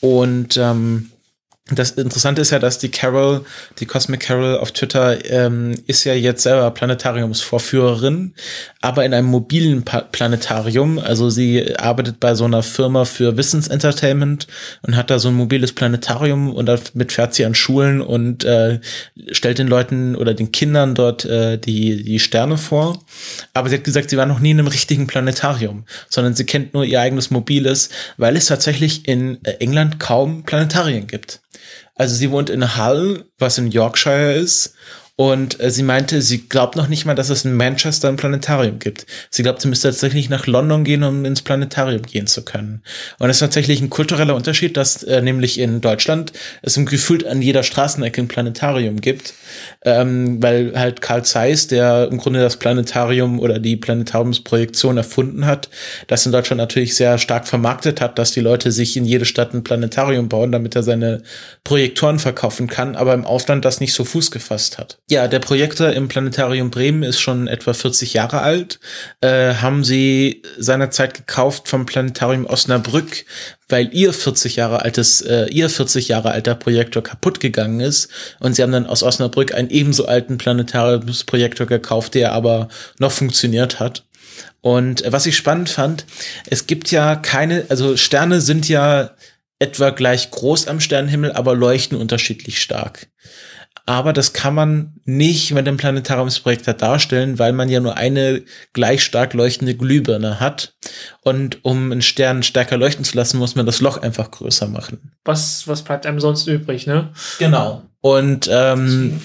Und 0.00 0.56
ähm, 0.56 1.10
das 1.70 1.92
Interessante 1.92 2.40
ist 2.40 2.50
ja, 2.50 2.58
dass 2.58 2.78
die 2.78 2.90
Carol, 2.90 3.44
die 3.78 3.84
Cosmic 3.86 4.20
Carol 4.20 4.56
auf 4.56 4.72
Twitter, 4.72 5.22
ähm, 5.30 5.74
ist 5.86 6.04
ja 6.04 6.14
jetzt 6.14 6.42
selber 6.42 6.70
Planetariumsvorführerin, 6.70 8.32
aber 8.80 9.04
in 9.04 9.12
einem 9.12 9.28
mobilen 9.28 9.82
pa 9.82 10.00
Planetarium. 10.00 10.98
Also 10.98 11.28
sie 11.28 11.76
arbeitet 11.76 12.20
bei 12.20 12.34
so 12.34 12.44
einer 12.44 12.62
Firma 12.62 13.04
für 13.04 13.36
Wissensentertainment 13.36 14.46
und 14.82 14.96
hat 14.96 15.10
da 15.10 15.18
so 15.18 15.28
ein 15.28 15.34
mobiles 15.34 15.74
Planetarium 15.74 16.54
und 16.54 16.66
damit 16.66 17.12
fährt 17.12 17.34
sie 17.34 17.44
an 17.44 17.54
Schulen 17.54 18.00
und 18.00 18.44
äh, 18.44 18.80
stellt 19.32 19.58
den 19.58 19.68
Leuten 19.68 20.16
oder 20.16 20.32
den 20.32 20.52
Kindern 20.52 20.94
dort 20.94 21.26
äh, 21.26 21.58
die, 21.58 22.02
die 22.02 22.18
Sterne 22.18 22.56
vor. 22.56 23.02
Aber 23.52 23.68
sie 23.68 23.76
hat 23.76 23.84
gesagt, 23.84 24.08
sie 24.08 24.16
war 24.16 24.26
noch 24.26 24.40
nie 24.40 24.52
in 24.52 24.58
einem 24.58 24.68
richtigen 24.68 25.06
Planetarium, 25.06 25.84
sondern 26.08 26.34
sie 26.34 26.46
kennt 26.46 26.72
nur 26.72 26.84
ihr 26.84 27.00
eigenes 27.00 27.30
mobiles, 27.30 27.90
weil 28.16 28.36
es 28.36 28.46
tatsächlich 28.46 29.06
in 29.06 29.44
äh, 29.44 29.52
England 29.60 30.00
kaum 30.00 30.44
Planetarien 30.44 31.06
gibt. 31.06 31.40
Also 31.94 32.14
sie 32.14 32.30
wohnt 32.30 32.50
in 32.50 32.76
Hull, 32.76 33.24
was 33.38 33.58
in 33.58 33.70
Yorkshire 33.70 34.32
ist. 34.34 34.74
Und 35.20 35.58
äh, 35.58 35.72
sie 35.72 35.82
meinte, 35.82 36.22
sie 36.22 36.46
glaubt 36.46 36.76
noch 36.76 36.86
nicht 36.86 37.04
mal, 37.04 37.16
dass 37.16 37.28
es 37.28 37.44
in 37.44 37.56
Manchester 37.56 38.08
ein 38.08 38.14
Planetarium 38.14 38.78
gibt. 38.78 39.04
Sie 39.30 39.42
glaubt, 39.42 39.60
sie 39.60 39.66
müsste 39.66 39.88
tatsächlich 39.88 40.28
nach 40.28 40.46
London 40.46 40.84
gehen, 40.84 41.02
um 41.02 41.24
ins 41.24 41.42
Planetarium 41.42 42.02
gehen 42.02 42.28
zu 42.28 42.44
können. 42.44 42.82
Und 43.18 43.26
das 43.26 43.38
ist 43.38 43.40
tatsächlich 43.40 43.80
ein 43.80 43.90
kultureller 43.90 44.36
Unterschied, 44.36 44.76
dass 44.76 45.02
äh, 45.02 45.20
nämlich 45.20 45.58
in 45.58 45.80
Deutschland 45.80 46.32
es 46.62 46.76
im 46.76 46.86
gefühlt 46.86 47.26
an 47.26 47.42
jeder 47.42 47.64
Straßenecke 47.64 48.20
ein 48.20 48.28
Planetarium 48.28 49.00
gibt. 49.00 49.34
Ähm, 49.84 50.40
weil 50.40 50.78
halt 50.78 51.00
Carl 51.00 51.24
Zeiss, 51.24 51.66
der 51.66 52.06
im 52.12 52.18
Grunde 52.18 52.38
das 52.38 52.56
Planetarium 52.56 53.40
oder 53.40 53.58
die 53.58 53.76
Planetariumsprojektion 53.76 54.98
erfunden 54.98 55.46
hat, 55.46 55.68
das 56.06 56.26
in 56.26 56.32
Deutschland 56.32 56.58
natürlich 56.58 56.94
sehr 56.94 57.18
stark 57.18 57.48
vermarktet 57.48 58.00
hat, 58.00 58.20
dass 58.20 58.30
die 58.30 58.40
Leute 58.40 58.70
sich 58.70 58.96
in 58.96 59.04
jede 59.04 59.24
Stadt 59.24 59.52
ein 59.52 59.64
Planetarium 59.64 60.28
bauen, 60.28 60.52
damit 60.52 60.76
er 60.76 60.84
seine 60.84 61.24
Projektoren 61.64 62.20
verkaufen 62.20 62.68
kann, 62.68 62.94
aber 62.94 63.14
im 63.14 63.24
Ausland 63.24 63.64
das 63.64 63.80
nicht 63.80 63.94
so 63.94 64.04
Fuß 64.04 64.30
gefasst 64.30 64.78
hat. 64.78 64.98
Ja, 65.10 65.26
der 65.26 65.38
Projektor 65.38 65.90
im 65.94 66.08
Planetarium 66.08 66.70
Bremen 66.70 67.02
ist 67.02 67.18
schon 67.18 67.48
etwa 67.48 67.72
40 67.72 68.12
Jahre 68.12 68.42
alt. 68.42 68.78
Äh, 69.22 69.54
haben 69.54 69.82
sie 69.82 70.42
seinerzeit 70.58 71.14
gekauft 71.14 71.66
vom 71.66 71.86
Planetarium 71.86 72.44
Osnabrück, 72.44 73.24
weil 73.70 73.88
ihr 73.94 74.12
40 74.12 74.56
Jahre 74.56 74.82
altes, 74.82 75.22
äh, 75.22 75.46
ihr 75.46 75.70
40 75.70 76.08
Jahre 76.08 76.32
alter 76.32 76.54
Projektor 76.54 77.02
kaputt 77.02 77.40
gegangen 77.40 77.80
ist. 77.80 78.10
Und 78.38 78.54
sie 78.54 78.62
haben 78.62 78.72
dann 78.72 78.86
aus 78.86 79.02
Osnabrück 79.02 79.54
einen 79.54 79.70
ebenso 79.70 80.04
alten 80.04 80.36
Planetariumsprojektor 80.36 81.66
gekauft, 81.66 82.12
der 82.12 82.32
aber 82.32 82.68
noch 82.98 83.12
funktioniert 83.12 83.80
hat. 83.80 84.04
Und 84.60 85.02
äh, 85.06 85.10
was 85.10 85.24
ich 85.24 85.38
spannend 85.38 85.70
fand, 85.70 86.04
es 86.50 86.66
gibt 86.66 86.90
ja 86.90 87.16
keine, 87.16 87.64
also 87.70 87.96
Sterne 87.96 88.42
sind 88.42 88.68
ja 88.68 89.12
etwa 89.58 89.88
gleich 89.88 90.30
groß 90.30 90.68
am 90.68 90.80
Sternenhimmel, 90.80 91.32
aber 91.32 91.54
leuchten 91.54 91.96
unterschiedlich 91.96 92.60
stark 92.60 93.08
aber 93.88 94.12
das 94.12 94.34
kann 94.34 94.54
man 94.54 95.00
nicht 95.06 95.52
mit 95.52 95.66
dem 95.66 95.78
Planetariumsprojektor 95.78 96.74
darstellen, 96.74 97.38
weil 97.38 97.54
man 97.54 97.70
ja 97.70 97.80
nur 97.80 97.96
eine 97.96 98.42
gleich 98.74 99.02
stark 99.02 99.32
leuchtende 99.32 99.74
Glühbirne 99.74 100.40
hat. 100.40 100.74
Und 101.22 101.64
um 101.64 101.90
einen 101.90 102.02
Stern 102.02 102.42
stärker 102.42 102.76
leuchten 102.76 103.06
zu 103.06 103.16
lassen, 103.16 103.38
muss 103.38 103.54
man 103.54 103.64
das 103.64 103.80
Loch 103.80 103.96
einfach 103.96 104.30
größer 104.30 104.68
machen. 104.68 105.12
Was, 105.24 105.66
was 105.68 105.82
bleibt 105.82 106.04
einem 106.04 106.20
sonst 106.20 106.46
übrig, 106.46 106.86
ne? 106.86 107.12
Genau. 107.38 107.82
Und 108.02 108.48
ähm, 108.52 109.22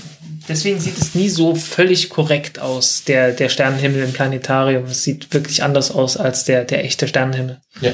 deswegen 0.48 0.80
sieht 0.80 0.98
es 0.98 1.16
nie 1.16 1.30
so 1.30 1.56
völlig 1.56 2.10
korrekt 2.10 2.60
aus, 2.60 3.04
der, 3.04 3.32
der 3.32 3.50
Sternenhimmel 3.50 4.04
im 4.04 4.14
Planetarium. 4.14 4.86
Es 4.86 5.04
sieht 5.04 5.34
wirklich 5.34 5.64
anders 5.64 5.92
aus 5.92 6.18
als 6.18 6.46
der, 6.46 6.66
der 6.66 6.84
echte 6.84 7.08
Sternenhimmel. 7.08 7.60
Ja. 7.82 7.92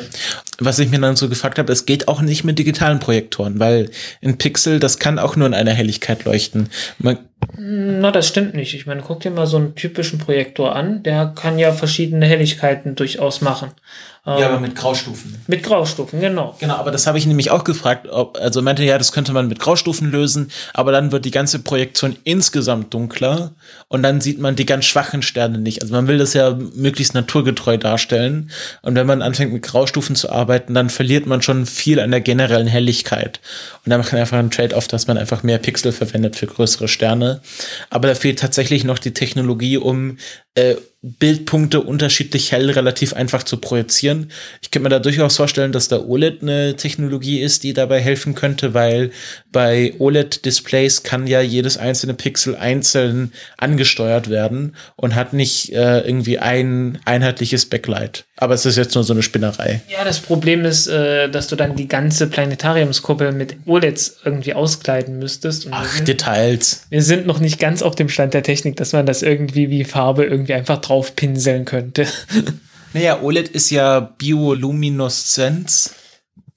Was 0.60 0.80
ich 0.80 0.90
mir 0.90 1.00
dann 1.00 1.16
so 1.16 1.30
gefragt 1.30 1.60
habe, 1.60 1.72
es 1.72 1.86
geht 1.86 2.08
auch 2.08 2.22
nicht 2.22 2.44
mit 2.44 2.60
digitalen 2.60 3.00
Projektoren, 3.00 3.60
weil 3.60 3.90
ein 4.24 4.38
Pixel, 4.38 4.80
das 4.80 5.00
kann 5.00 5.20
auch 5.20 5.36
nur 5.36 5.48
in 5.48 5.54
einer 5.54 5.74
Helligkeit 5.74 6.26
leuchten. 6.26 6.70
Man 6.98 7.18
na, 7.58 8.12
das 8.12 8.28
stimmt 8.28 8.54
nicht. 8.54 8.74
Ich 8.74 8.86
meine, 8.86 9.02
guck 9.02 9.22
dir 9.22 9.32
mal 9.32 9.48
so 9.48 9.58
einen 9.58 9.76
typischen 9.76 10.20
Projektor 10.20 10.76
an. 10.76 11.04
Der 11.04 11.28
kann 11.28 11.58
ja 11.58 11.72
verschiedene 11.72 12.26
Helligkeiten 12.26 12.96
durchaus 12.96 13.42
machen. 13.42 13.72
Ja, 14.26 14.48
aber 14.48 14.56
ähm, 14.56 14.62
mit 14.62 14.76
Graustufen. 14.76 15.42
Mit 15.48 15.64
Graustufen, 15.64 16.20
genau. 16.20 16.56
Genau, 16.60 16.76
aber 16.76 16.92
das 16.92 17.08
habe 17.08 17.18
ich 17.18 17.26
nämlich 17.26 17.52
auch 17.52 17.64
gefragt. 17.64 18.08
Ob, 18.10 18.38
also 18.38 18.62
meinte 18.62 18.84
ja, 18.84 18.98
das 18.98 19.12
könnte 19.12 19.32
man 19.32 19.48
mit 19.48 19.60
Graustufen 19.60 20.12
lösen, 20.12 20.52
aber 20.74 20.92
dann 20.92 21.12
wird 21.12 21.26
die 21.26 21.32
ganze 21.32 21.60
Projektion 21.60 22.18
insgesamt 22.26 22.94
dunkler 22.94 23.54
und 23.88 24.04
dann 24.04 24.22
sieht 24.22 24.40
man 24.40 24.56
die 24.56 24.66
ganz 24.66 24.86
schwachen 24.86 25.22
Sterne 25.22 25.58
nicht. 25.58 25.82
Also 25.82 25.94
man 25.94 26.08
will 26.08 26.18
das 26.18 26.34
ja 26.34 26.58
möglichst 26.76 27.14
naturgetreu 27.14 27.78
darstellen. 27.78 28.52
Und 28.82 28.96
wenn 28.96 29.08
man 29.08 29.22
anfängt 29.22 29.54
mit 29.54 29.64
Graustufen 29.64 30.16
zu 30.16 30.30
arbeiten, 30.30 30.74
dann 30.74 30.90
verliert 30.90 31.26
man 31.26 31.42
schon 31.42 31.66
viel 31.66 32.00
an 32.00 32.12
der 32.12 32.22
generellen 32.22 32.68
Helligkeit. 32.68 33.40
Und 33.86 33.90
dann 33.90 34.00
macht 34.00 34.12
man 34.12 34.22
einfach 34.22 34.38
einen 34.38 34.52
Trade-off, 34.52 34.88
dass 34.88 35.08
man 35.08 35.18
einfach 35.18 35.44
mehr 35.44 35.58
Pixel 35.58 35.92
verwendet 35.92 36.36
für 36.36 36.48
größere 36.48 36.88
Sterne. 36.88 37.42
Aber 37.90 38.08
da 38.08 38.16
fehlt 38.16 38.40
tatsächlich 38.40 38.84
noch 38.84 39.00
die 39.00 39.14
Technologie, 39.14 39.78
um 39.78 40.18
äh, 40.56 40.76
Bildpunkte 41.02 41.80
unterschiedlich 41.80 42.52
hell 42.52 42.70
relativ 42.72 43.14
einfach 43.14 43.44
zu 43.44 43.56
projizieren. 43.56 44.32
Ich 44.62 44.70
könnte 44.70 44.84
mir 44.84 44.90
da 44.90 45.00
durchaus 45.00 45.38
vorstellen, 45.38 45.72
dass 45.72 45.88
da 45.88 46.02
OLED 46.02 46.42
eine 46.42 46.76
Technologie 46.76 47.40
ist, 47.40 47.64
die 47.64 47.72
dabei 47.72 48.02
helfen 48.02 48.36
könnte, 48.36 48.74
weil 48.74 49.12
bei 49.50 49.94
OLED-Displays 49.98 51.04
kann 51.04 51.26
ja 51.26 51.40
jedes 51.40 51.78
einzelne 51.78 52.16
Pixel 52.16 52.58
einzeln 52.58 53.32
angesteuert 53.58 54.30
werden 54.30 54.76
und 54.98 55.16
hat 55.16 55.32
nicht 55.32 55.72
äh, 55.72 56.02
irgendwie 56.02 56.40
ein 56.40 57.00
einheitliches 57.06 57.68
Backlight. 57.68 58.26
Aber 58.36 58.54
es 58.54 58.66
ist 58.66 58.76
jetzt 58.76 58.96
nur 58.96 59.06
so 59.06 59.14
eine 59.14 59.24
Spinnerei. 59.24 59.82
Ja, 59.90 60.04
das 60.04 60.20
Problem 60.20 60.66
ist, 60.66 60.88
äh, 60.88 61.30
dass 61.30 61.48
du 61.48 61.56
dann 61.56 61.78
die 61.78 61.88
ganze 61.88 62.28
Planetariumskuppel 62.28 63.32
mit 63.32 63.56
OLEDs 63.66 64.18
irgendwie 64.26 64.54
auskleiden 64.54 65.18
müsstest. 65.18 65.68
Ach, 65.72 65.86
sind, 65.86 66.10
Details. 66.10 66.86
Wir 66.90 67.04
sind 67.04 67.26
noch 67.26 67.40
nicht 67.40 67.58
ganz 67.58 67.82
auf 67.82 67.96
dem 67.96 68.10
Stand 68.10 68.34
der 68.34 68.44
Technik, 68.44 68.76
dass 68.76 68.92
man 68.92 69.06
das 69.06 69.24
irgendwie 69.24 69.70
wie 69.70 69.86
Farbe 69.86 70.26
irgendwie 70.26 70.49
einfach 70.54 70.80
drauf 70.80 71.16
pinseln 71.16 71.66
könnte. 71.66 72.08
Naja, 72.94 73.22
OLED 73.22 73.50
ist 73.50 73.70
ja 73.70 74.00
Biolumineszenz. 74.00 75.94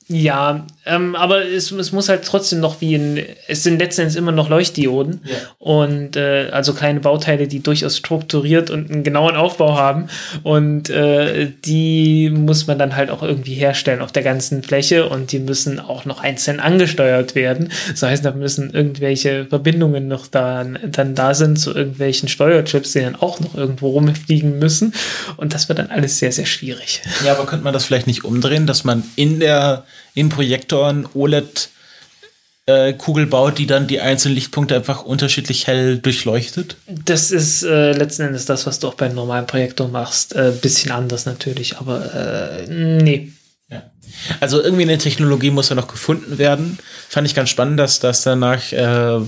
Ja, 0.08 0.66
ähm, 0.84 1.14
aber 1.14 1.46
es, 1.46 1.70
es 1.70 1.92
muss 1.92 2.08
halt 2.08 2.24
trotzdem 2.24 2.60
noch 2.60 2.80
wie 2.80 2.96
ein, 2.96 3.20
es 3.46 3.62
sind 3.62 3.78
letztendlich 3.78 4.18
immer 4.18 4.32
noch 4.32 4.48
Leuchtdioden 4.48 5.20
ja. 5.24 5.36
und 5.58 6.16
äh, 6.16 6.48
also 6.50 6.74
kleine 6.74 7.00
Bauteile, 7.00 7.46
die 7.46 7.60
durchaus 7.60 7.96
strukturiert 7.96 8.68
und 8.70 8.90
einen 8.90 9.04
genauen 9.04 9.36
Aufbau 9.36 9.76
haben 9.76 10.08
und 10.42 10.90
äh, 10.90 11.50
die 11.64 12.30
muss 12.30 12.66
man 12.66 12.78
dann 12.78 12.96
halt 12.96 13.10
auch 13.10 13.22
irgendwie 13.22 13.54
herstellen 13.54 14.02
auf 14.02 14.12
der 14.12 14.22
ganzen 14.24 14.62
Fläche 14.62 15.08
und 15.08 15.30
die 15.32 15.38
müssen 15.38 15.78
auch 15.78 16.04
noch 16.04 16.20
einzeln 16.22 16.58
angesteuert 16.58 17.34
werden. 17.34 17.70
Das 17.90 18.02
heißt, 18.02 18.24
da 18.24 18.32
müssen 18.32 18.70
irgendwelche 18.70 19.46
Verbindungen 19.46 20.08
noch 20.08 20.26
da, 20.26 20.64
dann 20.64 21.14
da 21.14 21.34
sind 21.34 21.58
zu 21.58 21.74
irgendwelchen 21.74 22.28
Steuerchips, 22.28 22.92
die 22.92 23.00
dann 23.00 23.16
auch 23.16 23.40
noch 23.40 23.54
irgendwo 23.54 23.90
rumfliegen 23.90 24.58
müssen 24.58 24.94
und 25.36 25.54
das 25.54 25.68
wird 25.68 25.78
dann 25.78 25.90
alles 25.90 26.18
sehr, 26.18 26.32
sehr 26.32 26.46
schwierig. 26.46 27.02
Ja, 27.24 27.32
aber 27.32 27.46
könnte 27.46 27.64
man 27.64 27.72
das 27.72 27.84
vielleicht 27.84 28.08
nicht 28.08 28.24
umdrehen, 28.24 28.66
dass 28.66 28.84
man 28.84 29.04
in 29.16 29.38
der 29.38 29.84
in 30.14 30.28
Projektoren 30.28 31.08
OLED 31.14 31.70
äh, 32.66 32.92
Kugel 32.92 33.26
baut, 33.26 33.58
die 33.58 33.66
dann 33.66 33.86
die 33.86 34.00
einzelnen 34.00 34.36
Lichtpunkte 34.36 34.76
einfach 34.76 35.04
unterschiedlich 35.04 35.66
hell 35.66 35.98
durchleuchtet? 35.98 36.76
Das 36.86 37.30
ist 37.30 37.62
äh, 37.64 37.92
letzten 37.92 38.22
Endes 38.22 38.44
das, 38.44 38.66
was 38.66 38.78
du 38.78 38.88
auch 38.88 38.94
beim 38.94 39.14
normalen 39.14 39.46
Projektor 39.46 39.88
machst. 39.88 40.34
Äh, 40.34 40.52
bisschen 40.60 40.92
anders 40.92 41.26
natürlich, 41.26 41.78
aber 41.78 42.14
äh, 42.14 42.66
nee. 42.68 43.32
Also 44.40 44.62
irgendwie 44.62 44.82
eine 44.82 44.98
Technologie 44.98 45.50
muss 45.50 45.70
ja 45.70 45.74
noch 45.74 45.88
gefunden 45.88 46.38
werden. 46.38 46.78
Fand 47.08 47.26
ich 47.26 47.34
ganz 47.34 47.48
spannend, 47.48 47.80
dass 47.80 47.98
das 47.98 48.22
danach 48.22 48.72
äh, 48.72 49.20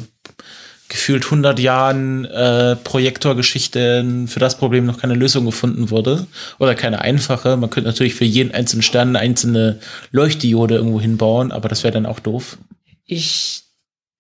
gefühlt 0.94 1.24
100 1.24 1.58
Jahren 1.58 2.24
äh, 2.24 2.76
Projektorgeschichten 2.76 4.28
für 4.28 4.38
das 4.38 4.56
Problem 4.56 4.86
noch 4.86 4.98
keine 4.98 5.14
Lösung 5.14 5.44
gefunden 5.44 5.90
wurde 5.90 6.26
oder 6.60 6.76
keine 6.76 7.00
einfache. 7.00 7.56
Man 7.56 7.68
könnte 7.68 7.88
natürlich 7.90 8.14
für 8.14 8.24
jeden 8.24 8.54
einzelnen 8.54 8.82
Stern 8.82 9.08
eine 9.08 9.18
einzelne 9.18 9.80
Leuchtdiode 10.12 10.76
irgendwo 10.76 11.00
hinbauen, 11.00 11.50
aber 11.50 11.68
das 11.68 11.82
wäre 11.82 11.92
dann 11.94 12.06
auch 12.06 12.20
doof. 12.20 12.58
Ich 13.06 13.62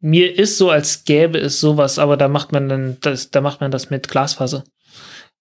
mir 0.00 0.36
ist 0.36 0.58
so, 0.58 0.68
als 0.68 1.04
gäbe 1.04 1.38
es 1.38 1.60
sowas, 1.60 1.98
aber 1.98 2.16
da 2.16 2.26
macht 2.28 2.50
man 2.52 2.68
dann 2.68 2.96
das, 3.00 3.30
da 3.30 3.40
macht 3.40 3.60
man 3.60 3.70
das 3.70 3.88
mit 3.88 4.08
Glasfaser, 4.08 4.64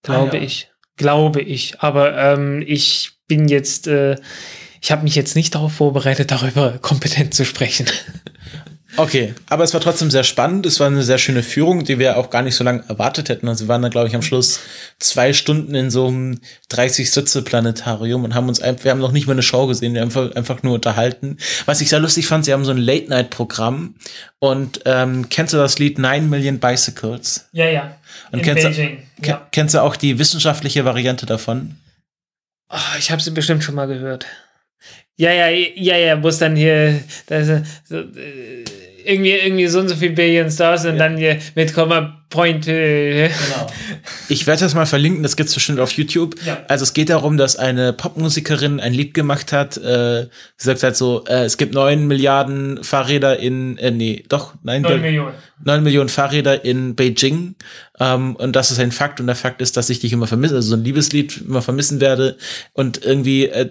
glaube 0.02 0.32
Ah, 0.32 0.36
ja. 0.36 0.42
ich, 0.42 0.70
glaube 0.96 1.42
ich. 1.42 1.80
Aber 1.80 2.16
ähm, 2.16 2.62
ich 2.64 3.10
bin 3.26 3.48
jetzt, 3.48 3.88
äh, 3.88 4.16
ich 4.80 4.92
habe 4.92 5.02
mich 5.02 5.16
jetzt 5.16 5.34
nicht 5.34 5.54
darauf 5.54 5.72
vorbereitet, 5.74 6.30
darüber 6.30 6.78
kompetent 6.80 7.34
zu 7.34 7.44
sprechen. 7.44 7.86
Okay, 8.96 9.34
aber 9.48 9.64
es 9.64 9.74
war 9.74 9.80
trotzdem 9.80 10.10
sehr 10.10 10.22
spannend. 10.24 10.66
Es 10.66 10.78
war 10.78 10.86
eine 10.86 11.02
sehr 11.02 11.18
schöne 11.18 11.42
Führung, 11.42 11.84
die 11.84 11.98
wir 11.98 12.16
auch 12.16 12.30
gar 12.30 12.42
nicht 12.42 12.54
so 12.54 12.62
lange 12.62 12.84
erwartet 12.88 13.28
hätten. 13.28 13.48
Also 13.48 13.64
wir 13.64 13.68
waren 13.68 13.82
dann, 13.82 13.90
glaube 13.90 14.08
ich, 14.08 14.14
am 14.14 14.22
Schluss 14.22 14.60
zwei 15.00 15.32
Stunden 15.32 15.74
in 15.74 15.90
so 15.90 16.06
einem 16.06 16.38
30-Sitze-Planetarium 16.70 18.24
und 18.24 18.34
haben 18.34 18.48
uns 18.48 18.60
einfach, 18.60 18.84
wir 18.84 18.90
haben 18.92 19.00
noch 19.00 19.12
nicht 19.12 19.26
mal 19.26 19.32
eine 19.32 19.42
Show 19.42 19.66
gesehen, 19.66 19.94
wir 19.94 20.00
haben 20.00 20.08
einfach, 20.08 20.34
einfach 20.36 20.62
nur 20.62 20.74
unterhalten. 20.74 21.38
Was 21.66 21.80
ich 21.80 21.88
sehr 21.88 21.98
lustig 22.00 22.26
fand, 22.26 22.44
sie 22.44 22.52
haben 22.52 22.64
so 22.64 22.70
ein 22.70 22.78
Late-Night-Programm 22.78 23.96
und 24.38 24.80
ähm, 24.84 25.28
kennst 25.28 25.52
du 25.52 25.56
das 25.56 25.78
Lied 25.78 25.98
Nine 25.98 26.22
Million 26.28 26.58
Bicycles? 26.60 27.48
Ja, 27.52 27.66
ja. 27.68 27.96
Und 28.32 28.40
In 28.40 28.44
kennst, 28.44 28.62
Beijing, 28.64 29.02
du, 29.18 29.28
ja. 29.28 29.36
ke- 29.38 29.42
kennst 29.52 29.74
du 29.74 29.80
auch 29.82 29.96
die 29.96 30.18
wissenschaftliche 30.18 30.84
Variante 30.84 31.26
davon? 31.26 31.76
Ah, 32.68 32.96
ich 32.98 33.10
habe 33.10 33.22
sie 33.22 33.30
bestimmt 33.30 33.62
schon 33.64 33.74
mal 33.74 33.86
gehört. 33.86 34.26
Ja, 35.16 35.30
ja, 35.32 35.46
ja, 35.48 35.96
ja, 35.96 36.22
wo 36.22 36.28
es 36.28 36.38
dann 36.38 36.56
hier 36.56 37.00
da 37.26 37.36
ist, 37.36 37.64
so, 37.88 37.98
äh, 37.98 38.64
irgendwie, 39.04 39.32
irgendwie 39.32 39.66
so 39.66 39.80
und 39.80 39.88
so 39.88 39.96
viel 39.96 40.10
Billion 40.10 40.50
Stars 40.50 40.86
und 40.86 40.98
dann 40.98 41.16
hier 41.16 41.38
mit 41.54 41.74
Komma 41.74 42.23
Point. 42.34 42.66
Äh, 42.66 43.28
genau. 43.28 43.66
Ich 44.28 44.46
werde 44.48 44.60
das 44.60 44.74
mal 44.74 44.86
verlinken, 44.86 45.22
das 45.22 45.36
gibt's 45.36 45.54
bestimmt 45.54 45.78
auf 45.78 45.92
YouTube. 45.92 46.34
Ja. 46.44 46.64
Also 46.66 46.82
es 46.82 46.92
geht 46.92 47.08
darum, 47.08 47.36
dass 47.36 47.54
eine 47.54 47.92
Popmusikerin 47.92 48.80
ein 48.80 48.92
Lied 48.92 49.14
gemacht 49.14 49.52
hat. 49.52 49.76
Äh, 49.76 50.26
sie 50.56 50.66
sagt 50.66 50.82
halt 50.82 50.96
so, 50.96 51.24
äh, 51.26 51.44
es 51.44 51.56
gibt 51.56 51.74
neun 51.74 52.08
Milliarden 52.08 52.82
Fahrräder 52.82 53.38
in, 53.38 53.78
äh, 53.78 53.92
nee, 53.92 54.24
doch, 54.28 54.54
nein, 54.64 54.82
Neun 54.82 55.00
Millionen. 55.00 55.34
neun 55.64 55.84
Millionen 55.84 56.08
Fahrräder 56.08 56.64
in 56.64 56.96
Beijing. 56.96 57.54
Ähm, 58.00 58.34
und 58.34 58.56
das 58.56 58.72
ist 58.72 58.80
ein 58.80 58.90
Fakt. 58.90 59.20
Und 59.20 59.28
der 59.28 59.36
Fakt 59.36 59.62
ist, 59.62 59.76
dass 59.76 59.88
ich 59.88 60.00
dich 60.00 60.12
immer 60.12 60.26
vermisse, 60.26 60.56
also 60.56 60.70
so 60.70 60.76
ein 60.76 60.82
Liebeslied 60.82 61.40
immer 61.46 61.62
vermissen 61.62 62.00
werde. 62.00 62.36
Und 62.72 63.04
irgendwie 63.04 63.46
äh, 63.46 63.70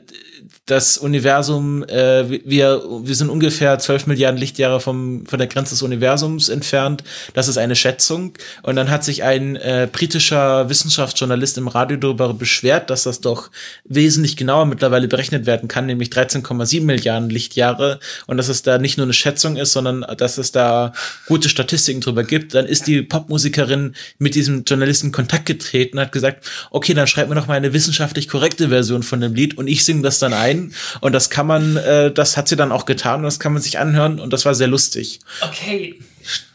das 0.65 0.97
Universum, 0.97 1.83
äh, 1.83 2.29
wir, 2.45 2.81
wir 3.03 3.15
sind 3.15 3.29
ungefähr 3.29 3.77
12 3.77 4.07
Milliarden 4.07 4.39
Lichtjahre 4.39 4.79
vom, 4.79 5.25
von 5.25 5.37
der 5.37 5.47
Grenze 5.47 5.71
des 5.71 5.81
Universums 5.81 6.47
entfernt. 6.47 7.03
Das 7.33 7.49
ist 7.49 7.57
eine 7.57 7.75
Schätzung. 7.75 8.33
Und 8.61 8.75
dann 8.75 8.89
hat 8.89 9.03
sich 9.03 9.23
ein 9.23 9.55
äh, 9.55 9.87
britischer 9.91 10.69
Wissenschaftsjournalist 10.69 11.57
im 11.57 11.67
Radio 11.67 11.97
darüber 11.97 12.33
beschwert, 12.33 12.89
dass 12.89 13.03
das 13.03 13.21
doch 13.21 13.49
wesentlich 13.85 14.37
genauer 14.37 14.65
mittlerweile 14.65 15.07
berechnet 15.07 15.45
werden 15.45 15.67
kann, 15.67 15.85
nämlich 15.85 16.09
13,7 16.09 16.83
Milliarden 16.83 17.29
Lichtjahre. 17.29 17.99
Und 18.27 18.37
dass 18.37 18.49
es 18.49 18.61
da 18.61 18.77
nicht 18.77 18.97
nur 18.97 19.05
eine 19.05 19.13
Schätzung 19.13 19.57
ist, 19.57 19.73
sondern 19.73 20.05
dass 20.17 20.37
es 20.37 20.51
da 20.51 20.93
gute 21.27 21.49
Statistiken 21.49 22.01
drüber 22.01 22.23
gibt. 22.23 22.53
Dann 22.53 22.65
ist 22.65 22.87
die 22.87 23.01
Popmusikerin 23.01 23.95
mit 24.19 24.35
diesem 24.35 24.63
Journalisten 24.65 25.07
in 25.07 25.11
Kontakt 25.11 25.45
getreten 25.45 25.99
hat 25.99 26.11
gesagt, 26.11 26.49
okay, 26.71 26.93
dann 26.93 27.07
schreib 27.07 27.29
mir 27.29 27.35
noch 27.35 27.47
mal 27.47 27.55
eine 27.55 27.73
wissenschaftlich 27.73 28.27
korrekte 28.27 28.69
Version 28.69 29.03
von 29.03 29.21
dem 29.21 29.33
Lied 29.33 29.57
und 29.57 29.67
ich 29.67 29.85
singe 29.85 30.01
das 30.01 30.19
dann 30.19 30.33
ein. 30.33 30.73
Und 31.01 31.13
das 31.13 31.29
kann 31.29 31.47
man, 31.47 31.77
äh, 31.77 32.11
das 32.11 32.37
hat 32.37 32.47
sie 32.47 32.55
dann 32.55 32.71
auch 32.71 32.85
getan 32.85 33.19
und 33.19 33.23
das 33.23 33.39
kann 33.39 33.53
man 33.53 33.61
sich 33.61 33.79
anhören 33.79 34.19
und 34.19 34.33
das 34.33 34.45
war 34.45 34.55
sehr 34.55 34.67
lustig. 34.67 35.19
Okay, 35.41 35.99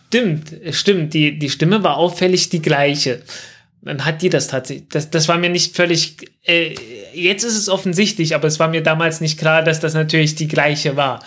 stimmt, 0.08 0.52
stimmt. 0.72 1.14
Die, 1.14 1.38
die 1.38 1.50
Stimme 1.50 1.82
war 1.84 1.96
auffällig 1.96 2.48
die 2.48 2.62
gleiche. 2.62 3.22
Dann 3.82 4.04
hat 4.04 4.22
die 4.22 4.28
das 4.28 4.48
tatsächlich. 4.48 4.88
Das, 4.90 5.10
das 5.10 5.28
war 5.28 5.38
mir 5.38 5.50
nicht 5.50 5.76
völlig. 5.76 6.16
Äh, 6.44 6.74
jetzt 7.14 7.44
ist 7.44 7.56
es 7.56 7.68
offensichtlich, 7.68 8.34
aber 8.34 8.48
es 8.48 8.58
war 8.58 8.68
mir 8.68 8.82
damals 8.82 9.20
nicht 9.20 9.38
klar, 9.38 9.62
dass 9.62 9.80
das 9.80 9.94
natürlich 9.94 10.34
die 10.34 10.48
gleiche 10.48 10.96
war, 10.96 11.20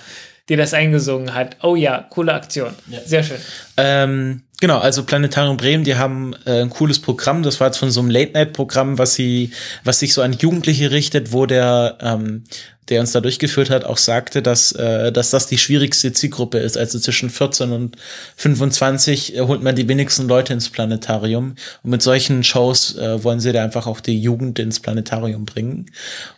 die 0.49 0.57
das 0.57 0.73
eingesungen 0.73 1.33
hat. 1.33 1.57
Oh 1.63 1.75
ja, 1.75 2.05
coole 2.09 2.33
Aktion. 2.33 2.73
Sehr 3.05 3.23
schön. 3.23 3.37
Ähm, 3.77 4.41
genau, 4.59 4.79
also 4.79 5.03
Planetarium 5.03 5.57
Bremen, 5.57 5.85
die 5.85 5.95
haben 5.95 6.35
äh, 6.45 6.61
ein 6.61 6.69
cooles 6.69 6.99
Programm. 6.99 7.41
Das 7.41 7.59
war 7.59 7.67
jetzt 7.67 7.77
von 7.77 7.89
so 7.89 8.01
einem 8.01 8.09
Late-Night-Programm, 8.09 8.97
was 8.97 9.15
sie, 9.15 9.51
was 9.83 9.99
sich 9.99 10.13
so 10.13 10.21
an 10.21 10.33
Jugendliche 10.33 10.91
richtet, 10.91 11.31
wo 11.31 11.45
der, 11.45 11.97
ähm, 12.01 12.43
der 12.91 12.99
uns 12.99 13.13
da 13.13 13.21
durchgeführt 13.21 13.69
hat, 13.69 13.85
auch 13.85 13.97
sagte, 13.97 14.41
dass, 14.41 14.73
äh, 14.73 15.11
dass 15.11 15.31
das 15.31 15.47
die 15.47 15.57
schwierigste 15.57 16.11
Zielgruppe 16.11 16.59
ist. 16.59 16.77
Also 16.77 16.99
zwischen 16.99 17.29
14 17.29 17.71
und 17.71 17.95
25 18.35 19.35
äh, 19.35 19.41
holt 19.41 19.63
man 19.63 19.75
die 19.75 19.87
wenigsten 19.87 20.27
Leute 20.27 20.53
ins 20.53 20.69
Planetarium. 20.69 21.55
Und 21.83 21.89
mit 21.89 22.01
solchen 22.01 22.43
Shows 22.43 22.97
äh, 22.97 23.23
wollen 23.23 23.39
sie 23.39 23.53
da 23.53 23.63
einfach 23.63 23.87
auch 23.87 24.01
die 24.01 24.21
Jugend 24.21 24.59
ins 24.59 24.81
Planetarium 24.81 25.45
bringen. 25.45 25.89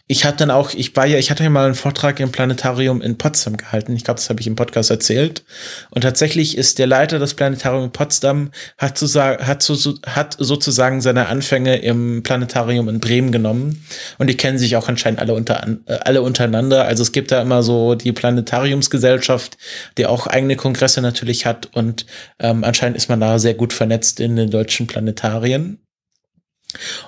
Ich 0.05 0.25
hatte 0.25 0.39
dann 0.39 0.51
auch, 0.51 0.73
ich 0.73 0.95
war 0.95 1.05
ja, 1.05 1.17
ich 1.17 1.31
hatte 1.31 1.43
ja 1.43 1.49
mal 1.49 1.65
einen 1.65 1.75
Vortrag 1.75 2.19
im 2.19 2.31
Planetarium 2.31 3.01
in 3.01 3.17
Potsdam 3.17 3.57
gehalten. 3.57 3.95
Ich 3.95 4.03
glaube, 4.03 4.19
das 4.19 4.30
habe 4.30 4.41
ich 4.41 4.47
im 4.47 4.55
Podcast 4.55 4.91
erzählt. 4.91 5.43
Und 5.89 6.01
tatsächlich 6.01 6.57
ist 6.57 6.77
der 6.77 6.88
Leiter 6.88 7.19
des 7.19 7.34
Planetariums 7.34 7.85
in 7.85 7.91
Potsdam 7.93 8.51
hat, 8.77 8.97
zu, 8.97 9.07
hat, 9.19 9.63
so, 9.63 9.95
hat 10.05 10.35
sozusagen 10.38 11.01
seine 11.01 11.27
Anfänge 11.27 11.77
im 11.77 12.21
Planetarium 12.21 12.89
in 12.89 12.99
Bremen 12.99 13.31
genommen. 13.31 13.85
Und 14.19 14.30
die 14.30 14.38
kennen 14.38 14.59
sich 14.59 14.75
auch 14.75 14.89
anscheinend 14.89 15.19
alle 15.19 15.34
unter, 15.34 15.65
äh, 15.88 15.93
alle 16.03 16.21
untereinander. 16.44 16.86
Also 16.86 17.03
es 17.03 17.11
gibt 17.11 17.32
da 17.32 17.41
immer 17.41 17.64
so 17.64 17.95
die 17.95 18.11
Planetariumsgesellschaft, 18.11 19.57
die 19.98 20.06
auch 20.06 20.28
eigene 20.28 20.56
Kongresse 20.56 21.02
natürlich 21.02 21.45
hat. 21.45 21.70
Und 21.74 22.06
ähm, 22.40 22.64
anscheinend 22.64 22.98
ist 22.98 23.10
man 23.10 23.20
da 23.20 23.40
sehr 23.40 23.53
gut 23.53 23.74
vernetzt 23.74 24.20
in 24.20 24.36
den 24.36 24.49
deutschen 24.49 24.88
Planetarien. 24.88 25.80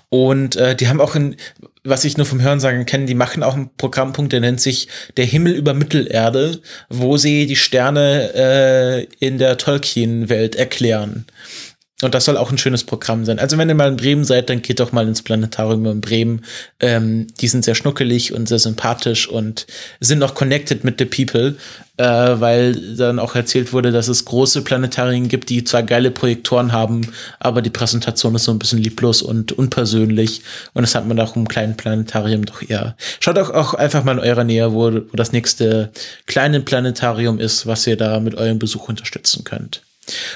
Und 0.09 0.55
äh, 0.57 0.75
die 0.75 0.87
haben 0.87 1.01
auch 1.01 1.15
ein, 1.15 1.35
was 1.83 2.05
ich 2.05 2.17
nur 2.17 2.27
vom 2.27 2.41
Hörensagen 2.41 2.85
kenne, 2.85 3.05
die 3.05 3.15
machen 3.15 3.41
auch 3.41 3.55
einen 3.55 3.75
Programmpunkt, 3.75 4.31
der 4.31 4.39
nennt 4.39 4.61
sich 4.61 4.87
Der 5.17 5.25
Himmel 5.25 5.53
über 5.53 5.73
Mittelerde, 5.73 6.61
wo 6.89 7.17
sie 7.17 7.47
die 7.47 7.55
Sterne 7.55 8.31
äh, 8.35 9.07
in 9.19 9.39
der 9.39 9.57
Tolkien-Welt 9.57 10.55
erklären. 10.55 11.25
Und 12.01 12.13
das 12.13 12.25
soll 12.25 12.35
auch 12.35 12.51
ein 12.51 12.57
schönes 12.57 12.83
Programm 12.83 13.23
sein. 13.23 13.39
Also 13.39 13.57
wenn 13.57 13.69
ihr 13.69 13.75
mal 13.75 13.87
in 13.87 13.95
Bremen 13.95 14.25
seid, 14.25 14.49
dann 14.49 14.61
geht 14.61 14.81
doch 14.81 14.91
mal 14.91 15.07
ins 15.07 15.21
Planetarium 15.21 15.85
in 15.85 16.01
Bremen. 16.01 16.43
Ähm, 16.81 17.27
die 17.39 17.47
sind 17.47 17.63
sehr 17.63 17.73
schnuckelig 17.73 18.33
und 18.33 18.49
sehr 18.49 18.59
sympathisch 18.59 19.29
und 19.29 19.65
sind 20.01 20.21
auch 20.21 20.35
connected 20.35 20.83
mit 20.83 20.99
the 20.99 21.05
people, 21.05 21.55
äh, 21.95 22.03
weil 22.03 22.97
dann 22.97 23.17
auch 23.17 23.33
erzählt 23.35 23.71
wurde, 23.71 23.93
dass 23.93 24.09
es 24.09 24.25
große 24.25 24.61
Planetarien 24.63 25.29
gibt, 25.29 25.49
die 25.49 25.63
zwar 25.63 25.83
geile 25.83 26.11
Projektoren 26.11 26.73
haben, 26.73 27.13
aber 27.39 27.61
die 27.61 27.69
Präsentation 27.69 28.35
ist 28.35 28.43
so 28.43 28.51
ein 28.51 28.59
bisschen 28.59 28.79
lieblos 28.79 29.21
und 29.21 29.53
unpersönlich. 29.53 30.41
Und 30.73 30.81
das 30.81 30.95
hat 30.95 31.07
man 31.07 31.17
auch 31.21 31.37
im 31.37 31.47
kleinen 31.47 31.77
Planetarium 31.77 32.45
doch 32.45 32.61
eher. 32.61 32.97
Schaut 33.21 33.37
auch, 33.37 33.51
auch 33.51 33.73
einfach 33.73 34.03
mal 34.03 34.17
in 34.17 34.19
eurer 34.19 34.43
Nähe, 34.43 34.73
wo, 34.73 34.91
wo 34.91 35.15
das 35.15 35.31
nächste 35.31 35.91
kleine 36.25 36.59
Planetarium 36.59 37.39
ist, 37.39 37.67
was 37.67 37.87
ihr 37.87 37.95
da 37.95 38.19
mit 38.19 38.35
eurem 38.35 38.59
Besuch 38.59 38.89
unterstützen 38.89 39.45
könnt. 39.45 39.84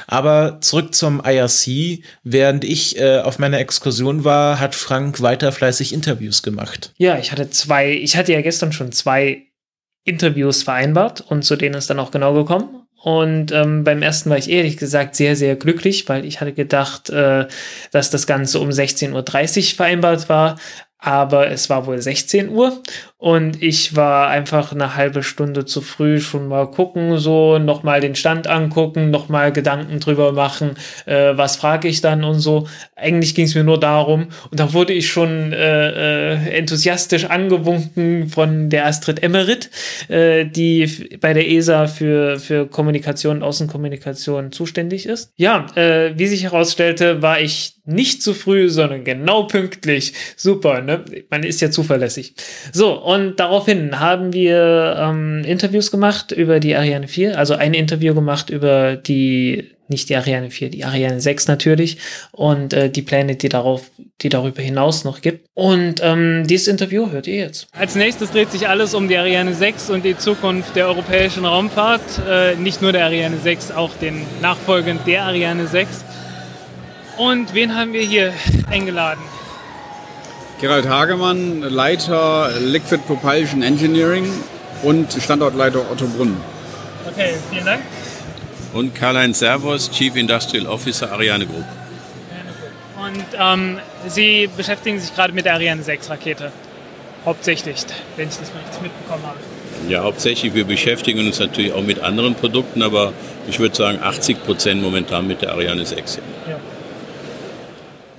Aber 0.07 0.59
zurück 0.61 0.95
zum 0.95 1.21
IRC. 1.23 2.03
Während 2.23 2.63
ich 2.63 2.99
äh, 2.99 3.19
auf 3.19 3.39
meiner 3.39 3.59
Exkursion 3.59 4.23
war, 4.23 4.59
hat 4.59 4.75
Frank 4.75 5.21
weiter 5.21 5.51
fleißig 5.51 5.93
Interviews 5.93 6.43
gemacht. 6.43 6.93
Ja, 6.97 7.17
ich 7.17 7.31
hatte 7.31 7.49
zwei, 7.49 7.91
ich 7.91 8.17
hatte 8.17 8.33
ja 8.33 8.41
gestern 8.41 8.71
schon 8.71 8.91
zwei 8.91 9.43
Interviews 10.03 10.63
vereinbart 10.63 11.21
und 11.21 11.43
zu 11.43 11.55
denen 11.55 11.75
ist 11.75 11.89
dann 11.89 11.99
auch 11.99 12.11
genau 12.11 12.33
gekommen. 12.33 12.87
Und 13.01 13.53
ähm, 13.53 13.85
beim 13.85 14.01
ersten 14.01 14.29
war 14.29 14.37
ich 14.37 14.49
ehrlich 14.49 14.75
gesagt 14.75 15.15
sehr, 15.15 15.35
sehr 15.35 15.55
glücklich, 15.55 16.09
weil 16.09 16.25
ich 16.25 16.41
hatte 16.41 16.51
gedacht, 16.51 17.09
äh, 17.09 17.47
dass 17.91 18.09
das 18.09 18.27
Ganze 18.27 18.59
um 18.59 18.69
16.30 18.69 19.13
Uhr 19.71 19.75
vereinbart 19.75 20.27
war. 20.27 20.57
Aber 20.97 21.49
es 21.49 21.69
war 21.69 21.85
wohl 21.85 22.01
16 22.01 22.49
Uhr 22.49 22.83
und 23.19 23.61
ich 23.61 23.97
war 23.97 24.29
einfach 24.29 24.71
eine 24.71 24.95
halbe 24.95 25.23
Stunde 25.23 25.65
zu 25.65 25.81
früh 25.81 26.21
schon 26.21 26.47
mal 26.47 26.71
gucken, 26.71 27.17
so 27.17 27.59
nochmal 27.59 27.99
den 27.99 28.15
Stand 28.15 28.47
angucken, 28.47 29.11
nochmal 29.11 29.51
Gedanken 29.51 29.99
drüber 29.99 30.31
machen, 30.31 30.77
äh, 31.05 31.33
was 31.35 31.57
frage 31.57 31.89
ich 31.89 31.99
dann 31.99 32.23
und 32.23 32.39
so. 32.39 32.69
Eigentlich 32.95 33.35
ging 33.35 33.43
es 33.43 33.55
mir 33.55 33.65
nur 33.65 33.77
darum 33.77 34.29
und 34.49 34.59
da 34.61 34.71
wurde 34.71 34.93
ich 34.93 35.09
schon 35.09 35.51
äh, 35.51 36.33
äh, 36.33 36.57
enthusiastisch 36.57 37.25
angewunken 37.25 38.29
von 38.29 38.69
der 38.69 38.85
Astrid 38.85 39.21
Emmerit, 39.21 39.69
äh, 40.07 40.45
die 40.45 41.17
bei 41.19 41.33
der 41.33 41.49
ESA 41.49 41.87
für, 41.87 42.39
für 42.39 42.67
Kommunikation 42.67 43.43
Außenkommunikation 43.43 44.53
zuständig 44.53 45.05
ist. 45.05 45.33
Ja, 45.35 45.67
äh, 45.75 46.17
wie 46.17 46.27
sich 46.27 46.43
herausstellte, 46.43 47.21
war 47.21 47.41
ich 47.41 47.79
nicht 47.89 48.21
zu 48.21 48.33
früh, 48.33 48.69
sondern 48.69 49.03
genau 49.03 49.43
pünktlich. 49.43 50.13
Super, 50.37 50.81
ne? 50.81 51.03
Man 51.29 51.43
ist 51.43 51.59
ja 51.59 51.71
zuverlässig. 51.71 52.35
So, 52.71 53.01
Und 53.09 53.39
daraufhin 53.39 53.99
haben 53.99 54.33
wir 54.33 54.95
ähm, 54.99 55.43
Interviews 55.43 55.89
gemacht 55.89 56.31
über 56.31 56.59
die 56.59 56.75
Ariane 56.75 57.07
4, 57.07 57.39
also 57.39 57.55
ein 57.55 57.73
Interview 57.73 58.13
gemacht 58.13 58.51
über 58.51 58.97
die, 58.97 59.71
nicht 59.87 60.09
die 60.09 60.15
Ariane 60.15 60.51
4, 60.51 60.69
die 60.69 60.85
Ariane 60.85 61.19
6 61.19 61.47
natürlich 61.47 61.97
und 62.31 62.71
äh, 62.71 62.87
die 62.87 63.01
Pläne, 63.01 63.35
die 63.35 63.49
darauf, 63.49 63.89
die 64.21 64.29
darüber 64.29 64.61
hinaus 64.61 65.05
noch 65.05 65.21
gibt. 65.21 65.47
Und 65.55 66.01
ähm, 66.03 66.45
dieses 66.45 66.67
Interview 66.67 67.09
hört 67.09 67.25
ihr 67.25 67.37
jetzt. 67.37 67.65
Als 67.71 67.95
nächstes 67.95 68.29
dreht 68.29 68.51
sich 68.51 68.67
alles 68.67 68.93
um 68.93 69.07
die 69.07 69.17
Ariane 69.17 69.55
6 69.55 69.89
und 69.89 70.05
die 70.05 70.15
Zukunft 70.15 70.75
der 70.75 70.85
europäischen 70.85 71.45
Raumfahrt. 71.45 72.03
Äh, 72.29 72.57
nicht 72.57 72.83
nur 72.83 72.91
der 72.91 73.05
Ariane 73.05 73.39
6, 73.39 73.71
auch 73.71 73.95
den 73.99 74.21
Nachfolgern 74.43 74.99
der 75.07 75.23
Ariane 75.23 75.65
6. 75.65 76.05
Und 77.17 77.55
wen 77.55 77.75
haben 77.75 77.91
wir 77.91 78.03
hier 78.03 78.33
eingeladen? 78.69 79.21
Gerald 80.59 80.89
Hagemann, 80.89 81.61
Leiter 81.61 82.51
Liquid 82.59 83.01
Propulsion 83.07 83.61
Engineering 83.61 84.29
und 84.83 85.13
Standortleiter 85.13 85.89
Otto 85.89 86.05
Brunn. 86.07 86.35
Okay, 87.09 87.35
vielen 87.49 87.65
Dank. 87.65 87.81
Und 88.73 88.93
Karl-Heinz 88.93 89.39
Servos, 89.39 89.89
Chief 89.89 90.13
Industrial 90.17 90.67
Officer 90.67 91.11
Ariane 91.13 91.45
Group. 91.47 91.63
Und 93.01 93.25
ähm, 93.39 93.79
Sie 94.07 94.49
beschäftigen 94.55 94.99
sich 94.99 95.15
gerade 95.15 95.31
mit 95.31 95.45
der 95.45 95.53
Ariane 95.53 95.81
6 95.81 96.09
Rakete. 96.09 96.51
Hauptsächlich, 97.23 97.85
wenn 98.17 98.27
ich 98.27 98.37
das 98.37 98.53
mal 98.53 98.59
richtig 98.59 98.81
mitbekommen 98.81 99.23
habe. 99.25 99.37
Ja, 99.87 100.03
hauptsächlich. 100.03 100.53
Wir 100.53 100.65
beschäftigen 100.65 101.25
uns 101.25 101.39
natürlich 101.39 101.71
auch 101.71 101.83
mit 101.83 102.01
anderen 102.01 102.35
Produkten, 102.35 102.83
aber 102.83 103.13
ich 103.47 103.59
würde 103.59 103.75
sagen 103.75 103.99
80 104.03 104.43
Prozent 104.43 104.81
momentan 104.81 105.25
mit 105.25 105.41
der 105.41 105.53
Ariane 105.53 105.85
6. 105.85 106.19
Ja. 106.49 106.59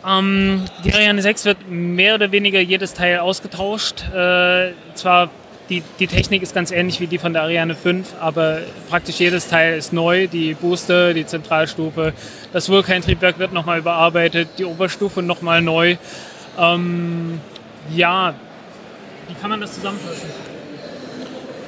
Ähm, 0.06 0.64
die 0.84 0.94
Ariane 0.94 1.20
6 1.20 1.44
wird 1.44 1.58
mehr 1.68 2.14
oder 2.14 2.32
weniger 2.32 2.60
jedes 2.60 2.94
Teil 2.94 3.18
ausgetauscht. 3.18 4.04
Äh, 4.14 4.72
zwar 4.94 5.30
die, 5.68 5.82
die 6.00 6.06
Technik 6.08 6.42
ist 6.42 6.54
ganz 6.54 6.72
ähnlich 6.72 7.00
wie 7.00 7.06
die 7.06 7.18
von 7.18 7.32
der 7.32 7.42
Ariane 7.42 7.76
5, 7.76 8.14
aber 8.20 8.58
praktisch 8.88 9.20
jedes 9.20 9.46
Teil 9.48 9.78
ist 9.78 9.92
neu. 9.92 10.26
Die 10.26 10.54
Booster, 10.54 11.14
die 11.14 11.24
Zentralstufe, 11.24 12.12
das 12.52 12.68
Vulkan-Triebwerk 12.68 13.38
wird 13.38 13.52
nochmal 13.52 13.78
überarbeitet, 13.78 14.48
die 14.58 14.64
Oberstufe 14.64 15.22
nochmal 15.22 15.62
neu. 15.62 15.96
Ähm, 16.58 17.40
ja, 17.94 18.34
wie 19.28 19.34
kann 19.34 19.50
man 19.50 19.60
das 19.60 19.74
zusammenfassen? 19.74 20.28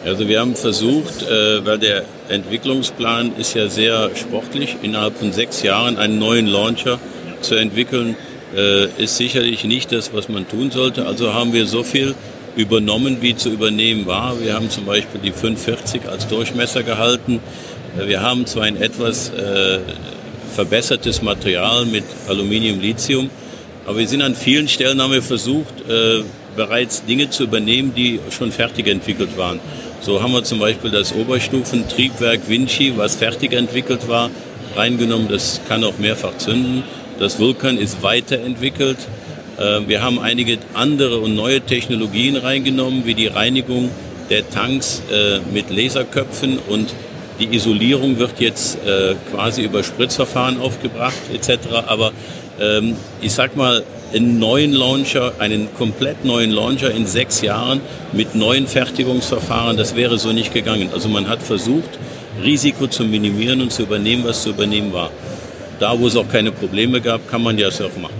Also 0.04 0.26
wir 0.26 0.40
haben 0.40 0.56
versucht, 0.56 1.22
äh, 1.22 1.64
weil 1.64 1.78
der 1.78 2.02
Entwicklungsplan 2.28 3.36
ist 3.36 3.54
ja 3.54 3.68
sehr 3.68 4.10
sportlich, 4.16 4.78
innerhalb 4.82 5.16
von 5.16 5.32
sechs 5.32 5.62
Jahren 5.62 5.96
einen 5.96 6.18
neuen 6.18 6.48
Launcher 6.48 6.98
zu 7.42 7.54
entwickeln, 7.54 8.16
äh, 8.54 8.86
ist 9.02 9.16
sicherlich 9.16 9.64
nicht 9.64 9.92
das, 9.92 10.12
was 10.12 10.28
man 10.28 10.48
tun 10.48 10.70
sollte. 10.70 11.06
Also 11.06 11.32
haben 11.32 11.52
wir 11.52 11.66
so 11.66 11.82
viel 11.82 12.14
übernommen, 12.54 13.18
wie 13.20 13.34
zu 13.34 13.50
übernehmen 13.50 14.06
war. 14.06 14.40
Wir 14.40 14.54
haben 14.54 14.68
zum 14.68 14.84
Beispiel 14.84 15.20
die 15.22 15.32
540 15.32 16.08
als 16.08 16.26
Durchmesser 16.28 16.82
gehalten. 16.82 17.40
Äh, 17.98 18.08
wir 18.08 18.22
haben 18.22 18.46
zwar 18.46 18.64
ein 18.64 18.80
etwas 18.80 19.30
äh, 19.30 19.78
verbessertes 20.54 21.22
Material 21.22 21.86
mit 21.86 22.04
Aluminium-Lithium, 22.28 23.30
aber 23.86 23.98
wir 23.98 24.08
sind 24.08 24.20
an 24.20 24.34
vielen 24.34 24.68
Stellen 24.68 25.00
haben 25.00 25.12
wir 25.12 25.22
versucht, 25.22 25.74
bereits 26.54 27.04
Dinge 27.04 27.30
zu 27.30 27.44
übernehmen, 27.44 27.94
die 27.96 28.20
schon 28.30 28.52
fertig 28.52 28.86
entwickelt 28.86 29.36
waren. 29.36 29.60
So 30.02 30.22
haben 30.22 30.32
wir 30.32 30.44
zum 30.44 30.58
Beispiel 30.58 30.90
das 30.90 31.14
Oberstufentriebwerk 31.14 32.48
Vinci, 32.48 32.92
was 32.96 33.16
fertig 33.16 33.54
entwickelt 33.54 34.08
war, 34.08 34.30
reingenommen. 34.76 35.28
Das 35.28 35.60
kann 35.68 35.84
auch 35.84 35.98
mehrfach 35.98 36.36
zünden. 36.38 36.84
Das 37.22 37.38
Vulkan 37.38 37.78
ist 37.78 38.02
weiterentwickelt. 38.02 38.98
Äh, 39.56 39.86
wir 39.86 40.02
haben 40.02 40.18
einige 40.18 40.58
andere 40.74 41.20
und 41.20 41.36
neue 41.36 41.60
Technologien 41.60 42.36
reingenommen, 42.36 43.06
wie 43.06 43.14
die 43.14 43.28
Reinigung 43.28 43.90
der 44.28 44.50
Tanks 44.50 45.00
äh, 45.08 45.38
mit 45.54 45.70
Laserköpfen 45.70 46.58
und 46.68 46.92
die 47.38 47.54
Isolierung 47.54 48.18
wird 48.18 48.40
jetzt 48.40 48.84
äh, 48.84 49.14
quasi 49.30 49.62
über 49.62 49.84
Spritzverfahren 49.84 50.60
aufgebracht 50.60 51.14
etc. 51.32 51.84
Aber 51.86 52.10
ähm, 52.60 52.96
ich 53.20 53.32
sag 53.32 53.54
mal, 53.54 53.84
einen 54.12 54.40
neuen 54.40 54.72
Launcher, 54.72 55.34
einen 55.38 55.72
komplett 55.78 56.24
neuen 56.24 56.50
Launcher 56.50 56.90
in 56.90 57.06
sechs 57.06 57.40
Jahren 57.40 57.82
mit 58.12 58.34
neuen 58.34 58.66
Fertigungsverfahren, 58.66 59.76
das 59.76 59.94
wäre 59.94 60.18
so 60.18 60.32
nicht 60.32 60.52
gegangen. 60.52 60.88
Also 60.92 61.08
man 61.08 61.28
hat 61.28 61.40
versucht, 61.40 62.00
Risiko 62.42 62.88
zu 62.88 63.04
minimieren 63.04 63.60
und 63.60 63.72
zu 63.72 63.82
übernehmen, 63.82 64.24
was 64.24 64.42
zu 64.42 64.50
übernehmen 64.50 64.92
war. 64.92 65.10
Da, 65.82 65.98
wo 65.98 66.06
es 66.06 66.14
auch 66.14 66.28
keine 66.28 66.52
Probleme 66.52 67.00
gab, 67.00 67.28
kann 67.28 67.42
man 67.42 67.58
ja 67.58 67.66
auch 67.66 67.96
machen. 68.00 68.14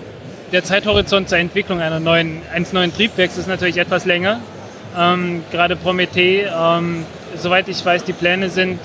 Der 0.51 0.65
Zeithorizont 0.65 1.29
zur 1.29 1.39
Entwicklung 1.39 1.81
neuen, 2.01 2.43
eines 2.53 2.73
neuen 2.73 2.93
Triebwerks 2.93 3.39
ist 3.39 3.47
natürlich 3.47 3.77
etwas 3.77 4.05
länger. 4.05 4.41
Ähm, 4.99 5.45
gerade 5.53 5.77
Promethe, 5.77 6.51
ähm, 6.53 7.07
soweit 7.37 7.69
ich 7.69 7.87
weiß, 7.87 8.03
die 8.03 8.15
Pläne 8.15 8.51
sind 8.51 8.81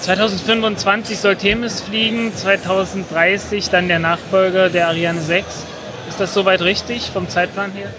2025 0.00 1.16
soll 1.16 1.36
Themis 1.36 1.80
fliegen, 1.80 2.34
2030 2.34 3.70
dann 3.70 3.86
der 3.86 4.00
Nachfolger 4.00 4.68
der 4.68 4.88
Ariane 4.88 5.20
6. 5.20 5.64
Ist 6.08 6.18
das 6.18 6.34
soweit 6.34 6.62
richtig 6.62 7.12
vom 7.12 7.28
Zeitplan 7.28 7.70
her? 7.70 7.90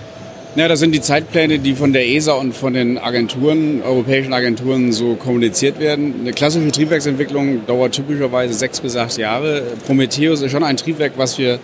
Ja, 0.54 0.68
das 0.68 0.82
sind 0.82 0.94
die 0.94 1.00
Zeitpläne, 1.00 1.60
die 1.60 1.76
von 1.76 1.94
der 1.94 2.06
ESA 2.06 2.34
und 2.34 2.54
von 2.54 2.74
den 2.74 2.98
Agenturen, 2.98 3.82
europäischen 3.84 4.34
Agenturen 4.34 4.92
so 4.92 5.16
kommuniziert 5.16 5.80
werden. 5.80 6.16
Eine 6.20 6.34
klassische 6.34 6.70
Triebwerksentwicklung 6.72 7.66
dauert 7.66 7.94
typischerweise 7.94 8.54
sechs 8.54 8.82
bis 8.82 8.98
acht 8.98 9.18
Jahre. 9.18 9.64
Prometheus 9.86 10.42
ist 10.42 10.52
schon 10.52 10.66
ein 10.66 10.76
Triebwerk, 10.76 11.14
was 11.16 11.38
wir 11.38 11.60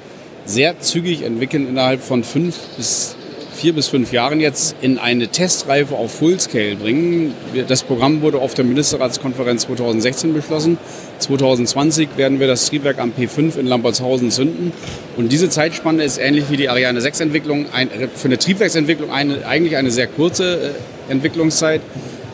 sehr 0.46 0.80
zügig 0.80 1.24
entwickeln, 1.24 1.68
innerhalb 1.68 2.02
von 2.02 2.24
fünf 2.24 2.56
bis 2.78 3.17
vier 3.58 3.74
bis 3.74 3.88
fünf 3.88 4.14
Jahren 4.14 4.40
jetzt 4.40 4.76
in 4.82 5.00
eine 5.00 5.30
Testreife 5.30 5.96
auf 5.96 6.14
Fullscale 6.14 6.76
bringen. 6.76 7.34
Das 7.68 7.82
Programm 7.82 8.22
wurde 8.22 8.38
auf 8.38 8.54
der 8.54 8.64
Ministerratskonferenz 8.64 9.64
2016 9.64 10.34
beschlossen. 10.34 10.78
2020 11.18 12.10
werden 12.18 12.40
wir 12.40 12.46
das 12.46 12.68
Triebwerk 12.70 13.00
am 13.00 13.12
P5 13.12 13.58
in 13.58 13.66
Lambertshausen 13.66 14.30
zünden. 14.30 14.72
Und 15.18 15.32
diese 15.32 15.50
Zeitspanne 15.50 16.04
ist 16.04 16.20
ähnlich 16.20 16.46
wie 16.52 16.58
die 16.58 16.70
Ariane 16.70 17.02
6 17.02 17.20
Entwicklung 17.22 17.66
für 18.16 18.28
eine 18.28 18.38
Triebwerksentwicklung 18.38 19.10
eine, 19.10 19.46
eigentlich 19.48 19.76
eine 19.76 19.90
sehr 19.90 20.08
kurze 20.08 20.74
äh, 21.10 21.12
Entwicklungszeit. 21.12 21.82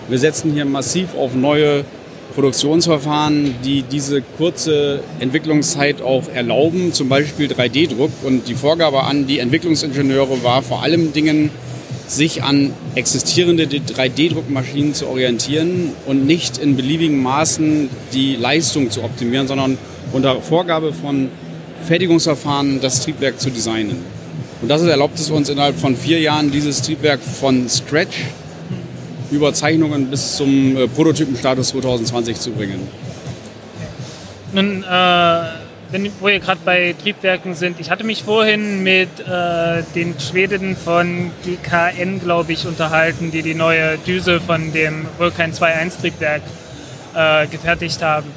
Wir 0.10 0.20
setzen 0.20 0.52
hier 0.52 0.66
massiv 0.66 1.16
auf 1.16 1.34
neue 1.36 1.86
Produktionsverfahren, 2.36 3.56
die 3.64 3.84
diese 3.84 4.22
kurze 4.22 5.02
Entwicklungszeit 5.20 6.02
auch 6.02 6.28
erlauben, 6.34 6.94
zum 6.94 7.10
Beispiel 7.10 7.52
3D-Druck. 7.52 8.12
Und 8.24 8.48
die 8.48 8.56
Vorgabe 8.56 9.04
an 9.04 9.28
die 9.28 9.40
Entwicklungsingenieure 9.40 10.44
war 10.44 10.62
vor 10.62 10.84
allem 10.84 11.14
Dingen, 11.14 11.52
sich 12.08 12.44
an 12.44 12.74
existierende 12.96 13.64
3D-Druckmaschinen 13.64 14.94
zu 14.94 15.08
orientieren 15.08 15.92
und 16.06 16.26
nicht 16.26 16.58
in 16.58 16.76
beliebigen 16.76 17.22
Maßen 17.22 17.90
die 18.14 18.36
Leistung 18.36 18.92
zu 18.92 19.04
optimieren, 19.04 19.48
sondern 19.48 19.78
unter 20.12 20.42
Vorgabe 20.42 20.94
von 20.94 21.30
Fertigungsverfahren 21.88 22.82
das 22.82 23.02
Triebwerk 23.02 23.40
zu 23.40 23.50
designen. 23.50 23.98
Und 24.62 24.70
das 24.70 24.82
erlaubt 24.84 25.20
es 25.20 25.30
uns 25.30 25.50
innerhalb 25.50 25.78
von 25.78 25.96
vier 25.96 26.20
Jahren, 26.20 26.52
dieses 26.52 26.82
Triebwerk 26.82 27.20
von 27.22 27.68
Scratch 27.68 28.16
über 29.34 29.54
Zeichnungen 29.54 30.10
bis 30.10 30.38
zum 30.38 30.78
äh, 30.78 30.88
Prototypenstatus 30.88 31.70
2020 31.70 32.40
zu 32.40 32.52
bringen. 32.52 32.88
Nun, 34.54 34.84
äh, 34.84 35.42
wenn, 35.94 36.12
wo 36.20 36.28
wir 36.28 36.40
gerade 36.40 36.62
bei 36.66 36.96
Triebwerken 37.02 37.54
sind, 37.54 37.80
ich 37.80 37.92
hatte 37.92 38.04
mich 38.04 38.24
vorhin 38.24 38.84
mit 38.84 39.10
äh, 39.20 39.84
den 39.96 40.20
Schweden 40.20 40.76
von 40.76 41.32
GKN, 41.44 42.20
glaube 42.20 42.54
ich, 42.54 42.66
unterhalten, 42.66 43.32
die 43.32 43.42
die 43.42 43.54
neue 43.54 43.98
Düse 44.00 44.40
von 44.40 44.74
dem 44.74 45.06
Vulkan 45.18 45.52
2.1 45.52 46.02
Triebwerk 46.02 46.42
äh, 47.16 47.48
gefertigt 47.48 48.02
haben. 48.02 48.32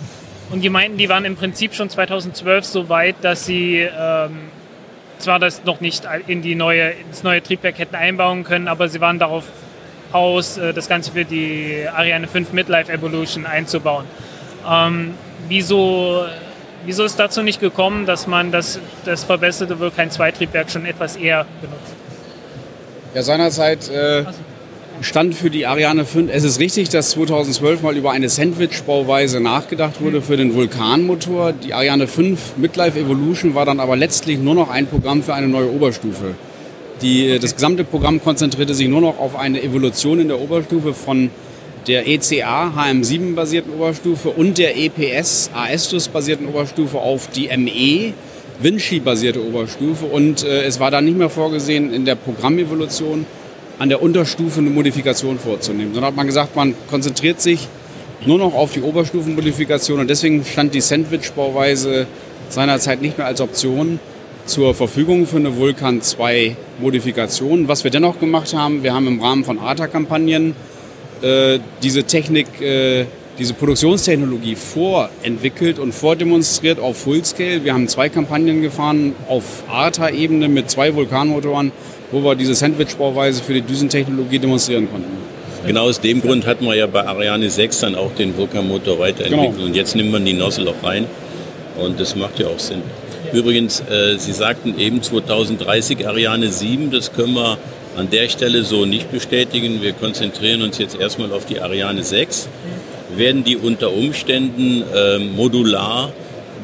Und 0.51 0.63
die 0.63 0.71
meinten, 0.71 0.99
die 0.99 1.09
waren 1.09 1.25
im 1.25 1.37
Prinzip 1.37 1.75
schon 1.75 1.91
2012 1.91 2.65
so 2.65 2.89
weit, 2.89 3.17
dass 3.23 3.47
sie 3.47 3.79
ähm, 3.79 4.39
zwar 5.19 5.39
das 5.39 5.65
noch 5.65 5.81
nicht 5.81 6.07
in 6.27 6.43
die 6.43 6.55
neue, 6.55 6.91
ins 7.09 7.23
neue 7.23 7.43
Triebwerk 7.43 7.79
hätten 7.79 7.97
einbauen 7.97 8.45
können, 8.45 8.69
aber 8.69 8.89
sie 8.89 9.01
waren 9.01 9.19
darauf 9.19 9.45
aus, 10.13 10.57
äh, 10.57 10.73
das 10.73 10.89
Ganze 10.89 11.13
für 11.13 11.25
die 11.25 11.87
Ariane 11.93 12.29
5 12.29 12.53
Midlife 12.53 12.93
Evolution 12.93 13.47
einzubauen. 13.47 14.05
Ähm, 14.69 15.15
wieso, 15.49 16.25
wieso 16.85 17.05
ist 17.05 17.19
dazu 17.19 17.43
nicht 17.43 17.61
gekommen, 17.61 18.07
dass 18.07 18.27
man 18.27 18.53
das, 18.53 18.81
das 19.05 19.25
verbesserte 19.25 19.79
Vulkan 19.79 20.11
2 20.11 20.33
Triebwerk 20.33 20.71
schon 20.71 20.87
etwas 20.87 21.17
eher 21.17 21.47
benutzt? 21.61 21.95
Ja, 23.15 23.23
seinerzeit 23.23 23.89
äh, 23.89 24.25
stand 25.01 25.35
für 25.35 25.51
die 25.51 25.67
Ariane 25.67 26.05
5, 26.05 26.31
es 26.33 26.45
ist 26.45 26.61
richtig, 26.61 26.89
dass 26.89 27.11
2012 27.11 27.83
mal 27.83 27.97
über 27.97 28.13
eine 28.13 28.29
Sandwich-Bauweise 28.29 29.41
nachgedacht 29.41 30.01
wurde 30.01 30.23
für 30.23 30.37
den 30.37 30.55
Vulkanmotor. 30.55 31.53
Die 31.53 31.75
Ariane 31.75 32.09
5 32.09 32.57
Midlife 32.57 32.99
Evolution 32.99 33.55
war 33.55 33.65
dann 33.65 33.81
aber 33.81 33.97
letztlich 33.97 34.39
nur 34.39 34.55
noch 34.55 34.71
ein 34.71 34.87
Programm 34.87 35.23
für 35.23 35.35
eine 35.35 35.49
neue 35.49 35.71
Oberstufe. 35.71 36.35
Die, 37.03 37.39
das 37.39 37.55
gesamte 37.55 37.85
Programm 37.85 38.23
konzentrierte 38.23 38.75
sich 38.75 38.89
nur 38.89 39.03
noch 39.03 39.19
auf 39.19 39.37
eine 39.37 39.63
Evolution 39.63 40.21
in 40.21 40.29
der 40.29 40.41
Oberstufe 40.41 40.95
von 40.95 41.31
der 41.87 42.09
ECA 42.09 42.73
HM7 42.77 43.35
basierten 43.35 43.73
Oberstufe 43.75 44.31
und 44.31 44.59
der 44.59 44.77
EPS 44.77 45.51
Aestus 45.55 46.09
basierten 46.09 46.49
Oberstufe 46.49 46.99
auf 46.99 47.29
die 47.29 47.49
ME 47.57 48.15
Vinci 48.61 49.01
basierte 49.01 49.45
Oberstufe. 49.47 50.07
Und 50.07 50.43
äh, 50.43 50.65
es 50.65 50.81
war 50.81 50.91
dann 50.91 51.05
nicht 51.05 51.19
mehr 51.19 51.31
vorgesehen 51.31 51.93
in 51.93 52.05
der 52.05 52.15
Programmevolution 52.15 53.27
an 53.79 53.89
der 53.91 54.03
Unterstufe 54.03 54.61
eine 54.61 54.71
Modifikation 54.71 55.39
vorzunehmen. 55.39 55.93
Sondern 55.93 56.11
hat 56.11 56.17
man 56.17 56.27
gesagt, 56.27 56.57
man 56.57 56.75
konzentriert 56.89 57.41
sich 57.41 57.69
nur 58.25 58.39
noch 58.39 58.55
auf 58.55 58.73
die 58.73 58.81
Oberstufenmodifikation. 58.81 60.01
Und 60.01 60.09
deswegen 60.09 60.45
stand 60.45 60.75
die 60.75 60.81
Sandwich-Bauweise 60.81 62.07
seinerzeit 62.49 63.03
nicht 63.03 63.19
mehr 63.19 63.27
als 63.27 63.41
Option 63.41 64.01
zur 64.47 64.75
Verfügung 64.75 65.27
für 65.27 65.37
eine 65.37 65.57
Vulkan 65.57 66.01
2 66.01 66.57
Modifikation. 66.81 67.69
Was 67.69 67.85
wir 67.85 67.91
dennoch 67.91 68.21
gemacht 68.21 68.55
haben, 68.55 68.83
wir 68.83 68.95
haben 68.95 69.07
im 69.09 69.21
Rahmen 69.21 69.45
von 69.45 69.59
ATA-Kampagnen 69.59 70.55
äh, 71.23 71.59
diese 71.83 72.05
Technik, 72.05 72.61
äh, 72.61 73.07
diese 73.39 73.55
Produktionstechnologie 73.55 74.55
vorentwickelt 74.55 75.79
und 75.79 75.93
vordemonstriert 75.93 76.79
auf 76.79 76.97
Fullscale. 76.99 77.65
Wir 77.65 77.75
haben 77.75 77.89
zwei 77.89 78.09
Kampagnen 78.09 78.63
gefahren 78.63 79.15
auf 79.29 79.65
ATA-Ebene 79.69 80.49
mit 80.49 80.71
zwei 80.71 80.95
Vulkanmotoren, 80.95 81.73
wo 82.13 82.23
wir 82.23 82.37
diese 82.37 82.55
Sandwich-Bauweise 82.55 83.43
für 83.43 83.55
die 83.55 83.63
Düsentechnologie 83.63 84.39
demonstrieren 84.39 84.89
konnten. 84.91 85.11
Genau 85.67 85.83
aus 85.89 86.01
dem 86.01 86.23
Grund 86.23 86.47
hat 86.47 86.63
man 86.63 86.79
ja 86.79 86.87
bei 86.87 87.05
Ariane 87.05 87.51
6 87.51 87.81
dann 87.81 87.95
auch 87.97 88.15
den 88.15 88.37
Vulkanmotor 88.37 89.01
weiterentwickelt. 89.01 89.55
Genau. 89.55 89.67
Und 89.67 89.75
jetzt 89.75 89.97
nimmt 89.97 90.13
man 90.13 90.25
die 90.25 90.33
Nozzle 90.33 90.69
auch 90.71 90.87
rein. 90.87 91.07
Und 91.77 91.99
das 91.99 92.15
macht 92.15 92.39
ja 92.39 92.47
auch 92.47 92.59
Sinn. 92.59 92.83
Übrigens, 93.33 93.81
äh, 93.81 94.19
Sie 94.19 94.33
sagten 94.33 94.79
eben 94.79 95.03
2030 95.03 96.07
Ariane 96.07 96.51
7, 96.51 96.91
das 96.91 97.13
können 97.13 97.35
wir 97.35 97.59
an 97.97 98.11
der 98.11 98.29
Stelle 98.29 98.63
so 98.63 98.85
nicht 98.85 99.11
bestätigen. 99.11 99.83
Wir 99.83 99.93
konzentrieren 99.93 100.63
uns 100.63 100.79
jetzt 100.79 100.99
erstmal 100.99 101.33
auf 101.33 101.47
die 101.47 101.61
Ariane 101.61 102.03
6. 102.03 102.49
Werden 103.17 103.45
die 103.45 103.57
unter 103.57 103.93
Umständen 103.93 104.85
äh, 104.95 105.19
modular 105.19 106.13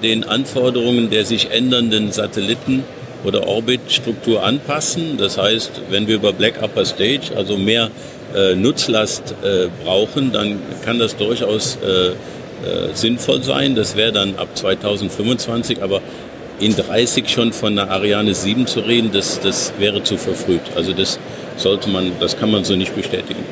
den 0.02 0.24
Anforderungen 0.24 1.10
der 1.10 1.24
sich 1.24 1.51
ändernden 1.51 2.12
Satelliten 2.12 2.84
oder 3.24 3.47
Orbitstruktur 3.47 4.43
anpassen. 4.43 5.16
Das 5.16 5.39
heißt, 5.39 5.82
wenn 5.90 6.09
wir 6.09 6.16
über 6.16 6.32
Black 6.32 6.60
Upper 6.60 6.84
Stage, 6.84 7.36
also 7.36 7.56
mehr 7.56 7.90
äh, 8.34 8.55
Nutzlast 8.55 9.34
äh, 9.43 9.68
brauchen, 9.84 10.32
dann 10.32 10.59
kann 10.84 10.98
das 10.98 11.16
durchaus 11.16 11.78
äh, 11.82 12.09
äh 12.09 12.14
sinnvoll 12.94 13.43
sein. 13.43 13.74
Das 13.74 13.97
wäre 13.97 14.12
dann 14.12 14.34
ab 14.36 14.48
2025, 14.55 15.82
aber 15.82 16.01
in 16.62 16.76
30 16.76 17.28
schon 17.28 17.52
von 17.52 17.78
einer 17.78 17.90
Ariane 17.90 18.34
7 18.34 18.66
zu 18.66 18.80
reden, 18.80 19.10
das, 19.12 19.40
das 19.40 19.72
wäre 19.78 20.02
zu 20.02 20.16
verfrüht. 20.16 20.62
Also 20.76 20.93
das 20.93 21.18
sollte 21.56 21.90
man, 21.90 22.12
das 22.20 22.39
kann 22.39 22.51
man 22.51 22.64
so 22.64 22.76
nicht 22.76 22.94
bestätigen. 22.94 23.44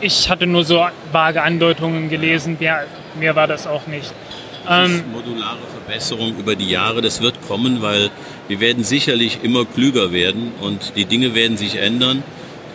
Ich 0.00 0.28
hatte 0.28 0.46
nur 0.46 0.64
so 0.64 0.84
vage 1.12 1.42
Andeutungen 1.42 2.10
gelesen, 2.10 2.56
mehr, 2.58 2.86
mehr 3.18 3.36
war 3.36 3.46
das 3.46 3.68
auch 3.68 3.86
nicht. 3.86 4.12
Ähm, 4.68 5.04
modulare 5.12 5.58
Verbesserung 5.72 6.36
über 6.36 6.56
die 6.56 6.70
Jahre, 6.70 7.02
das 7.02 7.20
wird 7.20 7.34
kommen, 7.46 7.82
weil 7.82 8.10
wir 8.48 8.60
werden 8.60 8.82
sicherlich 8.82 9.38
immer 9.42 9.64
klüger 9.64 10.12
werden 10.12 10.52
und 10.60 10.94
die 10.96 11.04
Dinge 11.04 11.34
werden 11.34 11.56
sich 11.56 11.76
ändern. 11.76 12.22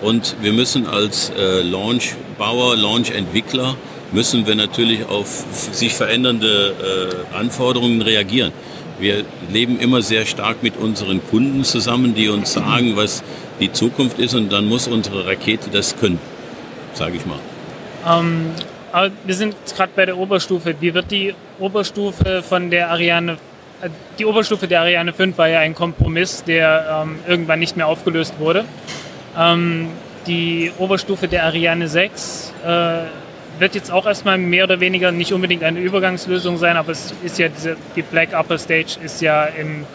Und 0.01 0.35
wir 0.41 0.53
müssen 0.53 0.85
als 0.85 1.31
äh, 1.37 1.61
Launchbauer, 1.63 2.77
Launchentwickler, 2.77 3.75
müssen 4.11 4.47
wir 4.47 4.55
natürlich 4.55 5.05
auf 5.05 5.45
sich 5.51 5.93
verändernde 5.93 7.23
äh, 7.33 7.35
Anforderungen 7.35 8.01
reagieren. 8.01 8.51
Wir 8.99 9.23
leben 9.51 9.79
immer 9.79 10.01
sehr 10.01 10.25
stark 10.25 10.63
mit 10.63 10.77
unseren 10.77 11.21
Kunden 11.29 11.63
zusammen, 11.63 12.15
die 12.15 12.29
uns 12.29 12.53
sagen, 12.53 12.95
was 12.95 13.23
die 13.59 13.71
Zukunft 13.71 14.19
ist 14.19 14.33
und 14.33 14.51
dann 14.51 14.65
muss 14.65 14.87
unsere 14.87 15.25
Rakete 15.27 15.69
das 15.69 15.95
können, 15.97 16.19
sage 16.93 17.17
ich 17.17 17.25
mal. 17.25 17.39
Ähm, 18.07 18.51
aber 18.91 19.11
wir 19.25 19.35
sind 19.35 19.55
gerade 19.75 19.91
bei 19.95 20.05
der 20.05 20.17
Oberstufe. 20.17 20.75
Wie 20.79 20.93
wird 20.93 21.11
die 21.11 21.35
Oberstufe 21.59 22.41
von 22.41 22.71
der 22.71 22.89
Ariane, 22.89 23.37
äh, 23.81 23.89
die 24.17 24.25
Oberstufe 24.25 24.67
der 24.67 24.81
Ariane 24.81 25.13
5 25.13 25.37
war 25.37 25.47
ja 25.47 25.59
ein 25.59 25.75
Kompromiss, 25.75 26.43
der 26.43 27.03
ähm, 27.03 27.19
irgendwann 27.27 27.59
nicht 27.59 27.77
mehr 27.77 27.87
aufgelöst 27.87 28.35
wurde. 28.39 28.65
Ähm, 29.37 29.89
die 30.25 30.71
Oberstufe 30.77 31.27
der 31.27 31.45
Ariane 31.45 31.87
6 31.87 32.53
äh, 32.65 32.97
wird 33.59 33.75
jetzt 33.75 33.91
auch 33.91 34.05
erstmal 34.05 34.37
mehr 34.37 34.65
oder 34.65 34.79
weniger 34.79 35.11
nicht 35.11 35.33
unbedingt 35.33 35.63
eine 35.63 35.79
Übergangslösung 35.79 36.57
sein, 36.57 36.77
aber 36.77 36.91
es 36.91 37.13
ist 37.23 37.39
ja 37.39 37.49
diese, 37.49 37.77
die 37.95 38.01
Black 38.01 38.29
Upper 38.33 38.57
Stage 38.57 38.97
ist 39.03 39.21
ja 39.21 39.45
im, 39.45 39.85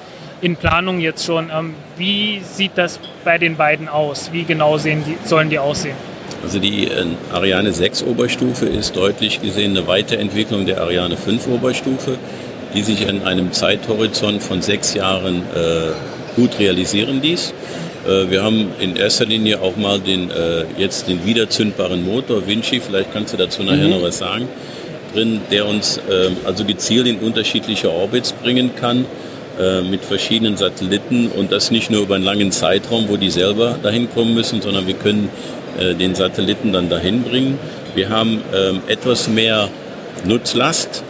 in 0.41 0.57
Planung 0.57 1.01
jetzt 1.01 1.25
schon. 1.25 1.51
Ähm, 1.55 1.75
wie 1.97 2.41
sieht 2.41 2.73
das 2.77 2.99
bei 3.25 3.39
den 3.39 3.57
beiden 3.57 3.89
aus? 3.89 4.33
Wie 4.33 4.45
genau 4.45 4.79
sehen 4.79 5.05
die, 5.07 5.17
sollen 5.27 5.51
die 5.51 5.59
aussehen? 5.59 5.97
Also 6.43 6.59
die 6.59 6.89
äh, 6.89 7.07
Ariane 7.33 7.73
6 7.73 8.03
Oberstufe 8.03 8.67
ist 8.67 8.97
deutlich 8.97 9.41
gesehen 9.41 9.77
eine 9.77 9.87
Weiterentwicklung 9.87 10.67
der 10.67 10.81
Ariane 10.81 11.17
5 11.17 11.47
Oberstufe, 11.49 12.19
die 12.75 12.83
sich 12.83 13.07
in 13.07 13.23
einem 13.23 13.53
Zeithorizont 13.53 14.43
von 14.43 14.63
sechs 14.63 14.95
Jahren 14.95 15.43
äh, 15.55 15.93
gut 16.35 16.59
realisieren 16.59 17.23
ließ. 17.23 17.55
Äh, 18.07 18.31
wir 18.31 18.43
haben 18.43 18.69
in 18.81 18.97
erster 18.97 19.27
Linie 19.27 19.61
auch 19.61 19.77
mal 19.77 20.01
den, 20.01 20.31
äh, 20.31 20.65
jetzt 20.77 21.09
den 21.09 21.25
wiederzündbaren 21.25 22.05
Motor 22.05 22.47
Vinci, 22.47 22.81
vielleicht 22.81 23.13
kannst 23.13 23.33
du 23.33 23.37
dazu 23.37 23.63
nachher 23.63 23.85
mhm. 23.85 23.91
noch 23.91 24.03
was 24.03 24.19
sagen, 24.19 24.49
drin, 25.15 25.41
der 25.51 25.67
uns 25.67 25.99
äh, 25.99 26.31
also 26.45 26.65
gezielt 26.65 27.07
in 27.07 27.19
unterschiedliche 27.19 27.91
Orbits 27.93 28.33
bringen 28.33 28.73
kann 28.75 29.05
äh, 29.61 29.83
mit 29.83 30.05
verschiedenen 30.05 30.57
Satelliten 30.57 31.29
und 31.29 31.53
das 31.53 31.71
nicht 31.71 31.91
nur 31.91 32.03
über 32.03 32.17
einen 32.17 32.25
langen 32.25 32.51
Zeitraum, 32.51 33.09
wo 33.09 33.17
die 33.17 33.31
selber 33.31 33.79
dahin 33.83 34.09
kommen 34.13 34.35
müssen, 34.35 34.63
sondern 34.63 34.87
wir 34.87 34.95
können 34.95 35.29
den 35.99 36.15
Satelliten 36.15 36.75
dann 36.75 36.91
dahin 36.91 37.23
bringen. 37.23 37.59
Wir 37.95 38.11
haben 38.11 38.43
ähm, 38.55 38.83
etwas 38.89 39.27
mehr 39.27 39.71
Nutzlast 40.27 41.03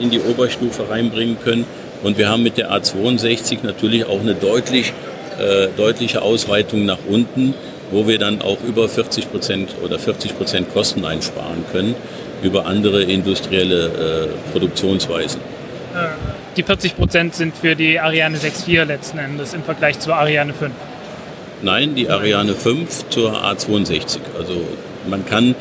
in 0.00 0.08
die 0.08 0.18
Oberstufe 0.18 0.88
reinbringen 0.88 1.36
können 1.44 1.66
und 2.02 2.16
wir 2.16 2.30
haben 2.30 2.42
mit 2.42 2.56
der 2.56 2.72
A62 2.72 3.58
natürlich 3.64 4.06
auch 4.06 4.20
eine 4.20 4.34
deutlich 4.34 4.94
äh, 5.38 5.68
deutliche 5.76 6.22
Ausweitung 6.22 6.84
nach 6.84 6.98
unten, 7.08 7.54
wo 7.90 8.06
wir 8.06 8.18
dann 8.18 8.42
auch 8.42 8.58
über 8.66 8.88
40 8.88 9.30
Prozent 9.30 9.74
oder 9.84 9.98
40 9.98 10.36
Prozent 10.36 10.72
Kosten 10.72 11.04
einsparen 11.04 11.64
können 11.72 11.94
über 12.42 12.66
andere 12.66 13.02
industrielle 13.02 13.86
äh, 13.86 14.52
Produktionsweisen. 14.52 15.40
Äh, 15.94 16.08
die 16.56 16.62
40 16.62 16.96
Prozent 16.96 17.34
sind 17.34 17.56
für 17.56 17.74
die 17.74 17.98
Ariane 17.98 18.36
6.4 18.36 18.84
letzten 18.84 19.18
Endes 19.18 19.54
im 19.54 19.62
Vergleich 19.62 19.98
zur 19.98 20.14
Ariane 20.16 20.54
5. 20.54 20.72
Nein, 21.62 21.94
die 21.94 22.08
Ariane 22.08 22.54
5 22.54 23.08
zur 23.08 23.32
A62. 23.44 24.18
Also 24.38 24.60
man 25.08 25.26
kann 25.26 25.54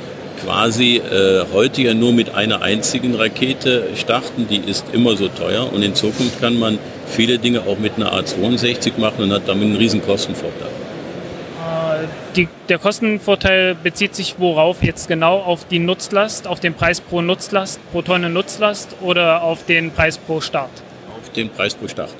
quasi 0.43 0.97
äh, 0.97 1.45
heute 1.51 1.81
ja 1.81 1.93
nur 1.93 2.13
mit 2.13 2.35
einer 2.35 2.61
einzigen 2.61 3.15
Rakete 3.15 3.87
starten, 3.95 4.47
die 4.47 4.57
ist 4.57 4.85
immer 4.93 5.15
so 5.15 5.27
teuer 5.27 5.71
und 5.73 5.81
in 5.81 5.95
Zukunft 5.95 6.39
kann 6.39 6.59
man 6.59 6.77
viele 7.07 7.39
Dinge 7.39 7.61
auch 7.61 7.79
mit 7.79 7.95
einer 7.95 8.13
A62 8.13 8.99
machen 8.99 9.23
und 9.23 9.31
hat 9.33 9.47
damit 9.47 9.63
einen 9.63 9.75
riesen 9.77 10.01
Kostenvorteil. 10.01 10.67
Äh, 10.67 12.07
die, 12.35 12.47
der 12.69 12.77
Kostenvorteil 12.77 13.75
bezieht 13.75 14.15
sich 14.15 14.35
worauf 14.37 14.83
jetzt 14.83 15.07
genau? 15.07 15.39
Auf 15.39 15.65
die 15.67 15.79
Nutzlast, 15.79 16.47
auf 16.47 16.59
den 16.59 16.73
Preis 16.73 17.01
pro 17.01 17.21
Nutzlast, 17.21 17.79
pro 17.91 18.01
Tonne 18.01 18.29
Nutzlast 18.29 18.95
oder 19.01 19.41
auf 19.41 19.65
den 19.65 19.91
Preis 19.91 20.17
pro 20.17 20.41
Start? 20.41 20.71
Auf 21.19 21.31
den 21.31 21.49
Preis 21.49 21.73
pro 21.75 21.87
Start. 21.87 22.13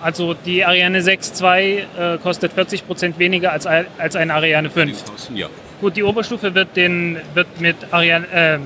Also 0.00 0.34
die 0.34 0.64
Ariane 0.64 1.00
6.2 1.00 1.58
äh, 2.14 2.18
kostet 2.18 2.52
40 2.52 2.86
Prozent 2.86 3.18
weniger 3.18 3.52
als, 3.52 3.66
als 3.66 4.16
eine 4.16 4.34
Ariane 4.34 4.68
5. 4.68 5.04
Kosten, 5.04 5.36
ja. 5.36 5.46
Gut, 5.80 5.96
die 5.96 6.02
Oberstufe 6.02 6.54
wird, 6.54 6.76
den, 6.76 7.18
wird 7.34 7.60
mit 7.60 7.76
Ariane, 7.92 8.26
äh, 8.32 8.58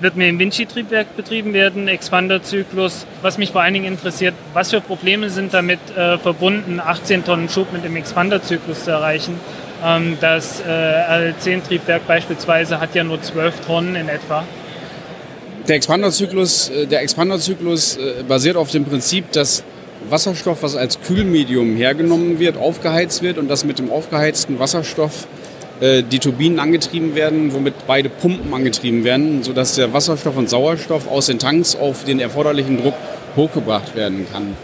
wird 0.00 0.16
mit 0.16 0.26
dem 0.26 0.38
Vinci-Triebwerk 0.38 1.16
betrieben 1.16 1.52
werden, 1.52 1.88
Expanderzyklus. 1.88 3.06
Was 3.22 3.38
mich 3.38 3.52
vor 3.52 3.62
allen 3.62 3.74
Dingen 3.74 3.86
interessiert, 3.86 4.34
was 4.52 4.70
für 4.70 4.80
Probleme 4.80 5.30
sind 5.30 5.54
damit 5.54 5.80
äh, 5.96 6.18
verbunden, 6.18 6.80
18 6.80 7.24
Tonnen 7.24 7.48
Schub 7.48 7.72
mit 7.72 7.84
dem 7.84 7.96
Expanderzyklus 7.96 8.84
zu 8.84 8.90
erreichen? 8.90 9.38
Ähm, 9.84 10.16
das 10.20 10.60
äh, 10.60 11.32
L10-Triebwerk 11.32 12.06
beispielsweise 12.06 12.80
hat 12.80 12.94
ja 12.94 13.04
nur 13.04 13.20
12 13.20 13.60
Tonnen 13.60 13.94
in 13.96 14.08
etwa. 14.08 14.44
Der 15.68 15.76
Expanderzyklus, 15.76 16.68
äh, 16.68 16.86
der 16.86 17.02
Expanderzyklus 17.02 17.96
äh, 17.96 18.22
basiert 18.26 18.56
auf 18.56 18.70
dem 18.70 18.84
Prinzip, 18.84 19.32
dass 19.32 19.64
Wasserstoff, 20.08 20.62
was 20.62 20.76
als 20.76 21.00
Kühlmedium 21.00 21.74
hergenommen 21.74 22.38
wird, 22.38 22.56
aufgeheizt 22.56 23.22
wird 23.22 23.38
und 23.38 23.48
dass 23.48 23.64
mit 23.64 23.78
dem 23.78 23.90
aufgeheizten 23.90 24.58
Wasserstoff 24.58 25.26
die 25.80 26.18
Turbinen 26.18 26.58
angetrieben 26.58 27.14
werden, 27.14 27.52
womit 27.52 27.86
beide 27.86 28.08
Pumpen 28.08 28.54
angetrieben 28.54 29.04
werden, 29.04 29.42
sodass 29.42 29.74
der 29.74 29.92
Wasserstoff 29.92 30.36
und 30.36 30.48
Sauerstoff 30.48 31.06
aus 31.06 31.26
den 31.26 31.38
Tanks 31.38 31.76
auf 31.76 32.04
den 32.04 32.18
erforderlichen 32.18 32.78
Druck 32.78 32.94
hochgebracht 33.36 33.94
werden 33.94 34.26
kann. 34.32 34.56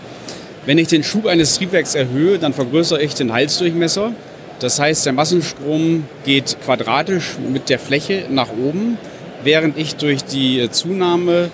Wenn 0.64 0.78
ich 0.78 0.89
den 0.89 1.05
Schub 1.05 1.26
eines 1.26 1.56
Triebwerks 1.59 1.94
erhöhe, 1.94 2.39
dann 2.39 2.55
vergrößere 2.55 3.02
ich 3.02 3.14
den 3.14 3.32
Halsdurchmesser. 3.32 4.12
Das 4.60 4.78
heißt, 4.78 5.05
der 5.05 5.12
Massenstrom 5.12 6.05
geht 6.24 6.56
quadratisch 6.64 7.36
mit 7.52 7.68
der 7.68 7.78
Fläche 7.78 8.26
nach 8.30 8.48
oben, 8.51 8.97
während 9.43 9.76
ich 9.76 9.97
durch 9.97 10.24
die 10.24 10.70
Zunahme 10.70 11.51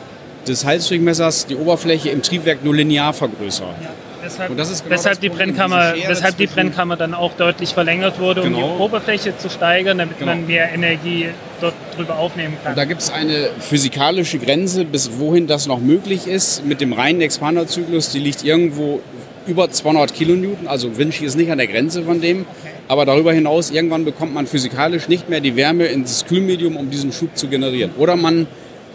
des 0.47 0.65
Halsdurchmessers 0.65 1.47
die 1.47 1.57
Oberfläche 1.57 2.11
im 2.11 2.23
Triebwerk 2.23 2.63
nur 2.65 2.75
linear 2.75 3.13
vergrößere. 3.13 3.75
Ja. 3.83 3.91
Weshalb, 4.29 4.51
genau 4.57 4.69
weshalb, 4.89 5.21
die 5.21 5.29
Brennkammer, 5.29 5.95
weshalb 6.07 6.37
die 6.37 6.47
Brennkammer 6.47 6.97
dann 6.97 7.15
auch 7.15 7.33
deutlich 7.35 7.73
verlängert 7.75 8.21
wurde, 8.21 8.43
um 8.43 8.53
genau. 8.53 8.77
die 8.77 8.83
Oberfläche 8.83 9.37
zu 9.37 9.49
steigern, 9.49 9.99
damit 9.99 10.19
genau. 10.19 10.35
man 10.35 10.47
mehr 10.47 10.71
Energie 10.73 11.29
dort 11.61 11.75
drüber 11.97 12.19
aufnehmen 12.19 12.57
kann. 12.63 12.73
Und 12.73 12.79
da 12.79 12.85
gibt 12.85 13.01
es 13.01 13.11
eine 13.11 13.49
physikalische 13.59 14.39
Grenze, 14.39 14.85
bis 14.85 15.19
wohin 15.19 15.47
das 15.47 15.67
noch 15.67 15.81
möglich 15.81 16.27
ist. 16.27 16.65
Mit 16.67 16.81
dem 16.81 16.93
reinen 16.93 17.21
Expanderzyklus, 17.21 18.11
die 18.11 18.19
liegt 18.19 18.45
irgendwo 18.45 19.01
über 19.47 19.71
200 19.71 20.13
Kilonewton, 20.13 20.69
also 20.69 20.99
Vinci 20.99 21.25
ist 21.25 21.37
nicht 21.37 21.51
an 21.51 21.57
der 21.57 21.67
Grenze 21.67 22.03
von 22.03 22.21
dem. 22.21 22.43
Okay. 22.43 22.73
Aber 22.87 23.07
darüber 23.07 23.33
hinaus, 23.33 23.71
irgendwann 23.71 24.05
bekommt 24.05 24.35
man 24.35 24.47
physikalisch 24.47 25.09
nicht 25.09 25.29
mehr 25.29 25.41
die 25.41 25.57
Wärme 25.57 25.87
ins 25.87 26.27
Kühlmedium, 26.27 26.77
um 26.77 26.91
diesen 26.91 27.13
Schub 27.13 27.37
zu 27.37 27.49
generieren. 27.49 27.93
Oder 27.97 28.17
man 28.17 28.47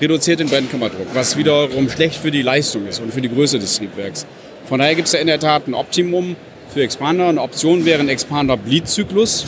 reduziert 0.01 0.39
den 0.39 0.49
Brennkammerdruck, 0.49 1.07
was 1.13 1.37
wiederum 1.37 1.89
schlecht 1.89 2.15
für 2.15 2.31
die 2.31 2.41
Leistung 2.41 2.87
ist 2.87 2.99
und 2.99 3.13
für 3.13 3.21
die 3.21 3.29
Größe 3.29 3.59
des 3.59 3.77
Triebwerks. 3.77 4.25
Von 4.73 4.79
daher 4.79 4.95
gibt 4.95 5.05
es 5.05 5.13
ja 5.13 5.19
in 5.19 5.27
der 5.27 5.39
Tat 5.39 5.67
ein 5.67 5.75
Optimum 5.75 6.35
für 6.73 6.81
Expander. 6.81 7.27
Eine 7.27 7.43
Option 7.43 7.85
wäre 7.85 7.99
ein 7.99 8.09
Expander 8.09 8.57
Bleed-Zyklus, 8.57 9.45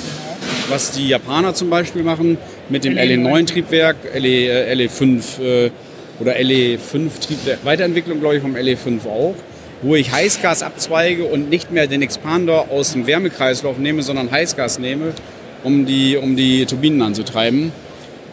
was 0.70 0.92
die 0.92 1.08
Japaner 1.08 1.56
zum 1.56 1.72
Beispiel 1.72 2.04
machen 2.04 2.38
mit 2.70 2.84
dem 2.84 2.94
LE9-Triebwerk, 2.94 3.96
LE, 4.14 4.72
LE5 4.72 5.42
äh, 5.42 5.72
oder 6.20 6.34
LE5-Triebwerk, 6.34 7.66
Weiterentwicklung 7.66 8.20
glaube 8.20 8.36
ich 8.36 8.42
vom 8.44 8.56
LE5 8.56 9.08
auch, 9.08 9.34
wo 9.82 9.96
ich 9.96 10.12
Heißgas 10.12 10.62
abzweige 10.62 11.26
und 11.26 11.50
nicht 11.50 11.72
mehr 11.72 11.88
den 11.88 12.04
Expander 12.04 12.68
aus 12.70 12.92
dem 12.92 13.08
Wärmekreislauf 13.08 13.80
nehme, 13.80 14.04
sondern 14.04 14.30
Heißgas 14.30 14.78
nehme, 14.78 15.16
um 15.64 15.88
die, 15.88 16.18
um 16.18 16.36
die 16.36 16.68
Turbinen 16.68 17.02
anzutreiben. 17.02 17.72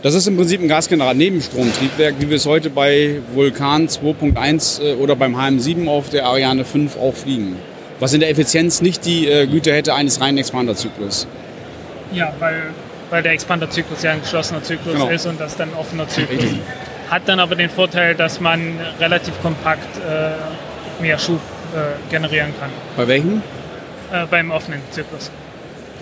Das 0.03 0.15
ist 0.15 0.27
im 0.27 0.37
Prinzip 0.37 0.61
ein 0.61 0.69
Gasgenerator-Nebenstromtriebwerk, 0.69 2.17
wie 2.19 2.29
wir 2.29 2.37
es 2.37 2.47
heute 2.47 2.71
bei 2.71 3.21
Vulkan 3.35 3.87
2.1 3.87 4.83
äh, 4.83 4.95
oder 4.95 5.15
beim 5.15 5.37
HM7 5.37 5.89
auf 5.89 6.09
der 6.11 6.27
Ariane 6.27 6.65
5 6.65 6.97
auch 6.97 7.15
fliegen. 7.15 7.57
Was 8.01 8.13
in 8.13 8.19
der 8.21 8.31
Effizienz 8.31 8.83
nicht 8.83 9.05
die 9.05 9.29
äh, 9.29 9.47
Güte 9.47 9.73
hätte 9.73 9.95
eines 9.95 10.21
reinen 10.21 10.39
Expanderzyklus. 10.39 11.29
Ja, 12.13 12.33
weil, 12.41 12.63
weil 13.11 13.23
der 13.23 13.31
Expanderzyklus 13.33 14.03
ja 14.03 14.13
ein 14.13 14.21
geschlossener 14.23 14.63
Zyklus 14.65 14.95
Genau. 14.95 15.09
ist 15.09 15.25
und 15.27 15.41
das 15.41 15.57
dann 15.57 15.69
ein 15.71 15.77
offener 15.77 16.09
Zyklus. 16.09 16.43
Richtig. 16.43 16.59
Hat 17.09 17.23
dann 17.27 17.39
aber 17.39 17.55
den 17.55 17.71
Vorteil, 17.71 18.17
dass 18.17 18.41
man 18.41 18.61
relativ 18.99 19.41
kompakt 19.41 19.87
äh, 19.99 21.03
mehr 21.03 21.19
Schub 21.19 21.41
äh, 21.77 22.11
generieren 22.11 22.53
kann 22.59 22.71
Bei 22.97 23.07
welchem? 23.07 23.41
äh, 24.13 24.27
beim 24.29 24.51
offenen 24.51 24.81
Zyklus. 24.91 25.31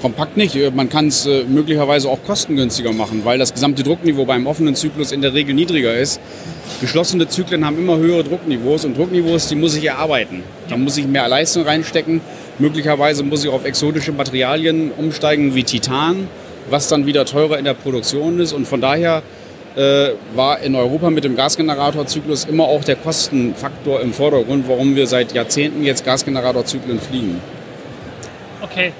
Kompakt 0.00 0.36
nicht. 0.36 0.56
Äh, 0.56 0.70
Man 0.70 0.88
kann 0.88 1.08
es 1.08 1.26
äh, 1.26 1.44
möglicherweise 1.44 2.08
auch 2.08 2.18
kostengünstiger 2.26 2.92
machen, 2.92 3.22
weil 3.24 3.38
das 3.38 3.52
gesamte 3.52 3.82
Druckniveau 3.82 4.24
beim 4.24 4.46
offenen 4.46 4.74
Zyklus 4.74 5.12
in 5.12 5.22
der 5.22 5.34
Regel 5.34 5.54
niedriger 5.54 5.94
ist. 5.94 6.20
Geschlossene 6.80 7.28
Zyklen 7.28 7.64
haben 7.64 7.78
immer 7.78 7.98
höhere 7.98 8.24
Druckniveaus 8.24 8.84
und 8.84 8.96
Druckniveaus, 8.96 9.48
die 9.48 9.56
muss 9.56 9.76
ich 9.76 9.84
erarbeiten. 9.84 10.42
Da 10.68 10.76
muss 10.76 10.96
ich 10.96 11.06
mehr 11.06 11.28
Leistung 11.28 11.64
reinstecken. 11.64 12.20
Möglicherweise 12.58 13.22
muss 13.22 13.44
ich 13.44 13.50
auf 13.50 13.64
exotische 13.64 14.12
Materialien 14.12 14.90
umsteigen 14.96 15.54
wie 15.54 15.64
Titan, 15.64 16.28
was 16.70 16.88
dann 16.88 17.06
wieder 17.06 17.24
teurer 17.24 17.58
in 17.58 17.64
der 17.64 17.74
Produktion 17.74 18.40
ist. 18.40 18.52
Und 18.52 18.66
von 18.66 18.80
daher 18.80 19.22
äh, 19.76 20.10
war 20.34 20.60
in 20.60 20.74
Europa 20.74 21.10
mit 21.10 21.24
dem 21.24 21.36
Gasgeneratorzyklus 21.36 22.44
immer 22.44 22.64
auch 22.64 22.84
der 22.84 22.96
Kostenfaktor 22.96 24.00
im 24.00 24.12
Vordergrund, 24.12 24.68
warum 24.68 24.96
wir 24.96 25.06
seit 25.06 25.32
Jahrzehnten 25.32 25.84
jetzt 25.84 26.04
Gasgeneratorzyklen 26.04 27.00
fliegen. 27.00 27.40
Okay. 28.62 28.92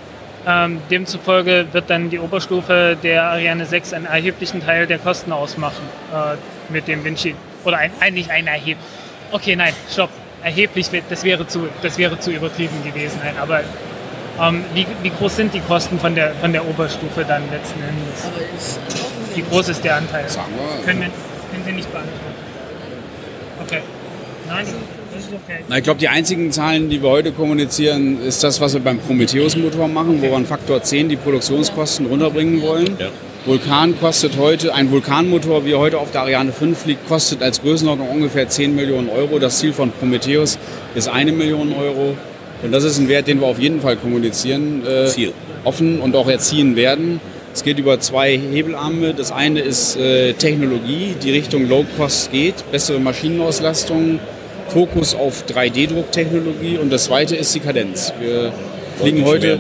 Ähm, 0.51 0.81
demzufolge 0.91 1.67
wird 1.73 1.91
dann 1.91 2.11
die 2.11 2.19
Oberstufe 2.19 2.97
der 3.01 3.23
Ariane 3.25 3.67
6 3.67 3.93
einen 3.93 4.07
erheblichen 4.07 4.65
Teil 4.65 4.87
der 4.87 4.99
Kosten 4.99 5.31
ausmachen 5.33 5.85
äh, 6.13 6.73
mit 6.73 6.89
dem 6.89 7.05
Windschild. 7.05 7.37
Oder 7.65 7.79
ein, 7.79 7.93
eigentlich 8.01 8.31
ein 8.31 8.47
erheblich. 8.47 8.77
Okay, 9.31 9.55
nein, 9.55 9.73
stopp. 9.89 10.11
Erheblich, 10.43 10.91
wird- 10.91 11.05
das 11.11 11.23
wäre 11.23 11.47
zu, 11.47 11.69
das 11.83 11.99
wäre 11.99 12.19
zu 12.19 12.31
übertrieben 12.33 12.83
gewesen. 12.83 13.21
Nein, 13.23 13.35
aber 13.41 13.61
ähm, 14.41 14.65
wie, 14.75 14.87
wie 15.03 15.11
groß 15.11 15.37
sind 15.37 15.53
die 15.55 15.61
Kosten 15.61 16.01
von 16.01 16.15
der, 16.15 16.33
von 16.41 16.53
der 16.53 16.67
Oberstufe 16.67 17.25
dann 17.25 17.43
letzten 17.51 17.81
Endes? 17.83 18.79
Wie 19.35 19.43
groß 19.43 19.69
ist 19.69 19.85
der 19.85 19.97
Anteil? 19.97 20.25
Können, 20.85 21.01
wir, 21.03 21.09
können 21.53 21.65
Sie 21.65 21.73
nicht 21.73 21.93
beantworten. 21.93 22.35
Okay. 23.63 23.81
Nein, 24.49 24.67
okay. 24.67 25.00
Na, 25.69 25.79
ich 25.79 25.85
glaube, 25.85 26.01
die 26.01 26.09
einzigen 26.09 26.51
Zahlen, 26.53 26.89
die 26.91 27.03
wir 27.03 27.11
heute 27.11 27.33
kommunizieren, 27.33 28.21
ist 28.23 28.43
das, 28.43 28.61
was 28.61 28.75
wir 28.75 28.81
beim 28.81 28.99
Prometheus-Motor 28.99 29.89
machen, 29.89 30.19
wo 30.21 30.27
wir 30.27 30.37
einen 30.37 30.47
Faktor 30.47 30.83
10 30.83 31.09
die 31.09 31.17
Produktionskosten 31.17 32.07
runterbringen 32.07 32.63
wollen. 32.63 32.97
Vulkan 33.47 33.99
kostet 33.99 34.37
heute, 34.37 34.75
ein 34.75 34.91
Vulkanmotor, 34.91 35.65
wie 35.65 35.73
er 35.73 35.79
heute 35.79 35.99
auf 35.99 36.11
der 36.11 36.23
Ariane 36.23 36.53
5 36.53 36.79
fliegt, 36.79 37.09
kostet 37.09 37.43
als 37.43 37.63
Größenordnung 37.63 38.11
ungefähr 38.11 38.49
10 38.49 38.75
Millionen 38.75 39.09
Euro. 39.09 39.39
Das 39.39 39.59
Ziel 39.59 39.73
von 39.73 39.91
Prometheus 39.93 40.59
ist 40.95 41.09
eine 41.09 41.33
Million 41.33 41.73
Euro. 41.73 42.17
Und 42.63 42.73
das 42.73 42.85
ist 42.85 42.99
ein 42.99 43.09
Wert, 43.09 43.29
den 43.29 43.41
wir 43.41 43.47
auf 43.47 43.59
jeden 43.59 43.81
Fall 43.81 43.97
kommunizieren, 43.97 44.83
äh, 44.87 45.31
offen 45.65 46.01
und 46.01 46.15
auch 46.17 46.29
erziehen 46.29 46.77
werden. 46.77 47.21
Es 47.53 47.65
geht 47.65 47.79
über 47.79 47.99
zwei 47.99 48.37
Hebelarme. 48.39 49.15
Das 49.15 49.33
eine 49.33 49.61
ist 49.61 49.97
äh, 49.97 50.35
Technologie, 50.35 51.17
die 51.23 51.33
Richtung 51.33 51.69
Low 51.69 51.85
Cost 51.97 52.31
geht, 52.31 52.71
bessere 52.71 53.01
Maschinenauslastung, 53.01 54.21
Fokus 54.71 55.17
auf 55.17 55.45
3D-Drucktechnologie 55.49 56.79
und 56.79 56.91
das 56.91 57.05
zweite 57.05 57.35
ist 57.35 57.55
die 57.55 57.61
Kadenz. 57.61 58.13
Wir 58.21 58.53
fliegen 59.01 59.25
heute. 59.25 59.59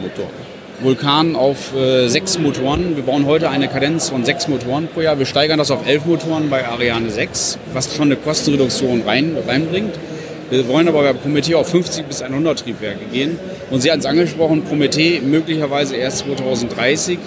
Vulkan 0.82 1.36
auf 1.36 1.74
äh, 1.76 2.08
sechs 2.08 2.38
Motoren. 2.38 2.96
Wir 2.96 3.02
bauen 3.02 3.26
heute 3.26 3.50
eine 3.50 3.68
Kadenz 3.68 4.08
von 4.08 4.24
sechs 4.24 4.48
Motoren 4.48 4.88
pro 4.88 5.02
Jahr. 5.02 5.18
Wir 5.18 5.26
steigern 5.26 5.58
das 5.58 5.70
auf 5.70 5.86
elf 5.86 6.06
Motoren 6.06 6.48
bei 6.48 6.66
Ariane 6.66 7.10
6, 7.10 7.58
was 7.74 7.94
schon 7.94 8.06
eine 8.06 8.16
Kostenreduktion 8.16 9.02
rein, 9.02 9.36
reinbringt. 9.46 9.92
Wir 10.48 10.66
wollen 10.68 10.88
aber 10.88 11.02
bei 11.02 11.12
Promethe 11.12 11.58
auf 11.58 11.68
50 11.68 12.06
bis 12.06 12.22
100 12.22 12.60
Triebwerke 12.60 13.04
gehen. 13.12 13.38
Und 13.70 13.82
Sie 13.82 13.90
hatten 13.90 14.00
es 14.00 14.06
angesprochen, 14.06 14.62
Promethe 14.64 15.20
möglicherweise 15.20 15.96
erst 15.96 16.18
2030. 16.20 17.18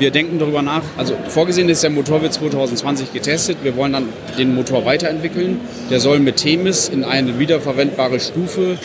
Wir 0.00 0.10
denken 0.10 0.38
darüber 0.38 0.62
nach, 0.62 0.80
also 0.96 1.14
vorgesehen 1.28 1.68
ist, 1.68 1.82
der 1.82 1.90
Motor 1.90 2.22
wird 2.22 2.32
2020 2.32 3.12
getestet. 3.12 3.58
Wir 3.62 3.76
wollen 3.76 3.92
dann 3.92 4.08
den 4.38 4.54
Motor 4.54 4.86
weiterentwickeln. 4.86 5.60
Der 5.90 6.00
soll 6.00 6.20
mit 6.20 6.36
Themis 6.36 6.88
in 6.88 7.04
eine 7.04 7.38
wiederverwendbare 7.38 8.18
Stufe 8.18 8.78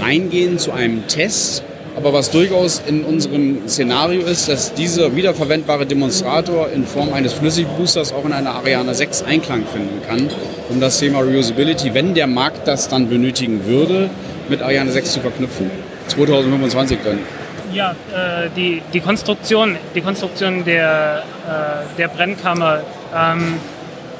reingehen 0.00 0.58
zu 0.58 0.72
einem 0.72 1.06
Test. 1.06 1.62
Aber 1.94 2.12
was 2.12 2.32
durchaus 2.32 2.82
in 2.84 3.04
unserem 3.04 3.68
Szenario 3.68 4.22
ist, 4.22 4.48
dass 4.48 4.74
dieser 4.74 5.14
wiederverwendbare 5.14 5.86
Demonstrator 5.86 6.68
in 6.74 6.84
Form 6.84 7.12
eines 7.12 7.32
Flüssigboosters 7.34 8.12
auch 8.12 8.24
in 8.24 8.32
einer 8.32 8.50
Ariane 8.56 8.92
6 8.92 9.22
Einklang 9.22 9.62
finden 9.72 10.02
kann, 10.08 10.30
um 10.68 10.80
das 10.80 10.98
Thema 10.98 11.20
Reusability, 11.20 11.94
wenn 11.94 12.14
der 12.14 12.26
Markt 12.26 12.66
das 12.66 12.88
dann 12.88 13.08
benötigen 13.08 13.66
würde, 13.66 14.10
mit 14.48 14.62
Ariane 14.62 14.90
6 14.90 15.12
zu 15.12 15.20
verknüpfen. 15.20 15.70
2025 16.08 16.98
dann. 17.04 17.39
Ja, 17.72 17.92
äh, 17.92 18.48
die, 18.56 18.82
die 18.92 19.00
Konstruktion, 19.00 19.76
die 19.94 20.00
Konstruktion 20.00 20.64
der, 20.64 21.22
äh, 21.46 21.96
der 21.96 22.08
Brennkammer 22.08 22.80
ähm, 23.14 23.54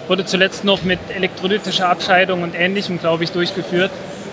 wurde 0.06 0.24
zuletzt 0.24 0.64
noch 0.64 0.82
mit 0.82 0.98
elektrolytischer 1.14 1.88
Abscheidung 1.88 2.42
und 2.42 2.54
Ähnlichem, 2.54 3.00
glaube 3.00 3.24
ich, 3.24 3.32
durchgeführt. 3.32 3.90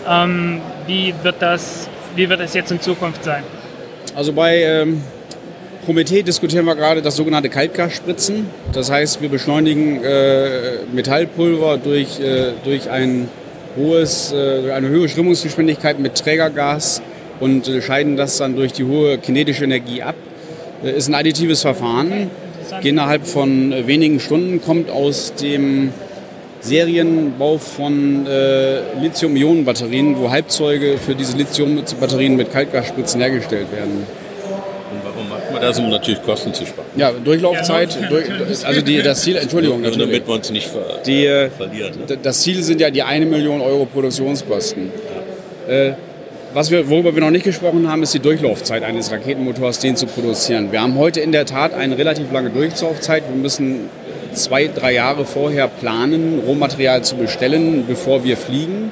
Ähm, 0.07 0.61
wie, 0.85 1.14
wird 1.23 1.35
das, 1.39 1.89
wie 2.15 2.30
wird 2.30 2.39
das 2.39 2.53
jetzt 2.53 2.72
in 2.72 2.80
Zukunft 2.80 3.23
sein? 3.23 3.44
Also 4.15 4.34
bei 4.34 4.57
ähm, 4.57 5.02
Promethe 5.85 6.23
diskutieren 6.23 6.65
wir 6.65 6.76
gerade 6.76 7.02
das 7.02 7.15
sogenannte 7.15 7.49
Kaltgasspritzen. 7.49 8.48
Das 8.73 8.91
heißt, 8.91 9.22
wir 9.22 9.30
beschleunigen 9.30 10.03
äh, 10.03 10.80
Metallpulver 10.94 11.77
durch, 11.77 12.19
äh, 12.19 12.52
durch, 12.64 12.89
ein 12.89 13.30
hohes, 13.77 14.31
äh, 14.31 14.72
eine 14.72 14.89
höhere 14.89 15.07
Strömungsgeschwindigkeit 15.10 15.99
mit 15.99 16.15
Trägergas 16.15 17.02
und 17.39 17.68
äh, 17.68 17.81
scheiden 17.81 18.18
das 18.18 18.38
dann 18.38 18.55
durch 18.55 18.73
die 18.73 18.84
hohe 18.84 19.18
kinetische 19.18 19.64
Energie 19.64 20.01
ab. 20.01 20.15
Äh, 20.84 20.91
ist 20.91 21.07
ein 21.07 21.15
additives 21.15 21.61
Verfahren. 21.61 22.30
Geht 22.81 22.91
innerhalb 22.91 23.26
von 23.26 23.72
äh, 23.72 23.88
wenigen 23.88 24.19
Stunden, 24.19 24.61
kommt 24.61 24.89
aus 24.89 25.34
dem 25.35 25.91
Serienbau 26.59 27.57
von 27.57 28.26
äh, 28.27 28.80
Lithium-Ionen-Batterien, 29.01 30.18
wo 30.18 30.30
Halbzeuge 30.30 30.97
für 30.97 31.15
diese 31.15 31.38
Lithium-Batterien 31.38 32.35
mit 32.35 32.51
Kaltgasspritzen 32.51 33.22
hergestellt 33.22 33.72
werden. 33.72 34.05
Und 34.91 35.03
warum 35.03 35.30
macht 35.30 35.51
man 35.51 35.61
das, 35.61 35.80
um 35.80 35.89
natürlich 35.89 36.22
Kosten 36.23 36.53
zu 36.53 36.65
sparen? 36.65 36.88
Ja, 36.95 37.11
Durchlaufzeit, 37.11 37.97
durch, 38.09 38.26
also 38.65 38.81
die, 38.81 39.01
das 39.01 39.22
Ziel, 39.22 39.38
Entschuldigung, 39.38 39.81
Nur 39.81 39.91
natürlich. 39.91 40.09
damit 40.09 40.27
wir 40.27 40.34
uns 40.35 40.51
nicht 40.51 40.68
ver 40.68 41.01
Die, 41.05 41.26
äh, 41.26 41.49
verlieren. 41.49 41.93
Ne? 42.07 42.18
das 42.22 42.41
Ziel 42.41 42.64
sind 42.64 42.81
ja 42.81 42.89
die 42.89 43.03
eine 43.03 43.26
Million 43.26 43.61
Euro 43.61 43.85
Produktionskosten. 43.85 44.91
Äh, 45.68 45.91
was 46.53 46.72
wir, 46.72 46.90
worüber 46.90 47.14
wir 47.14 47.22
noch 47.22 47.32
nicht 47.32 47.45
gesprochen 47.45 47.90
haben, 47.90 48.03
ist 48.03 48.14
die 48.14 48.19
Durchlaufzeit 48.19 48.84
eines 48.84 49.11
Raketenmotors, 49.11 49.80
den 49.80 49.95
zu 49.95 50.06
produzieren. 50.06 50.72
Wir 50.72 50.82
haben 50.82 50.98
heute 50.98 51.19
in 51.19 51.32
der 51.32 51.45
Tat 51.45 51.74
eine 51.74 51.98
relativ 51.98 52.32
lange 52.32 52.49
Durchlaufzeit. 52.49 53.24
Wir 53.30 53.36
müssen 53.36 53.90
zwei, 54.34 54.68
drei 54.68 54.94
Jahre 54.94 55.26
vorher 55.26 55.68
planen, 55.68 56.41
Rohmaterial 56.45 57.03
zu 57.03 57.15
bestellen, 57.15 57.86
bevor 57.88 58.24
wir 58.24 58.38
fliegen. 58.38 58.91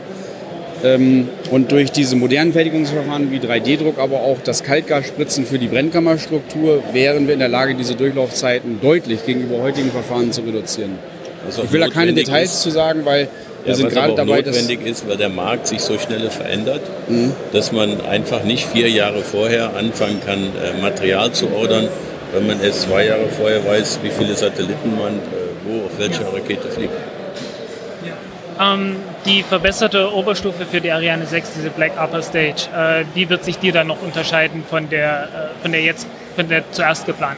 Ähm, 0.84 1.30
und 1.52 1.72
durch 1.72 1.92
diese 1.92 2.16
modernen 2.16 2.54
Fertigungsverfahren 2.54 3.32
wie 3.32 3.40
3D-Druck, 3.40 3.98
aber 3.98 4.22
auch 4.22 4.40
das 4.44 4.64
Kaltgasspritzen 4.64 5.46
für 5.46 5.58
die 5.58 5.68
Brennkammerstruktur, 5.68 6.84
wären 6.92 7.28
wir 7.28 7.34
in 7.34 7.40
der 7.40 7.50
Lage, 7.50 7.76
diese 7.76 7.96
Durchlaufzeiten 7.96 8.80
deutlich 8.82 9.26
gegenüber 9.26 9.62
heutigen 9.62 9.92
Verfahren 9.92 10.32
zu 10.32 10.42
reduzieren. 10.42 11.00
Auch 11.58 11.64
Ich 11.64 11.72
will 11.72 11.80
da 11.80 11.90
keine 11.90 12.14
Details 12.14 12.54
ist. 12.56 12.62
zu 12.62 12.72
sagen, 12.72 13.02
weil 13.06 13.30
wir 13.66 13.72
Ja, 13.72 13.76
sind 13.76 13.86
was 13.88 13.94
gerade 13.94 14.14
aber 14.14 14.22
auch 14.22 14.28
dabei, 14.28 14.42
notwendig 14.42 14.86
ist, 14.86 15.08
weil 15.10 15.18
der 15.18 15.30
Markt 15.30 15.68
sich 15.68 15.82
so 15.82 15.98
schnell 16.00 16.30
verändert, 16.30 16.82
Mhm. 17.08 17.34
dass 17.52 17.72
man 17.72 18.00
einfach 18.06 18.44
nicht 18.44 18.66
vier 18.68 18.90
Jahre 18.90 19.22
vorher 19.22 19.76
anfangen 19.76 20.22
kann, 20.26 20.40
äh, 20.64 20.82
Material 20.82 21.32
zu 21.34 21.52
ordern, 21.54 21.90
wenn 22.34 22.48
man 22.48 22.62
erst 22.64 22.84
zwei 22.84 23.06
Jahre 23.06 23.28
vorher 23.28 23.66
weiß, 23.66 24.00
wie 24.04 24.10
viele 24.12 24.36
Satelliten 24.36 24.98
man 24.98 25.14
äh, 25.16 25.20
wo 25.68 25.86
auf 25.86 25.98
welcher 26.00 26.32
Rakete 26.32 26.70
fliegt. 26.70 26.94
Ähm, 28.62 28.96
die 29.26 29.44
verbesserte 29.44 30.14
Oberstufe 30.14 30.66
für 30.66 30.80
die 30.80 30.92
Ariane 30.92 31.26
6, 31.26 31.52
diese 31.58 31.70
Black 31.72 31.92
Upper 32.02 32.22
Stage, 32.22 32.70
äh, 32.74 33.04
wie 33.14 33.30
wird 33.30 33.44
sich 33.44 33.58
die 33.60 33.72
dann 33.72 33.88
noch 33.88 34.02
unterscheiden 34.02 34.64
von 34.70 34.90
der, 34.90 35.24
äh, 35.24 35.62
von 35.62 35.72
der 35.72 35.82
jetzt 35.82 36.08
zuerst 36.72 37.06
geplant? 37.06 37.38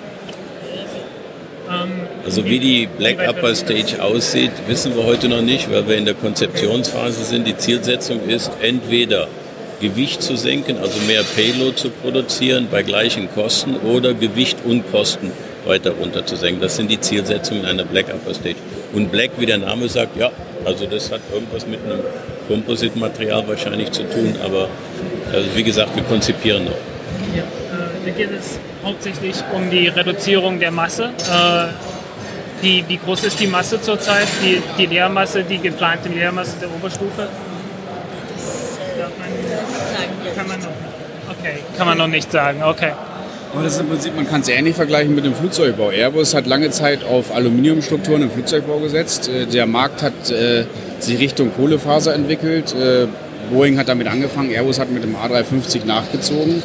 Also 2.24 2.46
wie 2.46 2.60
die 2.60 2.88
Black 2.98 3.18
Upper 3.28 3.56
Stage 3.56 4.02
aussieht, 4.02 4.52
wissen 4.68 4.96
wir 4.96 5.04
heute 5.04 5.28
noch 5.28 5.42
nicht, 5.42 5.72
weil 5.72 5.88
wir 5.88 5.98
in 5.98 6.06
der 6.06 6.14
Konzeptionsphase 6.14 7.24
sind. 7.24 7.48
Die 7.48 7.58
Zielsetzung 7.58 8.28
ist 8.28 8.52
entweder 8.62 9.28
Gewicht 9.80 10.24
zu 10.24 10.36
senken, 10.36 10.78
also 10.78 11.00
mehr 11.08 11.24
Payload 11.36 11.76
zu 11.76 11.90
produzieren 11.90 12.68
bei 12.72 12.84
gleichen 12.84 13.30
Kosten 13.34 13.76
oder 13.76 14.14
Gewicht 14.14 14.58
und 14.66 14.90
Kosten 14.92 15.32
weiter 15.66 15.92
runter 15.92 16.26
zu 16.26 16.36
senken. 16.36 16.62
Das 16.62 16.76
sind 16.78 16.90
die 16.90 17.00
Zielsetzungen 17.00 17.66
einer 17.66 17.84
Black 17.84 18.08
Upper 18.14 18.34
Stage. 18.34 18.56
Und 18.94 19.12
Black, 19.12 19.32
wie 19.38 19.46
der 19.46 19.60
Name 19.60 19.88
sagt, 19.88 20.18
ja, 20.18 20.32
also 20.66 20.86
das 20.86 21.12
hat 21.12 21.22
irgendwas 21.32 21.68
mit 21.68 21.80
einem 21.86 22.00
Composite-Material 22.48 23.48
wahrscheinlich 23.48 23.92
zu 23.92 24.04
tun, 24.04 24.36
aber 24.44 24.70
also 25.32 25.48
wie 25.56 25.64
gesagt, 25.64 25.96
wir 25.96 26.04
konzipieren 26.04 26.66
noch. 26.66 26.72
Ja, 27.36 27.44
da 28.08 28.14
geht 28.14 28.32
es 28.32 28.58
hauptsächlich 28.84 29.36
um 29.54 29.70
die 29.70 29.88
Reduzierung 29.90 30.60
der 30.60 30.72
Masse. 30.72 31.12
Äh, 31.30 31.68
wie, 32.62 32.84
wie 32.88 32.98
groß 32.98 33.26
ist 33.26 33.40
die 33.40 33.48
Masse 33.48 33.82
zurzeit, 33.82 34.28
die, 34.42 34.62
die 34.78 34.86
Leermasse, 34.86 35.44
die 35.44 35.60
geplante 35.60 36.10
Leermasse 36.10 36.54
der 36.62 36.70
Oberstufe? 36.74 37.28
kann 40.36 40.48
man 40.48 40.60
noch, 40.60 40.68
okay, 41.30 41.58
kann 41.78 41.88
man 41.88 41.98
noch 41.98 42.08
nicht 42.08 42.32
sagen, 42.32 42.64
okay. 42.64 42.92
Aber 43.54 43.64
das 43.64 43.74
ist 43.74 43.82
im 43.82 43.90
Prinzip, 43.90 44.16
man 44.16 44.28
kann 44.28 44.42
es 44.42 44.50
ähnlich 44.50 44.76
vergleichen 44.76 45.16
mit 45.16 45.26
dem 45.26 45.34
Flugzeugbau. 45.34 45.90
Airbus 45.90 46.36
hat 46.36 46.46
lange 46.48 46.70
Zeit 46.70 47.04
auf 47.04 47.34
Aluminiumstrukturen 47.34 48.24
im 48.24 48.32
Flugzeugbau 48.32 48.80
gesetzt. 48.80 49.30
Äh, 49.30 49.46
der 49.48 49.66
Markt 49.66 50.02
hat 50.02 50.30
äh, 50.30 50.66
sich 51.00 51.20
Richtung 51.20 51.52
Kohlefaser 51.56 52.14
entwickelt. 52.14 52.74
Äh, 52.76 53.08
Boeing 53.52 53.78
hat 53.78 53.90
damit 53.90 54.08
angefangen, 54.08 54.52
Airbus 54.52 54.80
hat 54.80 54.92
mit 54.92 55.04
dem 55.04 55.16
A350 55.16 55.86
nachgezogen. 55.86 56.64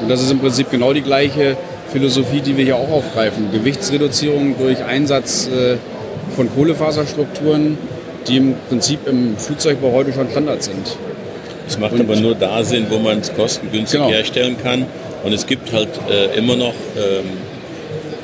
Und 0.00 0.08
das 0.08 0.22
ist 0.22 0.30
im 0.30 0.38
Prinzip 0.38 0.70
genau 0.70 0.92
die 0.92 1.02
gleiche 1.02 1.56
Philosophie, 1.90 2.40
die 2.40 2.56
wir 2.56 2.64
hier 2.64 2.76
auch 2.76 2.90
aufgreifen. 2.90 3.50
Gewichtsreduzierung 3.52 4.56
durch 4.58 4.82
Einsatz 4.84 5.48
äh, 5.48 5.76
von 6.34 6.48
Kohlefaserstrukturen, 6.54 7.78
die 8.26 8.38
im 8.38 8.54
Prinzip 8.68 9.06
im 9.06 9.36
Flugzeugbau 9.36 9.92
heute 9.92 10.12
schon 10.12 10.30
Standard 10.30 10.62
sind. 10.62 10.96
Es 11.66 11.78
macht 11.78 11.92
und 11.92 12.00
aber 12.00 12.16
nur 12.16 12.34
da 12.34 12.62
Sinn, 12.62 12.86
wo 12.90 12.98
man 12.98 13.20
es 13.20 13.32
kostengünstig 13.32 14.00
genau. 14.00 14.10
herstellen 14.10 14.56
kann. 14.62 14.86
Und 15.22 15.32
es 15.32 15.46
gibt 15.46 15.72
halt 15.72 15.88
äh, 16.10 16.36
immer 16.36 16.56
noch 16.56 16.74
ähm, 16.96 17.24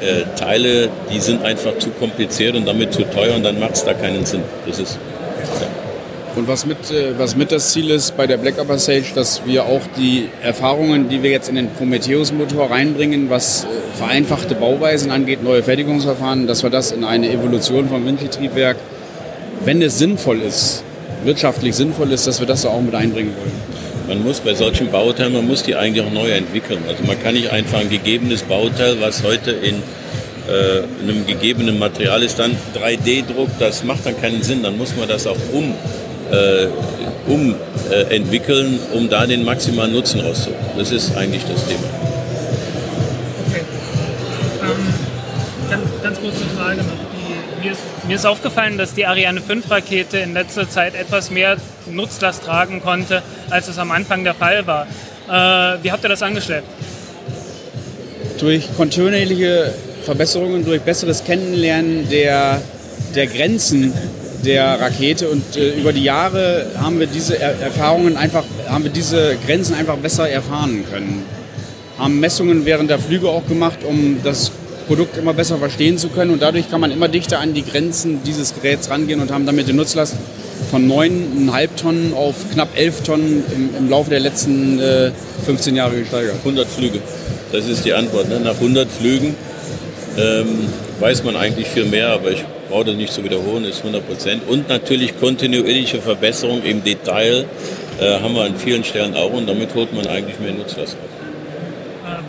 äh, 0.00 0.24
Teile, 0.38 0.88
die 1.12 1.20
sind 1.20 1.42
einfach 1.44 1.78
zu 1.78 1.90
kompliziert 1.90 2.56
und 2.56 2.66
damit 2.66 2.92
zu 2.92 3.02
teuer 3.04 3.34
und 3.36 3.42
dann 3.42 3.58
macht 3.58 3.74
es 3.74 3.84
da 3.84 3.94
keinen 3.94 4.26
Sinn. 4.26 4.42
Das 4.66 4.78
ist. 4.78 4.98
Und 6.36 6.46
was 6.46 6.64
mit, 6.64 6.90
äh, 6.90 7.18
was 7.18 7.36
mit 7.36 7.50
das 7.50 7.72
Ziel 7.72 7.90
ist 7.90 8.16
bei 8.16 8.26
der 8.26 8.36
Black 8.36 8.60
Upper 8.60 8.78
Sage, 8.78 9.06
dass 9.14 9.42
wir 9.46 9.64
auch 9.64 9.82
die 9.96 10.28
Erfahrungen, 10.42 11.08
die 11.08 11.22
wir 11.22 11.30
jetzt 11.30 11.48
in 11.48 11.56
den 11.56 11.70
Prometheus-Motor 11.70 12.70
reinbringen, 12.70 13.30
was 13.30 13.64
äh, 13.64 13.66
vereinfachte 13.96 14.54
Bauweisen 14.54 15.10
angeht, 15.10 15.42
neue 15.42 15.62
Fertigungsverfahren, 15.62 16.46
dass 16.46 16.62
wir 16.62 16.70
das 16.70 16.92
in 16.92 17.04
eine 17.04 17.30
Evolution 17.30 17.88
vom 17.88 18.06
Windtriebwerk, 18.06 18.76
wenn 19.64 19.82
es 19.82 19.98
sinnvoll 19.98 20.40
ist, 20.40 20.84
wirtschaftlich 21.24 21.74
sinnvoll 21.74 22.12
ist, 22.12 22.26
dass 22.26 22.38
wir 22.38 22.46
das 22.46 22.64
auch 22.64 22.80
mit 22.80 22.94
einbringen 22.94 23.34
wollen. 23.36 23.80
Man 24.08 24.24
muss 24.24 24.40
bei 24.40 24.54
solchen 24.54 24.90
Bauteilen, 24.90 25.32
man 25.32 25.46
muss 25.46 25.62
die 25.62 25.74
eigentlich 25.76 26.04
auch 26.04 26.12
neu 26.12 26.30
entwickeln. 26.30 26.80
Also 26.88 27.04
man 27.04 27.20
kann 27.22 27.34
nicht 27.34 27.50
einfach 27.50 27.78
ein 27.78 27.90
gegebenes 27.90 28.42
Bauteil, 28.42 29.00
was 29.00 29.22
heute 29.22 29.50
in 29.50 29.76
äh, 30.48 30.82
einem 31.02 31.26
gegebenen 31.26 31.78
Material 31.78 32.22
ist, 32.22 32.38
dann 32.38 32.56
3D-Druck, 32.74 33.50
das 33.58 33.84
macht 33.84 34.06
dann 34.06 34.20
keinen 34.20 34.42
Sinn. 34.42 34.62
Dann 34.62 34.76
muss 34.78 34.96
man 34.96 35.08
das 35.08 35.26
auch 35.26 35.36
um, 35.52 35.74
äh, 36.32 36.66
um 37.26 37.54
äh, 37.90 38.14
entwickeln, 38.14 38.78
um 38.92 39.08
da 39.08 39.26
den 39.26 39.44
maximalen 39.44 39.92
Nutzen 39.92 40.20
rauszuholen. 40.20 40.60
Das 40.76 40.90
ist 40.90 41.16
eigentlich 41.16 41.42
das 41.44 41.66
Thema. 41.66 41.84
Okay. 43.48 43.64
Ähm, 44.62 44.94
ganz, 45.70 45.84
ganz 46.02 46.20
kurze 46.20 46.44
Frage 46.56 46.78
noch 46.78 47.10
mir 47.62 47.72
ist, 47.72 47.80
mir 48.06 48.16
ist 48.16 48.26
aufgefallen, 48.26 48.78
dass 48.78 48.94
die 48.94 49.06
Ariane 49.06 49.40
5 49.40 49.70
Rakete 49.70 50.18
in 50.18 50.32
letzter 50.32 50.68
Zeit 50.68 50.94
etwas 50.94 51.30
mehr 51.30 51.56
Nutzlast 51.90 52.44
tragen 52.44 52.80
konnte, 52.80 53.22
als 53.50 53.68
es 53.68 53.78
am 53.78 53.90
Anfang 53.90 54.24
der 54.24 54.34
Fall 54.34 54.66
war. 54.66 54.86
Äh, 55.28 55.82
wie 55.82 55.92
habt 55.92 56.04
ihr 56.04 56.08
das 56.08 56.22
angestellt? 56.22 56.64
Durch 58.38 58.74
kontinuierliche 58.76 59.74
Verbesserungen, 60.02 60.64
durch 60.64 60.80
besseres 60.80 61.24
Kennenlernen 61.24 62.08
der, 62.08 62.62
der 63.14 63.26
Grenzen 63.26 63.92
der 64.44 64.80
Rakete 64.80 65.28
und 65.28 65.56
äh, 65.56 65.74
über 65.74 65.92
die 65.92 66.04
Jahre 66.04 66.66
haben 66.78 66.98
wir 66.98 67.06
diese 67.06 67.38
er 67.38 67.60
Erfahrungen 67.60 68.16
einfach, 68.16 68.44
haben 68.68 68.84
wir 68.84 68.90
diese 68.90 69.36
Grenzen 69.46 69.74
einfach 69.74 69.96
besser 69.96 70.28
erfahren 70.28 70.84
können. 70.90 71.24
Haben 71.98 72.20
Messungen 72.20 72.64
während 72.64 72.90
der 72.90 72.98
Flüge 72.98 73.28
auch 73.28 73.46
gemacht, 73.46 73.80
um 73.86 74.18
das 74.24 74.52
Produkt 74.86 75.16
immer 75.16 75.34
besser 75.34 75.58
verstehen 75.58 75.98
zu 75.98 76.08
können. 76.08 76.30
Und 76.30 76.42
dadurch 76.42 76.70
kann 76.70 76.80
man 76.80 76.90
immer 76.90 77.08
dichter 77.08 77.38
an 77.38 77.54
die 77.54 77.64
Grenzen 77.64 78.22
dieses 78.24 78.54
Geräts 78.54 78.90
rangehen 78.90 79.20
und 79.20 79.30
haben 79.30 79.46
damit 79.46 79.68
die 79.68 79.72
Nutzlast 79.72 80.16
von 80.70 80.90
9,5 80.90 81.68
Tonnen 81.76 82.14
auf 82.14 82.34
knapp 82.52 82.76
11 82.76 83.02
Tonnen 83.02 83.44
im, 83.54 83.70
im 83.76 83.90
Laufe 83.90 84.10
der 84.10 84.20
letzten 84.20 84.78
äh, 84.80 85.10
15 85.44 85.76
Jahre 85.76 85.98
gesteigert. 85.98 86.36
100 86.38 86.68
Flüge, 86.68 87.00
das 87.52 87.66
ist 87.66 87.84
die 87.84 87.92
Antwort. 87.92 88.28
Ne? 88.28 88.40
Nach 88.40 88.54
100 88.54 88.90
Flügen 88.90 89.34
ähm, 90.18 90.66
weiß 90.98 91.24
man 91.24 91.36
eigentlich 91.36 91.68
viel 91.68 91.84
mehr, 91.84 92.08
aber 92.08 92.30
ich 92.30 92.44
brauche 92.70 92.86
das 92.86 92.96
nicht 92.96 93.12
zu 93.12 93.22
wiederholen, 93.22 93.64
ist 93.64 93.78
100 93.78 94.06
Prozent. 94.06 94.48
Und 94.48 94.68
natürlich 94.68 95.18
kontinuierliche 95.18 96.00
Verbesserung 96.00 96.62
im 96.62 96.82
Detail 96.82 97.44
äh, 98.00 98.20
haben 98.20 98.34
wir 98.34 98.44
an 98.44 98.56
vielen 98.56 98.84
Stellen 98.84 99.14
auch 99.14 99.32
und 99.32 99.46
damit 99.46 99.74
holt 99.74 99.92
man 99.92 100.06
eigentlich 100.06 100.38
mehr 100.40 100.52
Nutzlast 100.52 100.94
raus. 100.94 102.18
Ähm, 102.18 102.24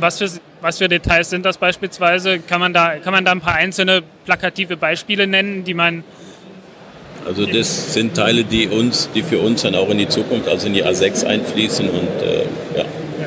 was 0.00 0.18
für 0.18 0.28
was 0.62 0.78
für 0.78 0.88
Details 0.88 1.28
sind 1.28 1.44
das 1.44 1.58
beispielsweise? 1.58 2.38
Kann 2.38 2.60
man 2.60 2.72
da, 2.72 2.96
kann 2.98 3.12
man 3.12 3.24
da 3.24 3.32
ein 3.32 3.40
paar 3.40 3.54
einzelne 3.54 4.02
plakative 4.24 4.76
Beispiele 4.76 5.26
nennen, 5.26 5.64
die 5.64 5.74
man. 5.74 6.04
Also 7.26 7.46
das 7.46 7.94
sind 7.94 8.14
Teile, 8.14 8.44
die 8.44 8.68
uns, 8.68 9.08
die 9.14 9.22
für 9.22 9.38
uns 9.38 9.62
dann 9.62 9.74
auch 9.74 9.90
in 9.90 9.98
die 9.98 10.08
Zukunft, 10.08 10.48
also 10.48 10.66
in 10.66 10.74
die 10.74 10.84
A6 10.84 11.24
einfließen 11.24 11.88
und 11.88 12.22
äh, 12.22 12.44
ja. 12.76 12.84
ja. 12.84 13.26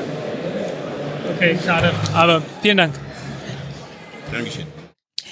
Okay, 1.36 1.58
schade. 1.66 1.92
Aber 2.14 2.42
vielen 2.62 2.78
Dank. 2.78 2.94
Dankeschön. 4.32 4.75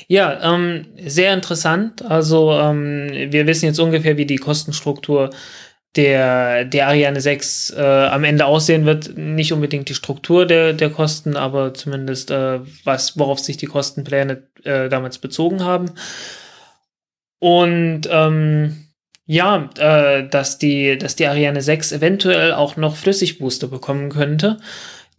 Ja, 0.08 0.54
ähm, 0.54 0.86
sehr 1.06 1.34
interessant. 1.34 2.04
Also 2.04 2.52
ähm, 2.54 3.10
wir 3.30 3.48
wissen 3.48 3.66
jetzt 3.66 3.80
ungefähr, 3.80 4.18
wie 4.18 4.26
die 4.26 4.38
Kostenstruktur 4.38 5.30
der, 5.96 6.66
der 6.66 6.88
Ariane 6.88 7.22
6 7.22 7.72
äh, 7.72 7.82
am 7.82 8.24
Ende 8.24 8.46
aussehen 8.46 8.86
wird. 8.86 9.18
Nicht 9.18 9.54
unbedingt 9.54 9.90
die 9.90 9.94
Struktur 9.94 10.46
der, 10.46 10.74
der 10.74 10.90
Kosten, 10.90 11.38
aber 11.38 11.74
zumindest 11.74 12.32
äh, 12.32 12.60
was, 12.84 13.18
worauf 13.18 13.40
sich 13.40 13.58
die 13.58 13.68
Kostenpläne 13.68 14.44
äh, 14.64 14.90
damals 14.90 15.20
bezogen 15.20 15.64
haben. 15.64 15.92
Und 17.40 18.02
ähm, 18.10 18.88
ja, 19.26 19.70
äh, 19.78 20.28
dass, 20.28 20.58
die, 20.58 20.98
dass 20.98 21.16
die 21.16 21.28
Ariane 21.28 21.62
6 21.62 21.92
eventuell 21.94 22.54
auch 22.54 22.76
noch 22.76 22.96
Flüssigbooster 22.96 23.68
bekommen 23.68 24.10
könnte, 24.10 24.58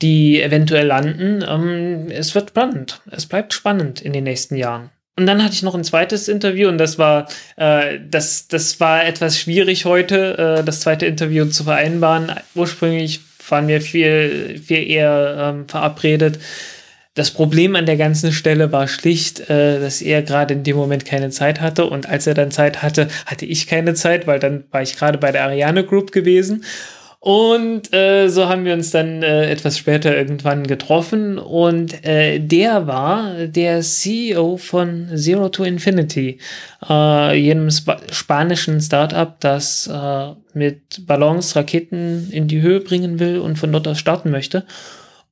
die 0.03 0.43
eventuell 0.43 0.87
landen. 0.87 1.45
Ähm, 1.49 2.11
es 2.11 2.35
wird 2.35 2.51
spannend. 2.51 3.01
Es 3.11 3.27
bleibt 3.27 3.53
spannend 3.53 4.01
in 4.01 4.13
den 4.13 4.25
nächsten 4.25 4.57
Jahren. 4.57 4.91
Und 5.17 5.27
dann 5.27 5.45
hatte 5.45 5.55
ich 5.55 5.63
noch 5.63 5.77
ein 5.77 5.85
zweites 5.85 6.27
Interview 6.29 6.69
und 6.69 6.79
das 6.79 6.99
war, 6.99 7.29
äh, 7.57 8.01
das, 8.11 8.49
das 8.49 8.81
war 8.81 9.05
etwas 9.05 9.39
schwierig 9.39 9.85
heute, 9.85 10.59
äh, 10.59 10.65
das 10.65 10.81
zweite 10.81 11.07
Interview 11.07 11.45
zu 11.45 11.65
vereinbaren. 11.65 12.33
Ursprünglich 12.57 13.21
waren 13.49 13.69
wir 13.69 13.81
viel, 13.81 14.61
viel 14.65 14.91
eher 14.91 15.37
ähm, 15.39 15.69
verabredet. 15.69 16.41
Das 17.15 17.31
Problem 17.31 17.77
an 17.77 17.87
der 17.87 17.97
ganzen 17.97 18.33
Stelle 18.33 18.73
war 18.73 18.89
schlicht, 18.89 19.49
äh, 19.49 19.79
dass 19.79 20.03
er 20.03 20.23
gerade 20.23 20.55
in 20.55 20.65
dem 20.65 20.77
Moment 20.77 21.05
keine 21.05 21.31
Zeit 21.31 21.61
hatte 21.61 21.85
und 21.85 22.09
als 22.09 22.27
er 22.27 22.35
dann 22.35 22.51
Zeit 22.51 22.83
hatte, 22.83 23.07
hatte 23.27 23.47
ich 23.47 23.69
keine 23.69 23.95
Zeit, 23.95 24.27
weil 24.27 24.41
dann 24.41 24.65
war 24.73 24.83
ich 24.83 24.97
gerade 24.97 25.19
bei 25.19 25.31
der 25.31 25.45
Ariane 25.45 25.85
Group 25.85 26.11
gewesen 26.11 26.65
und 27.25 27.91
äh, 27.95 28.29
so 28.29 28.51
haben 28.51 28.67
wir 28.67 28.75
uns 28.75 28.91
dann 28.91 29.23
äh, 29.23 29.49
etwas 29.51 29.79
später 29.79 30.15
irgendwann 30.15 30.67
getroffen 30.67 31.39
und 31.39 32.05
äh, 32.05 32.39
der 32.39 32.87
war 32.87 33.47
der 33.47 33.81
CEO 33.81 34.59
von 34.59 35.09
Zero 35.15 35.49
to 35.49 35.65
Infinity, 35.65 36.39
äh, 36.87 37.35
jenem 37.35 37.69
Sp 37.73 37.97
spanischen 38.13 38.79
Startup, 38.79 39.41
das 39.41 39.87
äh, 39.87 40.35
mit 40.53 41.07
Ballons 41.07 41.57
Raketen 41.57 42.31
in 42.31 42.47
die 42.47 42.61
Höhe 42.61 42.81
bringen 42.81 43.19
will 43.19 43.39
und 43.39 43.59
von 43.59 43.73
dort 43.73 43.89
aus 43.89 43.99
starten 43.99 44.31
möchte. 44.31 44.67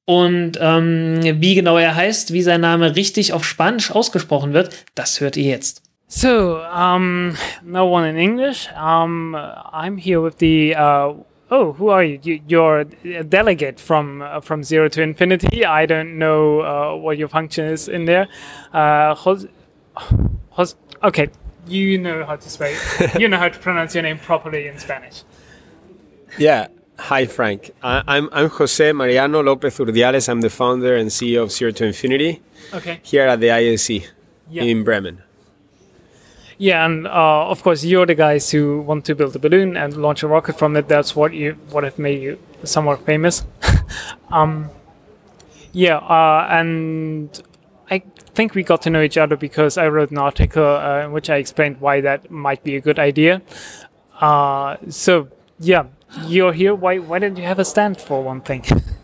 Und 0.06 0.52
ähm, 0.62 1.20
wie 1.40 1.55
genau 1.55 1.77
er 1.77 1.94
heißt, 1.94 2.32
wie 2.32 2.40
sein 2.40 2.62
Name 2.62 2.97
richtig 2.97 3.35
auf 3.35 3.44
Spanisch 3.44 3.90
ausgesprochen 3.90 4.55
wird, 4.55 4.70
das 4.94 5.20
hört 5.20 5.36
ihr 5.36 5.51
jetzt. 5.51 5.82
So, 6.09 6.59
um, 6.74 7.35
no 7.62 7.86
one 7.86 8.09
in 8.09 8.16
English. 8.16 8.70
Um, 8.82 9.35
I'm 9.35 9.98
here 9.98 10.23
with 10.23 10.36
the 10.40 10.74
uh, 10.74 11.23
oh, 11.52 11.72
who 11.74 11.88
are 11.88 12.02
you? 12.02 12.40
you 12.48 12.60
are 12.62 12.80
a 13.04 13.22
delegate 13.22 13.78
from 13.78 14.22
uh, 14.22 14.40
from 14.40 14.64
zero 14.64 14.88
to 14.88 15.02
infinity. 15.02 15.64
I 15.64 15.86
don't 15.86 16.18
know 16.18 16.60
uh, 16.62 16.96
what 16.96 17.18
your 17.18 17.28
function 17.28 17.64
is 17.66 17.88
in 17.88 18.06
there. 18.06 18.26
Uh, 18.72 19.14
Jose, 19.14 19.46
Jose, 20.56 20.74
okay, 21.04 21.28
you 21.68 21.98
know 21.98 22.24
how 22.24 22.36
to 22.36 22.48
speak. 22.50 22.76
you 23.20 23.28
know 23.28 23.38
how 23.38 23.48
to 23.48 23.58
pronounce 23.58 23.94
your 23.94 24.02
name 24.02 24.18
properly 24.18 24.66
in 24.66 24.78
Spanish. 24.78 25.22
Yeah. 26.38 26.68
Hi, 26.98 27.26
Frank. 27.26 27.70
I, 27.82 28.02
I'm, 28.06 28.28
I'm 28.32 28.48
Jose 28.48 28.92
Mariano 28.92 29.42
Lopez 29.42 29.78
Urdiales. 29.78 30.28
I'm 30.28 30.40
the 30.40 30.50
founder 30.50 30.94
and 30.94 31.08
CEO 31.10 31.42
of 31.42 31.50
Zero 31.50 31.72
to 31.72 31.84
Infinity 31.86 32.40
Okay. 32.72 33.00
here 33.02 33.26
at 33.26 33.40
the 33.40 33.48
ISC 33.48 34.06
Yeah. 34.48 34.62
in 34.62 34.84
Bremen. 34.84 35.22
Yeah, 36.58 36.84
and 36.84 37.06
uh, 37.06 37.48
of 37.48 37.62
course 37.62 37.84
you're 37.84 38.06
the 38.06 38.14
guys 38.14 38.50
who 38.50 38.80
want 38.82 39.04
to 39.06 39.14
build 39.14 39.34
a 39.36 39.38
balloon 39.38 39.76
and 39.76 39.96
launch 39.96 40.22
a 40.22 40.28
rocket 40.28 40.58
from 40.58 40.76
it. 40.76 40.88
That's 40.88 41.16
what 41.16 41.32
you 41.32 41.56
what 41.70 41.84
have 41.84 41.98
made 41.98 42.22
you 42.22 42.38
somewhat 42.64 43.04
famous. 43.04 43.44
um, 44.30 44.70
yeah, 45.72 45.96
uh, 45.96 46.46
and 46.50 47.42
I 47.90 48.02
think 48.34 48.54
we 48.54 48.62
got 48.62 48.82
to 48.82 48.90
know 48.90 49.02
each 49.02 49.18
other 49.18 49.36
because 49.36 49.78
I 49.78 49.88
wrote 49.88 50.10
an 50.10 50.18
article 50.18 50.64
uh, 50.64 51.04
in 51.04 51.12
which 51.12 51.30
I 51.30 51.36
explained 51.36 51.80
why 51.80 52.00
that 52.02 52.30
might 52.30 52.62
be 52.62 52.76
a 52.76 52.80
good 52.80 52.98
idea. 52.98 53.42
Uh, 54.20 54.76
so 54.88 55.28
yeah, 55.58 55.86
you're 56.26 56.52
here. 56.52 56.74
Why 56.74 56.98
why 56.98 57.18
didn't 57.18 57.38
you 57.38 57.44
have 57.44 57.58
a 57.58 57.64
stand 57.64 58.00
for 58.00 58.22
one 58.22 58.40
thing? 58.40 58.64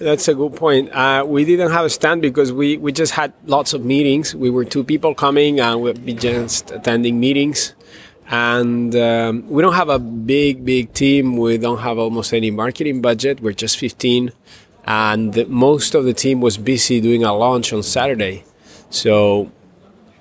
That's 0.00 0.28
a 0.28 0.34
good 0.34 0.56
point. 0.56 0.90
Uh, 0.92 1.26
we 1.28 1.44
didn't 1.44 1.72
have 1.72 1.84
a 1.84 1.90
stand 1.90 2.22
because 2.22 2.54
we, 2.54 2.78
we 2.78 2.90
just 2.90 3.12
had 3.12 3.34
lots 3.44 3.74
of 3.74 3.84
meetings. 3.84 4.34
We 4.34 4.48
were 4.48 4.64
two 4.64 4.82
people 4.82 5.14
coming 5.14 5.60
and 5.60 5.82
we'd 5.82 6.06
be 6.06 6.14
just 6.14 6.70
attending 6.70 7.20
meetings. 7.20 7.74
And 8.30 8.96
um, 8.96 9.46
we 9.50 9.60
don't 9.60 9.74
have 9.74 9.90
a 9.90 9.98
big, 9.98 10.64
big 10.64 10.94
team. 10.94 11.36
We 11.36 11.58
don't 11.58 11.80
have 11.80 11.98
almost 11.98 12.32
any 12.32 12.50
marketing 12.50 13.02
budget. 13.02 13.42
We're 13.42 13.52
just 13.52 13.76
15. 13.76 14.32
And 14.86 15.46
most 15.48 15.94
of 15.94 16.04
the 16.06 16.14
team 16.14 16.40
was 16.40 16.56
busy 16.56 17.02
doing 17.02 17.22
a 17.22 17.34
launch 17.34 17.70
on 17.74 17.82
Saturday. 17.82 18.44
So 18.88 19.52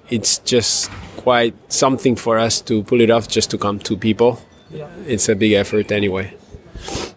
it's 0.09 0.39
just 0.39 0.91
quite 1.15 1.55
something 1.71 2.17
for 2.17 2.37
us 2.37 2.59
to 2.61 2.83
pull 2.83 2.99
it 2.99 3.09
off 3.09 3.29
just 3.29 3.49
to 3.51 3.57
come 3.57 3.79
two 3.79 3.95
people. 3.95 4.41
Yeah. 4.71 4.89
It's 5.07 5.29
a 5.29 5.35
big 5.35 5.53
effort 5.53 5.89
anyway. 5.89 6.35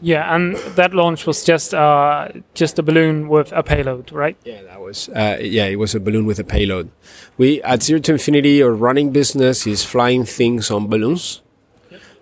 Yeah, 0.01 0.35
and 0.35 0.57
that 0.77 0.95
launch 0.95 1.27
was 1.27 1.45
just 1.45 1.75
uh, 1.75 2.29
just 2.55 2.79
a 2.79 2.83
balloon 2.83 3.29
with 3.29 3.53
a 3.53 3.63
payload, 3.63 4.11
right? 4.13 4.37
Yeah, 4.45 4.63
that 4.63 4.81
was 4.81 5.09
uh, 5.11 5.39
yeah, 5.41 5.67
it 5.67 5.77
was 5.77 5.95
a 5.95 6.01
balloon 6.01 6.27
with 6.27 6.39
a 6.39 6.45
payload. 6.45 6.91
We 7.39 7.63
at 7.63 7.83
Zero 7.83 8.01
to 8.01 8.13
Infinity, 8.13 8.63
our 8.63 8.73
running 8.73 9.13
business 9.13 9.67
is 9.67 9.85
flying 9.85 10.25
things 10.25 10.71
on 10.71 10.89
balloons, 10.89 11.43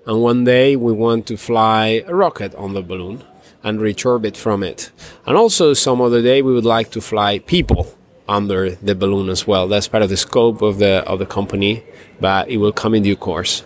and 0.07 0.23
one 0.23 0.45
day 0.45 0.77
we 0.77 0.93
want 0.93 1.27
to 1.29 1.37
fly 1.37 2.05
a 2.07 2.15
rocket 2.15 2.55
on 2.55 2.75
the 2.75 2.83
balloon 2.83 3.25
and 3.63 3.81
reach 3.81 4.05
orbit 4.05 4.37
from 4.37 4.63
it, 4.63 4.91
and 5.27 5.37
also 5.37 5.73
some 5.75 6.01
other 6.01 6.23
day 6.23 6.43
we 6.43 6.53
would 6.53 6.67
like 6.67 6.91
to 6.91 7.01
fly 7.01 7.39
people 7.39 7.87
under 8.29 8.71
the 8.77 8.95
balloon 8.95 9.29
as 9.29 9.47
well. 9.47 9.67
That's 9.67 9.89
part 9.89 10.03
of 10.03 10.09
the 10.11 10.17
scope 10.17 10.63
of 10.63 10.79
the 10.79 11.03
of 11.07 11.19
the 11.19 11.27
company, 11.27 11.83
but 12.21 12.49
it 12.49 12.59
will 12.59 12.73
come 12.73 12.95
in 12.95 13.03
due 13.03 13.17
course. 13.17 13.65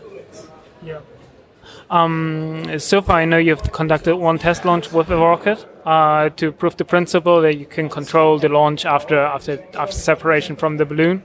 Um, 1.95 2.81
so 2.81 3.01
far, 3.03 3.21
I 3.21 3.25
know 3.25 3.39
you've 3.39 3.71
conducted 3.71 4.16
one 4.16 4.37
test 4.37 4.65
launch 4.65 4.91
with 4.91 5.11
a 5.11 5.16
rocket 5.16 5.65
uh, 5.87 6.29
to 6.31 6.51
prove 6.51 6.77
the 6.77 6.85
principle 6.85 7.41
that 7.43 7.55
you 7.55 7.66
can 7.66 7.89
control 7.89 8.37
the 8.41 8.49
launch 8.49 8.85
after 8.85 9.16
after 9.21 9.62
after 9.75 9.97
separation 9.97 10.57
from 10.57 10.77
the 10.77 10.85
balloon. 10.85 11.23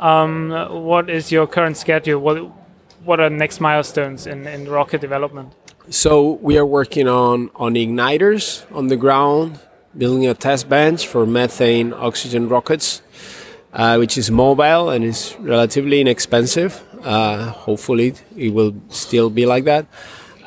Um, 0.00 0.50
what 0.70 1.10
is 1.10 1.30
your 1.30 1.46
current 1.46 1.76
schedule? 1.76 2.20
What 2.22 2.38
what 3.04 3.20
are 3.20 3.28
next 3.28 3.60
milestones 3.60 4.26
in, 4.26 4.46
in 4.46 4.66
rocket 4.66 5.02
development? 5.02 5.52
So 5.90 6.38
we 6.40 6.56
are 6.56 6.64
working 6.66 7.06
on 7.06 7.50
on 7.54 7.74
igniters 7.74 8.64
on 8.74 8.86
the 8.86 8.96
ground, 8.96 9.60
building 9.94 10.26
a 10.26 10.32
test 10.32 10.70
bench 10.70 11.06
for 11.06 11.26
methane 11.26 11.92
oxygen 11.92 12.48
rockets, 12.48 13.02
uh, 13.74 13.96
which 13.98 14.16
is 14.16 14.30
mobile 14.30 14.88
and 14.88 15.04
is 15.04 15.36
relatively 15.38 16.00
inexpensive. 16.00 16.82
Uh, 17.02 17.50
hopefully, 17.50 18.14
it 18.36 18.52
will 18.52 18.74
still 18.88 19.30
be 19.30 19.46
like 19.46 19.64
that. 19.64 19.86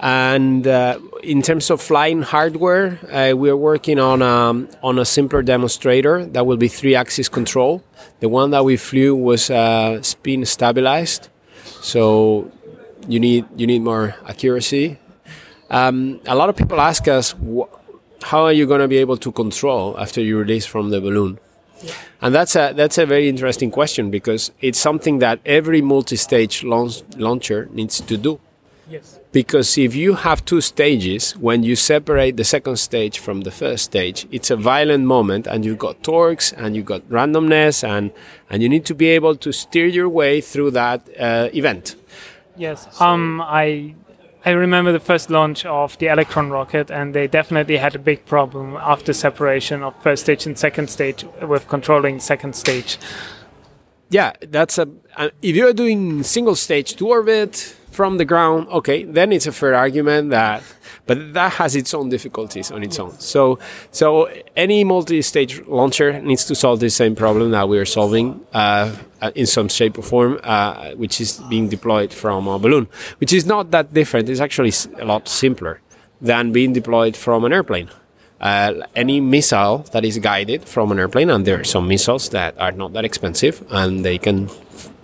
And 0.02 0.66
uh, 0.66 1.00
in 1.22 1.42
terms 1.44 1.70
of 1.70 1.80
flying 1.80 2.24
hardware, 2.24 2.98
uh, 3.12 3.36
we 3.38 3.50
are 3.50 3.58
working 3.58 4.00
on 4.00 4.22
um, 4.22 4.68
on 4.82 4.98
a 4.98 5.06
simpler 5.06 5.44
demonstrator 5.44 6.26
that 6.26 6.46
will 6.46 6.58
be 6.58 6.68
three-axis 6.68 7.30
control. 7.30 7.84
The 8.20 8.28
one 8.28 8.50
that 8.52 8.66
we 8.66 8.78
flew 8.78 9.16
was 9.16 9.52
uh, 9.52 10.02
spin 10.02 10.46
stabilized, 10.46 11.30
so 11.82 12.52
you 13.08 13.20
need 13.20 13.46
you 13.56 13.68
need 13.68 13.84
more 13.84 14.16
accuracy. 14.28 14.98
Um, 15.70 16.20
a 16.26 16.36
lot 16.36 16.50
of 16.50 16.56
people 16.56 16.82
ask 16.82 17.08
us, 17.08 17.34
wh- 17.34 17.70
how 18.24 18.44
are 18.44 18.52
you 18.54 18.66
going 18.66 18.82
to 18.82 18.88
be 18.88 18.98
able 18.98 19.18
to 19.18 19.32
control 19.32 19.96
after 19.98 20.20
you 20.20 20.38
release 20.38 20.66
from 20.66 20.90
the 20.90 21.00
balloon? 21.00 21.40
And 22.22 22.34
that's 22.36 22.56
a 22.56 22.74
that's 22.76 22.98
a 22.98 23.06
very 23.06 23.28
interesting 23.28 23.72
question 23.72 24.12
because 24.12 24.52
it's 24.62 24.80
something 24.80 25.20
that 25.20 25.40
every 25.46 25.82
multi-stage 25.82 26.64
launch, 26.64 27.04
launcher 27.18 27.68
needs 27.72 28.00
to 28.02 28.18
do. 28.18 28.40
Yes. 28.90 29.20
Because 29.32 29.78
if 29.78 29.96
you 29.96 30.16
have 30.16 30.44
two 30.44 30.60
stages, 30.60 31.32
when 31.38 31.64
you 31.64 31.78
separate 31.78 32.36
the 32.36 32.44
second 32.44 32.76
stage 32.76 33.20
from 33.20 33.42
the 33.42 33.52
first 33.52 33.86
stage, 33.86 34.28
it's 34.32 34.52
a 34.52 34.58
violent 34.58 35.06
moment, 35.06 35.48
and 35.48 35.64
you've 35.64 35.78
got 35.78 36.04
torques 36.04 36.52
and 36.52 36.76
you've 36.76 36.86
got 36.86 37.02
randomness, 37.10 37.88
and 37.88 38.12
and 38.50 38.62
you 38.62 38.68
need 38.68 38.86
to 38.86 38.94
be 38.94 39.08
able 39.08 39.36
to 39.38 39.54
steer 39.54 39.88
your 39.88 40.10
way 40.10 40.42
through 40.42 40.72
that 40.72 41.08
uh, 41.18 41.50
event. 41.54 41.96
Yes. 42.58 43.00
Um, 43.00 43.42
I 43.42 43.96
I 44.44 44.52
remember 44.52 44.92
the 44.92 45.00
first 45.00 45.30
launch 45.30 45.66
of 45.66 45.98
the 46.00 46.08
Electron 46.08 46.50
rocket, 46.50 46.90
and 46.90 47.14
they 47.14 47.28
definitely 47.28 47.78
had 47.78 47.94
a 47.94 48.00
big 48.00 48.26
problem 48.26 48.76
after 48.76 49.14
separation 49.14 49.84
of 49.84 49.94
first 50.02 50.24
stage 50.24 50.48
and 50.48 50.58
second 50.58 50.90
stage 50.90 51.24
with 51.42 51.68
controlling 51.68 52.20
second 52.20 52.56
stage. 52.56 52.98
Yeah, 54.10 54.34
that's 54.42 54.78
a. 54.80 54.90
Uh, 55.16 55.30
if 55.42 55.56
you're 55.56 55.74
doing 55.74 56.24
single 56.24 56.56
stage 56.56 56.96
to 56.96 57.08
orbit 57.08 57.76
from 57.92 58.18
the 58.18 58.26
ground, 58.26 58.68
okay, 58.70 59.04
then 59.04 59.32
it's 59.32 59.46
a 59.46 59.52
fair 59.52 59.76
argument 59.76 60.30
that, 60.32 60.64
but 61.06 61.34
that 61.34 61.54
has 61.54 61.76
its 61.76 61.94
own 61.94 62.10
difficulties 62.10 62.72
on 62.72 62.84
its 62.84 62.98
own. 62.98 63.12
So, 63.20 63.60
so 63.92 64.32
any 64.56 64.84
multi-stage 64.84 65.62
launcher 65.68 66.20
needs 66.22 66.46
to 66.46 66.56
solve 66.56 66.80
the 66.80 66.90
same 66.90 67.16
problem 67.16 67.52
that 67.52 67.68
we 67.68 67.78
are 67.78 67.86
solving 67.86 68.46
uh, 68.54 68.96
uh, 69.22 69.32
in 69.36 69.46
some 69.46 69.68
shape 69.68 69.98
or 69.98 70.04
form, 70.04 70.40
uh, 70.44 70.92
which 70.92 71.20
is 71.20 71.40
being 71.50 71.68
deployed 71.68 72.14
from 72.14 72.48
a 72.48 72.58
balloon, 72.58 72.88
which 73.20 73.34
is 73.34 73.46
not 73.46 73.72
that 73.72 73.94
different. 73.94 74.30
It's 74.30 74.40
actually 74.40 74.72
a 75.00 75.06
lot 75.06 75.28
simpler 75.28 75.82
than 76.22 76.52
being 76.52 76.72
deployed 76.74 77.18
from 77.18 77.44
an 77.44 77.52
airplane. 77.52 77.90
Uh, 78.40 78.74
any 78.96 79.22
missile 79.22 79.80
that 79.92 80.04
is 80.04 80.18
guided 80.18 80.64
from 80.64 80.92
an 80.92 80.98
airplane, 80.98 81.30
and 81.30 81.46
there 81.46 81.60
are 81.60 81.64
some 81.64 81.88
missiles 81.88 82.30
that 82.30 82.58
are 82.58 82.72
not 82.72 82.94
that 82.94 83.06
expensive, 83.06 83.64
and 83.70 84.04
they 84.04 84.18
can 84.18 84.50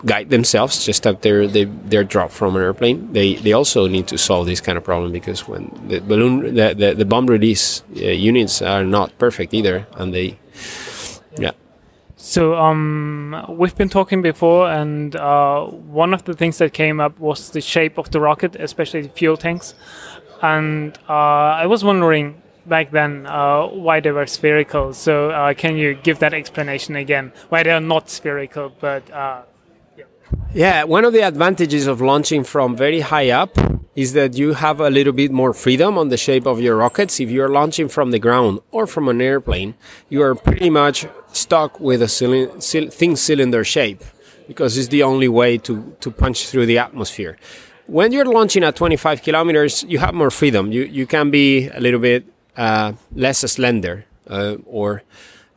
guide 0.05 0.29
themselves 0.29 0.85
just 0.85 1.07
after 1.07 1.47
they, 1.47 1.65
they're 1.65 2.03
dropped 2.03 2.33
from 2.33 2.55
an 2.55 2.61
airplane. 2.61 3.11
They 3.13 3.35
they 3.35 3.53
also 3.53 3.87
need 3.87 4.07
to 4.07 4.17
solve 4.17 4.45
this 4.45 4.61
kind 4.61 4.77
of 4.77 4.83
problem 4.83 5.11
because 5.11 5.47
when 5.47 5.71
the 5.87 5.99
balloon 5.99 6.55
the, 6.55 6.73
the, 6.73 6.93
the 6.93 7.05
bomb 7.05 7.27
release 7.27 7.83
uh, 7.95 8.05
units 8.05 8.61
are 8.61 8.83
not 8.83 9.17
perfect 9.17 9.53
either, 9.53 9.87
and 9.93 10.13
they 10.13 10.37
yeah. 11.37 11.51
So 12.15 12.55
um, 12.55 13.45
we've 13.49 13.75
been 13.75 13.89
talking 13.89 14.21
before, 14.21 14.69
and 14.69 15.15
uh, 15.15 15.65
one 15.65 16.13
of 16.13 16.23
the 16.25 16.33
things 16.33 16.57
that 16.57 16.73
came 16.73 16.99
up 16.99 17.19
was 17.19 17.51
the 17.51 17.61
shape 17.61 17.97
of 17.97 18.11
the 18.11 18.19
rocket, 18.19 18.55
especially 18.55 19.01
the 19.01 19.09
fuel 19.09 19.37
tanks. 19.37 19.73
And 20.41 20.97
uh, 21.09 21.13
I 21.63 21.65
was 21.65 21.83
wondering 21.83 22.41
back 22.65 22.91
then 22.91 23.25
uh, 23.25 23.67
why 23.67 23.99
they 23.99 24.11
were 24.11 24.27
spherical. 24.27 24.93
So 24.93 25.31
uh, 25.31 25.53
can 25.53 25.77
you 25.77 25.95
give 25.95 26.19
that 26.19 26.33
explanation 26.33 26.95
again? 26.95 27.31
Why 27.49 27.63
they 27.63 27.71
are 27.71 27.79
not 27.79 28.09
spherical, 28.09 28.71
but 28.79 29.09
uh, 29.11 29.43
Yeah, 30.53 30.83
one 30.83 31.05
of 31.05 31.13
the 31.13 31.21
advantages 31.21 31.87
of 31.87 32.01
launching 32.01 32.43
from 32.43 32.75
very 32.75 33.01
high 33.01 33.29
up 33.29 33.57
is 33.95 34.13
that 34.13 34.37
you 34.37 34.53
have 34.53 34.79
a 34.79 34.89
little 34.89 35.13
bit 35.13 35.31
more 35.31 35.53
freedom 35.53 35.97
on 35.97 36.09
the 36.09 36.17
shape 36.17 36.45
of 36.45 36.59
your 36.61 36.77
rockets. 36.77 37.19
If 37.19 37.29
you're 37.29 37.49
launching 37.49 37.87
from 37.89 38.11
the 38.11 38.19
ground 38.19 38.59
or 38.71 38.85
from 38.87 39.07
an 39.07 39.21
airplane, 39.21 39.75
you 40.09 40.21
are 40.21 40.35
pretty 40.35 40.69
much 40.69 41.05
stuck 41.31 41.79
with 41.79 42.01
a 42.01 42.05
cylind- 42.05 42.61
cyl- 42.61 42.89
thin 42.89 43.15
cylinder 43.15 43.63
shape 43.63 44.03
because 44.47 44.77
it's 44.77 44.89
the 44.89 45.03
only 45.03 45.27
way 45.27 45.57
to, 45.57 45.95
to 45.99 46.11
punch 46.11 46.47
through 46.47 46.65
the 46.65 46.77
atmosphere. 46.77 47.37
When 47.87 48.11
you're 48.11 48.25
launching 48.25 48.63
at 48.63 48.75
25 48.75 49.23
kilometers, 49.23 49.83
you 49.83 49.99
have 49.99 50.13
more 50.13 50.31
freedom. 50.31 50.71
You, 50.71 50.83
you 50.83 51.07
can 51.07 51.31
be 51.31 51.69
a 51.69 51.79
little 51.79 51.99
bit 51.99 52.25
uh, 52.55 52.93
less 53.13 53.39
slender 53.39 54.05
uh, 54.29 54.57
or 54.65 55.03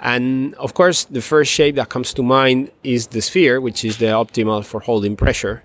and 0.01 0.55
of 0.55 0.73
course, 0.75 1.05
the 1.05 1.21
first 1.21 1.53
shape 1.53 1.77
that 1.77 1.91
comes 1.91 2.15
to 2.15 2.23
mind 2.23 2.71
is 2.83 3.09
the 3.09 3.21
sphere, 3.21 3.61
which 3.61 3.85
is 3.85 3.99
the 3.99 4.07
optimal 4.07 4.65
for 4.65 4.81
holding 4.81 5.15
pressure. 5.15 5.63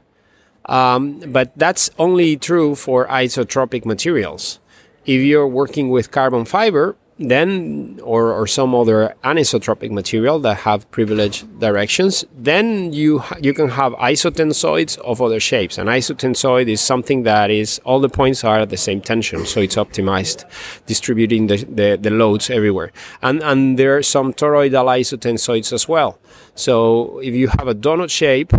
Um, 0.66 1.20
but 1.28 1.52
that's 1.56 1.90
only 1.98 2.36
true 2.36 2.76
for 2.76 3.08
isotropic 3.08 3.86
materials. 3.86 4.60
If 5.06 5.22
you're 5.22 5.48
working 5.48 5.90
with 5.90 6.12
carbon 6.12 6.44
fiber, 6.44 6.96
then 7.18 7.98
or, 8.04 8.34
or 8.34 8.46
some 8.46 8.76
other 8.76 9.16
anisotropic 9.24 9.90
material 9.90 10.38
that 10.40 10.58
have 10.58 10.90
privileged 10.92 11.60
directions, 11.60 12.26
then 12.38 12.92
you 12.92 13.24
you 13.40 13.54
can 13.54 13.70
have 13.70 13.94
isotensoids 13.94 14.98
of 15.00 15.22
other 15.22 15.40
shapes. 15.40 15.78
An 15.78 15.88
isotensoid 15.88 16.68
is 16.68 16.82
something 16.82 17.24
that 17.24 17.50
is 17.50 17.80
all 17.86 18.02
the 18.02 18.10
points 18.10 18.44
are 18.44 18.60
at 18.60 18.70
the 18.70 18.78
same 18.78 19.00
tension, 19.00 19.46
so 19.46 19.62
it's 19.62 19.78
optimized, 19.78 20.44
distributing 20.86 21.48
the, 21.48 21.58
the, 21.58 21.98
the 22.02 22.10
loads 22.10 22.50
everywhere. 22.50 22.92
And 23.22 23.42
and 23.42 23.80
there 23.80 23.96
are 23.96 24.04
some 24.04 24.34
toroidal 24.34 24.88
isotensoids 24.88 25.72
as 25.72 25.88
well. 25.88 26.20
So 26.54 27.20
if 27.20 27.34
you 27.34 27.48
have 27.48 27.68
a 27.68 27.76
donut 27.76 28.10
shape, 28.10 28.52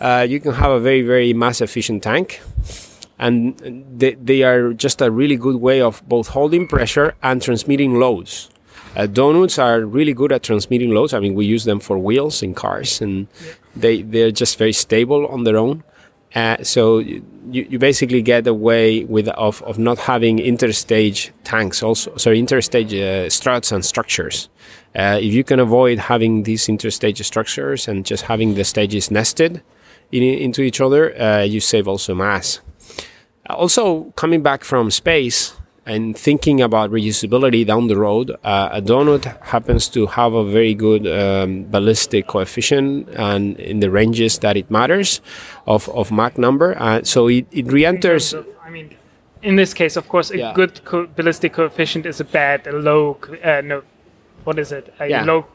uh, 0.00 0.26
you 0.28 0.38
can 0.38 0.52
have 0.52 0.70
a 0.70 0.80
very 0.80 1.02
very 1.02 1.32
mass 1.32 1.62
efficient 1.62 2.02
tank. 2.02 2.42
And 3.18 3.58
they, 3.98 4.14
they 4.14 4.42
are 4.42 4.72
just 4.72 5.00
a 5.00 5.10
really 5.10 5.36
good 5.36 5.56
way 5.56 5.80
of 5.80 6.02
both 6.08 6.28
holding 6.28 6.66
pressure 6.66 7.14
and 7.22 7.40
transmitting 7.40 7.98
loads. 7.98 8.50
Uh, 8.94 9.06
donuts 9.06 9.58
are 9.58 9.80
really 9.80 10.12
good 10.12 10.32
at 10.32 10.42
transmitting 10.42 10.90
loads. 10.90 11.14
I 11.14 11.20
mean, 11.20 11.34
we 11.34 11.46
use 11.46 11.64
them 11.64 11.80
for 11.80 11.98
wheels 11.98 12.42
in 12.42 12.52
cars, 12.54 13.00
and 13.00 13.26
they 13.74 14.02
they're 14.02 14.30
just 14.30 14.58
very 14.58 14.72
stable 14.72 15.26
on 15.28 15.44
their 15.44 15.56
own. 15.56 15.82
Uh, 16.34 16.62
so 16.62 16.98
you, 16.98 17.22
you 17.50 17.78
basically 17.78 18.22
get 18.22 18.46
away 18.46 19.04
with 19.04 19.28
of, 19.28 19.62
of 19.62 19.78
not 19.78 19.98
having 19.98 20.38
interstage 20.38 21.30
tanks 21.44 21.82
also 21.82 22.16
sorry 22.16 22.40
interstage 22.40 22.94
uh, 22.94 23.28
struts 23.28 23.70
and 23.70 23.84
structures 23.84 24.48
uh, 24.96 25.18
if 25.20 25.34
you 25.34 25.44
can 25.44 25.60
avoid 25.60 25.98
having 25.98 26.44
these 26.44 26.68
interstage 26.68 27.22
structures 27.22 27.86
and 27.86 28.06
just 28.06 28.24
having 28.24 28.54
the 28.54 28.64
stages 28.64 29.10
nested 29.10 29.60
in, 30.10 30.22
into 30.22 30.62
each 30.62 30.80
other 30.80 31.14
uh, 31.20 31.42
you 31.42 31.60
save 31.60 31.86
also 31.86 32.14
mass 32.14 32.60
also 33.52 34.04
coming 34.16 34.42
back 34.42 34.64
from 34.64 34.90
space 34.90 35.54
and 35.84 36.16
thinking 36.16 36.60
about 36.60 36.90
reusability 36.90 37.66
down 37.66 37.88
the 37.88 37.96
road, 37.96 38.30
uh, 38.44 38.68
a 38.72 38.80
donut 38.80 39.24
happens 39.46 39.88
to 39.88 40.06
have 40.06 40.32
a 40.32 40.44
very 40.44 40.74
good 40.74 41.06
um, 41.08 41.64
ballistic 41.64 42.26
coefficient 42.28 43.08
and 43.10 43.58
in 43.58 43.80
the 43.80 43.90
ranges 43.90 44.38
that 44.38 44.56
it 44.56 44.70
matters 44.70 45.20
of, 45.66 45.88
of 45.88 46.12
Mach 46.12 46.38
number. 46.38 46.76
Uh, 46.80 47.02
so 47.02 47.28
it, 47.28 47.46
it 47.50 47.66
re-enters. 47.66 48.32
I 48.64 48.70
mean, 48.70 48.94
in 49.42 49.56
this 49.56 49.74
case, 49.74 49.96
of 49.96 50.08
course, 50.08 50.30
a 50.30 50.38
Yeah. 50.38 50.52
good 50.54 50.84
co- 50.84 51.08
ballistic 51.16 51.52
coefficient 51.54 52.06
is 52.06 52.20
a 52.20 52.24
bad, 52.24 52.66
a 52.68 52.72
low, 52.72 53.18
uh, 53.42 53.60
no, 53.64 53.82
what 54.44 54.58
is 54.60 54.70
it? 54.70 54.94
A 55.00 55.08
Yeah. 55.08 55.24
low, 55.24 55.46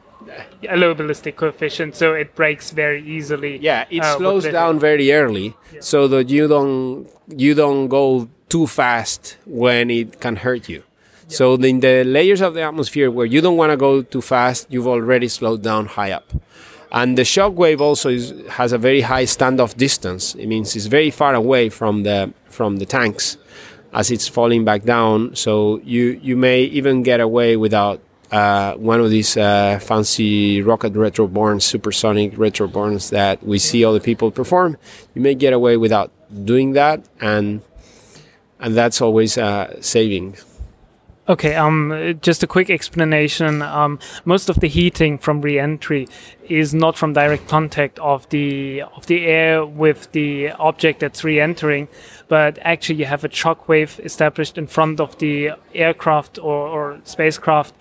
low 0.75 0.93
ballistic 0.93 1.35
coefficient, 1.35 1.95
so 1.95 2.13
it 2.13 2.35
breaks 2.35 2.71
very 2.71 3.03
easily. 3.03 3.57
Yeah, 3.57 3.85
it 3.89 4.01
uh, 4.01 4.17
slows 4.17 4.45
down 4.45 4.79
very 4.79 5.11
early 5.11 5.55
so 5.79 6.07
that 6.07 6.29
you 6.29 6.47
don't 6.47 7.07
you 7.27 7.53
don't 7.53 7.87
go 7.87 8.27
too 8.49 8.67
fast 8.67 9.37
when 9.45 9.89
it 9.89 10.19
can 10.19 10.37
hurt 10.37 10.69
you. 10.69 10.83
So 11.27 11.55
in 11.55 11.81
the 11.81 12.03
layers 12.05 12.39
of 12.39 12.53
the 12.53 12.61
atmosphere 12.61 13.11
where 13.11 13.25
you 13.25 13.41
don't 13.41 13.57
want 13.57 13.71
to 13.71 13.77
go 13.77 14.01
too 14.01 14.21
fast, 14.21 14.67
you've 14.69 14.87
already 14.87 15.27
slowed 15.27 15.61
down 15.61 15.85
high 15.85 16.11
up. 16.11 16.31
And 16.91 17.17
the 17.17 17.25
shock 17.25 17.57
wave 17.57 17.81
also 17.81 18.09
is, 18.09 18.33
has 18.51 18.71
a 18.71 18.77
very 18.77 19.01
high 19.01 19.25
standoff 19.25 19.75
distance. 19.75 20.35
It 20.35 20.47
means 20.47 20.73
it's 20.73 20.85
very 20.85 21.11
far 21.11 21.35
away 21.35 21.67
from 21.69 22.03
the 22.03 22.33
from 22.45 22.77
the 22.77 22.85
tanks 22.85 23.37
as 23.93 24.09
it's 24.09 24.27
falling 24.27 24.63
back 24.63 24.83
down. 24.83 25.35
So 25.35 25.81
you 25.83 26.19
you 26.23 26.37
may 26.37 26.61
even 26.61 27.03
get 27.03 27.19
away 27.19 27.57
without 27.57 27.99
uh, 28.31 28.73
one 28.75 28.99
of 28.99 29.09
these 29.09 29.37
uh, 29.37 29.79
fancy 29.81 30.61
rocket 30.61 30.93
retroborns, 30.93 31.63
supersonic 31.63 32.33
retroborns 32.33 33.09
that 33.11 33.43
we 33.43 33.57
see 33.59 33.85
other 33.85 33.99
people 33.99 34.31
perform. 34.31 34.77
You 35.15 35.21
may 35.21 35.35
get 35.35 35.53
away 35.53 35.77
without 35.77 36.11
doing 36.45 36.73
that, 36.73 37.07
and 37.21 37.61
and 38.59 38.75
that's 38.75 39.01
always 39.01 39.37
uh, 39.37 39.81
saving. 39.81 40.35
Okay, 41.29 41.55
um, 41.55 42.17
just 42.21 42.41
a 42.41 42.47
quick 42.47 42.69
explanation. 42.69 43.61
Um, 43.61 43.99
most 44.23 44.47
of 44.47 44.61
the 44.61 44.67
heating 44.67 45.17
from 45.17 45.41
re-entry 45.41 46.07
is 46.47 46.73
not 46.73 46.97
from 46.97 47.11
direct 47.11 47.49
contact 47.49 47.99
of 47.99 48.29
the 48.29 48.83
of 48.83 49.07
the 49.07 49.25
air 49.25 49.65
with 49.65 50.09
the 50.13 50.51
object 50.51 51.01
that's 51.01 51.25
re-entering, 51.25 51.89
but 52.29 52.57
actually 52.61 52.99
you 52.99 53.05
have 53.07 53.25
a 53.25 53.29
shock 53.29 53.67
wave 53.67 53.99
established 54.05 54.57
in 54.57 54.67
front 54.67 55.01
of 55.01 55.17
the 55.17 55.51
aircraft 55.75 56.39
or, 56.39 56.65
or 56.65 57.01
spacecraft, 57.03 57.73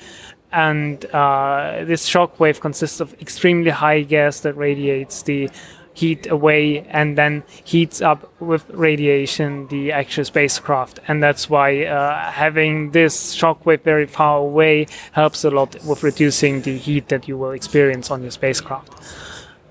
and 0.52 1.04
uh, 1.06 1.84
this 1.84 2.06
shock 2.06 2.38
wave 2.40 2.60
consists 2.60 3.00
of 3.00 3.14
extremely 3.20 3.70
high 3.70 4.02
gas 4.02 4.40
that 4.40 4.54
radiates 4.54 5.22
the 5.22 5.50
heat 5.94 6.26
away 6.30 6.80
and 6.90 7.16
then 7.16 7.42
heats 7.64 8.02
up 8.02 8.30
with 8.40 8.68
radiation 8.70 9.66
the 9.68 9.92
actual 9.92 10.24
spacecraft. 10.24 11.00
And 11.08 11.22
that's 11.22 11.48
why 11.48 11.84
uh, 11.84 12.30
having 12.30 12.90
this 12.90 13.34
shockwave 13.34 13.80
very 13.82 14.06
far 14.06 14.38
away 14.38 14.86
helps 15.12 15.42
a 15.44 15.50
lot 15.50 15.82
with 15.84 16.02
reducing 16.02 16.62
the 16.62 16.76
heat 16.76 17.08
that 17.08 17.26
you 17.26 17.38
will 17.38 17.52
experience 17.52 18.10
on 18.10 18.22
your 18.22 18.30
spacecraft 18.30 18.92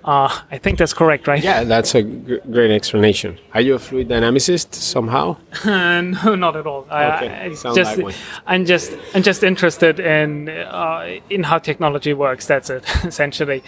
uh, 0.05 0.29
I 0.51 0.57
think 0.59 0.77
that's 0.77 0.93
correct, 0.93 1.27
right? 1.27 1.43
Yeah, 1.43 1.63
that's 1.63 1.95
a 1.95 2.03
great 2.03 2.71
explanation. 2.71 3.37
Are 3.53 3.61
you 3.61 3.73
a 3.75 3.79
fluid 3.79 4.07
dynamicist 4.07 4.73
somehow? 4.75 5.37
no, 5.65 6.35
not 6.35 6.55
at 6.55 6.65
all. 6.67 6.85
I- 6.89 7.15
Okay, 7.15 7.33
I, 7.33 7.53
sounds 7.53 7.75
just, 7.75 7.97
like. 7.97 8.15
I'm 8.45 8.65
just, 8.65 8.95
I'm 9.15 9.23
just 9.23 9.43
interested 9.43 9.99
in 9.99 10.49
uh, 10.49 11.19
in 11.29 11.43
how 11.43 11.57
technology 11.57 12.13
works. 12.13 12.45
That's 12.45 12.69
it, 12.69 12.83
essentially. 13.03 13.63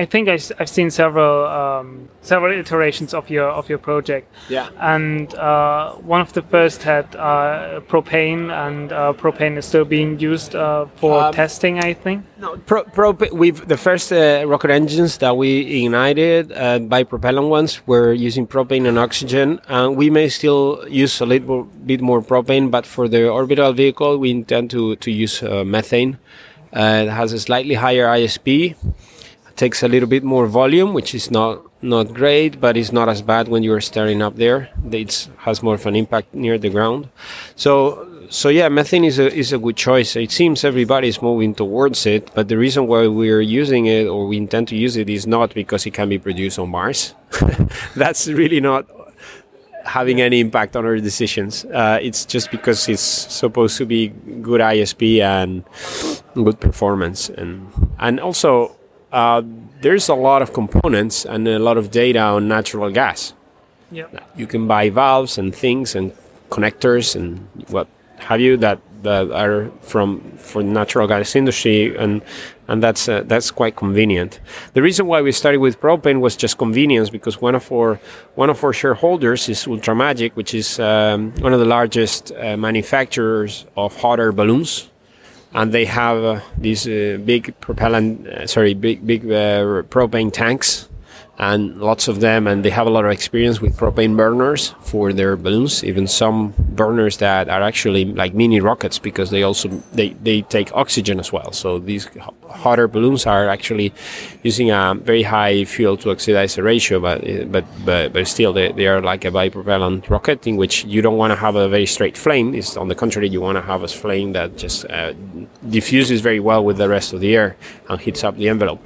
I 0.00 0.04
think 0.04 0.28
I, 0.28 0.38
have 0.58 0.68
seen 0.68 0.90
several 0.90 1.44
um, 1.46 2.08
several 2.20 2.56
iterations 2.56 3.12
of 3.12 3.28
your 3.30 3.48
of 3.48 3.68
your 3.68 3.78
project. 3.78 4.32
Yeah. 4.48 4.68
And 4.78 5.34
uh, 5.34 5.94
one 5.94 6.20
of 6.20 6.32
the 6.32 6.42
first 6.42 6.84
had 6.84 7.16
uh, 7.16 7.80
propane, 7.88 8.52
and 8.52 8.92
uh, 8.92 9.12
propane 9.14 9.56
is 9.58 9.66
still 9.66 9.84
being 9.84 10.20
used 10.20 10.54
uh, 10.54 10.86
for 10.96 11.18
Um, 11.20 11.34
testing. 11.34 11.80
I 11.80 11.94
think. 11.94 12.24
Pro, 12.66 12.84
prop- 12.84 13.32
we've 13.32 13.66
the 13.66 13.76
first 13.76 14.12
uh, 14.12 14.44
rocket 14.46 14.70
engines 14.70 15.18
that 15.18 15.36
we 15.36 15.82
ignited 15.82 16.52
uh, 16.52 16.78
by 16.78 17.02
propellant 17.02 17.48
ones 17.48 17.80
were 17.86 18.12
using 18.12 18.46
propane 18.46 18.86
and 18.88 18.98
oxygen, 18.98 19.60
and 19.68 19.96
we 19.96 20.10
may 20.10 20.28
still 20.28 20.84
use 20.88 21.20
a 21.20 21.26
little 21.26 21.64
bit 21.86 22.00
more 22.00 22.22
propane, 22.22 22.70
but 22.70 22.86
for 22.86 23.08
the 23.08 23.28
orbital 23.28 23.72
vehicle, 23.72 24.16
we 24.18 24.30
intend 24.30 24.70
to 24.70 24.94
to 24.96 25.10
use 25.10 25.42
uh, 25.42 25.64
methane. 25.64 26.18
Uh, 26.72 27.06
it 27.06 27.10
has 27.10 27.32
a 27.32 27.38
slightly 27.40 27.74
higher 27.74 28.06
ISP, 28.06 28.76
takes 29.58 29.82
a 29.82 29.88
little 29.88 30.08
bit 30.08 30.24
more 30.24 30.46
volume, 30.46 30.94
which 30.94 31.14
is 31.14 31.30
not 31.30 31.62
not 31.82 32.14
great, 32.14 32.60
but 32.60 32.76
it's 32.76 32.92
not 32.92 33.08
as 33.08 33.22
bad 33.22 33.48
when 33.48 33.62
you're 33.62 33.80
staring 33.80 34.22
up 34.22 34.36
there. 34.36 34.70
It 34.90 35.28
has 35.38 35.62
more 35.62 35.74
of 35.74 35.86
an 35.86 35.94
impact 35.94 36.34
near 36.34 36.56
the 36.58 36.70
ground. 36.70 37.08
So 37.56 38.08
so 38.30 38.48
yeah, 38.48 38.68
methane 38.68 39.04
is 39.04 39.18
a 39.18 39.32
is 39.32 39.52
a 39.52 39.58
good 39.58 39.76
choice. 39.76 40.16
It 40.16 40.30
seems 40.30 40.64
everybody 40.64 41.08
is 41.08 41.20
moving 41.20 41.54
towards 41.54 42.06
it, 42.06 42.30
but 42.34 42.48
the 42.48 42.56
reason 42.56 42.86
why 42.86 43.06
we're 43.06 43.40
using 43.40 43.86
it 43.86 44.06
or 44.06 44.26
we 44.26 44.36
intend 44.36 44.68
to 44.68 44.76
use 44.76 44.96
it 44.96 45.08
is 45.08 45.26
not 45.26 45.54
because 45.54 45.86
it 45.86 45.94
can 45.94 46.08
be 46.08 46.18
produced 46.18 46.58
on 46.58 46.70
Mars. 46.70 47.14
That's 47.96 48.28
really 48.28 48.60
not 48.60 48.86
having 49.84 50.20
any 50.20 50.40
impact 50.40 50.76
on 50.76 50.84
our 50.84 50.98
decisions. 50.98 51.64
Uh, 51.64 51.98
it's 52.02 52.26
just 52.26 52.50
because 52.50 52.88
it's 52.88 53.00
supposed 53.02 53.78
to 53.78 53.86
be 53.86 54.08
good 54.42 54.60
ISP 54.60 55.20
and 55.22 55.64
good 56.34 56.60
performance, 56.60 57.30
and 57.30 57.66
and 57.98 58.20
also 58.20 58.76
uh, 59.12 59.42
there's 59.80 60.08
a 60.08 60.14
lot 60.14 60.42
of 60.42 60.52
components 60.52 61.24
and 61.24 61.46
a 61.48 61.58
lot 61.58 61.78
of 61.78 61.90
data 61.90 62.20
on 62.20 62.48
natural 62.48 62.90
gas. 62.90 63.32
Yep. 63.90 64.30
You 64.36 64.46
can 64.46 64.66
buy 64.66 64.90
valves 64.90 65.38
and 65.38 65.54
things 65.54 65.94
and 65.94 66.12
connectors 66.50 67.16
and 67.16 67.48
what 67.68 67.88
have 68.18 68.40
you 68.40 68.56
that, 68.58 68.80
that 69.02 69.30
are 69.30 69.70
from 69.80 70.20
for 70.36 70.62
the 70.62 70.68
natural 70.68 71.06
gas 71.06 71.36
industry 71.36 71.96
and 71.96 72.22
and 72.66 72.82
that's 72.82 73.08
uh, 73.08 73.22
that's 73.24 73.50
quite 73.50 73.76
convenient. 73.76 74.40
The 74.74 74.82
reason 74.82 75.06
why 75.06 75.22
we 75.22 75.32
started 75.32 75.58
with 75.58 75.80
propane 75.80 76.20
was 76.20 76.36
just 76.36 76.58
convenience 76.58 77.08
because 77.08 77.40
one 77.40 77.54
of 77.54 77.72
our 77.72 77.98
one 78.34 78.50
of 78.50 78.62
our 78.62 78.74
shareholders 78.74 79.48
is 79.48 79.64
Ultramagic, 79.64 80.32
which 80.32 80.52
is 80.52 80.78
um, 80.78 81.32
one 81.40 81.54
of 81.54 81.60
the 81.60 81.64
largest 81.64 82.30
uh, 82.32 82.58
manufacturers 82.58 83.64
of 83.74 83.96
hot 83.96 84.20
air 84.20 84.32
balloons 84.32 84.90
and 85.52 85.72
they 85.72 85.84
have 85.86 86.22
uh, 86.22 86.40
these 86.56 86.86
uh, 86.86 87.18
big 87.24 87.54
propellant, 87.60 88.26
uh, 88.26 88.46
sorry, 88.46 88.74
big 88.74 89.06
big 89.06 89.22
propane 89.24 90.32
tanks, 90.32 90.87
and 91.38 91.80
lots 91.80 92.08
of 92.08 92.18
them, 92.18 92.48
and 92.48 92.64
they 92.64 92.70
have 92.70 92.88
a 92.88 92.90
lot 92.90 93.04
of 93.04 93.12
experience 93.12 93.60
with 93.60 93.76
propane 93.76 94.16
burners 94.16 94.74
for 94.80 95.12
their 95.12 95.36
balloons. 95.36 95.84
Even 95.84 96.08
some 96.08 96.52
burners 96.58 97.18
that 97.18 97.48
are 97.48 97.62
actually 97.62 98.04
like 98.04 98.34
mini 98.34 98.60
rockets 98.60 98.98
because 98.98 99.30
they 99.30 99.44
also 99.44 99.68
they, 99.92 100.10
they 100.22 100.42
take 100.42 100.74
oxygen 100.74 101.20
as 101.20 101.32
well. 101.32 101.52
So 101.52 101.78
these 101.78 102.06
ho- 102.06 102.34
hotter 102.48 102.88
balloons 102.88 103.24
are 103.24 103.48
actually 103.48 103.94
using 104.42 104.72
a 104.72 104.96
very 105.00 105.22
high 105.22 105.64
fuel 105.64 105.96
to 105.98 106.08
oxidizer 106.08 106.64
ratio, 106.64 106.98
but 106.98 107.22
but 107.52 107.64
but, 107.84 108.12
but 108.12 108.26
still 108.26 108.52
they, 108.52 108.72
they 108.72 108.88
are 108.88 109.00
like 109.00 109.24
a 109.24 109.30
bipropellant 109.30 110.10
rocket 110.10 110.44
in 110.44 110.56
which 110.56 110.84
you 110.86 111.02
don't 111.02 111.16
want 111.16 111.30
to 111.30 111.36
have 111.36 111.54
a 111.54 111.68
very 111.68 111.86
straight 111.86 112.16
flame. 112.18 112.52
It's 112.52 112.76
on 112.76 112.88
the 112.88 112.96
contrary, 112.96 113.28
you 113.28 113.40
want 113.40 113.56
to 113.56 113.62
have 113.62 113.84
a 113.84 113.88
flame 113.88 114.32
that 114.32 114.58
just 114.58 114.86
uh, 114.86 115.12
diffuses 115.68 116.20
very 116.20 116.40
well 116.40 116.64
with 116.64 116.78
the 116.78 116.88
rest 116.88 117.12
of 117.12 117.20
the 117.20 117.36
air 117.36 117.56
and 117.88 118.00
heats 118.00 118.24
up 118.24 118.36
the 118.36 118.48
envelope. 118.48 118.82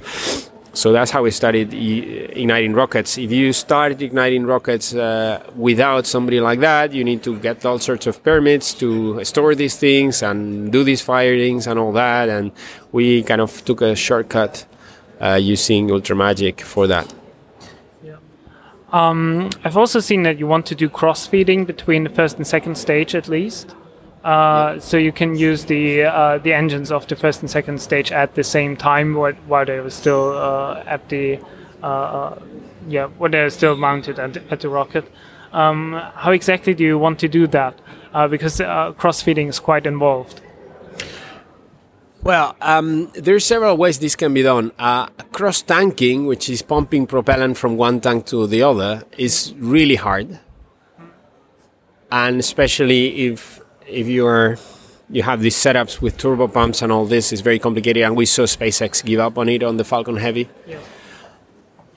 So 0.73 0.91
that's 0.91 1.11
how 1.11 1.21
we 1.21 1.29
started 1.29 1.71
igniting 1.71 2.73
rockets. 2.73 3.19
If 3.19 3.31
you 3.31 3.53
start 3.53 4.01
igniting 4.01 4.45
rockets 4.45 4.95
uh, 4.95 5.43
without 5.55 6.07
somebody 6.07 6.39
like 6.39 6.61
that, 6.61 6.93
you 6.93 7.03
need 7.03 7.21
to 7.23 7.37
get 7.37 7.63
all 7.63 7.77
sorts 7.77 8.07
of 8.07 8.23
permits 8.23 8.73
to 8.75 9.23
store 9.23 9.53
these 9.53 9.77
things 9.77 10.23
and 10.23 10.71
do 10.71 10.83
these 10.83 11.01
firings 11.01 11.67
and 11.67 11.77
all 11.77 11.91
that. 11.91 12.27
And 12.27 12.51
we 12.91 13.21
kind 13.21 13.39
of 13.39 13.63
took 13.65 13.81
a 13.81 13.95
shortcut 13.95 14.65
uh, 15.21 15.35
using 15.35 15.89
Ultramagic 15.89 16.61
for 16.61 16.87
that. 16.87 17.13
Um, 18.91 19.49
I've 19.63 19.75
also 19.75 19.99
seen 19.99 20.21
that 20.23 20.37
you 20.37 20.45
want 20.45 20.67
to 20.67 20.75
do 20.75 20.87
cross 20.87 21.25
feeding 21.25 21.65
between 21.65 22.03
the 22.03 22.11
first 22.11 22.37
and 22.37 22.45
second 22.45 22.77
stage 22.77 23.15
at 23.15 23.27
least. 23.27 23.75
Uh, 24.23 24.79
So 24.79 24.97
you 24.97 25.11
can 25.11 25.35
use 25.35 25.65
the 25.65 26.03
uh, 26.05 26.37
the 26.43 26.53
engines 26.53 26.91
of 26.91 27.05
the 27.07 27.15
first 27.15 27.41
and 27.41 27.49
second 27.51 27.81
stage 27.81 28.11
at 28.11 28.35
the 28.35 28.43
same 28.43 28.75
time 28.77 29.13
while, 29.15 29.33
while 29.47 29.65
they 29.65 29.79
were 29.81 29.89
still 29.91 30.31
uh, 30.37 30.83
at 30.85 31.09
the 31.09 31.39
uh, 31.83 31.87
uh, 31.87 32.39
yeah 32.87 33.07
when 33.19 33.31
they're 33.31 33.49
still 33.49 33.75
mounted 33.75 34.19
at, 34.19 34.33
the- 34.33 34.43
at 34.51 34.59
the 34.61 34.69
rocket. 34.69 35.05
Um, 35.51 35.93
how 36.15 36.31
exactly 36.31 36.73
do 36.73 36.83
you 36.83 36.97
want 36.97 37.19
to 37.19 37.27
do 37.27 37.47
that? 37.47 37.73
Uh, 38.13 38.27
because 38.27 38.59
uh, 38.61 38.91
cross-feeding 38.93 39.49
is 39.49 39.59
quite 39.59 39.85
involved. 39.85 40.41
Well, 42.23 42.55
um, 42.61 43.11
there's 43.13 43.45
several 43.45 43.75
ways 43.77 43.99
this 43.99 44.15
can 44.15 44.33
be 44.33 44.41
done. 44.43 44.71
Uh, 44.79 45.07
cross 45.31 45.61
tanking, 45.61 46.25
which 46.25 46.49
is 46.49 46.61
pumping 46.61 47.05
propellant 47.05 47.57
from 47.57 47.75
one 47.77 47.99
tank 47.99 48.25
to 48.27 48.47
the 48.47 48.63
other, 48.63 49.03
is 49.17 49.53
really 49.57 49.95
hard, 49.95 50.39
and 52.11 52.39
especially 52.39 53.27
if 53.27 53.59
if 53.87 54.07
you're 54.07 54.57
you 55.09 55.23
have 55.23 55.41
these 55.41 55.55
setups 55.55 56.01
with 56.01 56.17
turbo 56.17 56.47
pumps 56.47 56.81
and 56.81 56.91
all 56.91 57.05
this 57.05 57.31
is 57.31 57.41
very 57.41 57.59
complicated. 57.59 58.03
And 58.03 58.15
we 58.15 58.25
saw 58.25 58.43
SpaceX 58.43 59.03
give 59.03 59.19
up 59.19 59.37
on 59.37 59.49
it 59.49 59.61
on 59.61 59.77
the 59.77 59.83
Falcon 59.83 60.17
Heavy. 60.17 60.49
Yeah. 60.65 60.79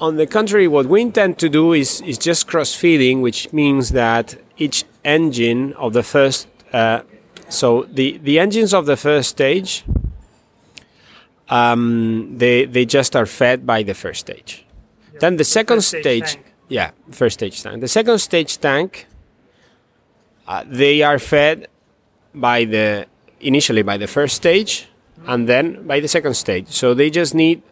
On 0.00 0.16
the 0.16 0.26
contrary, 0.26 0.68
what 0.68 0.86
we 0.86 1.00
intend 1.00 1.38
to 1.38 1.48
do 1.48 1.72
is 1.72 2.00
is 2.02 2.18
just 2.18 2.46
cross 2.46 2.74
feeding, 2.74 3.22
which 3.22 3.52
means 3.52 3.90
that 3.90 4.36
each 4.58 4.84
engine 5.04 5.72
of 5.74 5.92
the 5.92 6.02
first 6.02 6.48
uh, 6.72 7.02
so 7.48 7.84
the 7.84 8.18
the 8.18 8.38
engines 8.38 8.74
of 8.74 8.86
the 8.86 8.96
first 8.96 9.30
stage 9.30 9.84
um, 11.48 12.34
they 12.36 12.64
they 12.64 12.84
just 12.84 13.14
are 13.14 13.26
fed 13.26 13.64
by 13.64 13.82
the 13.82 13.94
first 13.94 14.20
stage. 14.20 14.66
then 15.20 15.36
the 15.36 15.44
second 15.44 15.80
stage 15.82 16.36
yeah, 16.68 16.90
first 17.10 17.34
stage 17.34 17.62
tank. 17.62 17.80
The 17.80 17.88
second 17.88 18.18
stage 18.18 18.58
tank, 18.58 19.06
uh, 20.46 20.64
they 20.66 21.02
are 21.02 21.18
fed 21.18 21.68
by 22.36 22.64
the 22.64 23.06
initially 23.40 23.82
by 23.82 23.96
the 23.96 24.06
first 24.06 24.36
stage, 24.36 24.88
and 25.26 25.48
then 25.48 25.86
by 25.86 26.00
the 26.00 26.08
second 26.08 26.34
stage. 26.34 26.68
So 26.68 26.94
they 26.94 27.10
just 27.10 27.34
need 27.34 27.62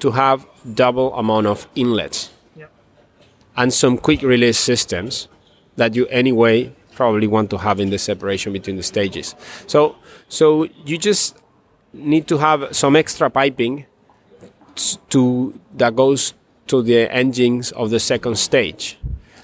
to 0.00 0.10
have 0.10 0.46
double 0.74 1.14
amount 1.14 1.46
of 1.46 1.68
inlets 1.74 2.30
and 3.56 3.72
some 3.72 3.98
quick 3.98 4.22
release 4.22 4.58
systems 4.58 5.28
that 5.76 5.94
you 5.94 6.06
anyway 6.06 6.72
probably 6.94 7.26
want 7.26 7.50
to 7.50 7.58
have 7.58 7.80
in 7.80 7.90
the 7.90 7.98
separation 7.98 8.52
between 8.52 8.76
the 8.76 8.82
stages. 8.82 9.34
So 9.66 9.96
so 10.28 10.68
you 10.84 10.98
just 10.98 11.36
need 11.92 12.26
to 12.28 12.38
have 12.38 12.74
some 12.74 12.96
extra 12.96 13.30
piping 13.30 13.86
to 15.10 15.58
that 15.74 15.94
goes 15.94 16.34
to 16.66 16.82
the 16.82 17.12
engines 17.12 17.72
of 17.72 17.90
the 17.90 18.00
second 18.00 18.36
stage. 18.36 18.98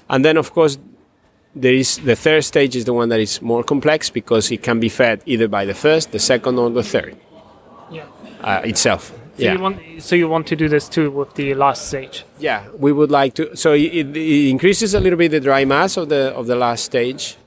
And 0.09 0.25
then 0.25 0.37
of 0.37 0.53
course 0.53 0.77
there 1.55 1.73
is 1.73 1.97
the 1.97 2.15
third 2.15 2.43
stage 2.43 2.75
is 2.75 2.85
the 2.85 2.93
one 2.93 3.09
that 3.09 3.19
is 3.19 3.41
more 3.41 3.63
complex 3.63 4.09
because 4.09 4.51
it 4.51 4.63
can 4.63 4.79
be 4.79 4.89
fed 4.89 5.21
either 5.25 5.47
by 5.47 5.65
the 5.65 5.73
first, 5.73 6.11
the 6.11 6.19
second 6.19 6.57
or 6.57 6.69
the 6.69 6.83
third 6.83 7.17
Yeah. 7.91 8.05
uh, 8.41 8.61
itself. 8.63 9.11
So 9.37 9.43
yeah. 9.43 9.53
you 9.53 9.59
want 9.59 9.77
so 9.99 10.15
you 10.15 10.27
want 10.27 10.47
to 10.47 10.55
do 10.55 10.67
this 10.67 10.87
too 10.89 11.09
with 11.09 11.33
the 11.35 11.53
last 11.55 11.87
stage. 11.87 12.25
Yeah, 12.39 12.67
we 12.77 12.91
would 12.91 13.11
like 13.11 13.33
to. 13.35 13.55
So 13.55 13.73
it, 13.73 14.15
it 14.15 14.49
increases 14.49 14.93
a 14.93 14.99
little 14.99 15.17
bit 15.17 15.31
the 15.31 15.39
dry 15.39 15.65
mass 15.65 15.97
of 15.97 16.09
the 16.09 16.33
of 16.35 16.47
the 16.47 16.55
last 16.55 16.83
stage, 16.83 17.37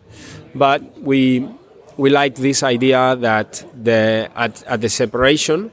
but 0.54 0.80
we 1.00 1.48
we 1.96 2.10
like 2.10 2.34
this 2.36 2.62
idea 2.62 3.16
that 3.16 3.64
the 3.80 4.30
at, 4.34 4.62
at 4.64 4.80
the 4.80 4.88
separation 4.88 5.70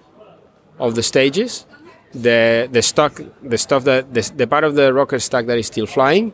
of 0.80 0.96
the 0.96 1.04
stages, 1.04 1.66
the 2.14 2.68
the 2.72 2.82
stock 2.82 3.20
the 3.42 3.58
stuff 3.58 3.84
that 3.86 4.14
the, 4.14 4.22
the 4.36 4.48
part 4.48 4.64
of 4.64 4.76
the 4.76 4.94
rocket 4.94 5.22
stack 5.22 5.46
that 5.48 5.58
is 5.58 5.68
still 5.68 5.86
flying 5.88 6.34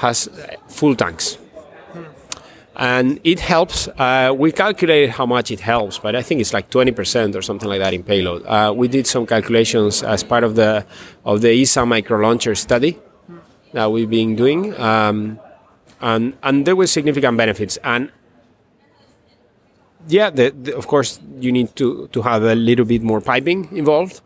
has 0.00 0.28
full 0.68 0.96
tanks. 0.96 1.36
And 2.74 3.20
it 3.24 3.40
helps. 3.40 3.88
Uh, 3.88 4.32
we 4.34 4.52
calculated 4.52 5.10
how 5.10 5.26
much 5.26 5.50
it 5.50 5.60
helps, 5.60 5.98
but 5.98 6.16
I 6.16 6.22
think 6.22 6.40
it's 6.40 6.54
like 6.54 6.70
20% 6.70 7.34
or 7.34 7.42
something 7.42 7.68
like 7.68 7.80
that 7.80 7.92
in 7.92 8.02
payload. 8.02 8.46
Uh, 8.46 8.72
we 8.74 8.88
did 8.88 9.06
some 9.06 9.26
calculations 9.26 10.02
as 10.02 10.24
part 10.24 10.44
of 10.44 10.54
the 10.54 10.86
of 11.26 11.42
the 11.42 11.50
ESA 11.60 11.84
micro 11.84 12.16
launcher 12.18 12.54
study 12.54 12.98
that 13.74 13.92
we've 13.92 14.08
been 14.08 14.34
doing, 14.34 14.72
um, 14.80 15.38
and 16.00 16.32
and 16.42 16.64
there 16.64 16.74
were 16.74 16.86
significant 16.86 17.36
benefits. 17.36 17.76
And 17.84 18.10
yeah, 20.08 20.30
the, 20.30 20.50
the, 20.50 20.74
of 20.74 20.86
course 20.86 21.20
you 21.38 21.52
need 21.52 21.76
to 21.76 22.08
to 22.12 22.22
have 22.22 22.42
a 22.44 22.54
little 22.54 22.86
bit 22.86 23.02
more 23.02 23.20
piping 23.20 23.68
involved, 23.76 24.22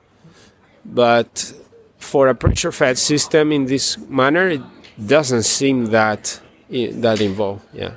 but 0.84 1.52
for 1.98 2.28
a 2.28 2.34
pressure 2.36 2.70
fed 2.70 2.98
system 2.98 3.50
in 3.50 3.66
this 3.66 3.98
manner, 3.98 4.48
it 4.48 4.62
doesn't 4.98 5.42
seem 5.42 5.86
that 5.86 6.40
that 6.70 7.20
involved. 7.20 7.62
Yeah. 7.72 7.92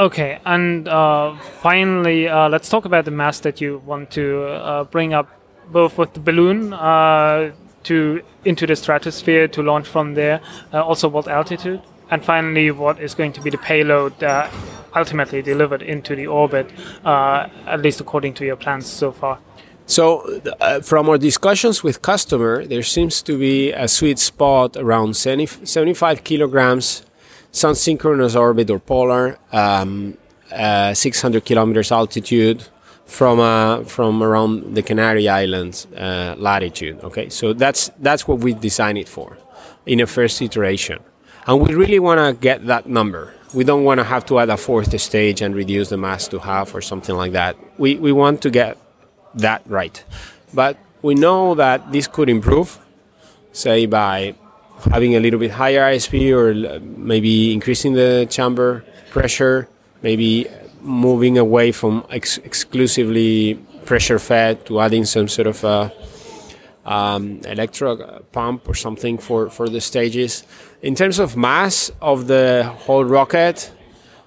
Okay, 0.00 0.38
and 0.46 0.86
uh, 0.86 1.36
finally, 1.60 2.28
uh, 2.28 2.48
let's 2.48 2.68
talk 2.68 2.84
about 2.84 3.04
the 3.04 3.10
mass 3.10 3.40
that 3.40 3.60
you 3.60 3.78
want 3.84 4.12
to 4.12 4.44
uh, 4.44 4.84
bring 4.84 5.12
up, 5.12 5.28
both 5.72 5.98
with 5.98 6.14
the 6.14 6.20
balloon 6.20 6.72
uh, 6.72 7.50
to 7.82 8.22
into 8.44 8.64
the 8.64 8.76
stratosphere 8.76 9.48
to 9.48 9.60
launch 9.60 9.88
from 9.88 10.14
there, 10.14 10.40
uh, 10.72 10.84
also 10.84 11.08
what 11.08 11.26
altitude, 11.26 11.82
and 12.12 12.24
finally, 12.24 12.70
what 12.70 13.00
is 13.00 13.14
going 13.14 13.32
to 13.32 13.40
be 13.40 13.50
the 13.50 13.58
payload 13.58 14.14
ultimately 14.94 15.42
delivered 15.42 15.82
into 15.82 16.14
the 16.16 16.26
orbit, 16.26 16.70
uh, 17.04 17.48
at 17.66 17.80
least 17.80 18.00
according 18.00 18.34
to 18.34 18.44
your 18.44 18.56
plans 18.56 18.86
so 18.86 19.12
far. 19.12 19.38
So, 19.88 20.42
uh, 20.60 20.80
from 20.82 21.08
our 21.08 21.16
discussions 21.16 21.82
with 21.82 22.02
customer, 22.02 22.66
there 22.66 22.82
seems 22.82 23.22
to 23.22 23.38
be 23.38 23.72
a 23.72 23.88
sweet 23.88 24.18
spot 24.18 24.76
around 24.76 25.16
70, 25.16 25.64
75 25.64 26.24
kilograms, 26.24 27.06
sun 27.52 27.74
synchronous 27.74 28.36
orbit 28.36 28.68
or 28.70 28.80
polar, 28.80 29.38
um, 29.50 30.18
uh, 30.52 30.92
600 30.92 31.42
kilometers 31.42 31.90
altitude 31.90 32.68
from 33.06 33.40
uh, 33.40 33.82
from 33.84 34.22
around 34.22 34.74
the 34.74 34.82
Canary 34.82 35.26
Islands 35.26 35.86
uh, 35.96 36.34
latitude. 36.36 37.02
Okay, 37.02 37.30
so 37.30 37.54
that's 37.54 37.90
that's 37.98 38.28
what 38.28 38.40
we 38.40 38.52
designed 38.52 38.98
it 38.98 39.08
for 39.08 39.38
in 39.86 40.00
a 40.00 40.06
first 40.06 40.42
iteration, 40.42 40.98
and 41.46 41.62
we 41.66 41.74
really 41.74 41.98
want 41.98 42.20
to 42.20 42.38
get 42.38 42.66
that 42.66 42.86
number. 42.86 43.32
We 43.54 43.64
don't 43.64 43.84
want 43.84 44.00
to 44.00 44.04
have 44.04 44.26
to 44.26 44.38
add 44.38 44.50
a 44.50 44.58
fourth 44.58 45.00
stage 45.00 45.40
and 45.40 45.54
reduce 45.54 45.88
the 45.88 45.96
mass 45.96 46.28
to 46.28 46.40
half 46.40 46.74
or 46.74 46.82
something 46.82 47.16
like 47.16 47.32
that. 47.32 47.56
We 47.78 47.96
we 47.96 48.12
want 48.12 48.42
to 48.42 48.50
get 48.50 48.76
that 49.34 49.62
right. 49.66 50.02
But 50.54 50.76
we 51.02 51.14
know 51.14 51.54
that 51.54 51.92
this 51.92 52.06
could 52.06 52.28
improve, 52.28 52.78
say 53.52 53.86
by 53.86 54.34
having 54.90 55.16
a 55.16 55.20
little 55.20 55.38
bit 55.38 55.50
higher 55.50 55.80
ISP 55.94 56.32
or 56.32 56.50
uh, 56.50 56.78
maybe 56.80 57.52
increasing 57.52 57.94
the 57.94 58.26
chamber 58.30 58.84
pressure, 59.10 59.68
maybe 60.02 60.46
moving 60.80 61.38
away 61.38 61.72
from 61.72 62.04
ex- 62.10 62.38
exclusively 62.38 63.54
pressure 63.84 64.18
fed 64.18 64.64
to 64.66 64.80
adding 64.80 65.04
some 65.04 65.28
sort 65.28 65.46
of 65.46 65.64
a 65.64 65.92
um, 66.84 67.40
electro 67.44 67.98
uh, 67.98 68.20
pump 68.32 68.68
or 68.68 68.74
something 68.74 69.18
for, 69.18 69.50
for 69.50 69.68
the 69.68 69.80
stages. 69.80 70.44
In 70.82 70.94
terms 70.94 71.18
of 71.18 71.36
mass 71.36 71.90
of 72.00 72.26
the 72.26 72.72
whole 72.80 73.04
rocket, 73.04 73.70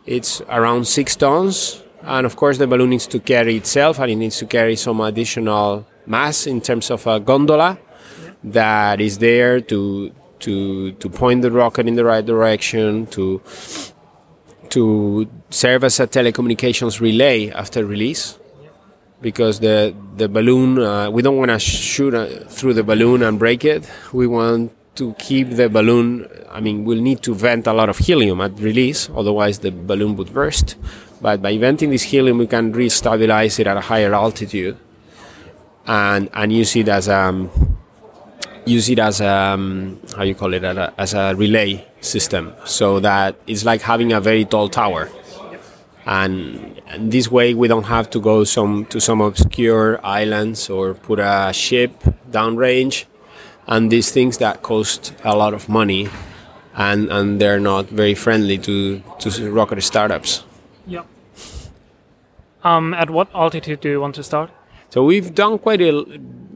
it's 0.05 0.41
around 0.49 0.85
six 0.87 1.15
tons. 1.15 1.81
And 2.03 2.25
of 2.25 2.35
course, 2.35 2.57
the 2.57 2.67
balloon 2.67 2.89
needs 2.89 3.07
to 3.07 3.19
carry 3.19 3.55
itself 3.57 3.99
and 3.99 4.11
it 4.11 4.15
needs 4.15 4.37
to 4.39 4.45
carry 4.45 4.75
some 4.75 5.01
additional 5.01 5.85
mass 6.05 6.47
in 6.47 6.61
terms 6.61 6.89
of 6.89 7.05
a 7.07 7.19
gondola 7.19 7.79
that 8.43 8.99
is 8.99 9.19
there 9.19 9.61
to, 9.61 10.11
to, 10.39 10.91
to 10.93 11.09
point 11.09 11.41
the 11.43 11.51
rocket 11.51 11.87
in 11.87 11.95
the 11.95 12.03
right 12.03 12.25
direction, 12.25 13.05
to, 13.07 13.41
to 14.69 15.29
serve 15.49 15.83
as 15.83 15.99
a 15.99 16.07
telecommunications 16.07 16.99
relay 16.99 17.49
after 17.51 17.85
release. 17.85 18.37
Because 19.21 19.59
the, 19.59 19.95
the 20.17 20.27
balloon, 20.27 20.79
uh, 20.79 21.11
we 21.11 21.21
don't 21.21 21.37
want 21.37 21.51
to 21.51 21.59
shoot 21.59 22.15
uh, 22.15 22.25
through 22.45 22.73
the 22.73 22.83
balloon 22.83 23.21
and 23.21 23.37
break 23.37 23.63
it. 23.63 23.87
We 24.11 24.25
want 24.25 24.73
to 24.95 25.13
keep 25.19 25.51
the 25.51 25.69
balloon, 25.69 26.27
I 26.49 26.59
mean, 26.59 26.85
we'll 26.85 27.01
need 27.01 27.21
to 27.23 27.35
vent 27.35 27.67
a 27.67 27.73
lot 27.73 27.89
of 27.89 27.99
helium 27.99 28.41
at 28.41 28.59
release, 28.59 29.09
otherwise 29.15 29.59
the 29.59 29.71
balloon 29.71 30.15
would 30.15 30.33
burst. 30.33 30.75
But 31.21 31.41
by 31.41 31.57
venting 31.57 31.91
this 31.91 32.03
helium, 32.03 32.39
we 32.39 32.47
can 32.47 32.71
re-stabilize 32.71 33.59
it 33.59 33.67
at 33.67 33.77
a 33.77 33.81
higher 33.81 34.13
altitude 34.13 34.77
and, 35.85 36.29
and 36.33 36.51
use 36.51 36.75
it 36.75 36.87
as 36.87 37.07
um, 37.07 37.49
use 38.65 38.89
it 38.89 38.99
as 38.99 39.21
um, 39.21 39.99
how 40.15 40.23
you 40.23 40.35
call 40.35 40.53
it 40.53 40.63
a, 40.63 40.93
as 40.97 41.13
a 41.13 41.35
relay 41.35 41.85
system, 42.01 42.53
so 42.65 42.99
that 42.99 43.35
it's 43.45 43.63
like 43.63 43.81
having 43.81 44.11
a 44.11 44.19
very 44.19 44.45
tall 44.45 44.67
tower. 44.67 45.09
And, 46.05 46.81
and 46.87 47.11
this 47.11 47.29
way, 47.29 47.53
we 47.53 47.67
don't 47.67 47.83
have 47.83 48.09
to 48.09 48.19
go 48.19 48.43
some 48.43 48.85
to 48.87 48.99
some 48.99 49.21
obscure 49.21 50.03
islands 50.03 50.69
or 50.69 50.95
put 50.95 51.19
a 51.19 51.51
ship 51.53 51.91
downrange 52.31 53.05
and 53.67 53.91
these 53.91 54.11
things 54.11 54.39
that 54.39 54.63
cost 54.63 55.13
a 55.23 55.35
lot 55.35 55.53
of 55.53 55.69
money 55.69 56.09
and, 56.73 57.11
and 57.11 57.39
they're 57.39 57.59
not 57.59 57.85
very 57.87 58.15
friendly 58.15 58.57
to, 58.57 59.03
to 59.19 59.51
rocket 59.51 59.81
startups. 59.83 60.43
Um, 62.63 62.93
at 62.93 63.09
what 63.09 63.29
altitude 63.33 63.81
do 63.81 63.89
you 63.89 63.99
want 63.99 64.15
to 64.15 64.23
start? 64.23 64.51
So 64.89 65.03
we've 65.03 65.33
done 65.33 65.57
quite 65.57 65.81
a 65.81 66.03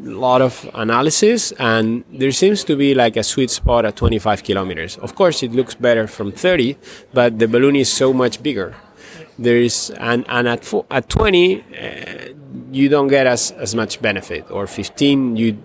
lot 0.01 0.41
of 0.41 0.69
analysis 0.73 1.51
and 1.53 2.03
there 2.11 2.31
seems 2.31 2.63
to 2.65 2.75
be 2.75 2.93
like 2.93 3.15
a 3.15 3.23
sweet 3.23 3.49
spot 3.49 3.85
at 3.85 3.95
25 3.95 4.43
kilometers. 4.43 4.97
Of 4.97 5.15
course 5.15 5.41
it 5.41 5.53
looks 5.53 5.73
better 5.73 6.05
from 6.05 6.31
30, 6.31 6.77
but 7.13 7.39
the 7.39 7.47
balloon 7.47 7.75
is 7.75 7.91
so 7.91 8.13
much 8.13 8.43
bigger. 8.43 8.75
There 9.39 9.57
is 9.57 9.89
and, 9.97 10.25
and 10.27 10.47
at 10.47 10.73
at 10.91 11.09
20 11.09 11.61
uh, 11.61 12.33
you 12.71 12.89
don't 12.89 13.07
get 13.07 13.25
as, 13.25 13.51
as 13.51 13.73
much 13.73 14.01
benefit 14.01 14.51
or 14.51 14.67
15 14.67 15.37
you 15.37 15.57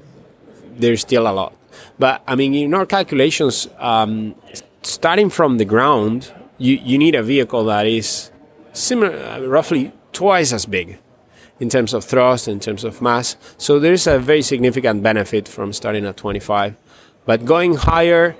there's 0.77 1.03
still 1.03 1.27
a 1.27 1.33
lot. 1.33 1.55
But 1.99 2.23
I 2.27 2.35
mean, 2.35 2.55
in 2.55 2.75
our 2.75 2.87
calculations, 2.87 3.69
um, 3.79 4.35
starting 4.83 5.31
from 5.31 5.59
the 5.59 5.65
ground, 5.65 6.33
you, 6.59 6.77
you 6.83 6.99
need 6.99 7.15
a 7.15 7.23
vehicle 7.23 7.65
that 7.65 7.87
is 7.87 8.31
similar, 8.73 9.17
uh, 9.17 9.41
roughly 9.41 9.93
twice 10.12 10.53
as 10.53 10.66
big 10.66 10.99
in 11.59 11.69
terms 11.69 11.93
of 11.93 12.05
thrust, 12.05 12.49
in 12.49 12.59
terms 12.59 12.85
of 12.85 13.03
mass. 13.03 13.37
So 13.59 13.78
there's 13.78 14.07
a 14.07 14.19
very 14.19 14.43
significant 14.43 15.03
benefit 15.03 15.47
from 15.47 15.73
starting 15.73 16.07
at 16.07 16.16
25. 16.16 16.74
But 17.27 17.45
going 17.45 17.74
higher 17.74 18.37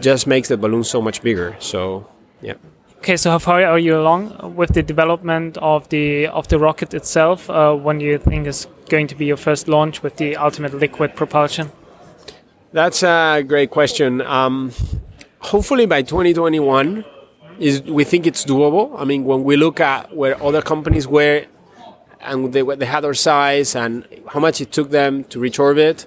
just 0.00 0.26
makes 0.26 0.48
the 0.48 0.56
balloon 0.56 0.84
so 0.84 1.02
much 1.02 1.22
bigger. 1.22 1.56
So, 1.58 2.06
yeah. 2.40 2.54
Okay, 2.98 3.16
so 3.16 3.32
how 3.32 3.38
far 3.38 3.64
are 3.64 3.80
you 3.80 3.98
along 3.98 4.54
with 4.54 4.74
the 4.74 4.82
development 4.82 5.58
of 5.58 5.88
the 5.88 6.28
of 6.28 6.46
the 6.46 6.58
rocket 6.58 6.94
itself? 6.94 7.50
Uh, 7.50 7.74
when 7.74 7.98
do 7.98 8.04
you 8.04 8.16
think 8.16 8.46
is 8.46 8.68
going 8.88 9.08
to 9.08 9.16
be 9.16 9.26
your 9.26 9.36
first 9.36 9.66
launch 9.66 10.04
with 10.04 10.18
the 10.18 10.36
ultimate 10.36 10.72
liquid 10.72 11.16
propulsion? 11.16 11.72
That's 12.72 13.02
a 13.02 13.42
great 13.42 13.70
question. 13.70 14.20
Um, 14.22 14.70
hopefully 15.40 15.84
by 15.86 16.02
2021, 16.02 17.04
is 17.62 17.82
we 17.82 18.04
think 18.04 18.26
it's 18.26 18.44
doable. 18.44 18.92
I 18.98 19.04
mean, 19.04 19.24
when 19.24 19.44
we 19.44 19.56
look 19.56 19.78
at 19.80 20.14
where 20.16 20.34
other 20.42 20.62
companies 20.62 21.06
were 21.06 21.46
and 22.20 22.52
they, 22.52 22.62
they 22.62 22.86
had 22.86 23.04
our 23.04 23.14
size 23.14 23.74
and 23.76 24.06
how 24.28 24.40
much 24.40 24.60
it 24.60 24.72
took 24.72 24.90
them 24.90 25.24
to 25.24 25.38
reach 25.38 25.58
orbit, 25.58 26.06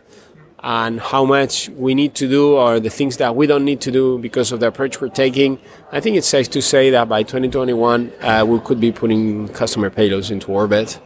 and 0.65 0.99
how 0.99 1.23
much 1.23 1.69
we 1.69 1.93
need 1.93 2.15
to 2.15 2.27
do 2.27 2.55
or 2.55 2.79
the 2.79 2.89
things 2.89 3.17
that 3.17 3.35
we 3.35 3.45
don't 3.45 3.63
need 3.63 3.79
to 3.79 3.91
do 3.91 4.17
because 4.17 4.51
of 4.51 4.59
the 4.59 4.67
approach 4.67 4.99
we're 4.99 5.09
taking, 5.09 5.59
I 5.91 5.99
think 5.99 6.17
it's 6.17 6.27
safe 6.27 6.49
to 6.49 6.61
say 6.61 6.89
that 6.89 7.07
by 7.07 7.21
2021 7.21 8.11
uh, 8.21 8.43
we 8.47 8.59
could 8.59 8.79
be 8.79 8.91
putting 8.91 9.47
customer 9.49 9.91
payloads 9.91 10.31
into 10.31 10.51
orbit. 10.51 10.99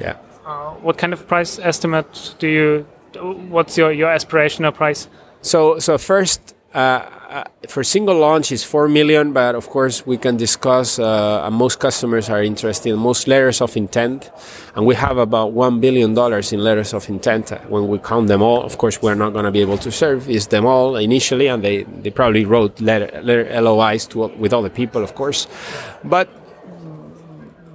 Yeah. 0.00 0.16
Uh, 0.46 0.74
what 0.74 0.96
kind 0.96 1.12
of 1.12 1.26
price 1.26 1.58
estimate 1.58 2.36
do 2.38 2.46
you? 2.46 2.86
What's 3.50 3.76
your 3.76 3.90
your 3.90 4.08
aspirational 4.08 4.72
price? 4.72 5.08
So 5.40 5.80
so 5.80 5.98
first 5.98 6.54
uh, 6.74 6.78
uh, 6.78 7.44
for 7.68 7.84
single 7.84 8.18
launch 8.18 8.50
is 8.52 8.64
four 8.64 8.88
million, 8.88 9.32
but 9.32 9.54
of 9.54 9.68
course 9.68 10.06
we 10.06 10.16
can 10.16 10.36
discuss. 10.36 10.98
Uh, 10.98 11.48
most 11.50 11.78
customers 11.78 12.30
are 12.30 12.42
interested 12.42 12.90
in 12.90 12.98
most 12.98 13.28
letters 13.28 13.60
of 13.60 13.76
intent, 13.76 14.30
and 14.74 14.86
we 14.86 14.94
have 14.94 15.18
about 15.18 15.52
one 15.52 15.80
billion 15.80 16.14
dollars 16.14 16.52
in 16.52 16.60
letters 16.60 16.94
of 16.94 17.08
intent. 17.08 17.50
When 17.68 17.88
we 17.88 17.98
count 17.98 18.28
them 18.28 18.42
all, 18.42 18.62
of 18.62 18.78
course 18.78 19.02
we're 19.02 19.14
not 19.14 19.32
going 19.32 19.44
to 19.44 19.50
be 19.50 19.60
able 19.60 19.78
to 19.78 19.90
service 19.90 20.46
them 20.46 20.64
all 20.64 20.96
initially, 20.96 21.46
and 21.46 21.62
they, 21.62 21.82
they 21.82 22.10
probably 22.10 22.44
wrote 22.44 22.80
letter, 22.80 23.20
letter 23.22 23.60
LOIs 23.60 24.06
to 24.08 24.28
with 24.38 24.52
other 24.52 24.70
people, 24.70 25.02
of 25.02 25.14
course, 25.14 25.46
but 26.04 26.28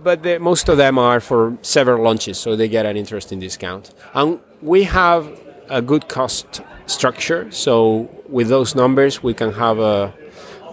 but 0.04 0.24
the, 0.24 0.40
most 0.40 0.70
of 0.70 0.78
them 0.78 0.98
are 0.98 1.20
for 1.20 1.58
several 1.62 2.04
launches, 2.04 2.38
so 2.40 2.56
they 2.56 2.68
get 2.68 2.86
an 2.86 2.96
interesting 2.96 3.40
discount. 3.40 3.94
And 4.14 4.40
we 4.62 4.84
have 4.84 5.28
a 5.70 5.82
good 5.82 6.08
cost 6.08 6.62
structure. 6.86 7.52
So 7.52 8.10
with 8.30 8.50
those 8.50 8.76
numbers, 8.76 9.24
we 9.24 9.34
can 9.34 9.54
have 9.54 9.80
a 9.80 10.14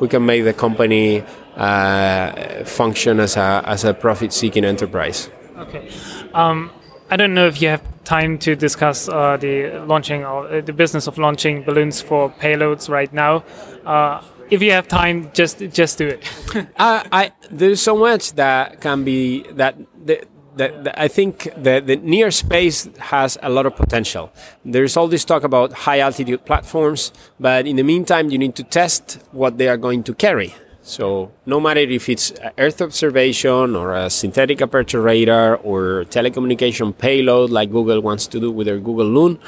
we 0.00 0.08
can 0.08 0.26
make 0.26 0.44
the 0.44 0.52
company 0.52 1.24
uh, 1.56 2.64
function 2.64 3.20
as 3.20 3.36
a 3.36 3.62
as 3.66 3.84
a 3.84 3.94
profit 3.94 4.32
seeking 4.32 4.64
enterprise. 4.64 5.30
Okay. 5.56 5.90
Um, 6.32 6.70
I 7.10 7.16
don't 7.16 7.34
know 7.34 7.46
if 7.46 7.62
you 7.62 7.68
have 7.68 7.82
time 8.04 8.38
to 8.38 8.56
discuss 8.56 9.08
uh, 9.08 9.36
the 9.36 9.84
launching 9.86 10.24
or 10.24 10.48
uh, 10.48 10.60
the 10.60 10.72
business 10.72 11.06
of 11.06 11.18
launching 11.18 11.62
balloons 11.62 12.00
for 12.00 12.30
payloads 12.30 12.88
right 12.88 13.12
now. 13.12 13.44
Uh, 13.84 14.22
if 14.50 14.62
you 14.62 14.72
have 14.72 14.88
time, 14.88 15.30
just 15.32 15.58
just 15.70 15.98
do 15.98 16.08
it. 16.08 16.28
I 16.78 17.32
there's 17.50 17.80
so 17.80 17.96
much 17.96 18.32
that 18.32 18.80
can 18.80 19.04
be 19.04 19.42
that 19.52 19.76
the, 20.04 20.24
I 20.58 21.08
think 21.08 21.44
the, 21.56 21.82
the 21.84 21.96
near 21.96 22.30
space 22.30 22.88
has 22.98 23.36
a 23.42 23.50
lot 23.50 23.66
of 23.66 23.74
potential. 23.76 24.32
There's 24.64 24.96
all 24.96 25.08
this 25.08 25.24
talk 25.24 25.42
about 25.42 25.72
high 25.72 26.00
altitude 26.00 26.44
platforms, 26.44 27.12
but 27.40 27.66
in 27.66 27.76
the 27.76 27.82
meantime, 27.82 28.30
you 28.30 28.38
need 28.38 28.54
to 28.56 28.62
test 28.62 29.18
what 29.32 29.58
they 29.58 29.68
are 29.68 29.76
going 29.76 30.04
to 30.04 30.14
carry. 30.14 30.54
So 30.82 31.32
no 31.46 31.60
matter 31.60 31.80
if 31.80 32.10
it's 32.10 32.32
Earth 32.58 32.82
observation 32.82 33.74
or 33.74 33.94
a 33.94 34.10
synthetic 34.10 34.60
aperture 34.60 35.00
radar 35.00 35.56
or 35.56 36.04
telecommunication 36.10 36.96
payload 36.96 37.50
like 37.50 37.70
Google 37.70 38.02
wants 38.02 38.26
to 38.26 38.38
do 38.38 38.50
with 38.50 38.66
their 38.66 38.78
Google 38.78 39.06
Loon, 39.06 39.38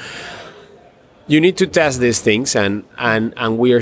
you 1.27 1.41
need 1.41 1.57
to 1.57 1.67
test 1.67 1.99
these 1.99 2.21
things 2.21 2.55
and 2.55 2.83
and 2.97 3.33
and 3.35 3.57
we 3.57 3.73
are 3.73 3.81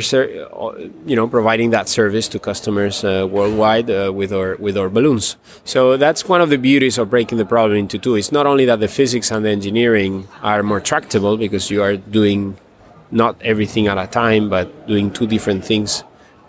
you 1.06 1.16
know 1.16 1.28
providing 1.28 1.70
that 1.70 1.88
service 1.88 2.28
to 2.28 2.40
customers 2.40 3.04
uh, 3.04 3.28
worldwide 3.30 3.90
uh, 3.90 4.12
with 4.14 4.34
our 4.34 4.56
with 4.58 4.78
our 4.78 4.90
balloons. 4.90 5.38
So 5.64 5.96
that's 5.96 6.28
one 6.28 6.42
of 6.42 6.50
the 6.50 6.58
beauties 6.58 6.98
of 6.98 7.10
breaking 7.10 7.38
the 7.38 7.46
problem 7.46 7.78
into 7.78 8.00
two. 8.00 8.16
It's 8.16 8.32
not 8.32 8.48
only 8.48 8.66
that 8.66 8.80
the 8.80 8.88
physics 8.88 9.32
and 9.32 9.46
the 9.46 9.50
engineering 9.50 10.28
are 10.42 10.64
more 10.64 10.82
tractable 10.82 11.38
because 11.38 11.70
you 11.70 11.84
are 11.84 11.98
doing 11.98 12.58
not 13.12 13.40
everything 13.42 13.88
at 13.88 13.98
a 13.98 14.08
time 14.08 14.50
but 14.50 14.88
doing 14.88 15.12
two 15.12 15.28
different 15.28 15.64
things 15.64 16.04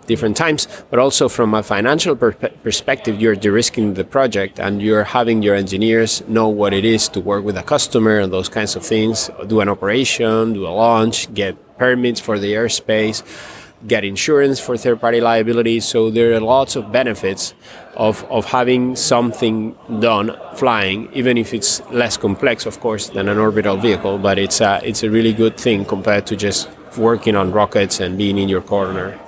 different 0.07 0.35
times, 0.35 0.67
but 0.89 0.97
also 0.97 1.29
from 1.29 1.53
a 1.53 1.61
financial 1.61 2.15
per- 2.15 2.31
perspective, 2.31 3.21
you're 3.21 3.35
de-risking 3.35 3.93
the 3.93 4.03
project 4.03 4.59
and 4.59 4.81
you're 4.81 5.03
having 5.03 5.43
your 5.43 5.55
engineers 5.55 6.23
know 6.27 6.47
what 6.47 6.73
it 6.73 6.85
is 6.85 7.07
to 7.09 7.19
work 7.19 7.43
with 7.43 7.57
a 7.57 7.63
customer 7.63 8.17
and 8.17 8.33
those 8.33 8.49
kinds 8.49 8.75
of 8.75 8.83
things, 8.83 9.29
do 9.45 9.59
an 9.59 9.69
operation, 9.69 10.53
do 10.53 10.65
a 10.65 10.69
launch, 10.69 11.31
get 11.33 11.55
permits 11.77 12.19
for 12.19 12.39
the 12.39 12.53
airspace, 12.53 13.21
get 13.85 14.03
insurance 14.03 14.59
for 14.59 14.75
third-party 14.75 15.21
liability. 15.21 15.79
So 15.79 16.09
there 16.09 16.33
are 16.33 16.39
lots 16.39 16.75
of 16.75 16.91
benefits 16.91 17.53
of, 17.95 18.23
of 18.31 18.45
having 18.45 18.95
something 18.95 19.75
done 19.99 20.35
flying, 20.55 21.13
even 21.13 21.37
if 21.37 21.53
it's 21.53 21.81
less 21.91 22.17
complex, 22.17 22.65
of 22.65 22.79
course, 22.79 23.09
than 23.09 23.29
an 23.29 23.37
orbital 23.37 23.77
vehicle, 23.77 24.17
but 24.17 24.39
it's 24.39 24.61
a, 24.61 24.81
it's 24.83 25.03
a 25.03 25.09
really 25.11 25.33
good 25.33 25.57
thing 25.57 25.85
compared 25.85 26.25
to 26.27 26.35
just 26.35 26.69
working 26.97 27.35
on 27.35 27.51
rockets 27.51 27.99
and 27.99 28.17
being 28.17 28.39
in 28.39 28.49
your 28.49 28.61
corner 28.61 29.19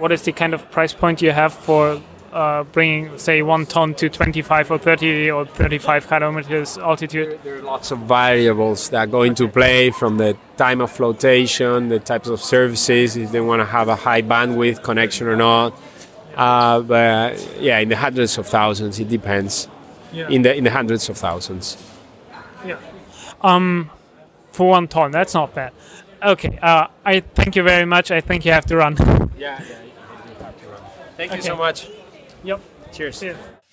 what 0.00 0.12
is 0.12 0.22
the 0.22 0.32
kind 0.32 0.54
of 0.54 0.70
price 0.70 0.92
point 0.92 1.20
you 1.22 1.30
have 1.30 1.52
for 1.52 2.00
uh, 2.32 2.64
bringing, 2.64 3.18
say, 3.18 3.42
one 3.42 3.66
ton 3.66 3.94
to 3.94 4.08
25 4.08 4.70
or 4.70 4.78
30 4.78 5.30
or 5.30 5.46
35 5.46 6.06
kilometers 6.06 6.78
altitude? 6.78 7.38
There, 7.42 7.58
are 7.58 7.62
lots 7.62 7.90
of 7.90 7.98
variables 8.00 8.88
that 8.90 9.10
go 9.10 9.22
into 9.22 9.46
play 9.46 9.90
from 9.90 10.16
the 10.16 10.36
time 10.56 10.80
of 10.80 10.90
flotation, 10.90 11.88
the 11.88 11.98
types 11.98 12.28
of 12.28 12.40
services, 12.40 13.16
if 13.16 13.30
they 13.30 13.40
want 13.40 13.60
to 13.60 13.66
have 13.66 13.88
a 13.88 13.96
high 13.96 14.22
bandwidth 14.22 14.82
connection 14.82 15.26
or 15.26 15.36
not. 15.36 15.78
Uh, 16.34 16.80
but 16.80 17.56
yeah, 17.60 17.78
in 17.78 17.88
the 17.88 17.96
hundreds 17.96 18.38
of 18.38 18.46
thousands, 18.46 18.98
it 18.98 19.08
depends. 19.08 19.68
Yeah. 20.12 20.28
In 20.28 20.42
the 20.42 20.56
in 20.56 20.64
the 20.64 20.70
hundreds 20.70 21.08
of 21.08 21.16
thousands. 21.16 21.76
Yeah. 22.64 22.78
Um, 23.42 23.90
for 24.52 24.70
one 24.70 24.88
ton, 24.88 25.10
that's 25.10 25.34
not 25.34 25.54
bad. 25.54 25.72
Okay. 26.22 26.58
Uh, 26.60 26.88
I 27.04 27.20
thank 27.20 27.56
you 27.56 27.62
very 27.62 27.84
much. 27.84 28.10
I 28.10 28.20
think 28.20 28.44
you 28.44 28.52
have 28.52 28.66
to 28.66 28.76
run. 28.76 28.96
Yeah. 29.38 29.62
yeah. 29.62 29.89
Thank 31.20 31.34
you 31.34 31.42
so 31.42 31.54
much. 31.54 31.86
Yep. 32.44 32.60
Cheers. 32.94 33.22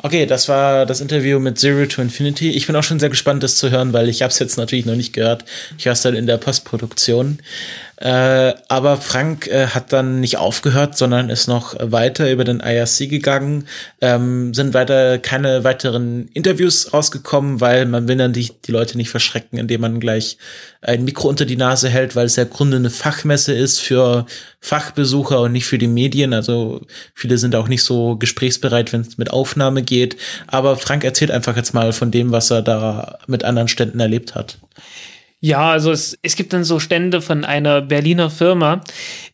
Okay, 0.04 0.28
das 0.28 0.48
war 0.48 0.86
das 0.86 1.02
Interview 1.02 1.40
mit 1.40 1.58
Zero 1.58 1.88
to 1.88 2.04
Infinity. 2.04 2.52
Ich 2.52 2.68
bin 2.68 2.76
auch 2.76 2.84
schon 2.84 3.00
sehr 3.00 3.10
gespannt, 3.10 3.42
das 3.42 3.56
zu 3.56 3.72
hören, 3.72 3.94
weil 3.94 4.10
ich 4.10 4.22
habe 4.22 4.30
es 4.30 4.38
jetzt 4.38 4.56
natürlich 4.56 4.86
noch 4.86 4.96
nicht 4.96 5.12
gehört. 5.12 5.44
Ich 5.80 5.86
höre 5.86 5.94
es 5.94 6.04
dann 6.04 6.16
in 6.16 6.28
der 6.28 6.38
Postproduktion. 6.38 7.40
Äh, 8.00 8.54
aber 8.68 8.98
Frank 8.98 9.48
äh, 9.48 9.68
hat 9.68 9.92
dann 9.92 10.20
nicht 10.20 10.38
aufgehört, 10.38 10.96
sondern 10.96 11.32
ist 11.32 11.48
noch 11.48 11.76
weiter 11.80 12.32
über 12.32 12.44
den 12.44 12.60
IRC 12.60 13.10
gegangen. 13.10 13.68
Ähm, 14.00 14.54
sind 14.54 14.76
weiter 14.76 15.18
keine 15.18 15.64
weiteren 15.64 16.28
Interviews 16.34 16.94
rausgekommen, 16.94 17.60
weil 17.60 17.88
man 17.88 18.08
will 18.08 18.18
dann 18.18 18.34
die, 18.34 18.52
die 18.68 18.72
Leute 18.72 18.98
nicht 18.98 19.10
verschrecken, 19.10 19.58
indem 19.58 19.82
man 19.82 20.00
gleich 20.00 20.38
ein 20.82 21.06
Mikro 21.06 21.28
unter 21.28 21.46
die 21.46 21.58
Nase 21.58 21.90
hält, 21.90 22.16
weil 22.16 22.28
es 22.28 22.36
ja 22.36 22.44
im 22.44 22.52
Grunde 22.52 22.78
eine 22.78 22.92
Fachmesse 22.92 23.54
ist 23.54 23.80
für 23.80 24.28
Fachbesucher 24.60 25.42
und 25.42 25.54
nicht 25.54 25.66
für 25.66 25.80
die 25.80 25.88
Medien. 25.88 26.36
Also 26.36 26.82
viele 27.16 27.40
sind 27.40 27.56
auch 27.56 27.68
nicht 27.68 27.82
so 27.82 28.16
gesprächsbereit, 28.16 28.94
wenn 28.94 29.02
es 29.02 29.18
mit 29.18 29.32
Aufnahme 29.32 29.82
geht. 29.88 30.18
Aber 30.46 30.76
Frank 30.78 31.04
erzählt 31.04 31.32
einfach 31.32 31.56
jetzt 31.56 31.74
mal 31.74 31.92
von 31.94 32.12
dem, 32.12 32.32
was 32.32 32.52
er 32.52 32.62
da 32.62 33.18
mit 33.26 33.44
anderen 33.44 33.68
Ständen 33.68 34.00
erlebt 34.00 34.36
hat. 34.36 34.60
Ja, 35.40 35.72
also 35.72 35.92
es, 35.92 36.18
es 36.24 36.36
gibt 36.36 36.52
dann 36.54 36.64
so 36.64 36.80
Stände 36.80 37.22
von 37.22 37.46
einer 37.46 37.82
Berliner 37.82 38.32
Firma, 38.32 38.82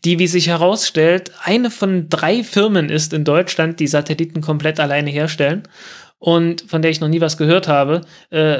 die, 0.03 0.19
wie 0.19 0.27
sich 0.27 0.47
herausstellt, 0.47 1.31
eine 1.41 1.71
von 1.71 2.09
drei 2.09 2.43
Firmen 2.43 2.89
ist 2.89 3.13
in 3.13 3.23
Deutschland, 3.23 3.80
die 3.80 3.88
Satelliten 3.88 4.41
komplett 4.41 4.81
alleine 4.81 5.09
herstellen 5.09 5.63
und 6.23 6.63
von 6.67 6.81
der 6.81 6.91
ich 6.91 7.01
noch 7.01 7.09
nie 7.09 7.19
was 7.19 7.38
gehört 7.38 7.67
habe, 7.67 8.01
äh, 8.31 8.59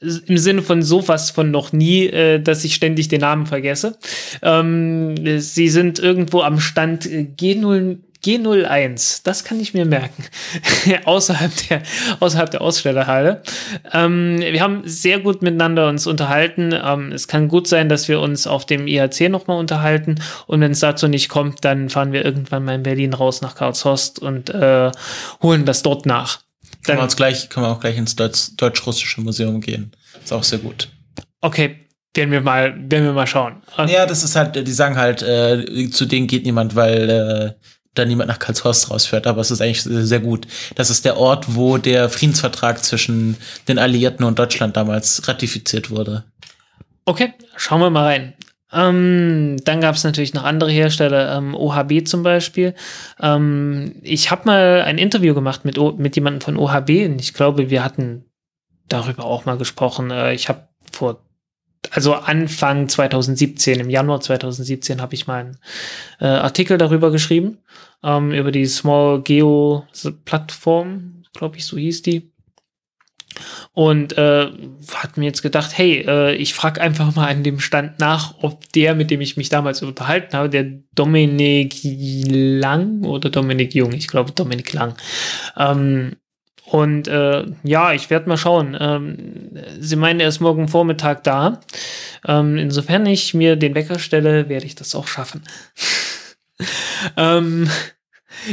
im 0.00 0.38
Sinne 0.38 0.62
von 0.62 0.82
sowas 0.82 1.30
von 1.30 1.50
noch 1.50 1.72
nie, 1.72 2.06
äh, 2.06 2.40
dass 2.40 2.64
ich 2.64 2.74
ständig 2.74 3.08
den 3.08 3.20
Namen 3.20 3.46
vergesse. 3.46 3.98
Ähm, 4.40 5.14
sie 5.38 5.68
sind 5.68 5.98
irgendwo 5.98 6.40
am 6.40 6.58
Stand 6.58 7.04
G0 7.04 7.98
G01, 8.24 9.22
das 9.24 9.42
kann 9.42 9.58
ich 9.58 9.74
mir 9.74 9.84
merken, 9.84 10.24
außerhalb, 11.04 11.50
der, 11.68 11.82
außerhalb 12.20 12.50
der 12.52 12.60
Ausstellerhalle. 12.60 13.42
Ähm, 13.92 14.38
wir 14.38 14.60
haben 14.60 14.82
sehr 14.84 15.18
gut 15.18 15.42
miteinander 15.42 15.88
uns 15.88 16.06
unterhalten. 16.06 16.72
Ähm, 16.72 17.10
es 17.10 17.26
kann 17.26 17.48
gut 17.48 17.66
sein, 17.66 17.88
dass 17.88 18.06
wir 18.06 18.20
uns 18.20 18.46
auf 18.46 18.64
dem 18.64 18.86
IHC 18.86 19.28
nochmal 19.28 19.58
unterhalten 19.58 20.20
und 20.46 20.60
wenn 20.60 20.72
es 20.72 20.80
dazu 20.80 21.08
nicht 21.08 21.28
kommt, 21.28 21.64
dann 21.64 21.88
fahren 21.88 22.12
wir 22.12 22.24
irgendwann 22.24 22.64
mal 22.64 22.76
in 22.76 22.84
Berlin 22.84 23.12
raus 23.12 23.40
nach 23.42 23.56
Karlshorst 23.56 24.20
und 24.20 24.50
äh, 24.50 24.92
holen 25.42 25.64
das 25.64 25.82
dort 25.82 26.06
nach. 26.06 26.40
Dann 26.84 26.96
können 26.96 26.98
wir, 26.98 27.04
uns 27.04 27.16
gleich, 27.16 27.48
können 27.48 27.66
wir 27.66 27.70
auch 27.70 27.80
gleich 27.80 27.96
ins 27.96 28.14
Deutsch, 28.14 28.50
Deutsch-Russische 28.56 29.20
Museum 29.20 29.60
gehen. 29.60 29.92
Ist 30.22 30.32
auch 30.32 30.44
sehr 30.44 30.58
gut. 30.58 30.88
Okay, 31.40 31.88
werden 32.14 32.30
wir 32.30 32.40
mal, 32.40 32.74
werden 32.76 33.04
wir 33.04 33.12
mal 33.12 33.26
schauen. 33.26 33.62
Ja, 33.88 34.06
das 34.06 34.22
ist 34.22 34.36
halt, 34.36 34.54
die 34.66 34.72
sagen 34.72 34.96
halt, 34.96 35.22
äh, 35.22 35.90
zu 35.90 36.06
denen 36.06 36.26
geht 36.26 36.44
niemand, 36.44 36.74
weil 36.74 37.10
äh, 37.10 37.66
da 37.94 38.04
niemand 38.04 38.28
nach 38.28 38.38
Karlshorst 38.38 38.90
rausfährt, 38.90 39.26
aber 39.26 39.40
es 39.40 39.50
ist 39.50 39.60
eigentlich 39.60 39.82
sehr 39.82 40.20
gut. 40.20 40.46
Das 40.74 40.90
ist 40.90 41.04
der 41.04 41.16
Ort, 41.16 41.54
wo 41.54 41.78
der 41.78 42.08
Friedensvertrag 42.08 42.82
zwischen 42.82 43.36
den 43.68 43.78
Alliierten 43.78 44.24
und 44.24 44.38
Deutschland 44.38 44.76
damals 44.76 45.28
ratifiziert 45.28 45.90
wurde. 45.90 46.24
Okay, 47.04 47.34
schauen 47.56 47.80
wir 47.80 47.90
mal 47.90 48.04
rein. 48.04 48.34
Ähm, 48.72 49.56
dann 49.64 49.82
gab 49.82 49.94
es 49.94 50.04
natürlich 50.04 50.32
noch 50.32 50.44
andere 50.44 50.70
Hersteller, 50.70 51.36
ähm, 51.36 51.54
OHB 51.54 52.06
zum 52.06 52.22
Beispiel. 52.22 52.74
Ähm, 53.20 53.96
ich 54.02 54.30
habe 54.30 54.46
mal 54.46 54.82
ein 54.82 54.96
Interview 54.96 55.34
gemacht 55.34 55.64
mit, 55.64 55.76
mit 55.98 56.16
jemandem 56.16 56.40
von 56.40 56.56
OHB 56.56 56.88
und 57.06 57.20
ich 57.20 57.34
glaube, 57.34 57.68
wir 57.68 57.84
hatten 57.84 58.24
darüber 58.88 59.24
auch 59.24 59.44
mal 59.44 59.58
gesprochen. 59.58 60.10
Äh, 60.10 60.32
ich 60.32 60.48
habe 60.48 60.68
vor, 60.90 61.22
also 61.92 62.14
Anfang 62.14 62.88
2017, 62.88 63.80
im 63.80 63.90
Januar 63.90 64.20
2017 64.20 65.02
habe 65.02 65.14
ich 65.14 65.26
mal 65.26 65.40
einen 65.40 65.58
äh, 66.20 66.24
Artikel 66.24 66.78
darüber 66.78 67.10
geschrieben, 67.10 67.58
ähm, 68.02 68.32
über 68.32 68.50
die 68.50 68.66
Small 68.66 69.20
Geo 69.20 69.86
Plattform, 70.24 71.24
glaube 71.34 71.58
ich, 71.58 71.66
so 71.66 71.76
hieß 71.76 72.00
die. 72.02 72.32
Und 73.72 74.16
äh, 74.16 74.50
hat 74.94 75.16
mir 75.16 75.26
jetzt 75.26 75.42
gedacht, 75.42 75.76
hey, 75.76 76.04
äh, 76.06 76.34
ich 76.34 76.54
frage 76.54 76.80
einfach 76.80 77.14
mal 77.14 77.28
an 77.28 77.42
dem 77.42 77.60
Stand 77.60 77.98
nach, 77.98 78.34
ob 78.42 78.70
der, 78.72 78.94
mit 78.94 79.10
dem 79.10 79.20
ich 79.20 79.36
mich 79.36 79.48
damals 79.48 79.82
unterhalten 79.82 80.34
habe, 80.36 80.50
der 80.50 80.64
Dominik 80.94 81.76
Lang 81.82 83.04
oder 83.04 83.30
Dominik 83.30 83.74
Jung, 83.74 83.92
ich 83.92 84.08
glaube 84.08 84.32
Dominik 84.32 84.72
Lang. 84.72 84.94
Ähm, 85.56 86.16
und 86.72 87.06
äh, 87.06 87.44
ja, 87.64 87.92
ich 87.92 88.08
werde 88.08 88.30
mal 88.30 88.38
schauen. 88.38 88.74
Ähm, 88.80 89.50
sie 89.78 89.94
meinen, 89.94 90.20
er 90.20 90.28
ist 90.28 90.40
morgen 90.40 90.68
Vormittag 90.68 91.22
da. 91.22 91.60
Ähm, 92.26 92.56
insofern 92.56 93.04
ich 93.04 93.34
mir 93.34 93.56
den 93.56 93.74
Wecker 93.74 93.98
stelle, 93.98 94.48
werde 94.48 94.64
ich 94.64 94.74
das 94.74 94.94
auch 94.94 95.06
schaffen. 95.06 95.42
ähm, 97.18 97.68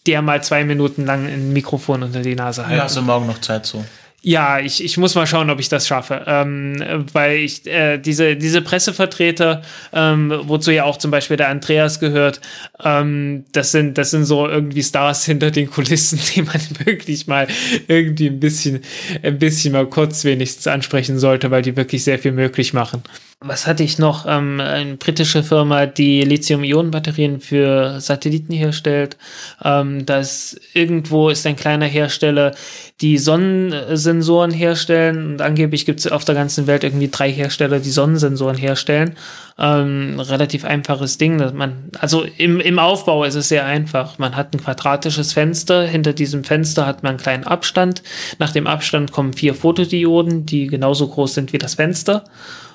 der 0.06 0.22
mal 0.22 0.42
zwei 0.42 0.64
Minuten 0.64 1.04
lang 1.04 1.26
ein 1.26 1.52
Mikrofon 1.52 2.02
unter 2.02 2.22
die 2.22 2.34
Nase 2.34 2.62
halten. 2.62 2.78
Ja, 2.78 2.82
also 2.84 3.02
morgen 3.02 3.26
noch 3.26 3.40
Zeit 3.40 3.66
so. 3.66 3.84
Ja, 4.22 4.60
ich, 4.60 4.84
ich 4.84 4.98
muss 4.98 5.14
mal 5.14 5.26
schauen, 5.26 5.48
ob 5.48 5.60
ich 5.60 5.70
das 5.70 5.86
schaffe. 5.86 6.24
Ähm, 6.26 6.76
weil 7.12 7.38
ich 7.38 7.66
äh, 7.66 7.96
diese, 7.96 8.36
diese 8.36 8.60
Pressevertreter, 8.60 9.62
ähm, 9.94 10.32
wozu 10.44 10.70
ja 10.70 10.84
auch 10.84 10.98
zum 10.98 11.10
Beispiel 11.10 11.38
der 11.38 11.48
Andreas 11.48 12.00
gehört, 12.00 12.40
ähm, 12.84 13.44
das 13.52 13.72
sind, 13.72 13.96
das 13.96 14.10
sind 14.10 14.24
so 14.26 14.46
irgendwie 14.46 14.82
Stars 14.82 15.24
hinter 15.26 15.50
den 15.50 15.70
Kulissen, 15.70 16.20
die 16.34 16.42
man 16.42 16.60
wirklich 16.84 17.26
mal 17.26 17.48
irgendwie 17.88 18.26
ein 18.26 18.40
bisschen, 18.40 18.82
ein 19.22 19.38
bisschen 19.38 19.72
mal 19.72 19.86
kurz 19.86 20.24
wenigstens 20.24 20.66
ansprechen 20.66 21.18
sollte, 21.18 21.50
weil 21.50 21.62
die 21.62 21.76
wirklich 21.76 22.04
sehr 22.04 22.18
viel 22.18 22.32
möglich 22.32 22.74
machen 22.74 23.02
was 23.42 23.66
hatte 23.66 23.82
ich 23.82 23.98
noch? 23.98 24.26
Ähm, 24.28 24.60
eine 24.60 24.96
britische 24.96 25.42
Firma, 25.42 25.86
die 25.86 26.24
Lithium-Ionen-Batterien 26.24 27.40
für 27.40 27.98
Satelliten 27.98 28.52
herstellt. 28.52 29.16
Ähm, 29.64 30.04
das 30.04 30.60
irgendwo 30.74 31.30
ist 31.30 31.46
ein 31.46 31.56
kleiner 31.56 31.86
Hersteller, 31.86 32.54
die 33.00 33.16
Sonnensensoren 33.16 34.50
herstellen. 34.50 35.32
Und 35.32 35.40
angeblich 35.40 35.86
gibt 35.86 36.00
es 36.00 36.12
auf 36.12 36.26
der 36.26 36.34
ganzen 36.34 36.66
Welt 36.66 36.84
irgendwie 36.84 37.08
drei 37.08 37.32
Hersteller, 37.32 37.78
die 37.78 37.90
Sonnensensoren 37.90 38.58
herstellen. 38.58 39.16
Ähm, 39.58 40.20
relativ 40.20 40.66
einfaches 40.66 41.16
Ding. 41.16 41.38
Dass 41.38 41.54
man, 41.54 41.88
also 41.98 42.26
im, 42.36 42.60
im 42.60 42.78
Aufbau 42.78 43.24
ist 43.24 43.36
es 43.36 43.48
sehr 43.48 43.64
einfach. 43.64 44.18
Man 44.18 44.36
hat 44.36 44.52
ein 44.52 44.62
quadratisches 44.62 45.32
Fenster. 45.32 45.86
Hinter 45.86 46.12
diesem 46.12 46.44
Fenster 46.44 46.84
hat 46.84 47.02
man 47.02 47.12
einen 47.12 47.20
kleinen 47.20 47.44
Abstand. 47.44 48.02
Nach 48.38 48.52
dem 48.52 48.66
Abstand 48.66 49.12
kommen 49.12 49.32
vier 49.32 49.54
Fotodioden, 49.54 50.44
die 50.44 50.66
genauso 50.66 51.08
groß 51.08 51.32
sind 51.32 51.54
wie 51.54 51.58
das 51.58 51.76
Fenster. 51.76 52.24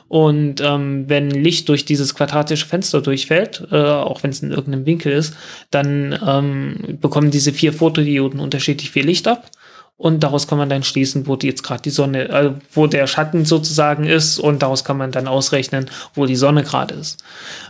Und 0.08 0.62
ähm, 0.62 1.06
wenn 1.08 1.32
Licht 1.32 1.68
durch 1.68 1.86
dieses 1.86 2.14
quadratische 2.14 2.68
Fenster 2.68 3.02
durchfällt, 3.02 3.68
äh, 3.72 3.76
auch 3.76 4.24
wenn 4.24 4.30
es 4.30 4.44
in 4.44 4.52
irgendeinem 4.52 4.86
Winkel 4.86 5.12
ist, 5.12 5.36
dann 5.72 6.18
ähm, 6.26 7.00
bekommen 7.02 7.32
diese 7.32 7.54
vier 7.54 7.74
Fotodioden 7.74 8.40
unterschiedlich 8.40 8.92
viel 8.92 9.06
Licht 9.06 9.28
ab. 9.28 9.50
Und 9.98 10.24
daraus 10.24 10.48
kann 10.48 10.58
man 10.58 10.68
dann 10.68 10.84
schließen, 10.84 11.26
wo 11.26 11.38
die 11.38 11.48
jetzt 11.48 11.64
gerade 11.64 11.82
die 11.82 11.90
Sonne, 11.90 12.28
äh, 12.28 12.52
wo 12.74 12.86
der 12.86 13.08
Schatten 13.08 13.46
sozusagen 13.46 14.06
ist. 14.06 14.40
Und 14.40 14.62
daraus 14.62 14.84
kann 14.84 14.98
man 14.98 15.12
dann 15.12 15.28
ausrechnen, 15.28 15.90
wo 16.14 16.26
die 16.26 16.36
Sonne 16.36 16.64
gerade 16.64 16.96
ist. 16.96 17.24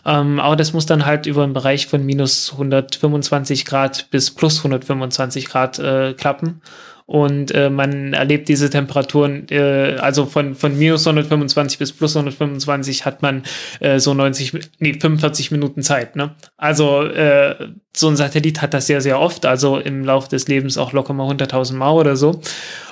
Ähm, 0.06 0.40
aber 0.40 0.56
das 0.56 0.74
muss 0.74 0.88
dann 0.88 1.06
halt 1.06 1.28
über 1.28 1.44
einen 1.44 1.54
Bereich 1.54 1.88
von 1.88 2.04
minus 2.04 2.52
125 2.54 3.64
Grad 3.66 4.10
bis 4.10 4.32
plus 4.32 4.58
125 4.58 5.46
Grad 5.46 5.78
äh, 5.78 6.14
klappen 6.14 6.62
und 7.08 7.52
äh, 7.52 7.70
man 7.70 8.14
erlebt 8.14 8.50
diese 8.50 8.70
Temperaturen, 8.72 9.48
äh, 9.50 9.98
also 10.00 10.26
von, 10.26 10.56
von 10.56 10.76
minus 10.78 11.06
125 11.06 11.78
bis 11.78 11.94
plus 11.94 12.16
125 12.16 13.06
hat 13.06 13.22
man 13.22 13.44
äh, 13.80 14.00
so 14.00 14.16
90, 14.16 14.54
nee, 14.80 14.94
45 15.00 15.52
Minuten 15.52 15.84
Zeit. 15.84 16.16
Ne? 16.16 16.36
Also 16.58 17.04
äh, 17.04 17.70
so 17.96 18.08
ein 18.08 18.16
Satellit 18.16 18.62
hat 18.64 18.74
das 18.74 18.88
sehr, 18.88 19.02
sehr 19.02 19.20
oft, 19.20 19.46
also 19.46 19.78
im 19.78 20.04
Laufe 20.04 20.30
des 20.30 20.48
Lebens 20.48 20.80
auch 20.80 20.94
locker 20.94 21.14
mal 21.14 21.32
100.000 21.32 21.74
Mal 21.74 21.92
oder 21.92 22.16
so. 22.16 22.42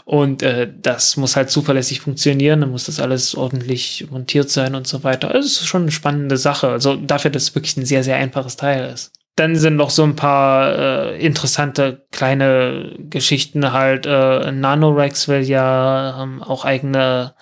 Und 0.06 0.44
äh, 0.44 0.72
das 0.82 1.18
muss 1.18 1.36
halt 1.36 1.50
zuverlässig 1.50 2.02
funktionieren, 2.02 2.62
dann 2.62 2.72
muss 2.72 2.86
das 2.86 3.00
alles 3.00 3.36
ordentlich 3.36 4.06
montiert 4.12 4.52
sein 4.52 4.76
und 4.76 4.86
so 4.86 5.04
weiter. 5.04 5.30
Also 5.30 5.48
es 5.48 5.62
ist 5.62 5.68
schon 5.68 5.84
eine 5.84 5.92
spannende 5.92 6.38
Sache. 6.38 6.68
Also 6.70 6.98
dafür, 6.98 7.32
dass 7.32 7.44
es 7.44 7.56
wirklich 7.56 7.78
ein 7.78 7.86
sehr, 7.86 8.04
sehr 8.04 8.18
einfaches 8.18 8.58
Teil 8.58 8.94
ist. 8.94 9.12
Dann 9.36 9.56
sind 9.56 9.76
noch 9.76 9.90
so 9.90 10.04
ein 10.04 10.16
paar 10.16 10.78
äh, 10.78 11.26
interessante 11.26 12.06
kleine 12.12 12.96
Geschichten 13.10 13.72
halt. 13.74 14.06
Äh, 14.06 14.52
Nanorex 14.52 15.28
will 15.28 15.42
ja 15.42 16.22
ähm, 16.22 16.44
auch 16.44 16.66
eigene 16.66 17.34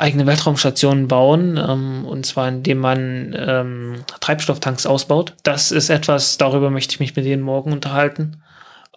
eigene 0.00 0.26
Weltraumstationen 0.26 1.08
bauen, 1.08 1.58
ähm, 1.58 2.06
und 2.06 2.24
zwar 2.24 2.48
indem 2.48 2.78
man 2.78 3.36
ähm, 3.38 4.02
Treibstofftanks 4.20 4.86
ausbaut. 4.86 5.34
Das 5.42 5.72
ist 5.72 5.90
etwas, 5.90 6.38
darüber 6.38 6.70
möchte 6.70 6.94
ich 6.94 7.00
mich 7.00 7.14
mit 7.14 7.26
denen 7.26 7.42
morgen 7.42 7.70
unterhalten. 7.70 8.42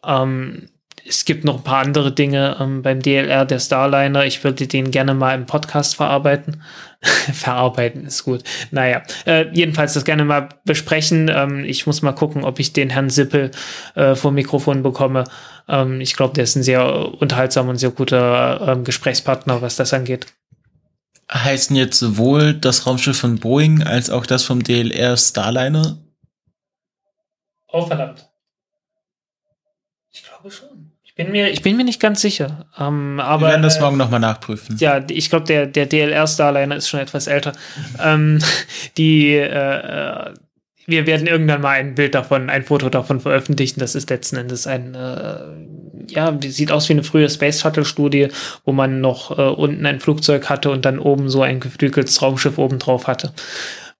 Ähm, 0.05 0.69
es 1.05 1.25
gibt 1.25 1.43
noch 1.43 1.57
ein 1.57 1.63
paar 1.63 1.83
andere 1.83 2.11
Dinge 2.11 2.57
ähm, 2.59 2.81
beim 2.81 3.01
DLR, 3.01 3.45
der 3.45 3.59
Starliner. 3.59 4.25
Ich 4.25 4.43
würde 4.43 4.67
den 4.67 4.91
gerne 4.91 5.13
mal 5.13 5.35
im 5.35 5.45
Podcast 5.45 5.95
verarbeiten. 5.95 6.61
verarbeiten 7.33 8.05
ist 8.05 8.23
gut. 8.23 8.43
Naja, 8.71 9.03
äh, 9.25 9.47
jedenfalls 9.51 9.93
das 9.93 10.05
gerne 10.05 10.23
mal 10.23 10.49
besprechen. 10.63 11.29
Ähm, 11.33 11.65
ich 11.65 11.85
muss 11.85 12.01
mal 12.01 12.13
gucken, 12.13 12.43
ob 12.43 12.59
ich 12.59 12.71
den 12.73 12.89
Herrn 12.89 13.09
Sippel 13.09 13.51
äh, 13.95 14.15
vor 14.15 14.31
Mikrofon 14.31 14.83
bekomme. 14.83 15.25
Ähm, 15.67 15.99
ich 15.99 16.15
glaube, 16.15 16.33
der 16.33 16.45
ist 16.45 16.55
ein 16.55 16.63
sehr 16.63 17.21
unterhaltsamer 17.21 17.71
und 17.71 17.77
sehr 17.77 17.91
guter 17.91 18.67
ähm, 18.67 18.83
Gesprächspartner, 18.83 19.61
was 19.61 19.75
das 19.75 19.93
angeht. 19.93 20.27
Heißen 21.31 21.75
jetzt 21.75 21.99
sowohl 21.99 22.53
das 22.53 22.85
Raumschiff 22.85 23.17
von 23.17 23.39
Boeing 23.39 23.83
als 23.83 24.09
auch 24.09 24.25
das 24.25 24.43
vom 24.43 24.63
DLR 24.63 25.17
Starliner? 25.17 25.97
Oh, 27.67 27.85
verdammt. 27.85 28.29
Ich 31.15 31.23
bin 31.23 31.31
mir, 31.31 31.51
ich 31.51 31.61
bin 31.61 31.77
mir 31.77 31.83
nicht 31.83 31.99
ganz 31.99 32.21
sicher. 32.21 32.65
Ähm, 32.79 33.19
aber, 33.19 33.45
Wir 33.45 33.49
werden 33.51 33.61
das 33.61 33.77
äh, 33.77 33.81
morgen 33.81 33.97
nochmal 33.97 34.19
nachprüfen. 34.19 34.77
Ja, 34.79 34.99
ich 35.07 35.29
glaube, 35.29 35.45
der, 35.45 35.67
der 35.67 35.85
DLR 35.85 36.25
Starliner 36.25 36.75
ist 36.75 36.89
schon 36.89 36.99
etwas 36.99 37.27
älter. 37.27 37.53
ähm, 38.03 38.39
die, 38.97 39.35
äh, 39.35 39.45
äh, 39.45 40.33
wir 40.87 41.05
werden 41.05 41.27
irgendwann 41.27 41.61
mal 41.61 41.77
ein 41.77 41.93
Bild 41.93 42.15
davon, 42.15 42.49
ein 42.49 42.63
Foto 42.63 42.89
davon 42.89 43.19
veröffentlichen. 43.19 43.79
Das 43.79 43.93
ist 43.93 44.09
letzten 44.09 44.37
Endes 44.37 44.65
ein, 44.65 44.95
äh, 44.95 46.11
ja, 46.11 46.35
sieht 46.41 46.71
aus 46.71 46.89
wie 46.89 46.93
eine 46.93 47.03
frühe 47.03 47.29
Space 47.29 47.61
Shuttle 47.61 47.85
Studie, 47.85 48.29
wo 48.65 48.71
man 48.71 48.99
noch 48.99 49.37
äh, 49.37 49.41
unten 49.41 49.85
ein 49.85 49.99
Flugzeug 49.99 50.49
hatte 50.49 50.71
und 50.71 50.83
dann 50.83 50.97
oben 50.97 51.29
so 51.29 51.43
ein 51.43 51.59
geflügeltes 51.59 52.23
Raumschiff 52.23 52.57
oben 52.57 52.79
drauf 52.79 53.05
hatte. 53.05 53.33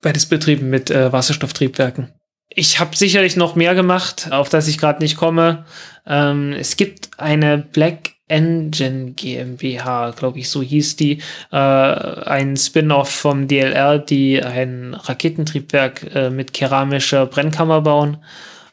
Beides 0.02 0.26
betrieben 0.26 0.72
mit 0.72 0.90
äh, 0.90 1.14
Wasserstofftriebwerken. 1.14 2.12
Ich 2.56 2.80
habe 2.80 2.96
sicherlich 2.96 3.36
noch 3.36 3.56
mehr 3.56 3.76
gemacht, 3.76 4.30
auf 4.32 4.50
das 4.50 4.68
ich 4.68 4.78
gerade 4.78 5.02
nicht 5.02 5.18
komme. 5.18 5.66
Ähm, 6.06 6.54
es 6.54 6.78
gibt 6.78 7.10
eine 7.18 7.58
Black 7.58 8.14
Engine 8.28 9.12
GmbH, 9.12 10.12
glaube 10.12 10.40
ich, 10.40 10.50
so 10.50 10.62
hieß 10.62 10.96
die, 10.96 11.20
äh, 11.52 11.58
ein 11.58 12.56
Spin-off 12.58 13.10
vom 13.10 13.48
DLR, 13.48 14.00
die 14.00 14.42
ein 14.42 14.94
Raketentriebwerk 14.94 16.16
äh, 16.16 16.30
mit 16.30 16.54
keramischer 16.54 17.26
Brennkammer 17.26 17.82
bauen. 17.82 18.18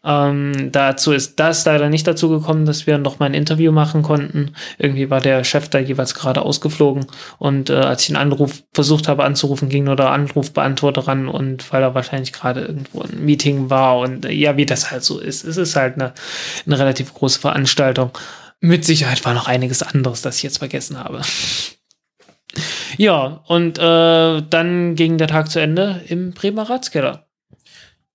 Ähm, 0.02 0.72
dazu 0.72 1.12
ist 1.12 1.39
das 1.39 1.66
leider 1.66 1.90
nicht 1.90 2.06
dazu 2.06 2.31
gekommen, 2.31 2.64
dass 2.64 2.86
wir 2.86 2.97
noch 2.97 3.18
mal 3.18 3.27
ein 3.27 3.35
Interview 3.35 3.70
machen 3.70 4.02
konnten. 4.02 4.52
Irgendwie 4.78 5.10
war 5.10 5.20
der 5.20 5.44
Chef 5.44 5.68
da 5.68 5.78
jeweils 5.78 6.14
gerade 6.14 6.43
ausgeflogen 6.43 7.06
und 7.39 7.68
äh, 7.68 7.74
als 7.74 8.05
ich 8.05 8.09
einen 8.09 8.32
Anruf 8.32 8.62
versucht 8.72 9.09
habe 9.09 9.24
anzurufen, 9.24 9.68
ging 9.68 9.85
nur 9.85 9.97
der 9.97 10.10
Anrufbeantworter 10.10 11.06
ran 11.06 11.28
und 11.28 11.70
weil 11.70 11.82
er 11.82 11.94
wahrscheinlich 11.94 12.32
gerade 12.32 12.62
irgendwo 12.62 13.02
ein 13.02 13.24
Meeting 13.24 13.68
war 13.68 13.98
und 13.98 14.24
äh, 14.24 14.32
ja, 14.32 14.56
wie 14.56 14.66
das 14.66 14.90
halt 14.90 15.05
so 15.05 15.18
ist. 15.18 15.44
Es 15.44 15.59
ist 15.59 15.77
halt 15.77 15.94
eine, 15.97 16.14
eine 16.64 16.78
relativ 16.78 17.12
große 17.12 17.39
Veranstaltung. 17.39 18.10
Mit 18.60 18.86
Sicherheit 18.86 19.22
war 19.27 19.35
noch 19.35 19.48
einiges 19.48 19.82
anderes, 19.82 20.22
das 20.22 20.39
ich 20.39 20.43
jetzt 20.44 20.59
vergessen 20.59 20.98
habe. 20.98 21.20
ja, 22.97 23.43
und 23.47 23.78
äh, 23.78 24.43
dann 24.48 24.94
ging 24.94 25.18
der 25.18 25.28
Tag 25.28 25.51
zu 25.51 25.60
Ende 25.60 26.02
im 26.09 26.32
Bremer 26.32 26.70
Ratskeller. 26.70 27.30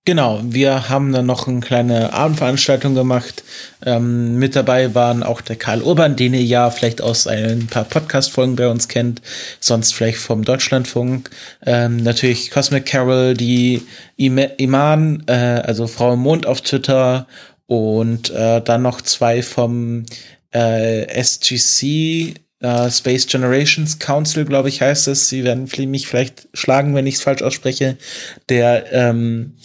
Genau, 0.08 0.40
wir 0.44 0.88
haben 0.88 1.12
dann 1.12 1.26
noch 1.26 1.48
eine 1.48 1.62
kleine 1.62 2.14
Abendveranstaltung 2.14 2.94
gemacht. 2.94 3.44
Ähm, 3.84 4.36
mit 4.38 4.56
dabei 4.56 4.94
waren 4.94 5.24
auch 5.24 5.42
der 5.42 5.56
Karl 5.56 5.82
Urban, 5.82 6.16
den 6.16 6.36
ihr 6.36 6.44
ja 6.44 6.70
vielleicht 6.70 7.02
aus 7.02 7.26
ein 7.26 7.66
paar 7.66 7.86
Podcast-Folgen 7.86 8.56
bei 8.56 8.68
uns 8.68 8.88
kennt, 8.88 9.24
sonst 9.60 9.96
vielleicht 9.96 10.20
vom 10.20 10.44
Deutschlandfunk. 10.44 11.32
Ähm, 11.66 11.98
natürlich 11.98 12.52
Cosmic 12.52 12.86
Carol, 12.86 13.34
die 13.34 13.82
Ima 14.16 14.44
Iman, 14.58 15.24
äh, 15.26 15.34
also 15.34 15.88
Frau 15.88 16.14
im 16.14 16.20
Mond 16.20 16.46
auf 16.46 16.62
Twitter 16.62 17.26
und 17.66 18.30
äh, 18.30 18.62
dann 18.62 18.84
noch 18.84 19.02
zwei 19.02 19.42
vom 19.42 20.06
äh, 20.54 21.08
SGC, 21.08 22.36
äh, 22.60 22.92
Space 22.92 23.26
Generations 23.26 23.98
Council, 23.98 24.46
glaube 24.46 24.70
ich, 24.70 24.84
heißt 24.84 25.08
es. 25.08 25.30
Sie 25.30 25.44
werden 25.44 25.68
mich 25.90 26.08
vielleicht 26.08 26.48
schlagen, 26.54 26.94
wenn 26.94 27.08
ich 27.08 27.16
es 27.16 27.24
falsch 27.24 27.42
ausspreche. 27.42 27.98
Der 28.50 28.94
ähm, 28.94 29.56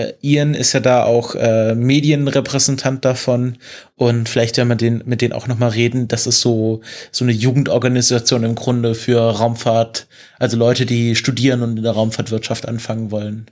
äh, 0.00 0.14
Ian 0.22 0.54
ist 0.54 0.72
ja 0.72 0.80
da 0.80 1.04
auch 1.04 1.34
äh, 1.34 1.74
Medienrepräsentant 1.74 3.04
davon 3.04 3.58
und 3.96 4.28
vielleicht 4.28 4.56
werden 4.56 4.68
wir 4.68 4.76
den, 4.76 5.02
mit 5.06 5.20
denen 5.22 5.32
auch 5.32 5.46
noch 5.46 5.58
mal 5.58 5.70
reden. 5.70 6.08
Das 6.08 6.26
ist 6.26 6.40
so 6.40 6.80
so 7.10 7.24
eine 7.24 7.32
Jugendorganisation 7.32 8.44
im 8.44 8.54
Grunde 8.54 8.94
für 8.94 9.20
Raumfahrt, 9.20 10.06
also 10.38 10.56
Leute, 10.56 10.86
die 10.86 11.16
studieren 11.16 11.62
und 11.62 11.76
in 11.76 11.82
der 11.82 11.92
Raumfahrtwirtschaft 11.92 12.68
anfangen 12.68 13.10
wollen. 13.10 13.46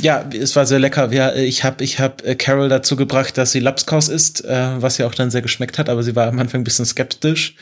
Ja, 0.00 0.28
es 0.30 0.54
war 0.56 0.66
sehr 0.66 0.78
lecker. 0.78 1.10
Ja, 1.12 1.34
ich 1.34 1.64
habe 1.64 1.82
ich 1.82 2.00
hab 2.00 2.24
äh, 2.24 2.34
Carol 2.34 2.68
dazu 2.68 2.96
gebracht, 2.96 3.38
dass 3.38 3.52
sie 3.52 3.60
Lapskaus 3.60 4.08
isst, 4.08 4.44
äh, 4.44 4.82
was 4.82 4.98
ihr 4.98 5.06
auch 5.06 5.14
dann 5.14 5.30
sehr 5.30 5.42
geschmeckt 5.42 5.78
hat, 5.78 5.88
aber 5.88 6.02
sie 6.02 6.14
war 6.14 6.28
am 6.28 6.38
Anfang 6.38 6.60
ein 6.60 6.64
bisschen 6.64 6.84
skeptisch. 6.84 7.54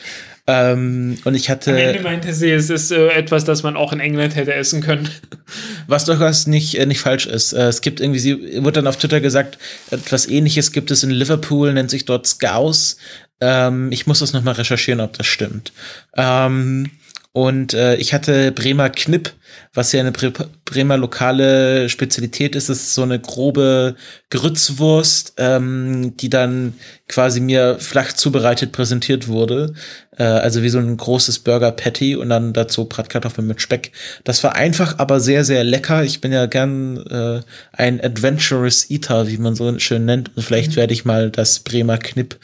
Ähm, 0.47 1.17
und 1.23 1.33
ich 1.33 1.49
hatte. 1.49 1.71
Am 1.71 1.77
Ende 1.77 2.01
meinte 2.01 2.33
sie, 2.33 2.51
es 2.51 2.69
ist 2.69 2.91
äh, 2.91 3.07
etwas, 3.07 3.45
das 3.45 3.63
man 3.63 3.75
auch 3.75 3.91
in 3.91 3.99
England 3.99 4.35
hätte 4.35 4.53
essen 4.53 4.81
können. 4.81 5.09
Was 5.87 6.05
durchaus 6.05 6.45
nicht, 6.45 6.77
äh, 6.77 6.85
nicht 6.85 6.99
falsch 6.99 7.25
ist. 7.25 7.53
Äh, 7.53 7.67
es 7.67 7.81
gibt 7.81 7.99
irgendwie, 7.99 8.19
sie 8.19 8.63
wurde 8.63 8.73
dann 8.73 8.87
auf 8.87 8.97
Twitter 8.97 9.21
gesagt, 9.21 9.57
etwas 9.89 10.27
ähnliches 10.27 10.71
gibt 10.71 10.91
es 10.91 11.03
in 11.03 11.09
Liverpool, 11.09 11.73
nennt 11.73 11.89
sich 11.89 12.05
dort 12.05 12.27
Scouse. 12.27 12.97
Ähm, 13.41 13.91
ich 13.91 14.05
muss 14.05 14.19
das 14.19 14.33
nochmal 14.33 14.53
recherchieren, 14.53 15.01
ob 15.01 15.17
das 15.17 15.25
stimmt. 15.25 15.73
Ähm, 16.15 16.91
und 17.35 17.73
äh, 17.73 17.97
ich 17.97 18.13
hatte 18.13 18.53
Bremer 18.53 18.89
Knipp, 18.89 19.33
was 19.73 19.91
ja 19.91 19.99
eine 19.99 20.13
Bre 20.13 20.31
Bremer 20.63 20.95
lokale 20.95 21.89
Spezialität 21.89 22.55
ist. 22.55 22.69
Das 22.69 22.77
ist 22.77 22.93
so 22.93 23.01
eine 23.01 23.19
grobe 23.19 23.97
Grützwurst, 24.29 25.33
ähm, 25.35 26.15
die 26.15 26.29
dann 26.29 26.75
quasi 27.09 27.41
mir 27.41 27.77
flach 27.77 28.13
zubereitet 28.13 28.71
präsentiert 28.71 29.27
wurde. 29.27 29.73
Äh, 30.17 30.23
also 30.23 30.63
wie 30.63 30.69
so 30.69 30.79
ein 30.79 30.95
großes 30.95 31.39
Burger 31.39 31.73
Patty 31.73 32.15
und 32.15 32.29
dann 32.29 32.53
dazu 32.53 32.85
Bratkartoffeln 32.85 33.45
mit 33.45 33.61
Speck. 33.61 33.91
Das 34.23 34.41
war 34.45 34.55
einfach, 34.55 34.97
aber 34.99 35.19
sehr, 35.19 35.43
sehr 35.43 35.65
lecker. 35.65 36.05
Ich 36.05 36.21
bin 36.21 36.31
ja 36.31 36.45
gern 36.45 37.05
äh, 37.07 37.41
ein 37.73 37.99
Adventurous 38.01 38.89
Eater, 38.89 39.27
wie 39.27 39.37
man 39.37 39.55
so 39.55 39.77
schön 39.79 40.05
nennt. 40.05 40.31
Und 40.37 40.43
vielleicht 40.43 40.71
mhm. 40.71 40.75
werde 40.77 40.93
ich 40.93 41.03
mal 41.03 41.31
das 41.31 41.59
Bremer 41.59 41.97
Knipp 41.97 42.37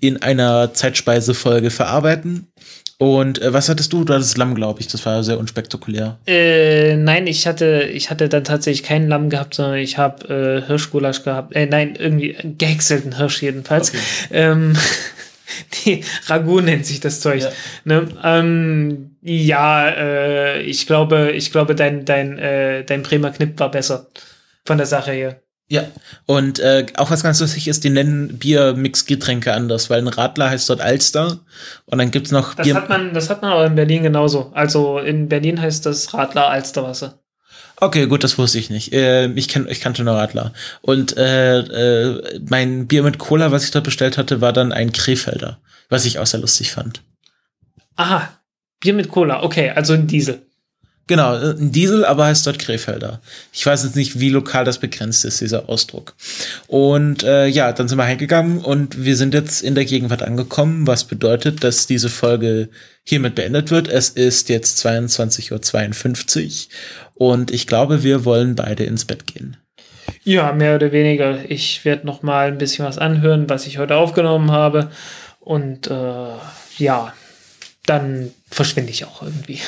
in 0.00 0.20
einer 0.20 0.74
Zeitspeisefolge 0.74 1.70
verarbeiten. 1.70 2.48
Und 2.98 3.42
äh, 3.42 3.52
was 3.52 3.68
hattest 3.68 3.92
du? 3.92 4.04
Du 4.04 4.14
hattest 4.14 4.36
Lamm, 4.38 4.54
glaube 4.54 4.80
ich. 4.80 4.88
Das 4.88 5.04
war 5.04 5.22
sehr 5.24 5.38
unspektakulär. 5.38 6.18
Äh, 6.26 6.96
nein, 6.96 7.26
ich 7.26 7.46
hatte, 7.46 7.82
ich 7.92 8.10
hatte 8.10 8.28
dann 8.28 8.44
tatsächlich 8.44 8.84
keinen 8.84 9.08
Lamm 9.08 9.30
gehabt, 9.30 9.54
sondern 9.54 9.78
ich 9.78 9.98
habe 9.98 10.62
äh, 10.62 10.66
Hirschgulasch 10.66 11.22
gehabt. 11.24 11.54
Äh, 11.56 11.66
nein, 11.66 11.96
irgendwie 11.98 12.36
gehäckselten 12.56 13.16
Hirsch 13.16 13.42
jedenfalls. 13.42 13.90
Okay. 13.90 13.98
Ähm, 14.30 14.76
die 15.84 16.04
Ragout 16.26 16.60
nennt 16.60 16.86
sich 16.86 17.00
das 17.00 17.20
Zeug. 17.20 17.42
Ja, 17.42 17.50
ne? 17.84 18.08
ähm, 18.22 19.16
ja 19.22 19.88
äh, 19.88 20.62
ich 20.62 20.86
glaube, 20.86 21.32
ich 21.32 21.50
glaube, 21.50 21.74
dein, 21.74 22.04
dein, 22.04 22.38
äh, 22.38 22.84
dein 22.84 23.02
Bremer 23.02 23.30
Knipp 23.30 23.58
war 23.58 23.70
besser 23.70 24.06
von 24.64 24.78
der 24.78 24.86
Sache 24.86 25.12
her. 25.12 25.43
Ja, 25.68 25.84
und 26.26 26.58
äh, 26.58 26.86
auch 26.96 27.10
was 27.10 27.22
ganz 27.22 27.40
lustig 27.40 27.68
ist, 27.68 27.84
die 27.84 27.90
nennen 27.90 28.38
Bier-Mix-Getränke 28.38 29.54
anders, 29.54 29.88
weil 29.88 30.00
ein 30.00 30.08
Radler 30.08 30.50
heißt 30.50 30.68
dort 30.68 30.82
Alster 30.82 31.40
und 31.86 31.98
dann 31.98 32.10
gibt's 32.10 32.30
noch 32.30 32.54
das 32.54 32.66
Bier. 32.66 32.74
Hat 32.74 32.90
man, 32.90 33.14
das 33.14 33.30
hat 33.30 33.40
man 33.40 33.52
auch 33.52 33.64
in 33.64 33.74
Berlin 33.74 34.02
genauso. 34.02 34.50
Also 34.54 34.98
in 34.98 35.28
Berlin 35.28 35.60
heißt 35.60 35.86
das 35.86 36.12
Radler 36.12 36.48
Alsterwasser. 36.48 37.18
Okay, 37.76 38.06
gut, 38.06 38.22
das 38.22 38.38
wusste 38.38 38.58
ich 38.58 38.70
nicht. 38.70 38.92
Äh, 38.92 39.26
ich, 39.32 39.48
kenn, 39.48 39.66
ich 39.68 39.80
kannte 39.80 40.04
nur 40.04 40.14
Radler. 40.14 40.52
Und 40.82 41.16
äh, 41.16 41.58
äh, 41.58 42.40
mein 42.48 42.86
Bier 42.86 43.02
mit 43.02 43.18
Cola, 43.18 43.50
was 43.50 43.64
ich 43.64 43.70
dort 43.70 43.84
bestellt 43.84 44.18
hatte, 44.18 44.40
war 44.40 44.52
dann 44.52 44.70
ein 44.70 44.92
Krefelder, 44.92 45.58
was 45.88 46.04
ich 46.04 46.18
auch 46.18 46.26
sehr 46.26 46.40
lustig 46.40 46.72
fand. 46.72 47.02
Aha, 47.96 48.28
Bier 48.80 48.94
mit 48.94 49.08
Cola, 49.08 49.42
okay, 49.42 49.70
also 49.70 49.94
ein 49.94 50.06
Diesel. 50.06 50.46
Genau, 51.06 51.34
ein 51.34 51.70
Diesel, 51.70 52.04
aber 52.04 52.24
heißt 52.26 52.46
dort 52.46 52.58
Krefelder. 52.58 53.20
Ich 53.52 53.66
weiß 53.66 53.84
jetzt 53.84 53.96
nicht, 53.96 54.20
wie 54.20 54.30
lokal 54.30 54.64
das 54.64 54.78
begrenzt 54.78 55.26
ist, 55.26 55.40
dieser 55.40 55.68
Ausdruck. 55.68 56.14
Und 56.66 57.22
äh, 57.22 57.46
ja, 57.46 57.72
dann 57.72 57.88
sind 57.88 57.98
wir 57.98 58.04
heimgegangen 58.04 58.58
und 58.58 59.04
wir 59.04 59.16
sind 59.16 59.34
jetzt 59.34 59.62
in 59.62 59.74
der 59.74 59.84
Gegenwart 59.84 60.22
angekommen, 60.22 60.86
was 60.86 61.04
bedeutet, 61.04 61.62
dass 61.62 61.86
diese 61.86 62.08
Folge 62.08 62.70
hiermit 63.04 63.34
beendet 63.34 63.70
wird. 63.70 63.88
Es 63.88 64.08
ist 64.08 64.48
jetzt 64.48 64.84
22.52 64.86 66.68
Uhr 67.16 67.28
und 67.28 67.50
ich 67.50 67.66
glaube, 67.66 68.02
wir 68.02 68.24
wollen 68.24 68.54
beide 68.54 68.84
ins 68.84 69.04
Bett 69.04 69.26
gehen. 69.26 69.58
Ja, 70.22 70.52
mehr 70.52 70.76
oder 70.76 70.90
weniger. 70.90 71.38
Ich 71.50 71.84
werde 71.84 72.06
noch 72.06 72.22
mal 72.22 72.48
ein 72.48 72.58
bisschen 72.58 72.86
was 72.86 72.96
anhören, 72.96 73.50
was 73.50 73.66
ich 73.66 73.76
heute 73.76 73.96
aufgenommen 73.96 74.50
habe. 74.52 74.90
Und 75.40 75.88
äh, 75.88 76.28
ja, 76.78 77.12
dann 77.84 78.32
verschwinde 78.50 78.90
ich 78.90 79.04
auch 79.04 79.22
irgendwie. 79.22 79.60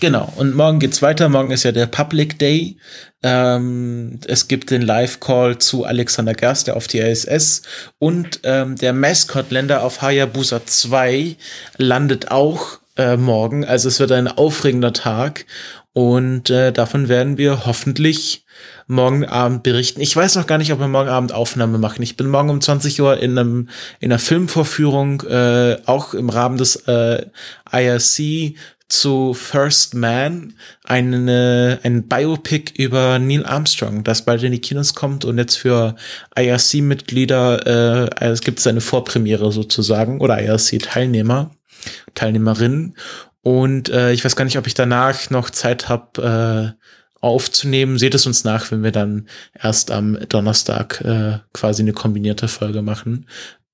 Genau, 0.00 0.32
und 0.36 0.54
morgen 0.54 0.78
geht's 0.78 1.02
weiter. 1.02 1.28
Morgen 1.28 1.50
ist 1.50 1.64
ja 1.64 1.72
der 1.72 1.86
Public 1.86 2.38
Day. 2.38 2.76
Ähm, 3.24 4.20
es 4.28 4.46
gibt 4.46 4.70
den 4.70 4.82
Live-Call 4.82 5.58
zu 5.58 5.84
Alexander 5.84 6.34
Gerst, 6.34 6.68
der 6.68 6.76
auf 6.76 6.86
die 6.86 6.98
ISS. 6.98 7.62
Und 7.98 8.40
ähm, 8.44 8.76
der 8.76 8.92
Mascot-Länder 8.92 9.82
auf 9.82 10.00
Hayabusa 10.00 10.64
2 10.64 11.36
landet 11.78 12.30
auch 12.30 12.78
äh, 12.96 13.16
morgen. 13.16 13.64
Also 13.64 13.88
es 13.88 13.98
wird 13.98 14.12
ein 14.12 14.28
aufregender 14.28 14.92
Tag. 14.92 15.46
Und 15.94 16.48
äh, 16.48 16.70
davon 16.70 17.08
werden 17.08 17.36
wir 17.36 17.66
hoffentlich 17.66 18.44
morgen 18.86 19.24
Abend 19.24 19.64
berichten. 19.64 20.00
Ich 20.00 20.14
weiß 20.14 20.36
noch 20.36 20.46
gar 20.46 20.58
nicht, 20.58 20.72
ob 20.72 20.78
wir 20.78 20.86
morgen 20.86 21.08
Abend 21.08 21.32
Aufnahme 21.32 21.78
machen. 21.78 22.02
Ich 22.02 22.16
bin 22.16 22.28
morgen 22.28 22.50
um 22.50 22.60
20 22.60 23.00
Uhr 23.00 23.18
in 23.18 23.36
einem 23.36 23.68
in 23.98 24.12
einer 24.12 24.20
Filmvorführung, 24.20 25.22
äh, 25.22 25.78
auch 25.86 26.14
im 26.14 26.30
Rahmen 26.30 26.56
des 26.56 26.76
äh, 26.86 27.26
IRC 27.72 28.54
zu 28.88 29.34
First 29.34 29.94
Man, 29.94 30.54
eine, 30.84 31.78
ein 31.82 32.08
Biopic 32.08 32.72
über 32.82 33.18
Neil 33.18 33.44
Armstrong, 33.44 34.02
das 34.02 34.24
bald 34.24 34.42
in 34.42 34.52
die 34.52 34.60
Kinos 34.60 34.94
kommt 34.94 35.24
und 35.24 35.36
jetzt 35.38 35.56
für 35.56 35.94
IRC-Mitglieder, 36.36 38.10
äh, 38.20 38.24
es 38.24 38.40
gibt 38.40 38.66
eine 38.66 38.80
Vorpremiere 38.80 39.52
sozusagen, 39.52 40.20
oder 40.20 40.40
IRC-Teilnehmer, 40.42 41.50
Teilnehmerinnen. 42.14 42.96
Und 43.42 43.88
äh, 43.88 44.12
ich 44.12 44.24
weiß 44.24 44.36
gar 44.36 44.44
nicht, 44.44 44.58
ob 44.58 44.66
ich 44.66 44.74
danach 44.74 45.30
noch 45.30 45.50
Zeit 45.50 45.88
habe, 45.88 46.74
äh, 46.76 46.78
aufzunehmen. 47.20 47.98
Seht 47.98 48.14
es 48.14 48.26
uns 48.26 48.44
nach, 48.44 48.70
wenn 48.70 48.82
wir 48.82 48.92
dann 48.92 49.28
erst 49.54 49.90
am 49.90 50.18
Donnerstag 50.28 51.00
äh, 51.00 51.38
quasi 51.52 51.82
eine 51.82 51.92
kombinierte 51.92 52.48
Folge 52.48 52.82
machen. 52.82 53.26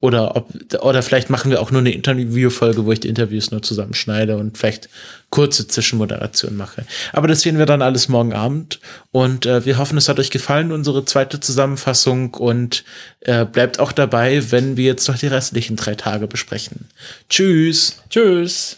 Oder 0.04 0.36
ob, 0.36 0.50
oder 0.82 1.02
vielleicht 1.02 1.30
machen 1.30 1.50
wir 1.50 1.62
auch 1.62 1.70
nur 1.70 1.80
eine 1.80 1.90
Interviewfolge, 1.90 2.84
wo 2.84 2.92
ich 2.92 3.00
die 3.00 3.08
Interviews 3.08 3.50
nur 3.50 3.62
zusammenschneide 3.62 4.36
und 4.36 4.58
vielleicht 4.58 4.90
kurze 5.30 5.66
Zwischenmoderation 5.66 6.58
mache. 6.58 6.84
Aber 7.14 7.26
das 7.26 7.40
sehen 7.40 7.56
wir 7.56 7.64
dann 7.64 7.80
alles 7.80 8.10
morgen 8.10 8.34
Abend. 8.34 8.80
Und 9.12 9.46
äh, 9.46 9.64
wir 9.64 9.78
hoffen, 9.78 9.96
es 9.96 10.10
hat 10.10 10.18
euch 10.18 10.28
gefallen, 10.28 10.72
unsere 10.72 11.06
zweite 11.06 11.40
Zusammenfassung. 11.40 12.34
Und 12.34 12.84
äh, 13.20 13.46
bleibt 13.46 13.80
auch 13.80 13.92
dabei, 13.92 14.52
wenn 14.52 14.76
wir 14.76 14.84
jetzt 14.84 15.08
noch 15.08 15.16
die 15.16 15.28
restlichen 15.28 15.76
drei 15.76 15.94
Tage 15.94 16.26
besprechen. 16.26 16.84
Tschüss. 17.30 18.02
Tschüss. 18.10 18.76